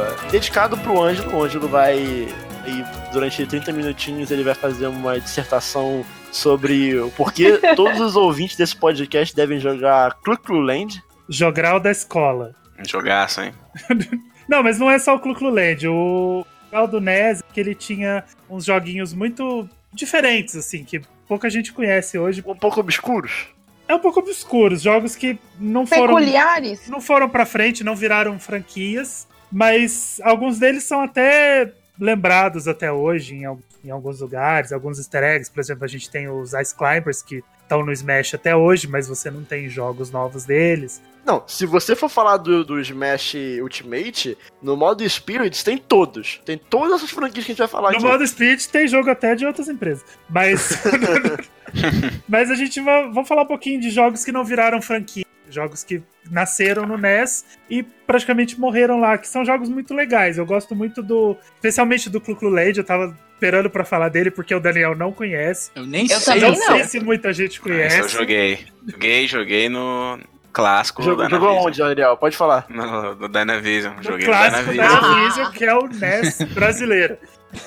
eh, 0.00 0.30
dedicado 0.30 0.78
pro 0.78 1.02
Ângelo. 1.02 1.36
O 1.36 1.44
Ângelo 1.44 1.68
vai. 1.68 1.98
E 1.98 3.12
durante 3.12 3.44
30 3.44 3.70
minutinhos 3.70 4.30
ele 4.30 4.42
vai 4.42 4.54
fazer 4.54 4.86
uma 4.86 5.20
dissertação 5.20 6.06
sobre 6.32 6.98
o 6.98 7.10
porquê 7.10 7.60
todos 7.76 8.00
os 8.00 8.16
ouvintes 8.16 8.56
desse 8.56 8.74
podcast 8.74 9.36
devem 9.36 9.60
jogar 9.60 10.14
Clu 10.24 10.38
Clu 10.38 10.60
Land. 10.60 11.04
Jogral 11.28 11.78
da 11.78 11.90
escola. 11.90 12.54
Jogaço, 12.88 13.42
hein? 13.42 13.52
Não, 14.48 14.62
mas 14.62 14.78
não 14.78 14.90
é 14.90 14.98
só 14.98 15.14
o 15.14 15.20
Clu 15.20 15.34
Clu 15.34 15.50
Land. 15.50 15.86
O 15.86 16.46
Jogral 16.64 16.88
do 16.88 16.98
NES, 16.98 17.42
que 17.52 17.60
ele 17.60 17.74
tinha 17.74 18.24
uns 18.48 18.64
joguinhos 18.64 19.12
muito 19.12 19.68
diferentes, 19.92 20.56
assim, 20.56 20.82
que 20.82 21.02
pouca 21.28 21.50
gente 21.50 21.74
conhece 21.74 22.18
hoje. 22.18 22.42
Um 22.46 22.56
pouco 22.56 22.80
obscuros. 22.80 23.48
É 23.86 23.94
um 23.94 23.98
pouco 23.98 24.20
obscuros, 24.20 24.80
jogos 24.82 25.14
que 25.14 25.38
não 25.58 25.86
foram 25.86 26.14
Peculiares? 26.14 26.88
não 26.88 27.00
foram 27.00 27.28
pra 27.28 27.44
frente, 27.44 27.84
não 27.84 27.94
viraram 27.94 28.38
franquias, 28.38 29.26
mas 29.52 30.20
alguns 30.24 30.58
deles 30.58 30.84
são 30.84 31.02
até 31.02 31.72
lembrados 32.00 32.66
até 32.66 32.90
hoje 32.90 33.34
em, 33.34 33.44
em 33.84 33.90
alguns 33.90 34.20
lugares, 34.20 34.72
alguns 34.72 34.98
easter 34.98 35.22
eggs. 35.22 35.50
Por 35.50 35.60
exemplo, 35.60 35.84
a 35.84 35.88
gente 35.88 36.10
tem 36.10 36.28
os 36.28 36.54
Ice 36.54 36.74
Climbers 36.74 37.22
que 37.22 37.42
estão 37.62 37.84
no 37.84 37.92
Smash 37.92 38.34
até 38.34 38.54
hoje, 38.56 38.88
mas 38.88 39.06
você 39.06 39.30
não 39.30 39.44
tem 39.44 39.68
jogos 39.68 40.10
novos 40.10 40.44
deles. 40.44 41.00
Não, 41.24 41.42
se 41.46 41.64
você 41.64 41.96
for 41.96 42.08
falar 42.10 42.36
do, 42.36 42.64
do 42.64 42.78
Smash 42.80 43.34
Ultimate, 43.62 44.36
no 44.62 44.76
modo 44.76 45.08
Spirits 45.08 45.62
tem 45.62 45.78
todos. 45.78 46.40
Tem 46.44 46.58
todas 46.58 46.96
essas 46.96 47.10
franquias 47.10 47.44
que 47.46 47.52
a 47.52 47.54
gente 47.54 47.58
vai 47.58 47.68
falar 47.68 47.90
No 47.92 47.96
aqui. 47.96 48.04
modo 48.06 48.26
Spirit 48.26 48.68
tem 48.68 48.86
jogo 48.86 49.08
até 49.10 49.34
de 49.34 49.46
outras 49.46 49.68
empresas. 49.68 50.04
Mas. 50.28 50.78
mas 52.28 52.50
a 52.50 52.54
gente 52.54 52.80
vai. 52.80 53.02
Vamos 53.10 53.28
falar 53.28 53.42
um 53.42 53.46
pouquinho 53.46 53.80
de 53.80 53.90
jogos 53.90 54.24
que 54.24 54.32
não 54.32 54.44
viraram 54.44 54.80
franquia. 54.82 55.24
Jogos 55.50 55.84
que 55.84 56.02
nasceram 56.30 56.86
no 56.86 56.96
NES 56.96 57.44
e 57.68 57.82
praticamente 57.82 58.58
morreram 58.58 58.98
lá, 58.98 59.18
que 59.18 59.28
são 59.28 59.44
jogos 59.44 59.68
muito 59.68 59.92
legais. 59.94 60.38
Eu 60.38 60.46
gosto 60.46 60.74
muito 60.74 61.02
do. 61.02 61.36
Especialmente 61.56 62.08
do 62.08 62.20
Clu 62.20 62.34
Clu 62.34 62.48
Land, 62.48 62.78
eu 62.78 62.84
tava 62.84 63.16
esperando 63.34 63.68
pra 63.68 63.84
falar 63.84 64.08
dele 64.08 64.30
porque 64.30 64.54
o 64.54 64.60
Daniel 64.60 64.96
não 64.96 65.12
conhece. 65.12 65.70
Eu 65.74 65.86
nem 65.86 66.06
Eu 66.10 66.18
sei. 66.18 66.40
não, 66.40 66.54
também 66.54 66.66
sei 66.66 66.78
não. 66.78 66.88
se 66.88 67.00
muita 67.00 67.32
gente 67.32 67.50
Esse 67.52 67.60
conhece. 67.60 67.98
eu 68.00 68.08
joguei. 68.08 68.58
Joguei, 68.86 69.26
joguei 69.26 69.68
no 69.68 70.18
clássico 70.54 71.02
Jogou, 71.02 71.66
onde, 71.66 71.82
Ariel? 71.82 72.16
Pode 72.16 72.36
falar. 72.36 72.64
No, 72.70 73.14
no 73.16 73.28
Dynavision. 73.28 73.94
O 73.98 74.02
Joguei 74.02 74.26
no 74.26 74.32
clássico 74.32 74.64
da 74.66 74.72
Dynavision. 74.72 75.00
Dynavision, 75.00 75.50
que 75.52 75.64
é 75.64 75.74
o 75.74 75.86
NES 75.88 76.38
brasileiro. 76.54 77.18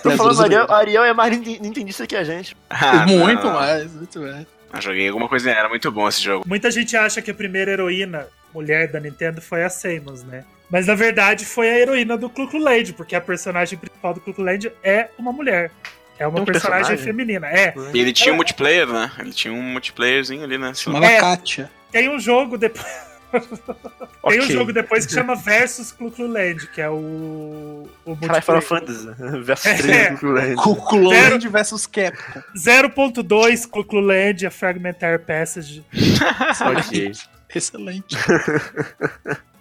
Tô 0.01 0.11
falando. 0.11 0.41
Ariel, 0.41 0.71
Ariel 0.73 1.03
é 1.03 1.13
mais 1.13 1.37
nin- 1.37 1.59
nintendista 1.59 2.07
que 2.07 2.15
a 2.15 2.23
gente. 2.23 2.55
Ah, 2.69 3.05
muito 3.07 3.43
não. 3.45 3.53
mais, 3.53 3.93
muito 3.93 4.19
mais. 4.21 4.47
Eu 4.73 4.81
joguei 4.81 5.07
alguma 5.07 5.29
coisa, 5.29 5.51
era 5.51 5.69
muito 5.69 5.91
bom 5.91 6.07
esse 6.07 6.21
jogo. 6.21 6.43
Muita 6.47 6.71
gente 6.71 6.95
acha 6.97 7.21
que 7.21 7.31
a 7.31 7.33
primeira 7.33 7.71
heroína 7.71 8.27
mulher 8.53 8.91
da 8.91 8.99
Nintendo 8.99 9.41
foi 9.41 9.63
a 9.63 9.69
Samus, 9.69 10.23
né? 10.23 10.43
Mas 10.69 10.87
na 10.87 10.95
verdade 10.95 11.45
foi 11.45 11.69
a 11.69 11.77
heroína 11.79 12.17
do 12.17 12.29
Clu 12.29 12.49
Land, 12.59 12.91
porque 12.93 13.15
a 13.15 13.21
personagem 13.21 13.77
principal 13.79 14.13
do 14.13 14.19
Clu 14.19 14.33
Land 14.43 14.71
é 14.83 15.09
uma 15.17 15.31
mulher. 15.31 15.71
É 16.19 16.25
uma 16.27 16.39
É 16.39 16.41
um 16.41 16.45
personagem, 16.45 16.87
personagem? 16.87 17.05
feminina. 17.05 17.47
É. 17.47 17.73
E 17.93 17.99
ele 17.99 18.11
tinha 18.13 18.33
um 18.33 18.37
multiplayer, 18.37 18.87
né? 18.87 19.11
Ele 19.19 19.31
tinha 19.31 19.53
um 19.53 19.61
multiplayerzinho 19.61 20.43
ali, 20.43 20.57
né? 20.57 20.73
Chamava 20.73 21.05
É. 21.05 21.19
Katia. 21.19 21.69
Tem 21.91 22.09
um 22.09 22.19
jogo 22.19 22.57
depois. 22.57 22.85
Tem 23.33 24.39
um 24.39 24.43
Ok. 24.43 24.51
jogo 24.55 24.71
depois 24.73 25.05
que 25.05 25.13
chama 25.13 25.35
Versus 25.35 25.91
Clu 25.91 26.09
Clu 26.09 26.27
Land, 26.27 26.67
que 26.67 26.81
é 26.81 26.89
o. 26.89 27.87
o 28.05 28.15
Caralho, 28.17 28.41
Final. 28.41 28.61
Fantasy. 28.61 29.07
Versus 29.43 29.65
É. 29.65 30.05
3 30.15 30.19
do 30.55 30.75
Clu 30.75 31.09
Land. 31.09 31.47
Versus 31.49 31.85
Capcom. 31.85 32.41
0.2 32.57 33.69
Clu 33.69 33.83
Clu 33.83 33.99
Land, 33.99 34.45
a 34.47 34.51
Fragmentary 34.51 35.19
Passage. 35.19 35.85
Ok. 36.77 37.11
Excelente. 37.53 38.15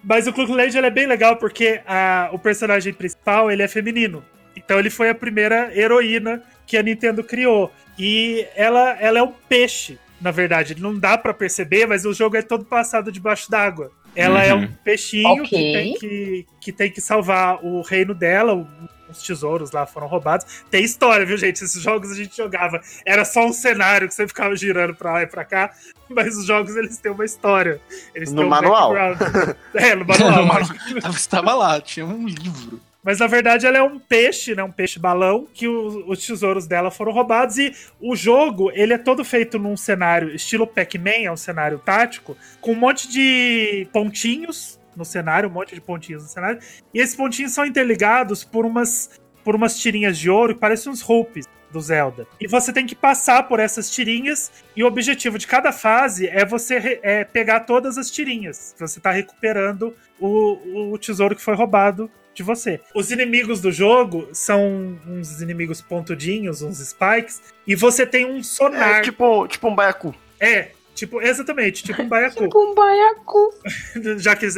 Mas 0.02 0.26
o 0.26 0.32
Clu 0.32 0.46
Clu 0.46 0.56
Land 0.56 0.76
é 0.78 0.90
bem 0.90 1.06
legal 1.06 1.36
porque 1.36 1.80
a- 1.86 2.28
o 2.32 2.38
personagem 2.38 2.92
principal 2.92 3.50
ele 3.50 3.62
é 3.62 3.68
feminino. 3.68 4.24
Então 4.56 4.78
ele 4.78 4.90
foi 4.90 5.08
a 5.10 5.14
primeira 5.14 5.70
heroína 5.78 6.42
que 6.66 6.76
a 6.76 6.82
Nintendo 6.82 7.22
criou. 7.22 7.70
E 7.98 8.46
ela, 8.56 8.96
ela 9.00 9.18
é 9.18 9.22
um 9.22 9.32
peixe, 9.48 9.98
na 10.20 10.30
verdade. 10.30 10.80
Não 10.80 10.98
dá 10.98 11.16
pra 11.16 11.32
perceber, 11.34 11.86
mas 11.86 12.04
o 12.04 12.12
jogo 12.12 12.36
é 12.36 12.42
todo 12.42 12.64
passado 12.64 13.12
debaixo 13.12 13.50
d'água. 13.50 13.90
Ela 14.14 14.42
é 14.42 14.54
Uhum. 14.54 14.62
um 14.62 14.68
peixinho 14.82 15.42
que, 15.44 15.54
Ok. 15.56 15.72
tem 15.72 15.94
que, 15.94 16.46
que 16.60 16.72
tem 16.72 16.90
que 16.90 17.00
salvar 17.02 17.62
o 17.64 17.82
reino 17.82 18.14
dela. 18.14 18.54
o- 18.54 18.66
Os 19.08 19.22
tesouros 19.22 19.70
lá 19.70 19.86
foram 19.86 20.08
roubados. 20.08 20.64
Tem 20.68 20.82
história, 20.82 21.24
viu, 21.24 21.36
gente? 21.36 21.62
Esses 21.62 21.80
jogos 21.80 22.10
a 22.10 22.14
gente 22.16 22.36
jogava. 22.36 22.80
Era 23.06 23.24
só 23.24 23.46
um 23.46 23.52
cenário 23.52 24.08
que 24.08 24.14
você 24.14 24.26
ficava 24.26 24.56
girando 24.56 24.96
pra 24.96 25.12
lá 25.12 25.22
e 25.22 25.28
pra 25.28 25.44
cá. 25.44 25.70
Mas 26.10 26.36
os 26.36 26.44
jogos, 26.44 26.74
eles 26.74 26.98
têm 26.98 27.12
uma 27.12 27.24
história. 27.24 27.80
Eles 28.12 28.32
No 28.32 28.38
têm 28.38 28.46
um 28.46 28.48
manual. 28.50 28.92
background. 28.94 29.56
é, 29.76 29.94
no 29.94 30.04
manual. 30.08 30.32
No 30.42 30.46
manual. 30.46 30.70
Estava 31.14 31.54
lá, 31.54 31.80
tinha 31.80 32.04
um 32.04 32.26
livro. 32.26 32.80
Mas 33.06 33.20
na 33.20 33.28
verdade 33.28 33.64
ela 33.64 33.78
é 33.78 33.82
um 33.82 34.00
peixe, 34.00 34.52
né? 34.56 34.64
Um 34.64 34.72
peixe 34.72 34.98
balão 34.98 35.46
que 35.54 35.68
o- 35.68 36.10
os 36.10 36.26
tesouros 36.26 36.66
dela 36.66 36.90
foram 36.90 37.12
roubados 37.12 37.56
e 37.56 37.72
o 38.00 38.16
jogo 38.16 38.72
ele 38.74 38.92
é 38.94 38.98
todo 38.98 39.24
feito 39.24 39.60
num 39.60 39.76
cenário 39.76 40.34
estilo 40.34 40.66
Pac-Man, 40.66 41.22
é 41.24 41.30
um 41.30 41.36
cenário 41.36 41.78
tático 41.78 42.36
com 42.60 42.72
um 42.72 42.74
monte 42.74 43.08
de 43.08 43.86
pontinhos 43.92 44.80
no 44.96 45.04
cenário, 45.04 45.48
um 45.48 45.52
monte 45.52 45.72
de 45.72 45.80
pontinhos 45.80 46.24
no 46.24 46.28
cenário 46.28 46.58
e 46.92 46.98
esses 46.98 47.14
pontinhos 47.14 47.52
são 47.52 47.64
interligados 47.64 48.42
por 48.42 48.66
umas 48.66 49.08
por 49.44 49.54
umas 49.54 49.78
tirinhas 49.78 50.18
de 50.18 50.28
ouro 50.28 50.54
que 50.54 50.60
parecem 50.60 50.90
uns 50.90 51.08
hoops 51.08 51.46
do 51.70 51.80
Zelda. 51.80 52.26
E 52.40 52.48
você 52.48 52.72
tem 52.72 52.84
que 52.86 52.96
passar 52.96 53.44
por 53.44 53.60
essas 53.60 53.88
tirinhas 53.88 54.50
e 54.74 54.82
o 54.82 54.86
objetivo 54.88 55.38
de 55.38 55.46
cada 55.46 55.70
fase 55.70 56.26
é 56.26 56.44
você 56.44 56.98
é 57.04 57.22
pegar 57.22 57.60
todas 57.60 57.96
as 57.96 58.10
tirinhas. 58.10 58.74
Você 58.76 58.98
tá 58.98 59.12
recuperando 59.12 59.94
o, 60.18 60.90
o 60.92 60.98
tesouro 60.98 61.36
que 61.36 61.42
foi 61.42 61.54
roubado 61.54 62.10
de 62.36 62.42
você. 62.42 62.80
Os 62.94 63.10
inimigos 63.10 63.60
do 63.60 63.72
jogo 63.72 64.28
são 64.32 64.98
uns 65.08 65.40
inimigos 65.40 65.80
pontudinhos, 65.80 66.62
uns 66.62 66.78
spikes, 66.78 67.40
e 67.66 67.74
você 67.74 68.06
tem 68.06 68.26
um 68.26 68.38
É 68.38 68.42
sonar. 68.42 69.02
tipo, 69.02 69.48
tipo 69.48 69.68
um 69.68 69.74
baiacu. 69.74 70.14
É, 70.38 70.68
tipo, 70.94 71.20
exatamente, 71.20 71.82
tipo 71.82 72.02
um 72.02 72.08
baiacu. 72.08 72.44
Tipo 72.44 72.58
um 72.62 72.74
baiacu. 72.74 73.50
Já 74.18 74.36
que 74.36 74.46
os 74.46 74.54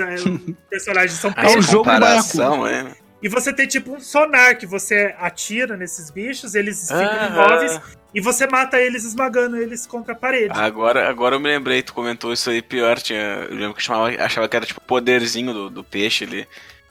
personagens 0.69 1.13
são 1.19 1.33
Aí 1.37 1.47
É 1.47 1.51
o 1.51 1.53
peixes. 1.55 1.71
jogo 1.71 1.85
comparação, 1.85 2.67
é. 2.67 2.95
E 3.23 3.29
você 3.29 3.53
tem 3.53 3.67
tipo 3.67 3.93
um 3.95 4.01
sonar 4.01 4.57
que 4.59 4.65
você 4.67 5.13
atira 5.19 5.77
nesses 5.77 6.09
bichos, 6.11 6.55
eles 6.55 6.83
ficam 6.83 7.01
Ah, 7.03 7.27
imóveis, 7.33 7.81
e 8.15 8.21
você 8.21 8.47
mata 8.47 8.81
eles 8.81 9.05
esmagando 9.05 9.57
eles 9.57 9.87
contra 9.89 10.13
a 10.13 10.17
parede. 10.17 10.51
Agora, 10.53 11.09
agora 11.09 11.35
eu 11.35 11.41
me 11.41 11.49
lembrei, 11.49 11.83
tu 11.83 11.93
comentou 11.95 12.33
isso 12.33 12.49
aí 12.49 12.63
pior. 12.63 12.97
Tinha, 13.01 13.47
eu 13.51 13.57
lembro 13.57 13.75
que 13.75 13.83
chamava, 13.83 14.09
achava 14.23 14.49
que 14.49 14.55
era 14.57 14.65
tipo 14.67 14.81
poderzinho 14.81 15.53
do, 15.53 15.69
do 15.71 15.83
peixe 15.85 16.25
ali. 16.25 16.47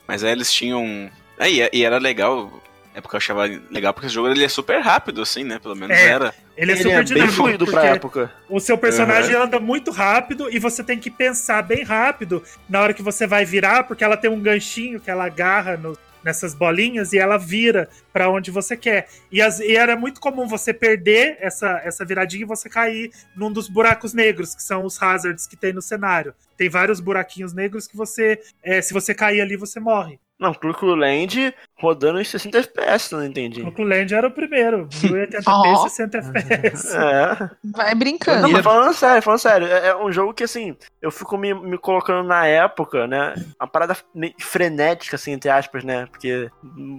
Mas 0.08 0.24
aí 0.24 0.32
eles 0.32 0.52
tinham. 0.52 1.10
Aí, 1.40 1.68
e 1.72 1.84
era 1.84 1.98
legal. 1.98 2.52
É 2.96 3.02
porque 3.02 3.16
eu 3.16 3.20
achava 3.20 3.44
legal 3.70 3.94
porque 3.94 4.08
esse 4.08 4.16
jogo 4.16 4.28
ele 4.28 4.44
é 4.44 4.48
super 4.50 4.80
rápido, 4.82 5.22
assim, 5.22 5.44
né? 5.44 5.60
Pelo 5.60 5.76
menos 5.76 5.96
É. 5.96 6.08
era. 6.08 6.34
Ele 6.58 6.72
é 6.72 6.74
Ele 6.74 6.82
super 6.82 6.92
é 6.94 6.96
bem 6.96 7.04
dinâmico. 7.06 7.34
fluido 7.36 7.68
pra 7.68 7.86
época. 7.86 8.32
O 8.50 8.60
seu 8.60 8.76
personagem 8.76 9.36
anda 9.36 9.60
muito 9.60 9.92
rápido 9.92 10.50
e 10.52 10.58
você 10.58 10.84
tem 10.84 10.98
que 10.98 11.12
pensar 11.12 11.62
bem 11.62 11.84
rápido 11.84 12.42
na 12.68 12.82
hora 12.82 12.96
que 12.96 13.04
você 13.04 13.28
vai 13.28 13.46
virar, 13.46 13.84
porque 13.84 14.04
ela 14.04 14.18
tem 14.18 14.32
um 14.32 14.40
ganchinho 14.42 15.00
que 15.00 15.12
ela 15.12 15.26
agarra 15.26 15.78
no- 15.78 15.96
nessas 16.28 16.54
bolinhas 16.54 17.14
e 17.14 17.18
ela 17.18 17.38
vira 17.38 17.88
pra 18.12 18.30
onde 18.30 18.52
você 18.52 18.76
quer. 18.76 19.08
E, 19.32 19.42
as- 19.42 19.60
e 19.62 19.76
era 19.76 19.96
muito 19.96 20.20
comum 20.20 20.46
você 20.46 20.74
perder 20.74 21.38
essa, 21.40 21.80
essa 21.86 22.04
viradinha 22.06 22.44
e 22.44 22.46
você 22.46 22.70
cair 22.70 23.10
num 23.36 23.52
dos 23.52 23.70
buracos 23.70 24.14
negros, 24.14 24.54
que 24.54 24.62
são 24.62 24.84
os 24.84 25.02
hazards 25.02 25.48
que 25.48 25.56
tem 25.56 25.72
no 25.72 25.82
cenário. 25.82 26.36
Tem 26.58 26.70
vários 26.70 27.00
buraquinhos 27.00 27.54
negros 27.54 27.88
que 27.88 27.96
você, 27.96 28.40
é, 28.62 28.82
se 28.82 28.94
você 28.94 29.14
cair 29.16 29.40
ali, 29.40 29.56
você 29.56 29.80
morre. 29.80 30.20
Não, 30.40 30.54
Cluclo 30.54 30.94
Land 30.94 31.54
rodando 31.80 32.22
em 32.22 32.24
60 32.24 32.60
FPS, 32.60 33.12
não 33.14 33.26
entendi. 33.26 33.62
O 33.62 33.84
Land 33.84 34.14
era 34.14 34.28
o 34.28 34.32
primeiro, 34.32 34.88
1080p 34.88 35.44
Ó. 35.48 35.88
60 35.88 36.18
FPS. 36.20 36.96
É. 36.96 37.50
Vai 37.64 37.92
Não, 37.92 37.98
brincando. 38.00 38.50
mas 38.50 38.64
falando 38.64 38.94
sério, 38.94 39.22
falando 39.24 39.40
sério, 39.40 39.68
é, 39.68 39.88
é 39.88 39.96
um 39.96 40.12
jogo 40.12 40.34
que 40.36 40.44
assim, 40.44 40.76
eu 41.02 41.10
fico 41.12 41.38
me, 41.38 41.54
me 41.56 41.78
colocando 41.78 42.28
na 42.28 42.46
época, 42.46 43.08
né? 43.08 43.34
Uma 43.60 43.68
parada 43.68 43.98
frenética, 44.40 45.16
assim, 45.16 45.32
entre 45.32 45.50
aspas, 45.50 45.84
né? 45.84 46.06
Porque 46.12 46.50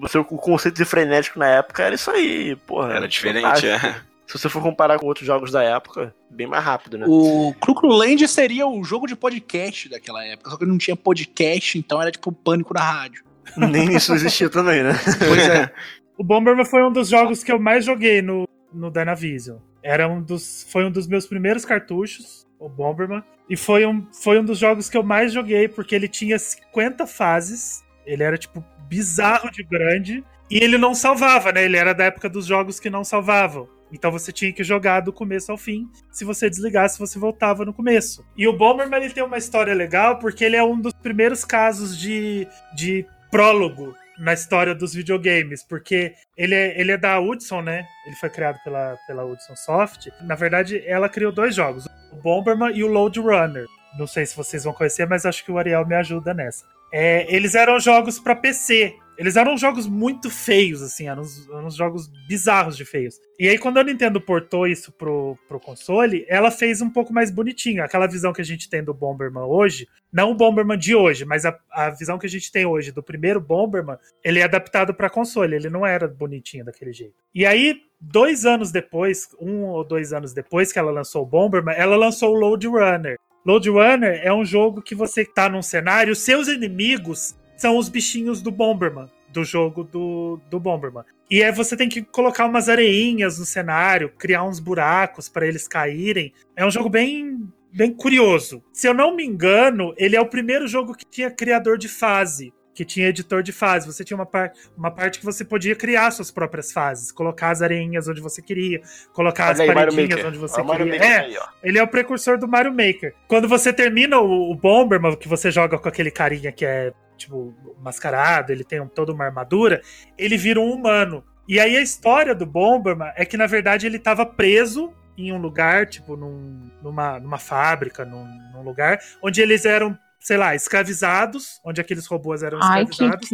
o, 0.02 0.08
seu, 0.08 0.22
o 0.22 0.24
conceito 0.36 0.74
de 0.76 0.84
frenético 0.84 1.38
na 1.38 1.46
época 1.46 1.84
era 1.84 1.94
isso 1.94 2.10
aí, 2.10 2.56
porra. 2.56 2.94
Era 2.94 3.06
diferente, 3.08 3.42
fantástico. 3.42 3.86
é. 3.86 4.08
Se 4.26 4.36
você 4.38 4.48
for 4.50 4.62
comparar 4.62 4.98
com 4.98 5.06
outros 5.06 5.26
jogos 5.26 5.50
da 5.50 5.62
época, 5.62 6.14
bem 6.28 6.46
mais 6.46 6.62
rápido, 6.62 6.98
né? 6.98 7.06
O 7.08 7.54
Clucruland 7.60 8.28
seria 8.28 8.66
o 8.66 8.84
jogo 8.84 9.06
de 9.06 9.16
podcast 9.16 9.88
daquela 9.88 10.22
época, 10.22 10.50
só 10.50 10.56
que 10.58 10.66
não 10.66 10.76
tinha 10.76 10.94
podcast, 10.94 11.78
então 11.78 12.00
era 12.02 12.10
tipo 12.10 12.30
pânico 12.30 12.74
na 12.74 12.80
rádio. 12.82 13.24
Nem 13.56 13.94
isso 13.94 14.14
existia 14.14 14.48
também, 14.48 14.82
né? 14.82 14.92
Pois 15.18 15.48
é. 15.48 15.70
O 16.16 16.24
Bomberman 16.24 16.64
foi 16.64 16.82
um 16.82 16.92
dos 16.92 17.08
jogos 17.08 17.44
que 17.44 17.52
eu 17.52 17.60
mais 17.60 17.84
joguei 17.84 18.20
no, 18.20 18.48
no 18.72 18.90
Dynavision. 18.90 19.58
Era 19.82 20.08
um 20.08 20.20
dos, 20.20 20.66
foi 20.70 20.84
um 20.84 20.90
dos 20.90 21.06
meus 21.06 21.26
primeiros 21.26 21.64
cartuchos, 21.64 22.46
o 22.58 22.68
Bomberman. 22.68 23.22
E 23.48 23.56
foi 23.56 23.86
um, 23.86 24.06
foi 24.12 24.40
um 24.40 24.44
dos 24.44 24.58
jogos 24.58 24.90
que 24.90 24.96
eu 24.96 25.02
mais 25.02 25.32
joguei, 25.32 25.68
porque 25.68 25.94
ele 25.94 26.08
tinha 26.08 26.38
50 26.38 27.06
fases. 27.06 27.84
Ele 28.04 28.22
era, 28.22 28.36
tipo, 28.36 28.64
bizarro 28.88 29.50
de 29.50 29.62
grande. 29.62 30.24
E 30.50 30.58
ele 30.58 30.76
não 30.76 30.94
salvava, 30.94 31.52
né? 31.52 31.64
Ele 31.64 31.76
era 31.76 31.92
da 31.94 32.04
época 32.04 32.28
dos 32.28 32.46
jogos 32.46 32.80
que 32.80 32.90
não 32.90 33.04
salvavam. 33.04 33.68
Então 33.92 34.10
você 34.10 34.32
tinha 34.32 34.52
que 34.52 34.62
jogar 34.62 35.00
do 35.00 35.12
começo 35.12 35.50
ao 35.50 35.58
fim. 35.58 35.88
Se 36.10 36.24
você 36.24 36.48
desligasse, 36.50 36.98
você 36.98 37.18
voltava 37.18 37.64
no 37.64 37.72
começo. 37.72 38.24
E 38.36 38.46
o 38.46 38.52
Bomberman 38.52 39.02
ele 39.02 39.14
tem 39.14 39.22
uma 39.22 39.38
história 39.38 39.74
legal 39.74 40.18
porque 40.18 40.44
ele 40.44 40.56
é 40.56 40.62
um 40.62 40.78
dos 40.78 40.92
primeiros 40.92 41.44
casos 41.44 41.98
de, 41.98 42.46
de 42.74 43.06
prólogo 43.30 43.94
na 44.18 44.32
história 44.32 44.74
dos 44.74 44.92
videogames, 44.92 45.62
porque 45.62 46.14
ele 46.36 46.54
é, 46.54 46.78
ele 46.80 46.92
é 46.92 46.96
da 46.96 47.20
Hudson, 47.20 47.62
né? 47.62 47.86
Ele 48.06 48.16
foi 48.16 48.28
criado 48.28 48.58
pela, 48.64 48.96
pela 49.06 49.24
Hudson 49.24 49.54
Soft. 49.54 50.08
Na 50.22 50.34
verdade, 50.34 50.82
ela 50.86 51.08
criou 51.08 51.30
dois 51.30 51.54
jogos, 51.54 51.86
o 52.12 52.16
Bomberman 52.16 52.76
e 52.76 52.82
o 52.82 52.88
Load 52.88 53.20
Runner. 53.20 53.66
Não 53.98 54.06
sei 54.06 54.26
se 54.26 54.36
vocês 54.36 54.64
vão 54.64 54.72
conhecer, 54.72 55.06
mas 55.06 55.24
acho 55.24 55.44
que 55.44 55.52
o 55.52 55.58
Ariel 55.58 55.86
me 55.86 55.94
ajuda 55.94 56.34
nessa. 56.34 56.64
É, 56.92 57.32
eles 57.34 57.54
eram 57.54 57.78
jogos 57.78 58.18
para 58.18 58.34
PC. 58.34 58.96
Eles 59.18 59.34
eram 59.34 59.56
jogos 59.56 59.88
muito 59.88 60.30
feios, 60.30 60.80
assim, 60.80 61.08
eram 61.08 61.22
uns, 61.22 61.48
uns 61.48 61.74
jogos 61.74 62.06
bizarros 62.28 62.76
de 62.76 62.84
feios. 62.84 63.16
E 63.36 63.48
aí, 63.48 63.58
quando 63.58 63.78
a 63.78 63.82
Nintendo 63.82 64.20
portou 64.20 64.64
isso 64.64 64.92
pro, 64.92 65.36
pro 65.48 65.58
console, 65.58 66.24
ela 66.28 66.52
fez 66.52 66.80
um 66.80 66.88
pouco 66.88 67.12
mais 67.12 67.28
bonitinho. 67.28 67.82
Aquela 67.82 68.06
visão 68.06 68.32
que 68.32 68.40
a 68.40 68.44
gente 68.44 68.70
tem 68.70 68.82
do 68.82 68.94
Bomberman 68.94 69.42
hoje, 69.42 69.88
não 70.12 70.30
o 70.30 70.34
Bomberman 70.34 70.78
de 70.78 70.94
hoje, 70.94 71.24
mas 71.24 71.44
a, 71.44 71.58
a 71.72 71.90
visão 71.90 72.16
que 72.16 72.26
a 72.26 72.30
gente 72.30 72.52
tem 72.52 72.64
hoje 72.64 72.92
do 72.92 73.02
primeiro 73.02 73.40
Bomberman, 73.40 73.96
ele 74.22 74.38
é 74.38 74.44
adaptado 74.44 74.94
para 74.94 75.10
console, 75.10 75.56
ele 75.56 75.68
não 75.68 75.84
era 75.84 76.06
bonitinho 76.06 76.64
daquele 76.64 76.92
jeito. 76.92 77.14
E 77.34 77.44
aí, 77.44 77.82
dois 78.00 78.46
anos 78.46 78.70
depois, 78.70 79.28
um 79.40 79.64
ou 79.64 79.82
dois 79.82 80.12
anos 80.12 80.32
depois 80.32 80.72
que 80.72 80.78
ela 80.78 80.92
lançou 80.92 81.22
o 81.22 81.26
Bomberman, 81.26 81.74
ela 81.76 81.96
lançou 81.96 82.32
o 82.32 82.38
Load 82.38 82.68
Runner. 82.68 83.18
Load 83.44 83.68
Runner 83.68 84.20
é 84.22 84.32
um 84.32 84.44
jogo 84.44 84.82
que 84.82 84.94
você 84.94 85.24
tá 85.24 85.48
num 85.48 85.62
cenário, 85.62 86.14
seus 86.14 86.48
inimigos 86.48 87.37
são 87.58 87.76
os 87.76 87.88
bichinhos 87.88 88.40
do 88.40 88.50
Bomberman, 88.50 89.10
do 89.30 89.44
jogo 89.44 89.84
do, 89.84 90.40
do 90.48 90.58
Bomberman. 90.58 91.04
E 91.30 91.42
é 91.42 91.52
você 91.52 91.76
tem 91.76 91.88
que 91.88 92.02
colocar 92.02 92.46
umas 92.46 92.68
areinhas 92.68 93.38
no 93.38 93.44
cenário, 93.44 94.10
criar 94.16 94.44
uns 94.44 94.58
buracos 94.58 95.28
para 95.28 95.46
eles 95.46 95.68
caírem. 95.68 96.32
É 96.56 96.64
um 96.64 96.70
jogo 96.70 96.88
bem 96.88 97.46
bem 97.70 97.92
curioso. 97.92 98.62
Se 98.72 98.88
eu 98.88 98.94
não 98.94 99.14
me 99.14 99.24
engano, 99.24 99.92
ele 99.98 100.16
é 100.16 100.20
o 100.20 100.26
primeiro 100.26 100.66
jogo 100.66 100.94
que 100.94 101.04
tinha 101.04 101.30
criador 101.30 101.76
de 101.76 101.86
fase, 101.86 102.50
que 102.74 102.84
tinha 102.84 103.08
editor 103.08 103.42
de 103.42 103.52
fase. 103.52 103.86
Você 103.86 104.04
tinha 104.04 104.16
uma, 104.16 104.24
par 104.24 104.52
uma 104.76 104.90
parte 104.90 105.18
que 105.18 105.24
você 105.24 105.44
podia 105.44 105.74
criar 105.76 106.10
suas 106.10 106.30
próprias 106.30 106.72
fases, 106.72 107.12
colocar 107.12 107.50
as 107.50 107.60
areinhas 107.60 108.08
onde 108.08 108.20
você 108.20 108.40
queria, 108.40 108.80
colocar 109.12 109.50
as 109.50 109.60
Olha 109.60 109.68
aí, 109.68 109.74
Mario 109.74 109.92
paredinhas 109.94 110.24
onde 110.24 110.38
você 110.38 110.60
Ó, 110.60 110.64
Mario 110.64 110.86
queria. 110.86 111.00
Maker 111.00 111.12
É, 111.12 111.18
aí, 111.26 111.36
ele 111.62 111.78
é 111.78 111.82
o 111.82 111.88
precursor 111.88 112.38
do 112.38 112.48
Mario 112.48 112.70
Maker. 112.70 113.14
Quando 113.26 113.46
você 113.46 113.72
termina 113.72 114.18
o, 114.18 114.50
o 114.50 114.54
Bomberman, 114.54 115.16
que 115.16 115.28
você 115.28 115.50
joga 115.50 115.78
com 115.78 115.88
aquele 115.88 116.10
carinha 116.10 116.50
que 116.50 116.64
é, 116.64 116.92
tipo, 117.18 117.54
mascarado, 117.82 118.50
ele 118.52 118.64
tem 118.64 118.80
um, 118.80 118.88
toda 118.88 119.12
uma 119.12 119.24
armadura, 119.26 119.82
ele 120.16 120.36
vira 120.38 120.58
um 120.60 120.70
humano. 120.72 121.22
E 121.46 121.58
aí 121.60 121.76
a 121.76 121.82
história 121.82 122.34
do 122.34 122.46
Bomberman 122.46 123.12
é 123.16 123.24
que, 123.24 123.36
na 123.36 123.46
verdade, 123.46 123.86
ele 123.86 123.96
estava 123.98 124.24
preso 124.24 124.92
em 125.16 125.32
um 125.32 125.38
lugar, 125.38 125.86
tipo, 125.86 126.16
num- 126.16 126.70
numa, 126.82 127.18
numa 127.18 127.38
fábrica, 127.38 128.04
num, 128.04 128.24
num 128.54 128.62
lugar, 128.62 128.98
onde 129.22 129.40
eles 129.42 129.64
eram, 129.64 129.98
sei 130.20 130.36
lá, 130.36 130.54
escravizados, 130.54 131.60
onde 131.64 131.80
aqueles 131.80 132.06
robôs 132.06 132.42
eram 132.42 132.60
Ai, 132.62 132.84
que 132.86 132.92
escravizados. 132.92 133.28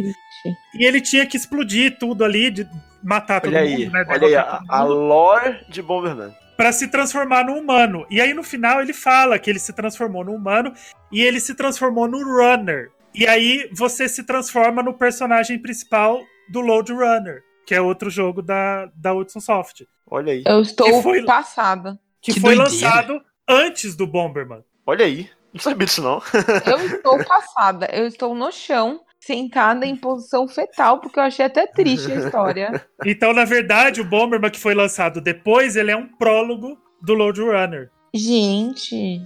E 0.75 0.85
ele 0.85 0.99
tinha 1.01 1.25
que 1.25 1.37
explodir 1.37 1.97
tudo 1.99 2.23
ali, 2.25 2.49
de 2.51 2.67
matar 3.03 3.39
todo 3.41 3.53
Olha 3.53 3.61
aí, 3.61 3.85
mundo, 3.85 3.91
né? 3.93 4.05
olha 4.07 4.27
aí, 4.27 4.35
a, 4.35 4.43
todo 4.43 4.65
a 4.71 4.83
lore 4.83 5.65
de 5.69 5.81
Bomberman. 5.81 6.33
para 6.57 6.71
se 6.71 6.87
transformar 6.87 7.43
no 7.43 7.53
humano. 7.53 8.05
E 8.09 8.19
aí 8.21 8.33
no 8.33 8.43
final 8.43 8.81
ele 8.81 8.93
fala 8.93 9.37
que 9.37 9.49
ele 9.49 9.59
se 9.59 9.73
transformou 9.73 10.23
no 10.23 10.33
humano 10.33 10.73
e 11.11 11.21
ele 11.21 11.39
se 11.39 11.53
transformou 11.53 12.07
no 12.07 12.23
runner. 12.23 12.89
E 13.17 13.25
aí 13.27 13.69
você 13.73 14.07
se 14.09 14.23
transforma 14.23 14.83
no 14.83 14.93
personagem 14.93 15.57
principal 15.59 16.21
do 16.49 16.59
Load 16.61 16.91
Runner, 16.91 17.41
que 17.65 17.73
é 17.73 17.81
outro 17.81 18.09
jogo 18.09 18.41
da, 18.41 18.87
da 18.95 19.13
Hudson 19.13 19.39
Soft, 19.39 19.83
Olha 20.07 20.33
aí. 20.33 20.43
Eu 20.45 20.61
estou 20.61 20.85
Que 20.87 21.01
foi- 21.01 21.25
passada. 21.25 21.99
que, 22.21 22.33
Que 22.33 22.39
foi 22.39 22.55
doideira. 22.55 22.85
lançado 22.87 23.21
antes 23.49 23.95
do 23.95 24.05
Bomberman. 24.05 24.63
Olha 24.85 25.03
aí. 25.05 25.27
Não 25.51 25.59
sabia 25.59 25.87
disso, 25.87 26.01
não. 26.03 26.21
Eu 26.67 26.85
estou 26.85 27.23
passada. 27.25 27.87
Eu 27.91 28.05
estou 28.05 28.35
no 28.35 28.51
chão, 28.51 28.99
sentada 29.19 29.83
em 29.85 29.95
posição 29.95 30.47
fetal, 30.47 30.99
porque 30.99 31.17
eu 31.17 31.23
achei 31.23 31.45
até 31.45 31.65
triste 31.65 32.11
a 32.11 32.15
história. 32.15 32.85
Então, 33.05 33.33
na 33.33 33.45
verdade, 33.45 33.99
o 34.01 34.05
Bomberman 34.05 34.51
que 34.51 34.59
foi 34.59 34.75
lançado 34.75 35.19
depois, 35.21 35.75
ele 35.75 35.89
é 35.91 35.95
um 35.97 36.07
prólogo 36.07 36.77
do 37.01 37.13
Load 37.15 37.41
Runner. 37.41 37.89
Gente, 38.13 39.21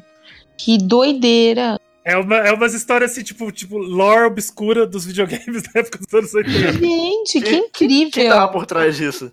que 0.57 0.78
doideira. 0.78 1.78
É, 2.03 2.17
uma, 2.17 2.38
é 2.38 2.51
umas 2.51 2.73
histórias 2.73 3.11
assim, 3.11 3.23
tipo, 3.23 3.51
tipo, 3.51 3.77
lore 3.77 4.26
obscura 4.26 4.85
dos 4.88 5.05
videogames 5.05 5.63
da 5.73 5.80
época 5.80 5.99
dos 5.99 6.13
anos 6.13 6.34
80. 6.34 6.73
Gente, 6.73 7.41
que 7.41 7.55
incrível. 7.55 8.11
Quem 8.11 8.30
tava 8.30 8.51
por 8.51 8.65
trás 8.65 8.95
disso? 8.97 9.31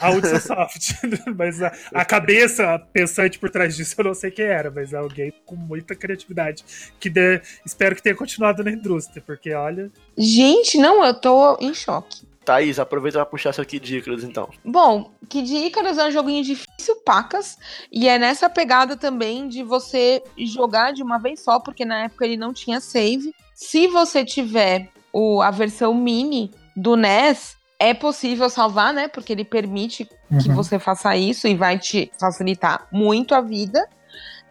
A 0.00 0.10
Ubisoft. 0.10 0.94
mas 1.36 1.62
a, 1.62 1.72
a 1.94 2.04
cabeça 2.04 2.78
pensante 2.92 3.38
por 3.38 3.50
trás 3.50 3.76
disso 3.76 3.94
eu 3.98 4.04
não 4.04 4.14
sei 4.14 4.30
quem 4.30 4.46
era, 4.46 4.70
mas 4.70 4.92
é 4.92 4.96
alguém 4.96 5.32
com 5.44 5.54
muita 5.54 5.94
criatividade. 5.94 6.64
Que 6.98 7.10
dê- 7.10 7.40
espero 7.64 7.94
que 7.94 8.02
tenha 8.02 8.14
continuado 8.16 8.64
na 8.64 8.70
indústria, 8.70 9.22
porque 9.24 9.52
olha. 9.52 9.90
Gente, 10.16 10.78
não, 10.78 11.04
eu 11.04 11.14
tô 11.14 11.56
em 11.60 11.74
choque. 11.74 12.22
Thaís, 12.44 12.78
aproveita 12.78 13.18
pra 13.18 13.26
puxar 13.26 13.52
seu 13.52 13.64
Kid 13.64 13.98
Icarus, 13.98 14.24
então. 14.24 14.48
Bom, 14.64 15.10
Kid 15.28 15.54
Icarus 15.66 15.98
é 15.98 16.06
um 16.08 16.10
joguinho 16.10 16.42
difícil, 16.44 16.96
pacas, 17.04 17.56
e 17.90 18.08
é 18.08 18.18
nessa 18.18 18.48
pegada 18.50 18.96
também 18.96 19.48
de 19.48 19.62
você 19.62 20.22
jogar 20.36 20.92
de 20.92 21.02
uma 21.02 21.18
vez 21.18 21.40
só, 21.40 21.60
porque 21.60 21.84
na 21.84 22.04
época 22.04 22.24
ele 22.24 22.36
não 22.36 22.52
tinha 22.52 22.80
save. 22.80 23.34
Se 23.54 23.86
você 23.88 24.24
tiver 24.24 24.88
o, 25.12 25.40
a 25.42 25.50
versão 25.50 25.94
mini 25.94 26.50
do 26.76 26.96
NES, 26.96 27.56
é 27.78 27.92
possível 27.92 28.48
salvar, 28.48 28.92
né? 28.94 29.08
Porque 29.08 29.32
ele 29.32 29.44
permite 29.44 30.04
que 30.04 30.48
Uhum. 30.48 30.54
você 30.54 30.78
faça 30.78 31.14
isso 31.16 31.46
e 31.46 31.54
vai 31.54 31.78
te 31.78 32.10
facilitar 32.18 32.86
muito 32.90 33.34
a 33.34 33.40
vida. 33.40 33.86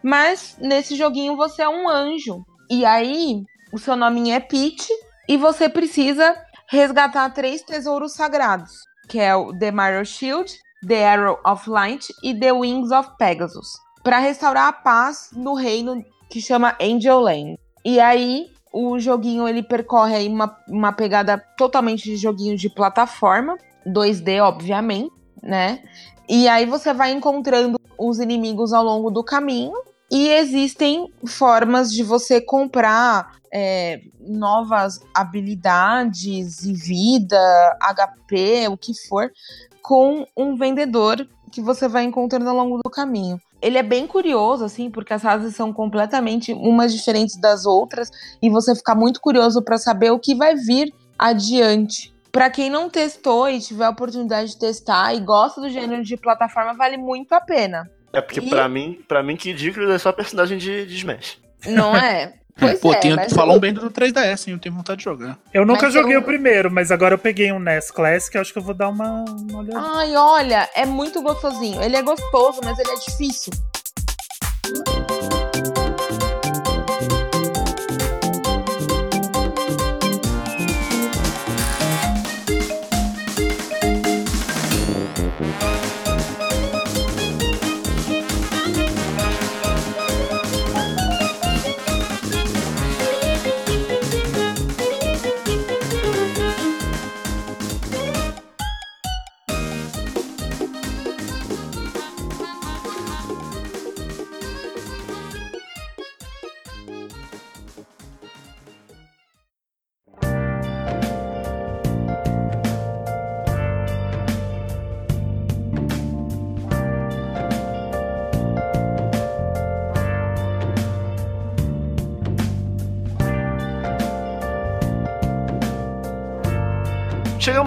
Mas 0.02 0.56
nesse 0.60 0.96
joguinho 0.96 1.36
você 1.36 1.62
é 1.62 1.68
um 1.68 1.88
anjo. 1.88 2.44
E 2.70 2.84
aí, 2.84 3.42
o 3.72 3.78
seu 3.78 3.96
nominho 3.96 4.34
é 4.34 4.40
Peach 4.40 4.86
e 5.28 5.36
você 5.36 5.68
precisa 5.68 6.36
resgatar 6.72 7.28
três 7.34 7.60
tesouros 7.60 8.14
sagrados, 8.14 8.72
que 9.06 9.20
é 9.20 9.36
o 9.36 9.52
The 9.52 9.70
Mirror 9.70 10.06
Shield, 10.06 10.58
The 10.88 11.06
Arrow 11.06 11.38
of 11.46 11.68
Light 11.68 12.08
e 12.22 12.34
The 12.34 12.50
Wings 12.50 12.90
of 12.90 13.10
Pegasus, 13.18 13.68
para 14.02 14.18
restaurar 14.18 14.68
a 14.68 14.72
paz 14.72 15.28
no 15.34 15.52
reino 15.52 16.02
que 16.30 16.40
chama 16.40 16.74
Angel 16.80 17.20
Land. 17.20 17.58
E 17.84 18.00
aí, 18.00 18.46
o 18.72 18.98
joguinho 18.98 19.46
ele 19.46 19.62
percorre 19.62 20.14
aí 20.14 20.28
uma, 20.28 20.56
uma 20.66 20.94
pegada 20.94 21.36
totalmente 21.58 22.04
de 22.04 22.16
joguinho 22.16 22.56
de 22.56 22.70
plataforma, 22.70 23.58
2D, 23.86 24.42
obviamente, 24.42 25.12
né? 25.42 25.82
E 26.26 26.48
aí 26.48 26.64
você 26.64 26.94
vai 26.94 27.12
encontrando 27.12 27.78
os 27.98 28.18
inimigos 28.18 28.72
ao 28.72 28.82
longo 28.82 29.10
do 29.10 29.22
caminho. 29.22 29.74
E 30.12 30.28
existem 30.28 31.10
formas 31.26 31.90
de 31.90 32.02
você 32.02 32.38
comprar 32.38 33.38
é, 33.50 34.02
novas 34.20 35.00
habilidades 35.14 36.64
e 36.64 36.74
vida, 36.74 37.38
HP, 37.80 38.68
o 38.68 38.76
que 38.76 38.92
for, 39.08 39.32
com 39.80 40.26
um 40.36 40.54
vendedor 40.54 41.26
que 41.50 41.62
você 41.62 41.88
vai 41.88 42.04
encontrando 42.04 42.50
ao 42.50 42.54
longo 42.54 42.78
do 42.84 42.90
caminho. 42.90 43.40
Ele 43.62 43.78
é 43.78 43.82
bem 43.82 44.06
curioso, 44.06 44.66
assim, 44.66 44.90
porque 44.90 45.14
as 45.14 45.22
fases 45.22 45.56
são 45.56 45.72
completamente 45.72 46.52
umas 46.52 46.92
diferentes 46.92 47.40
das 47.40 47.64
outras 47.64 48.10
e 48.42 48.50
você 48.50 48.74
fica 48.74 48.94
muito 48.94 49.18
curioso 49.18 49.62
para 49.62 49.78
saber 49.78 50.10
o 50.10 50.18
que 50.18 50.34
vai 50.34 50.54
vir 50.54 50.92
adiante. 51.18 52.14
Para 52.30 52.50
quem 52.50 52.68
não 52.68 52.90
testou 52.90 53.48
e 53.48 53.60
tiver 53.60 53.86
a 53.86 53.90
oportunidade 53.90 54.50
de 54.50 54.58
testar 54.58 55.14
e 55.14 55.20
gosta 55.20 55.58
do 55.58 55.70
gênero 55.70 56.04
de 56.04 56.18
plataforma, 56.18 56.74
vale 56.74 56.98
muito 56.98 57.32
a 57.32 57.40
pena. 57.40 57.90
É 58.12 58.20
porque 58.20 58.40
E- 58.40 58.48
pra 58.48 58.68
mim, 58.68 59.00
pra 59.08 59.22
mim, 59.22 59.36
Kid 59.36 59.68
Icarus 59.68 59.90
é 59.90 59.98
só 59.98 60.12
personagem 60.12 60.58
de, 60.58 60.86
de 60.86 60.96
Smash. 60.96 61.38
Não 61.66 61.96
é? 61.96 62.34
Pois 62.54 62.80
Pô, 62.80 62.92
é, 62.92 62.96
tem, 62.96 63.16
mas 63.16 63.32
falam 63.32 63.58
bem 63.58 63.72
do 63.72 63.90
3DS, 63.90 64.46
hein? 64.46 64.52
Eu 64.52 64.58
tenho 64.60 64.74
vontade 64.74 64.98
de 64.98 65.04
jogar. 65.04 65.38
Eu 65.54 65.64
nunca 65.64 65.84
Mas 65.86 65.94
joguei 65.94 66.14
eu- 66.16 66.20
o 66.20 66.22
primeiro, 66.22 66.70
mas 66.70 66.92
agora 66.92 67.14
eu 67.14 67.18
peguei 67.18 67.50
um 67.50 67.58
NES 67.58 67.90
Classic, 67.90 68.36
acho 68.36 68.52
que 68.52 68.58
eu 68.58 68.62
vou 68.62 68.74
dar 68.74 68.90
uma, 68.90 69.24
uma 69.24 69.60
olhada. 69.60 69.80
Ai, 69.96 70.14
olha, 70.14 70.68
é 70.74 70.84
muito 70.84 71.22
gostosinho. 71.22 71.82
Ele 71.82 71.96
é 71.96 72.02
gostoso, 72.02 72.60
mas 72.62 72.78
ele 72.78 72.90
é 72.90 72.96
difícil. 72.96 73.54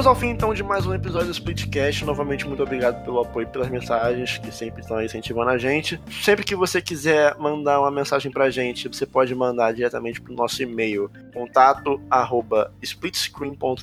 Chegamos 0.05 0.21
ao 0.21 0.21
fim 0.21 0.35
então 0.35 0.53
de 0.53 0.61
mais 0.61 0.85
um 0.85 0.93
episódio 0.93 1.29
do 1.29 1.31
Splitcast. 1.31 2.05
Novamente, 2.05 2.47
muito 2.47 2.61
obrigado 2.61 3.03
pelo 3.03 3.21
apoio 3.21 3.47
e 3.47 3.49
pelas 3.49 3.69
mensagens 3.69 4.37
que 4.37 4.51
sempre 4.51 4.83
estão 4.83 5.03
incentivando 5.03 5.49
a 5.49 5.57
gente. 5.57 5.99
Sempre 6.21 6.45
que 6.45 6.55
você 6.55 6.79
quiser 6.79 7.35
mandar 7.39 7.79
uma 7.79 7.89
mensagem 7.89 8.31
pra 8.31 8.51
gente, 8.51 8.87
você 8.87 9.03
pode 9.03 9.33
mandar 9.33 9.73
diretamente 9.73 10.21
pro 10.21 10.31
nosso 10.35 10.61
e-mail 10.61 11.09
contato 11.33 11.99
arroba 12.07 12.71
splitscreen.com.br. 12.83 13.81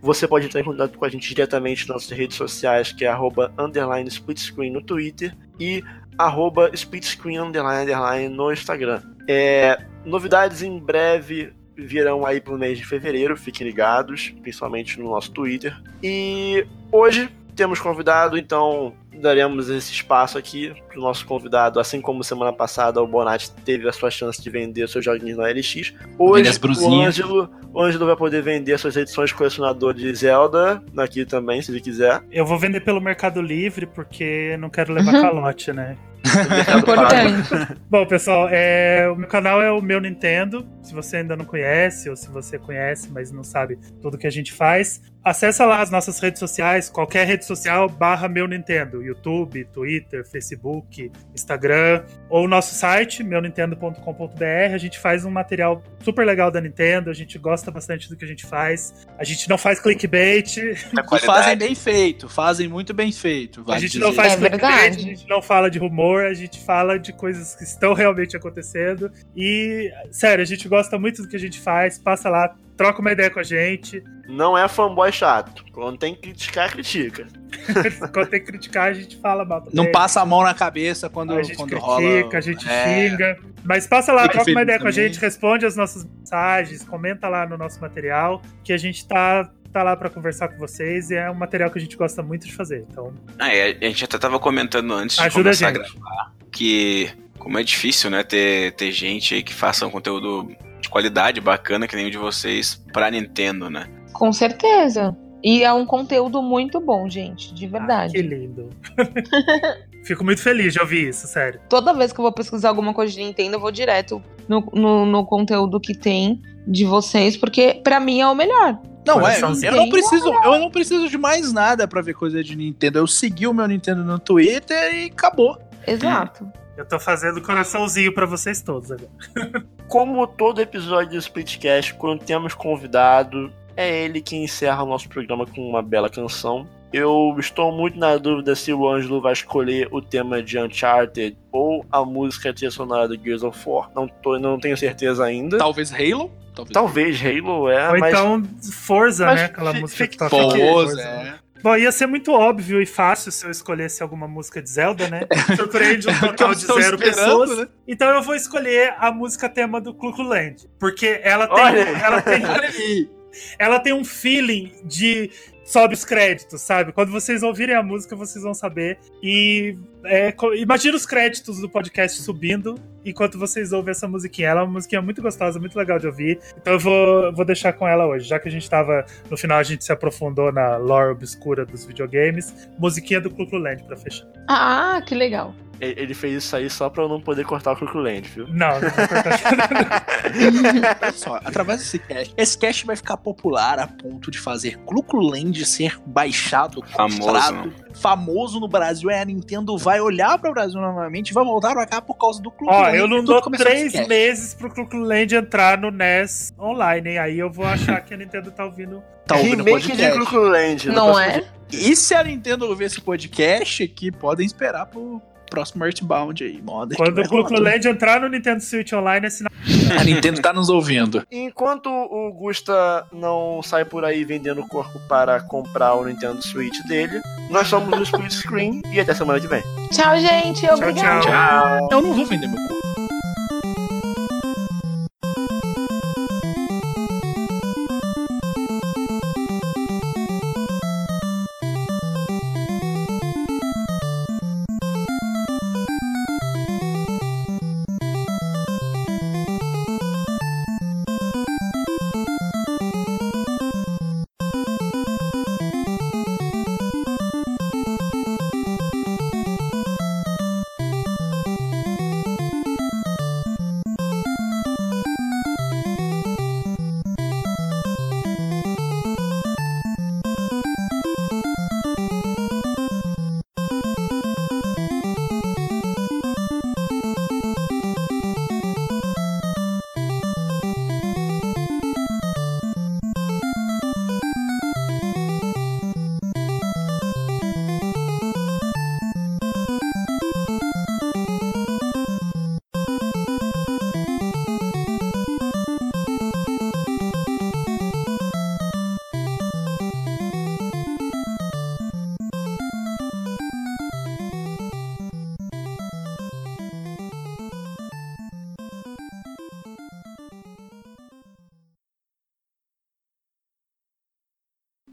Você 0.00 0.26
pode 0.26 0.46
entrar 0.46 0.62
em 0.62 0.64
contato 0.64 0.98
com 0.98 1.04
a 1.04 1.10
gente 1.10 1.28
diretamente 1.28 1.86
nas 1.86 1.96
nossas 1.96 2.16
redes 2.16 2.38
sociais, 2.38 2.90
que 2.90 3.04
é 3.04 3.08
arroba 3.08 3.52
underline 3.58 4.08
splitscreen 4.08 4.72
no 4.72 4.80
Twitter 4.80 5.36
e 5.60 5.84
arroba 6.16 6.70
splitscreen 6.72 7.36
underline 7.36 7.82
underline 7.82 8.34
no 8.34 8.50
Instagram. 8.50 9.02
É, 9.28 9.78
novidades 10.06 10.62
em 10.62 10.78
breve 10.78 11.52
virão 11.76 12.26
aí 12.26 12.40
pro 12.40 12.58
mês 12.58 12.78
de 12.78 12.86
fevereiro, 12.86 13.36
fiquem 13.36 13.66
ligados, 13.66 14.34
principalmente 14.42 14.98
no 14.98 15.10
nosso 15.10 15.30
Twitter. 15.30 15.74
E 16.02 16.66
hoje 16.90 17.28
temos 17.54 17.80
convidado, 17.80 18.38
então 18.38 18.94
daremos 19.14 19.68
esse 19.68 19.92
espaço 19.92 20.38
aqui 20.38 20.72
pro 20.88 21.00
nosso 21.00 21.26
convidado, 21.26 21.78
assim 21.78 22.00
como 22.00 22.24
semana 22.24 22.52
passada 22.52 23.00
o 23.00 23.06
Bonatti 23.06 23.52
teve 23.64 23.88
a 23.88 23.92
sua 23.92 24.10
chance 24.10 24.42
de 24.42 24.50
vender 24.50 24.88
seus 24.88 25.04
joguinhos 25.04 25.38
na 25.38 25.48
LX. 25.48 25.94
Hoje 26.18 26.50
o. 26.64 27.02
Ângelo, 27.02 27.50
o 27.72 27.80
Ângelo 27.80 28.06
vai 28.06 28.16
poder 28.16 28.42
vender 28.42 28.78
suas 28.78 28.96
edições 28.96 29.32
colecionador 29.32 29.94
de 29.94 30.12
Zelda 30.14 30.82
aqui 30.96 31.24
também, 31.24 31.60
se 31.62 31.70
ele 31.70 31.80
quiser. 31.80 32.22
Eu 32.30 32.46
vou 32.46 32.58
vender 32.58 32.80
pelo 32.80 33.00
Mercado 33.00 33.40
Livre, 33.40 33.86
porque 33.86 34.56
não 34.58 34.70
quero 34.70 34.92
levar 34.92 35.12
calote, 35.12 35.72
né? 35.72 35.96
É 36.24 36.78
importante. 36.78 37.76
Bom, 37.90 38.06
pessoal, 38.06 38.48
é, 38.50 39.08
o 39.10 39.16
meu 39.16 39.28
canal 39.28 39.60
é 39.60 39.70
o 39.70 39.80
Meu 39.82 40.00
Nintendo. 40.00 40.66
Se 40.82 40.94
você 40.94 41.18
ainda 41.18 41.36
não 41.36 41.44
conhece, 41.44 42.08
ou 42.08 42.16
se 42.16 42.28
você 42.28 42.58
conhece, 42.58 43.08
mas 43.10 43.30
não 43.32 43.44
sabe 43.44 43.78
tudo 44.00 44.18
que 44.18 44.26
a 44.26 44.30
gente 44.30 44.52
faz, 44.52 45.00
acessa 45.24 45.64
lá 45.64 45.80
as 45.80 45.90
nossas 45.90 46.18
redes 46.18 46.40
sociais, 46.40 46.88
qualquer 46.90 47.26
rede 47.26 47.44
social, 47.44 47.88
barra 47.88 48.28
Meu 48.28 48.46
Nintendo. 48.48 49.02
YouTube, 49.02 49.64
Twitter, 49.72 50.24
Facebook, 50.28 51.10
Instagram, 51.34 52.04
ou 52.28 52.44
o 52.44 52.48
nosso 52.48 52.74
site, 52.74 53.22
meunintendo.com.br. 53.22 54.74
A 54.74 54.78
gente 54.78 54.98
faz 54.98 55.24
um 55.24 55.30
material 55.30 55.82
super 56.02 56.26
legal 56.26 56.50
da 56.50 56.60
Nintendo, 56.60 57.10
a 57.10 57.14
gente 57.14 57.38
gosta 57.38 57.70
bastante 57.70 58.08
do 58.08 58.16
que 58.16 58.24
a 58.24 58.28
gente 58.28 58.46
faz. 58.46 59.06
A 59.18 59.24
gente 59.24 59.48
não 59.48 59.56
faz 59.58 59.78
clickbait, 59.80 60.56
E 60.58 61.18
fazem 61.20 61.56
bem 61.56 61.74
feito, 61.74 62.28
fazem 62.28 62.68
muito 62.68 62.92
bem 62.92 63.12
feito. 63.12 63.64
a 63.68 63.78
gente 63.78 63.92
dizer. 63.92 64.04
não 64.04 64.12
faz 64.12 64.32
É 64.32 64.36
clickbait, 64.36 64.60
verdade. 64.80 64.96
a 64.96 65.00
gente 65.14 65.28
não 65.28 65.40
fala 65.42 65.70
de 65.70 65.78
rumor, 65.78 66.11
a 66.20 66.34
gente 66.34 66.64
fala 66.64 66.98
de 66.98 67.12
coisas 67.12 67.54
que 67.54 67.64
estão 67.64 67.94
realmente 67.94 68.36
acontecendo. 68.36 69.10
E, 69.36 69.90
sério, 70.10 70.42
a 70.42 70.46
gente 70.46 70.68
gosta 70.68 70.98
muito 70.98 71.22
do 71.22 71.28
que 71.28 71.36
a 71.36 71.40
gente 71.40 71.60
faz. 71.60 71.98
Passa 71.98 72.28
lá, 72.28 72.54
troca 72.76 73.00
uma 73.00 73.12
ideia 73.12 73.30
com 73.30 73.40
a 73.40 73.42
gente. 73.42 74.02
Não 74.28 74.56
é 74.56 74.66
fanboy 74.68 75.10
chato. 75.12 75.64
Quando 75.72 75.98
tem 75.98 76.14
que 76.14 76.20
criticar, 76.22 76.70
critica. 76.70 77.26
Quando 78.12 78.28
tem 78.28 78.40
que 78.40 78.46
criticar, 78.46 78.88
a 78.88 78.92
gente 78.94 79.16
fala 79.18 79.44
mal 79.44 79.60
também. 79.60 79.74
Não 79.76 79.90
passa 79.92 80.20
a 80.20 80.26
mão 80.26 80.42
na 80.42 80.54
cabeça 80.54 81.08
quando, 81.10 81.32
A 81.34 81.42
gente 81.42 81.56
quando 81.56 81.70
critica, 81.70 81.86
rola. 81.86 82.28
a 82.32 82.40
gente 82.40 82.68
É. 82.68 83.08
xinga. 83.10 83.38
Mas 83.64 83.86
passa 83.86 84.12
lá, 84.12 84.22
Fica 84.22 84.34
troca 84.34 84.50
uma 84.50 84.62
ideia 84.62 84.78
com 84.78 84.88
a 84.88 84.90
também. 84.90 85.08
gente, 85.08 85.20
responde 85.20 85.64
as 85.66 85.76
nossas 85.76 86.04
mensagens, 86.04 86.82
comenta 86.82 87.28
lá 87.28 87.46
no 87.46 87.56
nosso 87.56 87.80
material, 87.80 88.42
que 88.64 88.72
a 88.72 88.78
gente 88.78 89.06
tá, 89.06 89.48
tá 89.72 89.82
lá 89.82 89.96
pra 89.96 90.10
conversar 90.10 90.48
com 90.48 90.58
vocês 90.58 91.10
e 91.10 91.16
é 91.16 91.30
um 91.30 91.34
material 91.34 91.70
que 91.70 91.78
a 91.78 91.80
gente 91.82 91.96
gosta 91.96 92.22
muito 92.22 92.46
de 92.46 92.52
fazer. 92.52 92.84
Então, 92.90 93.12
Ah, 93.38 93.52
é, 93.54 93.76
a 93.80 93.84
gente 93.86 94.04
até 94.04 94.18
tava 94.18 94.38
comentando 94.38 94.92
antes 94.92 95.16
de 95.16 95.22
ajuda 95.22 95.40
a 95.40 95.42
começar 95.44 95.68
a 95.68 95.72
gente. 95.72 95.92
gravar 95.98 96.32
que 96.50 97.10
como 97.38 97.58
é 97.58 97.62
difícil, 97.64 98.08
né, 98.10 98.22
ter, 98.22 98.72
ter 98.72 98.92
gente 98.92 99.34
aí 99.34 99.42
que 99.42 99.52
faça 99.52 99.86
um 99.86 99.90
conteúdo 99.90 100.48
de 100.80 100.88
qualidade 100.88 101.40
bacana 101.40 101.88
que 101.88 101.96
nem 101.96 102.06
o 102.06 102.10
de 102.10 102.18
vocês 102.18 102.80
pra 102.92 103.10
Nintendo, 103.10 103.68
né? 103.70 103.86
Com 104.12 104.32
certeza. 104.32 105.16
E 105.42 105.64
é 105.64 105.72
um 105.72 105.84
conteúdo 105.84 106.40
muito 106.40 106.80
bom, 106.80 107.08
gente, 107.10 107.52
de 107.52 107.66
Ah, 107.66 107.70
verdade. 107.70 108.12
que 108.12 108.22
lindo. 108.22 108.70
Fico 110.04 110.24
muito 110.24 110.40
feliz 110.42 110.72
de 110.72 110.80
ouvir 110.80 111.08
isso, 111.08 111.26
sério. 111.26 111.60
Toda 111.68 111.92
vez 111.94 112.12
que 112.12 112.18
eu 112.20 112.22
vou 112.24 112.32
pesquisar 112.32 112.68
alguma 112.68 112.92
coisa 112.92 113.12
de 113.12 113.20
Nintendo, 113.22 113.56
eu 113.56 113.60
vou 113.60 113.70
direto 113.70 114.22
no, 114.48 114.60
no, 114.72 115.06
no 115.06 115.24
conteúdo 115.24 115.80
que 115.80 115.94
tem 115.96 116.40
de 116.66 116.84
vocês, 116.84 117.36
porque 117.36 117.80
pra 117.82 118.00
mim 118.00 118.20
é 118.20 118.28
o 118.28 118.34
melhor. 118.34 118.78
Não, 119.06 119.26
é, 119.26 119.36
eu 119.38 119.72
não 119.72 119.88
preciso, 119.88 120.28
eu 120.44 120.58
não 120.60 120.70
preciso 120.70 121.08
de 121.08 121.18
mais 121.18 121.52
nada 121.52 121.88
pra 121.88 122.00
ver 122.00 122.14
coisa 122.14 122.42
de 122.42 122.54
Nintendo. 122.54 122.98
Eu 122.98 123.06
segui 123.06 123.48
o 123.48 123.54
meu 123.54 123.66
Nintendo 123.66 124.04
no 124.04 124.18
Twitter 124.18 124.94
e 124.94 125.06
acabou. 125.06 125.58
Exato. 125.86 126.48
Eu 126.76 126.86
tô 126.86 126.98
fazendo 126.98 127.42
coraçãozinho 127.42 128.14
pra 128.14 128.26
vocês 128.26 128.62
todos 128.62 128.92
agora. 128.92 129.10
Como 129.88 130.26
todo 130.26 130.60
episódio 130.60 131.10
do 131.10 131.18
Splitcast, 131.18 131.94
quando 131.94 132.24
temos 132.24 132.54
convidado, 132.54 133.52
é 133.76 134.04
ele 134.04 134.22
que 134.22 134.36
encerra 134.36 134.82
o 134.82 134.86
nosso 134.86 135.08
programa 135.08 135.46
com 135.46 135.60
uma 135.68 135.82
bela 135.82 136.08
canção. 136.08 136.66
Eu 136.92 137.34
estou 137.38 137.72
muito 137.72 137.98
na 137.98 138.16
dúvida 138.18 138.54
se 138.54 138.72
o 138.72 138.86
Ângelo 138.86 139.20
vai 139.20 139.32
escolher 139.32 139.88
o 139.90 140.02
tema 140.02 140.42
de 140.42 140.58
Uncharted 140.58 141.36
ou 141.50 141.86
a 141.90 142.04
música 142.04 142.52
trilha 142.52 142.70
sonora 142.70 143.08
do 143.08 143.16
Gears 143.16 143.42
of 143.42 143.58
War. 143.66 143.90
Não, 143.94 144.06
tô, 144.06 144.38
não 144.38 144.60
tenho 144.60 144.76
certeza 144.76 145.24
ainda. 145.24 145.56
Talvez 145.56 145.90
Halo? 145.92 146.30
Talvez. 146.54 146.72
Talvez 146.72 147.20
Halo 147.24 147.70
é, 147.70 147.92
Ou 147.92 147.98
mas 147.98 148.12
então 148.12 148.42
Forza, 148.72 149.24
mas 149.24 149.40
né? 149.40 149.44
Aquela 149.46 149.72
música 149.72 150.06
que 150.06 150.18
toca. 150.18 150.36
Forza, 150.36 150.56
Forza. 150.58 151.02
é. 151.02 151.34
Bom, 151.62 151.76
ia 151.76 151.92
ser 151.92 152.06
muito 152.06 152.32
óbvio 152.32 152.82
e 152.82 152.86
fácil 152.86 153.30
se 153.30 153.46
eu 153.46 153.50
escolhesse 153.50 154.02
alguma 154.02 154.26
música 154.26 154.60
de 154.60 154.68
Zelda, 154.68 155.08
né? 155.08 155.20
Surpreende 155.56 156.08
um 156.08 156.12
eu 156.12 156.20
total 156.20 156.54
de 156.54 156.66
zero 156.66 156.98
pessoas. 156.98 157.56
né? 157.56 157.68
Então 157.86 158.10
eu 158.10 158.20
vou 158.20 158.34
escolher 158.34 158.94
a 158.98 159.12
música 159.12 159.48
tema 159.48 159.80
do 159.80 159.94
Clu 159.94 160.10
Land. 160.22 160.68
Porque 160.78 161.20
ela 161.22 161.46
tem, 161.46 161.64
Olha 161.64 161.80
ela 161.80 162.20
tem 162.20 162.42
ela 163.58 163.78
tem 163.78 163.92
um 163.92 164.04
feeling 164.04 164.72
de 164.84 165.30
sobe 165.72 165.94
os 165.94 166.04
créditos, 166.04 166.60
sabe? 166.60 166.92
Quando 166.92 167.10
vocês 167.10 167.42
ouvirem 167.42 167.74
a 167.74 167.82
música, 167.82 168.14
vocês 168.14 168.44
vão 168.44 168.52
saber. 168.52 168.98
E 169.22 169.74
é, 170.04 170.34
imagina 170.58 170.94
os 170.94 171.06
créditos 171.06 171.60
do 171.60 171.68
podcast 171.68 172.20
subindo 172.20 172.74
enquanto 173.02 173.38
vocês 173.38 173.72
ouvem 173.72 173.92
essa 173.92 174.06
musiquinha. 174.06 174.48
Ela 174.48 174.60
é 174.60 174.64
uma 174.64 174.72
musiquinha 174.74 175.00
muito 175.00 175.22
gostosa, 175.22 175.58
muito 175.58 175.78
legal 175.78 175.98
de 175.98 176.06
ouvir. 176.06 176.38
Então 176.60 176.74
eu 176.74 176.78
vou, 176.78 177.32
vou 177.32 177.44
deixar 177.44 177.72
com 177.72 177.88
ela 177.88 178.06
hoje. 178.06 178.28
Já 178.28 178.38
que 178.38 178.48
a 178.48 178.50
gente 178.50 178.68
tava. 178.68 179.06
No 179.30 179.36
final 179.36 179.58
a 179.58 179.62
gente 179.62 179.82
se 179.82 179.90
aprofundou 179.90 180.52
na 180.52 180.76
lore 180.76 181.12
obscura 181.12 181.64
dos 181.64 181.86
videogames. 181.86 182.68
Musiquinha 182.78 183.20
do 183.22 183.30
Clu 183.30 183.46
Land 183.56 183.82
pra 183.84 183.96
fechar. 183.96 184.26
Ah, 184.50 185.02
que 185.06 185.14
legal. 185.14 185.54
Ele 185.82 186.14
fez 186.14 186.44
isso 186.44 186.54
aí 186.54 186.70
só 186.70 186.88
pra 186.88 187.02
eu 187.02 187.08
não 187.08 187.20
poder 187.20 187.44
cortar 187.44 187.72
o 187.72 187.76
Croculand, 187.76 188.28
viu? 188.28 188.46
Não, 188.48 188.80
não 188.80 188.80
vou 188.80 189.08
cortar. 189.08 190.06
Olha 191.02 191.12
só, 191.12 191.36
através 191.44 191.80
desse 191.80 191.98
cast, 191.98 192.34
esse 192.36 192.56
cast 192.56 192.86
vai 192.86 192.96
ficar 192.96 193.16
popular 193.16 193.78
a 193.78 193.86
ponto 193.86 194.30
de 194.30 194.38
fazer 194.38 194.78
Cluculand 194.78 195.64
ser 195.64 195.98
baixado, 196.06 196.82
Famoso, 196.86 197.20
comprado, 197.20 197.72
famoso 197.94 198.60
no 198.60 198.68
Brasil. 198.68 199.10
É, 199.10 199.20
a 199.20 199.24
Nintendo 199.24 199.76
vai 199.76 200.00
olhar 200.00 200.38
para 200.38 200.50
o 200.50 200.54
Brasil 200.54 200.80
novamente 200.80 201.30
e 201.30 201.34
vai 201.34 201.44
voltar 201.44 201.72
pra 201.72 201.86
cá 201.86 202.00
por 202.00 202.14
causa 202.16 202.40
do 202.40 202.48
Ó, 202.48 202.52
Cluculand. 202.52 202.96
eu 202.96 203.08
não 203.08 203.24
dou 203.24 203.40
três 203.42 203.92
meses 204.06 204.54
pro 204.54 204.70
Clu 204.70 205.00
Land 205.00 205.34
entrar 205.34 205.78
no 205.78 205.90
NES 205.90 206.52
online, 206.58 207.10
hein? 207.10 207.18
Aí 207.18 207.38
eu 207.38 207.50
vou 207.50 207.66
achar 207.66 208.00
que 208.00 208.14
a 208.14 208.16
Nintendo 208.16 208.50
tá 208.50 208.64
ouvindo. 208.64 209.02
Tá 209.26 209.36
ouvindo 209.36 209.62
o 209.62 209.64
Remake 209.64 209.82
de 209.82 209.88
podcast. 209.90 210.18
Croculand. 210.18 210.86
Não 210.88 211.18
é? 211.18 211.44
E 211.70 211.96
se 211.96 212.14
a 212.14 212.22
Nintendo 212.22 212.66
ouvir 212.66 212.84
esse 212.84 213.00
podcast 213.00 213.82
aqui, 213.82 214.10
podem 214.12 214.44
esperar 214.44 214.86
pro 214.86 215.20
próximo 215.52 215.84
Earthbound 215.84 216.42
aí, 216.42 216.62
moda. 216.62 216.96
Quando 216.96 217.18
o 217.18 217.42
rolar. 217.42 217.60
Land 217.60 217.86
entrar 217.86 218.20
no 218.22 218.28
Nintendo 218.28 218.62
Switch 218.62 218.90
Online, 218.94 219.26
é 219.26 219.30
sinal. 219.30 219.52
A 220.00 220.02
Nintendo 220.02 220.40
tá 220.40 220.50
nos 220.50 220.70
ouvindo. 220.70 221.22
Enquanto 221.30 221.90
o 221.90 222.32
Gusta 222.32 223.04
não 223.12 223.62
sai 223.62 223.84
por 223.84 224.02
aí 224.02 224.24
vendendo 224.24 224.62
o 224.62 224.66
corpo 224.66 224.98
para 225.06 225.42
comprar 225.42 225.92
o 225.94 226.06
Nintendo 226.06 226.42
Switch 226.42 226.78
dele, 226.88 227.20
nós 227.50 227.68
somos 227.68 227.98
o 227.98 228.02
Split 228.02 228.32
Screen 228.32 228.82
e 228.90 228.98
até 228.98 229.14
semana 229.14 229.38
que 229.38 229.46
vem. 229.46 229.62
Tchau, 229.90 230.18
gente. 230.18 230.66
Obrigada. 230.72 231.20
tchau. 231.20 231.88
Eu 231.90 232.00
não 232.00 232.14
vou 232.14 232.24
vender 232.24 232.46
meu 232.46 232.56
corpo. 232.56 232.71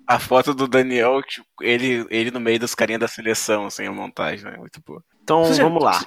A 0.09 0.17
foto 0.17 0.55
do 0.55 0.67
Daniel, 0.67 1.21
tipo, 1.21 1.45
ele, 1.61 2.03
ele 2.09 2.31
no 2.31 2.39
meio 2.39 2.59
dos 2.59 2.73
carinhas 2.73 2.99
da 2.99 3.07
seleção, 3.07 3.67
assim, 3.67 3.85
a 3.85 3.91
montagem, 3.91 4.43
né? 4.43 4.57
Muito 4.57 4.81
boa. 4.83 5.03
Então 5.21 5.53
já- 5.53 5.61
vamos 5.63 5.83
lá. 5.83 6.03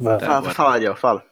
Vai. 0.00 0.16
Tá, 0.18 0.26
Fala, 0.26 0.40
bora. 0.40 0.54
fala, 0.54 0.72
Ariel, 0.72 0.96
fala. 0.96 1.22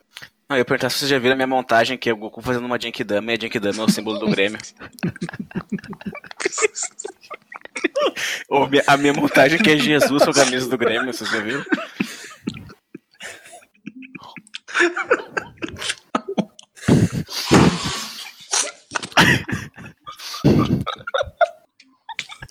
Não, 0.46 0.56
eu 0.56 0.60
ia 0.60 0.64
perguntar 0.66 0.90
se 0.90 0.98
vocês 0.98 1.10
já 1.10 1.18
viram 1.18 1.32
a 1.32 1.36
minha 1.36 1.46
montagem, 1.46 1.96
que 1.96 2.10
é 2.10 2.12
o 2.12 2.16
Goku 2.16 2.42
fazendo 2.42 2.66
uma 2.66 2.78
Genkidama, 2.78 3.32
e 3.32 3.36
a 3.36 3.40
Genkidama 3.40 3.82
é 3.82 3.86
o 3.86 3.90
símbolo 3.90 4.18
do 4.18 4.28
Grêmio. 4.28 4.58
Ou 8.50 8.68
a 8.86 8.96
minha 8.98 9.14
montagem 9.14 9.58
que 9.58 9.70
é 9.70 9.76
Jesus 9.78 10.22
com 10.22 10.30
a 10.30 10.34
camisa 10.34 10.68
do 10.68 10.76
Grêmio, 10.76 11.14
vocês 11.14 11.30
já 11.30 11.40
viram? 11.40 11.64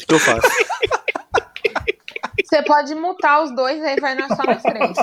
Que 0.09 0.15
eu 0.15 0.19
faço? 0.19 0.49
Você 2.43 2.63
pode 2.63 2.95
mutar 2.95 3.43
os 3.43 3.55
dois, 3.55 3.79
aí 3.83 3.95
vai 3.99 4.15
nós 4.15 4.27
só 4.35 4.43
nós 4.43 4.63
três. 4.63 4.97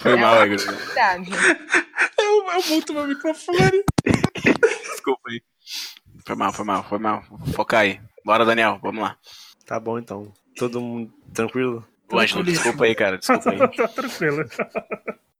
Foi 0.00 0.16
mal, 0.16 0.42
Egro. 0.42 0.58
Verdade. 0.64 1.30
Eu, 2.18 2.46
eu 2.48 2.62
muto 2.70 2.94
meu 2.94 3.06
microfone. 3.06 3.84
Desculpa 4.92 5.28
aí. 5.28 5.42
Foi 6.24 6.36
mal, 6.36 6.52
foi 6.54 6.64
mal, 6.64 6.84
foi 6.84 6.98
mal. 6.98 7.22
Vou 7.28 7.52
focar 7.52 7.80
aí. 7.80 8.00
Bora, 8.24 8.46
Daniel, 8.46 8.80
vamos 8.82 9.02
lá. 9.02 9.18
Tá 9.66 9.78
bom 9.78 9.98
então. 9.98 10.32
Todo 10.56 10.80
mundo 10.80 11.12
tranquilo? 11.34 11.86
O 12.10 12.18
Ângelo, 12.18 12.42
desculpa 12.42 12.86
aí, 12.86 12.94
cara, 12.94 13.18
desculpa 13.18 13.50
aí. 13.50 13.58
tá 13.76 13.88
tranquilo. 13.88 14.42